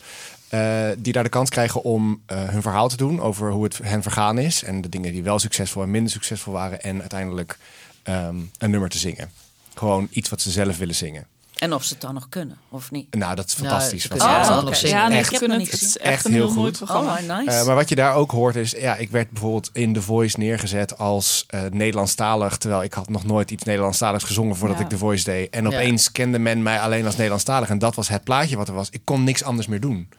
Eh, 0.51 0.89
die 0.97 1.13
daar 1.13 1.23
de 1.23 1.29
kans 1.29 1.49
krijgen 1.49 1.83
om 1.83 2.21
eh, 2.25 2.49
hun 2.49 2.61
verhaal 2.61 2.87
te 2.87 2.97
doen 2.97 3.21
over 3.21 3.51
hoe 3.51 3.63
het 3.63 3.79
hen 3.83 4.01
vergaan 4.01 4.37
is. 4.37 4.63
En 4.63 4.81
de 4.81 4.89
dingen 4.89 5.11
die 5.11 5.23
wel 5.23 5.39
succesvol 5.39 5.81
en 5.81 5.91
minder 5.91 6.11
succesvol 6.11 6.53
waren. 6.53 6.81
En 6.81 6.99
uiteindelijk 6.99 7.57
ehm, 8.03 8.35
een 8.57 8.69
nummer 8.69 8.89
te 8.89 8.97
zingen. 8.97 9.31
Gewoon 9.75 10.07
iets 10.09 10.29
wat 10.29 10.41
ze 10.41 10.51
zelf 10.51 10.77
willen 10.77 10.95
zingen. 10.95 11.25
En 11.61 11.73
of 11.73 11.83
ze 11.83 11.93
het 11.93 12.01
dan 12.01 12.13
nog 12.13 12.29
kunnen, 12.29 12.57
of 12.69 12.91
niet. 12.91 13.15
Nou, 13.15 13.35
dat 13.35 13.45
is 13.47 13.53
fantastisch. 13.53 14.07
wat 14.07 14.17
kunnen 14.17 14.75
ze- 14.75 14.85
Oh. 14.85 14.91
Ja, 14.91 15.07
nee, 15.07 15.17
Echt. 15.17 15.31
ik 15.31 15.37
kunnen 15.37 15.59
Ik 15.59 15.71
het. 15.71 15.79
heb 15.79 15.89
Het 15.89 15.89
is 15.89 15.97
echt 15.97 16.25
een 16.25 16.33
heel 16.33 16.49
goed. 16.49 16.77
programma. 16.77 17.11
Oh, 17.19 17.37
nice. 17.37 17.57
Eh, 17.57 17.65
maar 17.65 17.75
wat 17.75 17.89
je 17.89 17.95
daar 17.95 18.15
ook 18.15 18.31
hoort 18.31 18.55
is, 18.55 18.71
ja, 18.71 18.95
ik 18.95 19.09
werd 19.11 19.29
bijvoorbeeld 19.29 19.69
in 19.73 19.93
The 19.93 20.01
Voice 20.01 20.39
neergezet 20.39 20.97
als 20.97 21.43
eh, 21.47 21.61
Nederlandstalig, 21.71 22.57
terwijl 22.57 22.83
ik 22.83 22.93
had 22.93 23.09
nog 23.09 23.23
nooit 23.25 23.51
iets 23.51 23.63
Nederlandstaligs 23.63 24.23
gezongen 24.23 24.55
voordat 24.55 24.77
Ja. 24.77 24.83
ik 24.83 24.89
The 24.89 24.97
Voice 24.97 25.23
deed. 25.23 25.49
En 25.49 25.61
Ja. 25.63 25.67
opeens 25.67 26.11
kende 26.11 26.39
men 26.39 26.63
mij 26.63 26.79
alleen 26.79 27.05
als 27.05 27.15
Nederlandstalig 27.15 27.69
en 27.69 27.79
dat 27.79 27.95
was 27.95 28.07
het 28.07 28.23
plaatje 28.23 28.57
wat 28.57 28.67
er 28.67 28.73
was. 28.73 28.89
Ik 28.89 29.01
kon 29.03 29.23
niks 29.23 29.43
anders 29.43 29.67
meer 29.67 29.79
doen. 29.81 30.09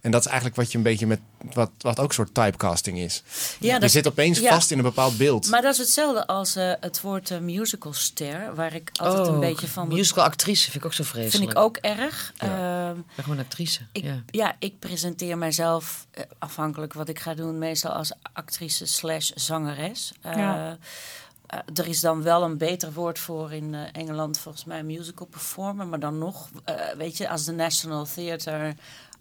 En 0.00 0.10
dat 0.10 0.20
is 0.20 0.26
eigenlijk 0.26 0.56
wat 0.56 0.70
je 0.72 0.76
een 0.78 0.84
beetje 0.84 1.06
met, 1.06 1.20
wat, 1.52 1.70
wat 1.78 2.00
ook 2.00 2.08
een 2.08 2.14
soort 2.14 2.34
typecasting 2.34 2.98
is. 2.98 3.22
Ja, 3.60 3.74
je 3.74 3.80
dat- 3.80 3.90
zit 3.90 4.06
opeens 4.06 4.38
ja. 4.38 4.50
vast 4.52 4.70
in 4.70 4.78
een 4.78 4.84
bepaald 4.84 5.16
beeld. 5.16 5.48
Maar 5.48 5.62
dat 5.62 5.72
is 5.72 5.78
hetzelfde 5.78 6.26
als 6.26 6.56
eh, 6.56 6.72
het 6.80 7.00
woord 7.00 7.30
eh, 7.30 7.38
musicalster, 7.38 8.54
waar 8.54 8.74
ik 8.74 8.90
altijd 8.96 9.26
een 9.26 9.34
Oh, 9.34 9.40
beetje 9.40 9.68
van... 9.68 9.88
Musical 9.88 10.24
actrice 10.24 10.62
vind 10.64 10.74
ik 10.76 10.84
ook 10.84 10.92
zo 10.92 11.04
vreselijk. 11.04 11.36
vind 11.36 11.50
ik 11.50 11.58
ook 11.58 11.76
erg. 11.76 12.32
Ehm, 12.36 12.98
Ik 12.98 13.04
ben 13.14 13.24
gewoon 13.24 13.38
actrice. 13.38 13.80
Ik, 13.92 14.02
ja. 14.04 14.22
ja. 14.26 14.56
ik 14.58 14.78
presenteer 14.78 15.38
mijzelf 15.38 16.06
eh, 16.10 16.24
afhankelijk 16.38 16.92
wat 16.92 17.08
ik 17.08 17.18
ga 17.18 17.34
doen, 17.34 17.58
meestal 17.58 17.90
als 17.92 18.12
actrice 18.32 18.86
slash 18.86 19.30
zangeres. 19.34 20.12
Eh, 20.20 20.36
Ja. 20.36 20.78
er 21.74 21.86
is 21.86 22.00
dan 22.00 22.22
wel 22.22 22.42
een 22.42 22.58
beter 22.58 22.92
woord 22.92 23.18
voor 23.18 23.52
in 23.52 23.74
eh, 23.74 23.80
Engeland, 23.92 24.38
volgens 24.38 24.64
mij 24.64 24.82
musical 24.82 25.26
performer. 25.26 25.86
Maar 25.86 26.00
dan 26.00 26.18
nog, 26.18 26.48
eh, 26.64 26.74
weet 26.96 27.16
je, 27.16 27.28
als 27.28 27.44
de 27.44 27.52
National 27.52 28.06
Theatre 28.14 28.76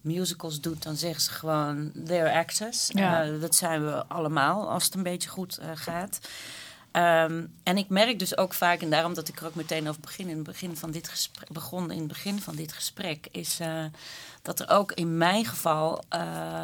musicals 0.06 0.62
doet, 0.62 0.84
dan 0.84 0.96
zeggen 0.96 1.22
ze 1.22 1.32
gewoon 1.32 1.92
they're 2.06 2.34
actors. 2.34 2.90
Ja. 2.94 3.24
Eh, 3.24 3.42
dat 3.42 3.56
zijn 3.56 3.86
we 3.86 4.06
allemaal, 4.06 4.70
als 4.70 4.84
het 4.84 4.94
een 4.94 5.04
beetje 5.04 5.30
goed 5.30 5.58
eh, 5.58 5.68
gaat. 5.74 6.20
Ehm, 6.92 7.44
en 7.64 7.78
ik 7.78 7.90
merk 7.90 8.20
dus 8.20 8.38
ook 8.38 8.54
vaak, 8.54 8.82
en 8.82 8.90
daarom 8.90 9.14
dat 9.14 9.28
ik 9.28 9.40
er 9.40 9.46
ook 9.46 9.56
meteen 9.56 9.90
over 9.90 10.02
begin, 10.02 10.30
in 10.30 10.36
het 10.36 10.46
begin 10.46 10.78
van 10.78 10.92
dit 10.92 11.08
gesprek, 11.08 11.50
begon 11.52 11.92
in 11.92 12.00
het 12.00 12.08
begin 12.08 12.42
van 12.42 12.56
dit 12.56 12.74
gesprek, 12.74 13.28
is 13.32 13.60
eh, 13.60 13.84
dat 14.42 14.60
er 14.60 14.70
ook 14.70 14.92
in 14.92 15.18
mijn 15.18 15.46
geval 15.46 16.04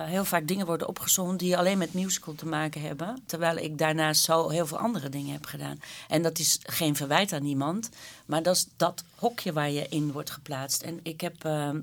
heel 0.05 0.25
vaak 0.25 0.47
dingen 0.47 0.65
worden 0.65 0.87
opgezomd 0.87 1.39
die 1.39 1.57
alleen 1.57 1.77
met 1.77 1.93
musical 1.93 2.35
te 2.35 2.45
maken 2.45 2.81
hebben. 2.81 3.23
Terwijl 3.25 3.57
ik 3.57 3.77
daarnaast 3.77 4.23
zo 4.23 4.49
heel 4.49 4.67
veel 4.67 4.77
andere 4.77 5.09
dingen 5.09 5.33
heb 5.33 5.45
gedaan. 5.45 5.81
En 6.07 6.21
dat 6.21 6.39
is 6.39 6.59
geen 6.63 6.95
verwijt 6.95 7.33
aan 7.33 7.43
niemand, 7.43 7.89
maar 8.25 8.43
dat 8.43 8.55
is 8.55 8.67
dat 8.77 9.03
hokje 9.15 9.53
waar 9.53 9.71
je 9.71 9.87
in 9.89 10.11
wordt 10.11 10.31
geplaatst. 10.31 10.81
En 10.81 10.99
ik 11.03 11.21
heb 11.21 11.45
ehm, 11.45 11.79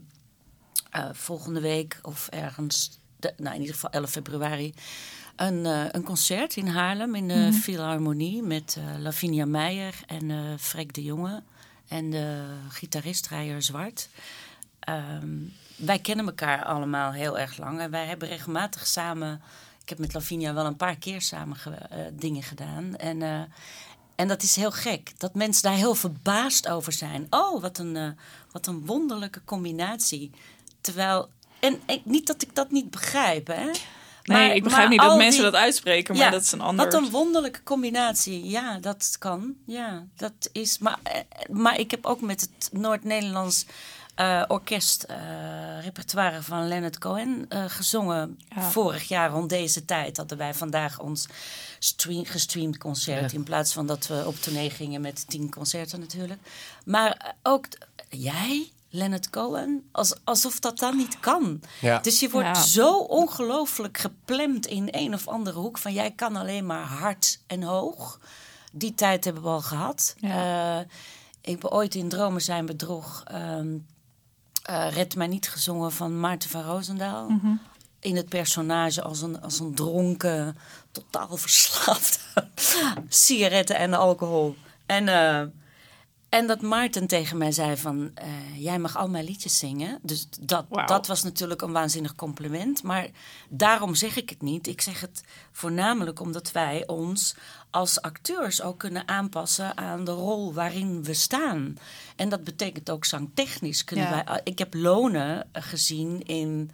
eh, 0.90 1.08
volgende 1.12 1.60
week 1.60 1.98
of 2.02 2.28
ergens, 2.28 2.98
de, 3.16 3.32
nou 3.36 3.54
in 3.54 3.60
ieder 3.60 3.74
geval 3.74 3.90
11 3.90 4.10
februari, 4.10 4.74
een, 5.36 5.66
eh, 5.66 5.84
een 5.90 6.02
concert 6.02 6.56
in 6.56 6.66
Haarlem 6.66 7.14
in 7.14 7.28
de 7.28 7.52
Philharmonie 7.62 8.42
met 8.42 8.76
eh, 8.78 8.98
Lavinia 9.00 9.44
Meijer 9.46 9.94
en 10.06 10.56
Freek 10.58 10.94
de 10.94 11.02
Jonge 11.02 11.42
en 11.88 12.10
de 12.10 12.44
gitarist 12.68 13.26
Rijer 13.26 13.62
Zwart. 13.62 14.08
Ehm, 14.80 15.28
wij 15.76 15.98
kennen 15.98 16.26
elkaar 16.26 16.64
allemaal 16.64 17.12
heel 17.12 17.38
erg 17.38 17.58
lang 17.58 17.80
en 17.80 17.90
wij 17.90 18.06
hebben 18.06 18.28
regelmatig 18.28 18.86
samen. 18.86 19.42
Ik 19.82 19.88
heb 19.88 19.98
met 19.98 20.14
Lavinia 20.14 20.54
wel 20.54 20.66
een 20.66 20.76
paar 20.76 20.96
keer 20.96 21.20
samen 21.22 21.56
ge- 21.56 22.12
dingen 22.12 22.42
gedaan. 22.42 22.96
En, 22.96 23.48
en 24.14 24.28
dat 24.28 24.42
is 24.42 24.56
heel 24.56 24.70
gek. 24.72 25.12
Dat 25.18 25.34
mensen 25.34 25.62
daar 25.62 25.74
heel 25.78 25.94
verbaasd 25.94 26.68
over 26.68 26.92
zijn. 26.92 27.26
Oh, 27.30 27.60
wat 27.62 27.78
een, 27.78 28.16
wat 28.52 28.66
een 28.66 28.86
wonderlijke 28.86 29.44
combinatie. 29.44 30.30
Terwijl. 30.92 31.28
En 31.60 31.80
ik, 31.86 32.04
niet 32.04 32.26
dat 32.26 32.42
ik 32.42 32.54
dat 32.54 32.70
niet 32.70 32.90
begrijp, 32.90 33.46
hè? 33.46 33.70
Nee, 34.22 34.54
ik 34.54 34.62
begrijp 34.62 34.88
niet 34.88 35.00
dat 35.00 35.16
mensen 35.16 35.42
die- 35.42 35.50
dat 35.50 35.60
uitspreken, 35.60 36.16
maar 36.16 36.30
dat 36.30 36.42
is 36.42 36.52
een 36.52 36.60
ander. 36.60 36.84
Wat 36.84 36.94
een 36.94 37.10
wonderlijke 37.10 37.62
combinatie. 37.62 38.48
Ja, 38.48 38.78
dat 38.78 39.16
kan. 39.18 39.54
Ja, 39.66 40.06
dat 40.16 40.48
is. 40.52 40.78
Maar, 40.78 40.98
eh, 41.02 41.20
maar 41.50 41.78
ik 41.78 41.90
heb 41.90 42.06
ook 42.06 42.20
met 42.20 42.40
het 42.40 42.68
Noord-Nederlands 42.72 43.66
eh, 44.14 44.42
orkest 44.48 45.02
eh, 45.02 45.16
repertoire 45.82 46.42
van 46.42 46.68
Leonard 46.68 46.98
Cohen 46.98 47.46
gezongen. 47.48 48.38
Ja. 48.54 48.62
Vorig 48.62 49.08
jaar 49.08 49.30
rond 49.30 49.48
deze 49.48 49.84
tijd 49.84 50.16
hadden 50.16 50.38
wij 50.38 50.54
vandaag 50.54 50.98
ons 51.00 51.26
stream, 51.78 52.24
gestreamd 52.24 52.78
concert. 52.78 53.30
Ja. 53.30 53.36
In 53.38 53.44
plaats 53.44 53.72
van 53.72 53.86
dat 53.86 54.06
we 54.06 54.22
op 54.26 54.36
tournee 54.36 54.70
gingen 54.70 55.00
met 55.00 55.28
tien 55.28 55.50
concerten 55.50 56.00
natuurlijk. 56.00 56.40
Maar 56.84 57.34
ook 57.42 57.66
jij. 58.08 58.70
Leonard 58.90 59.30
Cohen, 59.30 59.88
als, 59.92 60.14
alsof 60.24 60.58
dat 60.60 60.78
dan 60.78 60.96
niet 60.96 61.20
kan. 61.20 61.60
Ja. 61.80 61.98
Dus 61.98 62.20
je 62.20 62.30
wordt 62.30 62.46
Ja. 62.56 62.62
zo 62.62 62.96
ongelooflijk 62.98 63.98
geplemd 63.98 64.66
in 64.66 64.88
een 64.90 65.14
of 65.14 65.28
andere 65.28 65.58
hoek 65.58 65.78
van 65.78 65.92
jij 65.92 66.10
kan 66.10 66.36
alleen 66.36 66.66
maar 66.66 66.84
hard 66.86 67.40
en 67.46 67.62
hoog. 67.62 68.20
Die 68.72 68.94
tijd 68.94 69.24
hebben 69.24 69.42
we 69.42 69.48
al 69.48 69.60
gehad. 69.60 70.14
Ja. 70.18 70.78
Eh, 70.80 70.86
ik 71.40 71.60
ben 71.60 71.70
ooit 71.72 71.94
in 71.94 72.08
Dromen 72.08 72.42
zijn 72.42 72.66
bedrog. 72.66 73.22
ehm 73.26 73.76
eh, 74.62 74.90
Red 74.92 75.14
mij 75.16 75.26
niet 75.26 75.48
gezongen 75.48 75.92
van 75.92 76.20
Maarten 76.20 76.50
van 76.50 76.62
Roosendaal. 76.62 77.28
In 78.00 78.16
het 78.16 78.28
personage 78.28 79.02
als 79.02 79.20
een, 79.22 79.40
als 79.40 79.58
een 79.58 79.74
dronken, 79.74 80.56
totaal 80.90 81.36
verslaafd 81.36 82.20
sigaretten 83.08 83.76
en 83.76 83.94
alcohol. 83.94 84.56
En, 84.86 85.08
eh, 85.08 85.42
en 86.28 86.46
dat 86.46 86.60
Maarten 86.60 87.06
tegen 87.06 87.38
mij 87.38 87.52
zei 87.52 87.76
van, 87.76 88.10
eh, 88.14 88.26
jij 88.56 88.78
mag 88.78 88.96
al 88.96 89.08
mijn 89.08 89.24
liedjes 89.24 89.58
zingen. 89.58 89.98
Dus 90.02 90.28
dat, 90.40 90.64
dat 90.86 91.06
was 91.06 91.22
natuurlijk 91.22 91.62
een 91.62 91.72
waanzinnig 91.72 92.14
compliment. 92.14 92.82
Maar 92.82 93.08
daarom 93.48 93.94
zeg 93.94 94.16
ik 94.16 94.30
het 94.30 94.42
niet. 94.42 94.66
Ik 94.66 94.80
zeg 94.80 95.00
het 95.00 95.22
voornamelijk 95.52 96.20
omdat 96.20 96.52
wij 96.52 96.86
ons 96.86 97.34
als 97.70 98.00
acteurs 98.02 98.62
ook 98.62 98.78
kunnen 98.78 99.08
aanpassen 99.08 99.76
aan 99.76 100.04
de 100.04 100.10
rol 100.10 100.52
waarin 100.52 101.04
we 101.04 101.14
staan. 101.14 101.76
En 102.16 102.28
dat 102.28 102.44
betekent 102.44 102.90
ook 102.90 103.04
zangtechnisch. 103.04 103.84
Kunnen 103.84 104.04
Ja. 104.08 104.24
wij, 104.24 104.40
ik 104.44 104.58
heb 104.58 104.74
Lonen 104.74 105.48
gezien 105.52 106.22
in 106.22 106.70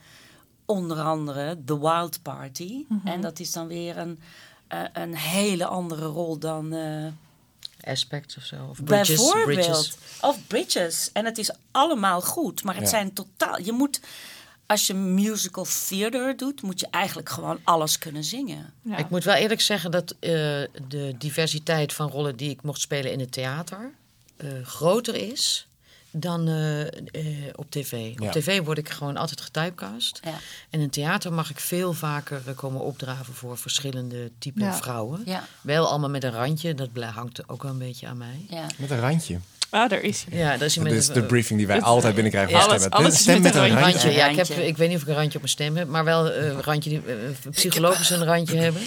onder 0.64 1.00
andere 1.00 1.58
The 1.64 1.78
Wild 1.80 2.22
Party. 2.22 2.84
Mhm. 2.88 3.06
En 3.06 3.20
dat 3.20 3.38
is 3.38 3.52
dan 3.52 3.66
weer 3.66 3.98
een, 3.98 4.18
eh, 4.68 4.82
een 4.92 5.16
hele 5.16 5.66
andere 5.66 6.06
rol 6.06 6.38
dan... 6.38 6.72
eh, 6.72 7.06
Aspects 7.84 8.36
of 8.36 8.44
zo. 8.44 8.56
Of 8.70 8.84
bridges. 8.84 9.06
Bijvoorbeeld. 9.08 9.44
bridges. 9.46 9.94
Of 10.20 10.46
bridges. 10.46 11.10
En 11.12 11.24
het 11.24 11.38
is 11.38 11.50
allemaal 11.70 12.20
goed. 12.20 12.64
Maar 12.64 12.74
het 12.74 12.84
Ja. 12.84 12.88
zijn 12.90 13.12
totaal... 13.12 13.60
Je 13.62 13.72
moet... 13.72 14.00
Als 14.66 14.86
je 14.86 14.94
musical 14.94 15.66
theater 15.88 16.36
doet, 16.36 16.62
moet 16.62 16.80
je 16.80 16.86
eigenlijk 16.90 17.28
gewoon 17.28 17.60
alles 17.64 17.98
kunnen 17.98 18.24
zingen. 18.24 18.72
Ja. 18.82 18.96
Ik 18.96 19.10
moet 19.10 19.24
wel 19.24 19.34
eerlijk 19.34 19.60
zeggen 19.60 19.90
dat 19.90 20.10
eh, 20.10 20.30
de 20.88 21.14
diversiteit 21.18 21.92
van 21.92 22.08
rollen 22.10 22.36
die 22.36 22.50
ik 22.50 22.62
mocht 22.62 22.80
spelen 22.80 23.12
in 23.12 23.20
het 23.20 23.32
theater 23.32 23.90
eh, 24.36 24.48
groter 24.62 25.14
is 25.14 25.66
dan 26.16 26.48
eh, 26.48 26.80
eh, 26.82 26.90
op 27.54 27.70
tv. 27.70 27.90
Ja. 27.92 28.26
Op 28.26 28.32
tv 28.32 28.60
word 28.64 28.78
ik 28.78 28.88
gewoon 28.88 29.16
altijd 29.16 29.40
getypecast. 29.40 30.20
Ja. 30.24 30.34
En 30.70 30.80
in 30.80 30.90
theater 30.90 31.32
mag 31.32 31.50
ik 31.50 31.60
veel 31.60 31.92
vaker 31.92 32.42
eh, 32.46 32.54
komen 32.56 32.80
opdraven 32.80 33.34
voor 33.34 33.58
verschillende 33.58 34.30
typen 34.38 34.62
Ja. 34.64 34.74
vrouwen. 34.74 35.22
Ja. 35.24 35.44
Wel 35.60 35.88
allemaal 35.88 36.10
met 36.10 36.24
een 36.24 36.32
randje, 36.32 36.74
dat 36.74 36.88
hangt 37.14 37.48
ook 37.48 37.62
wel 37.62 37.70
een 37.72 37.78
beetje 37.78 38.06
aan 38.06 38.16
mij. 38.18 38.46
Ja. 38.48 38.66
Met 38.76 38.90
een 38.90 39.00
randje. 39.00 39.38
Ah, 39.70 39.88
daar 39.90 40.00
is 40.00 40.24
hij. 40.28 40.38
Ja, 40.38 40.52
dat 40.52 40.60
is 40.62 40.76
is 40.76 41.06
de 41.08 41.22
briefing 41.22 41.58
die 41.58 41.66
wij 41.66 41.76
het- 41.76 41.84
altijd 41.84 42.14
binnenkrijgen 42.14 42.52
van 42.60 42.62
stemmen. 42.62 42.90
alles 42.90 43.18
stem 43.18 43.34
met 43.42 43.42
met 43.42 43.54
een 43.54 43.70
een 43.70 43.78
randje. 43.78 44.10
ja, 44.10 44.26
ik, 44.28 44.36
heb, 44.36 44.48
ik 44.48 44.76
weet 44.76 44.88
niet 44.88 44.96
of 44.96 45.02
ik 45.02 45.08
een 45.08 45.14
randje 45.14 45.34
op 45.34 45.40
mijn 45.40 45.48
stem 45.48 45.76
heb, 45.76 45.88
maar 45.88 46.04
wel 46.04 46.30
eh, 46.30 46.46
een 46.46 46.62
randje 46.62 46.90
die 46.90 47.00
psychologisch 47.50 48.10
een 48.10 48.24
randje 48.24 48.56
hebben. 48.56 48.82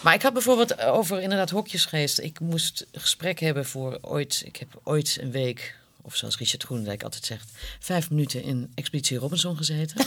Maar 0.00 0.14
ik 0.14 0.22
had 0.22 0.32
bijvoorbeeld 0.32 0.80
over 0.80 1.20
inderdaad 1.20 1.50
hokjesgeest. 1.50 2.18
Ik 2.18 2.40
moest 2.40 2.86
gesprek 2.92 3.38
hebben 3.40 3.66
voor 3.66 3.98
ooit. 4.00 4.42
Ik 4.44 4.56
heb 4.56 4.68
ooit 4.82 5.18
een 5.20 5.30
week, 5.30 5.76
of 6.06 6.16
zoals 6.16 6.36
Richard 6.38 6.62
Groenendijk 6.62 7.02
altijd 7.02 7.24
zegt, 7.24 7.50
vijf 7.80 8.10
minuten 8.10 8.42
in 8.42 8.70
Expeditie 8.74 9.18
Robinson 9.18 9.56
gezeten. 9.56 10.06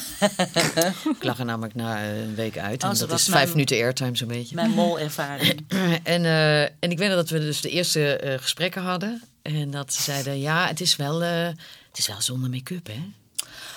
ik 1.17 1.23
lag 1.23 1.39
er 1.39 1.45
namelijk 1.45 1.75
na 1.75 2.03
een 2.09 2.35
week 2.35 2.57
uit. 2.57 2.83
Oh, 2.83 2.89
En 2.89 2.95
zo 2.95 3.05
dat 3.07 3.19
is 3.19 3.27
mijn- 3.27 3.39
vijf 3.39 3.51
minuten 3.53 3.77
airtime 3.77 4.15
zo'n 4.17 4.27
beetje. 4.27 4.55
Mijn 4.55 4.71
molervaring. 4.71 5.65
En, 6.03 6.25
eh, 6.25 6.61
en 6.61 6.71
ik 6.91 6.97
weet 6.97 7.09
dat 7.09 7.29
we 7.29 7.39
dus 7.39 7.61
de 7.61 7.69
eerste 7.69 8.15
eh, 8.17 8.39
gesprekken 8.39 8.81
hadden. 8.81 9.21
En 9.41 9.71
dat 9.71 9.93
ze 9.93 10.01
zeiden, 10.01 10.39
ja, 10.39 10.67
het 10.67 10.81
is 10.81 10.95
wel, 10.95 11.23
eh, 11.23 11.45
het 11.89 11.97
is 11.97 12.07
wel 12.07 12.21
zonder 12.21 12.49
make-up, 12.49 12.87
hè? 12.87 12.99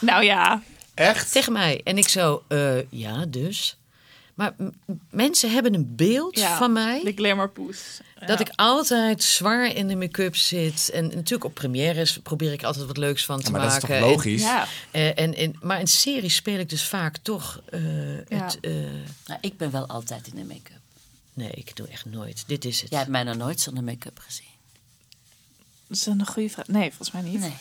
Nou 0.00 0.24
ja, 0.24 0.62
Echt? 0.94 1.32
Tegen 1.32 1.52
mij. 1.52 1.80
En 1.84 1.98
ik 1.98 2.08
zo, 2.08 2.42
eh, 2.48 2.90
ja, 2.90 3.26
dus. 3.26 3.76
Maar 4.34 4.54
mensen 5.10 5.50
hebben 5.52 5.74
een 5.74 5.96
beeld 5.96 6.38
Ja, 6.38 6.56
van 6.56 6.72
mij. 6.72 7.00
De 7.04 7.12
glamourpoes. 7.12 8.00
Dat 8.26 8.38
Ja. 8.38 8.44
ik 8.44 8.52
altijd 8.56 9.22
zwaar 9.22 9.74
in 9.76 9.88
de 9.88 9.96
make-up 9.96 10.36
zit. 10.36 10.90
En 10.92 11.04
natuurlijk 11.04 11.44
op 11.44 11.54
premières 11.54 12.18
probeer 12.18 12.52
ik 12.52 12.62
altijd 12.62 12.86
wat 12.86 12.96
leuks 12.96 13.24
van 13.24 13.40
te 13.40 13.50
maar 13.50 13.60
dat 13.60 13.72
is 13.76 13.80
maken. 13.82 14.00
toch 14.00 14.08
logisch? 14.10 14.42
Ja, 14.42 14.66
En, 14.90 15.16
eh, 15.16 15.24
en, 15.24 15.34
en, 15.34 15.54
maar 15.60 15.80
in 15.80 15.86
series 15.86 16.34
speel 16.34 16.58
ik 16.58 16.68
dus 16.68 16.84
vaak 16.84 17.16
toch 17.16 17.60
eh, 17.70 17.80
het... 18.28 18.58
eh, 18.60 18.72
Nou, 19.26 19.38
ik 19.40 19.56
ben 19.56 19.70
wel 19.70 19.86
altijd 19.86 20.26
in 20.26 20.34
de 20.34 20.44
make-up. 20.44 20.80
nee, 21.32 21.50
ik 21.54 21.76
doe 21.76 21.86
echt 21.86 22.04
nooit. 22.04 22.44
Dit 22.46 22.64
is 22.64 22.80
het. 22.80 22.90
Jij 22.90 22.98
hebt 22.98 23.10
mij 23.10 23.22
nog 23.22 23.36
nooit 23.36 23.60
zonder 23.60 23.84
make-up 23.84 24.18
gezien. 24.18 24.46
Dat 25.92 26.00
is 26.00 26.06
een 26.06 26.26
goede 26.26 26.48
vraag. 26.48 26.66
Nee, 26.66 26.88
volgens 26.88 27.10
mij 27.10 27.22
niet. 27.22 27.40
Nee. 27.40 27.52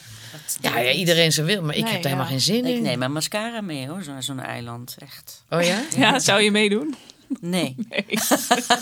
Ja, 0.62 0.80
ja, 0.80 0.92
iedereen 0.92 1.32
zijn 1.32 1.46
wil, 1.46 1.62
maar 1.62 1.76
ik 1.76 1.84
Nee, 1.84 1.92
heb 1.92 2.02
daar 2.02 2.12
helemaal 2.12 2.32
geen 2.32 2.42
zin 2.42 2.66
Ik 2.66 2.76
in. 2.76 2.82
neem 2.84 3.00
mijn 3.00 3.12
mascara 3.12 3.62
mee 3.62 3.88
hoor, 3.88 4.04
zo- 4.04 4.12
zo'n 4.22 4.40
eiland. 4.40 4.96
Echt. 5.00 5.44
Oh 5.50 5.62
ja? 5.64 5.82
Ja, 5.98 6.20
zou 6.20 6.42
je 6.42 6.52
meedoen? 6.52 6.96
Nee. 7.40 7.76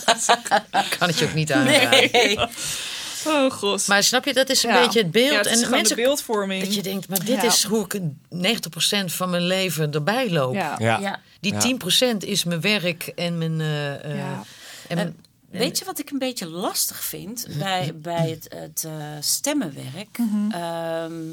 Kan 0.97 1.07
het 1.07 1.17
je 1.19 1.25
ook 1.25 1.33
niet 1.33 1.51
aanraden. 1.51 2.09
Nee. 2.11 2.39
Oh, 3.27 3.51
god. 3.51 3.87
Maar 3.87 4.03
snap 4.03 4.25
je, 4.25 4.33
dat 4.33 4.49
is 4.49 4.63
een 4.63 4.73
Ja. 4.73 4.83
beetje 4.85 4.99
het 5.01 5.11
beeld. 5.11 5.29
Ja, 5.31 5.37
het 5.37 5.45
is 5.45 5.51
en 5.51 5.57
gewoon 5.57 5.71
mensen 5.77 5.95
de 5.95 6.01
beeldvorming. 6.01 6.63
dat 6.63 6.73
je 6.75 6.81
denkt, 6.81 7.09
maar 7.09 7.19
dit 7.25 7.41
Ja. 7.41 7.43
is 7.43 7.63
hoe 7.63 7.83
ik 7.85 7.93
een 7.93 8.19
90% 8.29 9.13
van 9.13 9.29
mijn 9.29 9.43
leven 9.43 9.91
erbij 9.91 10.29
loop. 10.29 10.53
Ja. 10.53 10.75
Ja. 10.79 10.99
Ja. 10.99 11.19
Die 11.39 11.53
Ja. 11.53 11.59
10% 11.59 12.23
is 12.23 12.43
mijn 12.43 12.61
werk 12.61 13.07
en 13.15 13.37
mijn... 13.37 13.61
eh, 13.61 14.03
eh, 14.05 14.17
Ja. 14.17 14.43
en, 14.87 14.97
En 14.97 15.17
Weet 15.51 15.77
je 15.79 15.85
wat 15.85 15.99
ik 15.99 16.09
een 16.09 16.19
beetje 16.19 16.47
lastig 16.47 17.03
vind 17.03 17.47
bij, 17.57 17.95
bij 18.01 18.29
het, 18.29 18.53
het 18.53 18.83
eh, 18.83 18.93
stemmenwerk? 19.19 20.17
Ehm, 20.51 21.27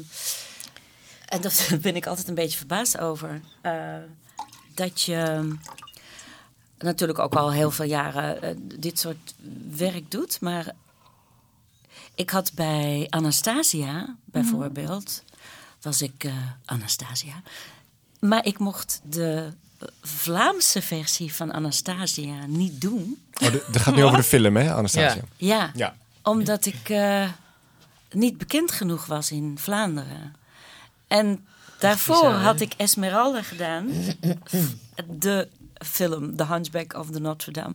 en 1.25 1.41
daar 1.41 1.53
ben 1.81 1.95
ik 1.95 2.05
altijd 2.05 2.27
een 2.27 2.35
beetje 2.35 2.57
verbaasd 2.57 2.97
over. 2.97 3.41
eh, 3.61 3.95
dat 4.73 5.01
je 5.01 5.53
natuurlijk 6.77 7.19
ook 7.19 7.35
al 7.35 7.51
heel 7.51 7.71
veel 7.71 7.85
jaren 7.85 8.41
eh, 8.41 8.55
dit 8.57 8.99
soort 8.99 9.33
werk 9.69 10.11
doet. 10.11 10.41
Maar 10.41 10.71
ik 12.15 12.29
had 12.29 12.51
bij 12.53 13.07
Anastasia 13.09 14.15
bijvoorbeeld, 14.25 15.23
was 15.81 16.01
ik 16.01 16.29
Anastasia. 16.65 17.41
Maar 18.19 18.45
ik 18.45 18.57
mocht 18.59 19.01
de 19.03 19.53
Vlaamse 20.01 20.81
versie 20.81 21.33
van 21.33 21.51
Anastasia 21.53 22.45
niet 22.45 22.81
doen. 22.81 23.21
Oh, 23.43 23.51
de- 23.51 23.65
dat 23.71 23.81
gaat 23.81 23.95
nu 23.95 24.03
over 24.03 24.17
de 24.17 24.23
film, 24.23 24.55
hè, 24.55 24.73
Anastasia? 24.73 25.21
Ja. 25.37 25.57
Ja, 25.57 25.71
Ja. 25.75 25.95
omdat 26.23 26.65
ik 26.65 26.89
eh, 26.89 27.29
niet 28.11 28.37
bekend 28.37 28.71
genoeg 28.71 29.05
was 29.05 29.31
in 29.31 29.57
Vlaanderen. 29.59 30.35
En 31.07 31.45
daarvoor 31.79 32.15
bizar, 32.15 32.33
had 32.41 32.59
ik 32.59 32.73
Esmeralda 32.77 33.41
gedaan. 33.41 33.89
de 35.09 35.47
film 35.85 36.35
The 36.35 36.45
Hunchback 36.45 36.93
of 36.93 37.09
the 37.11 37.19
Notre 37.19 37.51
Dame. 37.51 37.73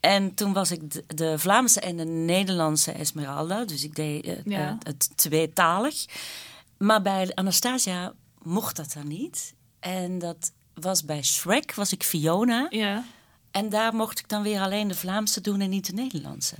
En 0.00 0.34
toen 0.34 0.52
was 0.52 0.70
ik 0.70 0.90
de, 0.92 1.04
de 1.06 1.38
Vlaamse 1.38 1.80
en 1.80 1.96
de 1.96 2.04
Nederlandse 2.04 2.92
Esmeralda. 2.92 3.64
Dus 3.64 3.84
ik 3.84 3.94
deed 3.94 4.24
eh, 4.24 4.36
Ja. 4.44 4.68
eh, 4.68 4.74
het 4.82 5.10
tweetalig. 5.16 6.04
Maar 6.78 7.02
bij 7.02 7.30
Anastasia 7.34 8.12
mocht 8.42 8.76
dat 8.76 8.92
dan 8.92 9.08
niet. 9.08 9.54
En 9.80 10.18
dat 10.18 10.52
was 10.74 11.04
bij 11.04 11.22
Shrek, 11.22 11.74
was 11.74 11.92
ik 11.92 12.02
Fiona. 12.02 12.66
Ja. 12.70 13.04
En 13.50 13.68
daar 13.68 13.94
mocht 13.94 14.18
ik 14.18 14.28
dan 14.28 14.42
weer 14.42 14.60
alleen 14.60 14.88
de 14.88 14.94
Vlaamse 14.94 15.40
doen 15.40 15.60
en 15.60 15.70
niet 15.70 15.86
de 15.86 15.92
Nederlandse. 15.92 16.56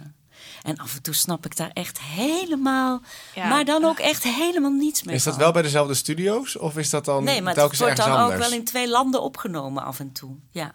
En 0.62 0.76
af 0.78 0.94
en 0.96 1.02
toe 1.02 1.14
snap 1.14 1.46
ik 1.46 1.56
daar 1.56 1.70
echt 1.72 2.00
helemaal, 2.00 3.00
Ja. 3.34 3.48
maar 3.48 3.64
dan 3.64 3.84
ook 3.84 3.98
echt 3.98 4.22
helemaal 4.22 4.70
niets 4.70 5.02
meer 5.02 5.14
Is 5.14 5.22
dat 5.22 5.34
van. 5.34 5.42
wel 5.42 5.52
bij 5.52 5.62
dezelfde 5.62 5.94
studio's? 5.94 6.58
Of 6.58 6.76
is 6.76 6.90
dat 6.90 7.04
dan 7.04 7.24
Nee, 7.24 7.42
maar 7.42 7.54
het 7.56 7.78
wordt 7.78 7.96
dan 7.96 8.10
anders? 8.10 8.32
ook 8.32 8.38
wel 8.48 8.52
in 8.58 8.64
twee 8.64 8.88
landen 8.88 9.22
opgenomen 9.22 9.84
af 9.84 10.00
en 10.00 10.12
toe. 10.12 10.36
Ja. 10.50 10.72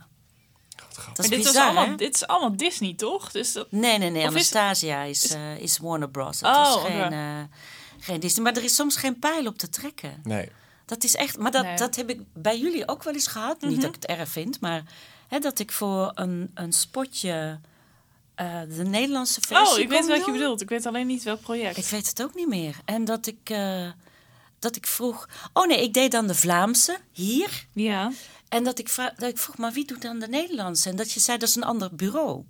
Dat 0.78 1.26
is 1.26 1.30
Maar 1.30 1.38
dit, 1.38 1.48
bizar, 1.48 1.66
allemaal, 1.66 1.86
hè? 1.88 1.96
dit 1.96 2.16
is 2.16 2.28
allemaal 2.28 2.58
Disney, 2.58 2.94
toch? 2.94 3.32
Dus 3.32 3.54
dat, 3.54 3.72
Nee, 3.72 3.98
nee, 3.98 4.10
nee. 4.10 4.24
Of 4.24 4.30
Anastasia 4.30 5.02
is, 5.02 5.32
eh, 5.34 5.58
is 5.58 5.78
Warner 5.78 6.10
Bros. 6.10 6.40
Het 6.42 6.56
Oh, 6.56 6.76
is 6.86 6.92
geen, 6.92 7.12
eh, 7.14 7.20
geen 8.00 8.20
Disney. 8.20 8.44
Maar 8.44 8.56
er 8.56 8.64
is 8.64 8.76
soms 8.76 8.96
geen 8.96 9.20
pijl 9.20 9.46
op 9.46 9.58
te 9.58 9.70
trekken. 9.70 10.20
Nee. 10.24 10.50
Dat 10.88 11.04
is 11.04 11.16
echt, 11.16 11.38
maar 11.38 11.52
dat, 11.52 11.64
Nee. 11.64 11.76
dat 11.78 11.96
heb 11.96 12.10
ik 12.10 12.22
bij 12.34 12.60
jullie 12.60 12.88
ook 12.88 13.04
wel 13.04 13.14
eens 13.14 13.28
gehad. 13.28 13.62
Mhm. 13.62 13.70
Niet 13.72 13.82
dat 13.82 13.96
ik 13.96 14.02
het 14.02 14.06
erg 14.06 14.30
vind, 14.30 14.60
maar 14.60 14.84
hè, 15.28 15.40
dat 15.40 15.60
ik 15.60 15.72
voor 15.72 16.12
een, 16.16 16.52
een 16.54 16.74
spotje 16.74 17.60
eh, 18.36 18.62
de 18.76 18.84
Nederlandse 18.84 19.42
versie. 19.42 19.74
oh, 19.76 19.80
ik 19.80 19.90
weet 19.90 20.08
wat 20.08 20.26
je 20.26 20.32
bedoelt. 20.32 20.62
Ik 20.62 20.70
weet 20.70 20.86
alleen 20.86 21.08
niet 21.08 21.24
welk 21.24 21.42
project. 21.42 21.78
Ik 21.78 21.86
weet 21.86 22.08
het 22.08 22.24
ook 22.24 22.36
niet 22.36 22.48
meer. 22.48 22.76
En 22.86 23.06
dat 23.06 23.28
ik, 23.28 23.50
eh, 23.50 23.90
dat 24.60 24.76
ik 24.76 24.88
vroeg. 24.88 25.28
Oh 25.54 25.68
nee, 25.68 25.82
ik 25.84 25.94
deed 25.94 26.12
dan 26.12 26.28
de 26.28 26.36
Vlaamse 26.36 26.98
hier. 27.12 27.68
Ja. 27.74 28.12
En 28.50 28.64
dat 28.64 28.80
ik, 28.80 28.96
dat 28.96 29.30
ik 29.30 29.38
vroeg, 29.38 29.58
maar 29.58 29.72
wie 29.72 29.86
doet 29.86 30.02
dan 30.02 30.20
de 30.20 30.28
Nederlandse? 30.28 30.90
En 30.90 30.96
dat 30.96 31.12
je 31.12 31.20
zei, 31.20 31.38
dat 31.38 31.50
is 31.50 31.56
een 31.56 31.64
ander 31.64 31.96
bureau. 31.96 32.44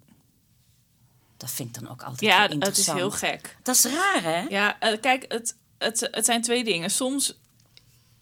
Dat 1.37 1.51
vind 1.51 1.75
ik 1.75 1.81
dan 1.83 1.91
ook 1.91 2.01
altijd 2.01 2.21
Ja, 2.31 2.37
wel 2.37 2.41
het 2.41 2.51
is 2.51 2.55
interessant. 2.67 2.97
heel 2.97 3.11
gek. 3.11 3.57
Dat 3.63 3.75
is 3.75 3.83
raar, 3.85 4.23
hè? 4.23 4.39
Ja, 4.49 4.79
eh, 4.79 4.99
kijk, 5.01 5.25
het, 5.27 5.55
het, 5.77 6.07
het 6.11 6.25
zijn 6.25 6.41
twee 6.41 6.63
dingen. 6.63 6.89
Soms 6.89 7.37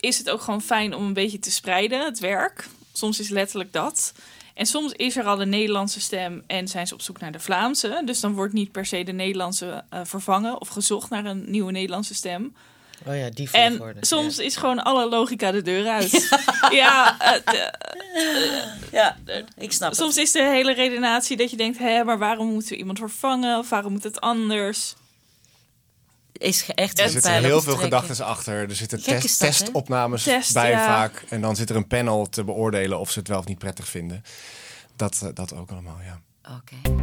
is 0.00 0.18
het 0.18 0.30
ook 0.30 0.40
gewoon 0.40 0.62
fijn 0.62 0.94
om 0.94 1.04
een 1.06 1.12
beetje 1.12 1.38
te 1.38 1.50
spreiden, 1.50 2.04
het 2.04 2.18
werk. 2.18 2.68
Soms 2.92 3.20
is 3.20 3.28
letterlijk 3.28 3.72
dat. 3.72 4.12
En 4.54 4.66
soms 4.66 4.92
is 4.92 5.16
er 5.16 5.24
al 5.24 5.40
een 5.40 5.48
Nederlandse 5.48 6.00
stem 6.00 6.42
en 6.46 6.68
zijn 6.68 6.86
ze 6.86 6.94
op 6.94 7.02
zoek 7.02 7.20
naar 7.20 7.32
de 7.32 7.38
Vlaamse. 7.40 8.02
Dus 8.04 8.20
dan 8.20 8.32
wordt 8.32 8.52
niet 8.52 8.72
per 8.72 8.86
se 8.86 9.02
de 9.04 9.12
Nederlandse 9.12 9.84
eh, 9.90 10.00
vervangen 10.04 10.60
of 10.60 10.68
gezocht 10.68 11.10
naar 11.10 11.24
een 11.24 11.44
nieuwe 11.50 11.72
Nederlandse 11.72 12.14
stem. 12.14 12.54
Oh 13.06 13.16
ja, 13.16 13.30
die 13.30 13.48
En 13.52 13.96
soms 14.00 14.38
is 14.38 14.56
gewoon 14.56 14.82
alle 14.84 15.08
logica 15.08 15.50
de 15.52 15.62
deur 15.62 15.86
uit. 15.88 16.28
ja, 16.70 17.18
eh, 17.20 17.40
de- 17.44 17.72
Ja, 18.92 19.16
ik 19.58 19.72
snap 19.72 19.88
het. 19.88 19.98
soms 19.98 20.16
is 20.16 20.32
de 20.32 20.42
hele 20.42 20.72
redenatie 20.74 21.36
dat 21.36 21.50
je 21.50 21.56
denkt: 21.56 21.78
hé, 21.78 22.04
maar 22.04 22.18
waarom 22.18 22.46
moeten 22.52 22.70
we 22.70 22.76
iemand 22.76 22.98
vervangen? 22.98 23.58
Of 23.58 23.68
waarom 23.68 23.92
moet 23.92 24.02
het 24.04 24.20
anders? 24.20 24.94
Is 26.38 26.66
echt 26.74 26.98
Er 26.98 27.04
een 27.04 27.10
zitten 27.10 27.32
heel 27.32 27.62
veel 27.62 27.76
gedachten 27.76 28.24
achter. 28.24 28.68
Er 28.68 28.76
zitten 28.76 29.02
test, 29.02 29.38
dat, 29.40 29.48
testopnames 29.48 30.22
Test, 30.22 30.52
bij 30.52 30.70
ja. 30.70 30.86
vaak. 30.86 31.24
En 31.28 31.40
dan 31.40 31.56
zit 31.56 31.70
er 31.70 31.76
een 31.76 31.86
panel 31.86 32.28
te 32.28 32.44
beoordelen 32.44 32.98
of 32.98 33.10
ze 33.10 33.18
het 33.18 33.28
wel 33.28 33.38
of 33.38 33.46
niet 33.46 33.58
prettig 33.58 33.88
vinden. 33.88 34.24
Dat, 34.96 35.20
eh, 35.22 35.28
dat 35.34 35.54
ook 35.54 35.70
allemaal, 35.70 35.98
ja. 36.04 36.20
Oké. 36.56 36.94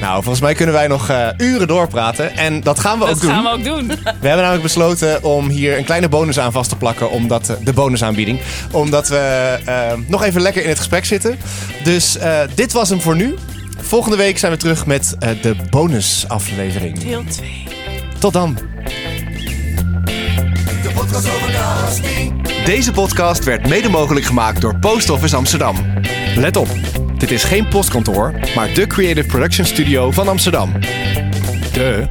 Nou, 0.00 0.14
volgens 0.22 0.40
mij 0.40 0.54
kunnen 0.54 0.74
wij 0.74 0.86
nog 0.86 1.08
eh, 1.08 1.28
uren 1.36 1.66
doorpraten. 1.68 2.36
En 2.36 2.60
dat 2.60 2.80
gaan 2.80 2.98
we 2.98 3.06
Dat 3.06 3.14
ook 3.14 3.20
doen. 3.20 3.30
gaan 3.30 3.42
we 3.42 3.48
ook 3.48 3.64
doen. 3.64 3.86
We 4.20 4.28
hebben 4.28 4.36
namelijk 4.36 4.62
besloten 4.62 5.24
om 5.24 5.48
hier 5.48 5.78
een 5.78 5.84
kleine 5.84 6.08
bonus 6.08 6.38
aan 6.38 6.52
vast 6.52 6.68
te 6.68 6.76
plakken. 6.76 7.10
Omdat, 7.10 7.48
eh, 7.48 7.56
de 7.64 7.72
bonusaanbieding. 7.72 8.40
Omdat 8.70 9.08
we 9.08 10.04
nog 10.06 10.22
even 10.22 10.40
lekker 10.40 10.62
in 10.62 10.68
het 10.68 10.78
gesprek 10.78 11.04
zitten. 11.04 11.38
Dus 11.84 12.16
eh, 12.16 12.40
dit 12.54 12.72
was 12.72 12.88
hem 12.88 13.00
voor 13.00 13.16
nu. 13.16 13.34
Volgende 13.86 14.16
week 14.16 14.38
zijn 14.38 14.52
we 14.52 14.58
terug 14.58 14.86
met 14.86 15.16
eh, 15.18 15.42
de 15.42 15.56
bonusaflevering. 15.70 16.98
Deel 16.98 17.24
2. 17.24 17.64
Tot 18.18 18.32
dan. 18.32 18.58
Deze 22.64 22.92
podcast 22.92 23.44
werd 23.44 23.68
mede 23.68 23.88
mogelijk 23.88 24.26
gemaakt 24.26 24.60
door 24.60 24.78
Post 24.78 25.10
Office 25.10 25.36
Amsterdam. 25.36 25.76
Let 26.36 26.56
op, 26.56 26.68
dit 27.18 27.30
is 27.30 27.44
geen 27.44 27.68
postkantoor, 27.68 28.34
maar 28.54 28.74
de 28.74 28.86
creative 28.86 29.26
production 29.26 29.66
studio 29.66 30.10
van 30.10 30.28
Amsterdam. 30.28 30.72
De 31.72 32.08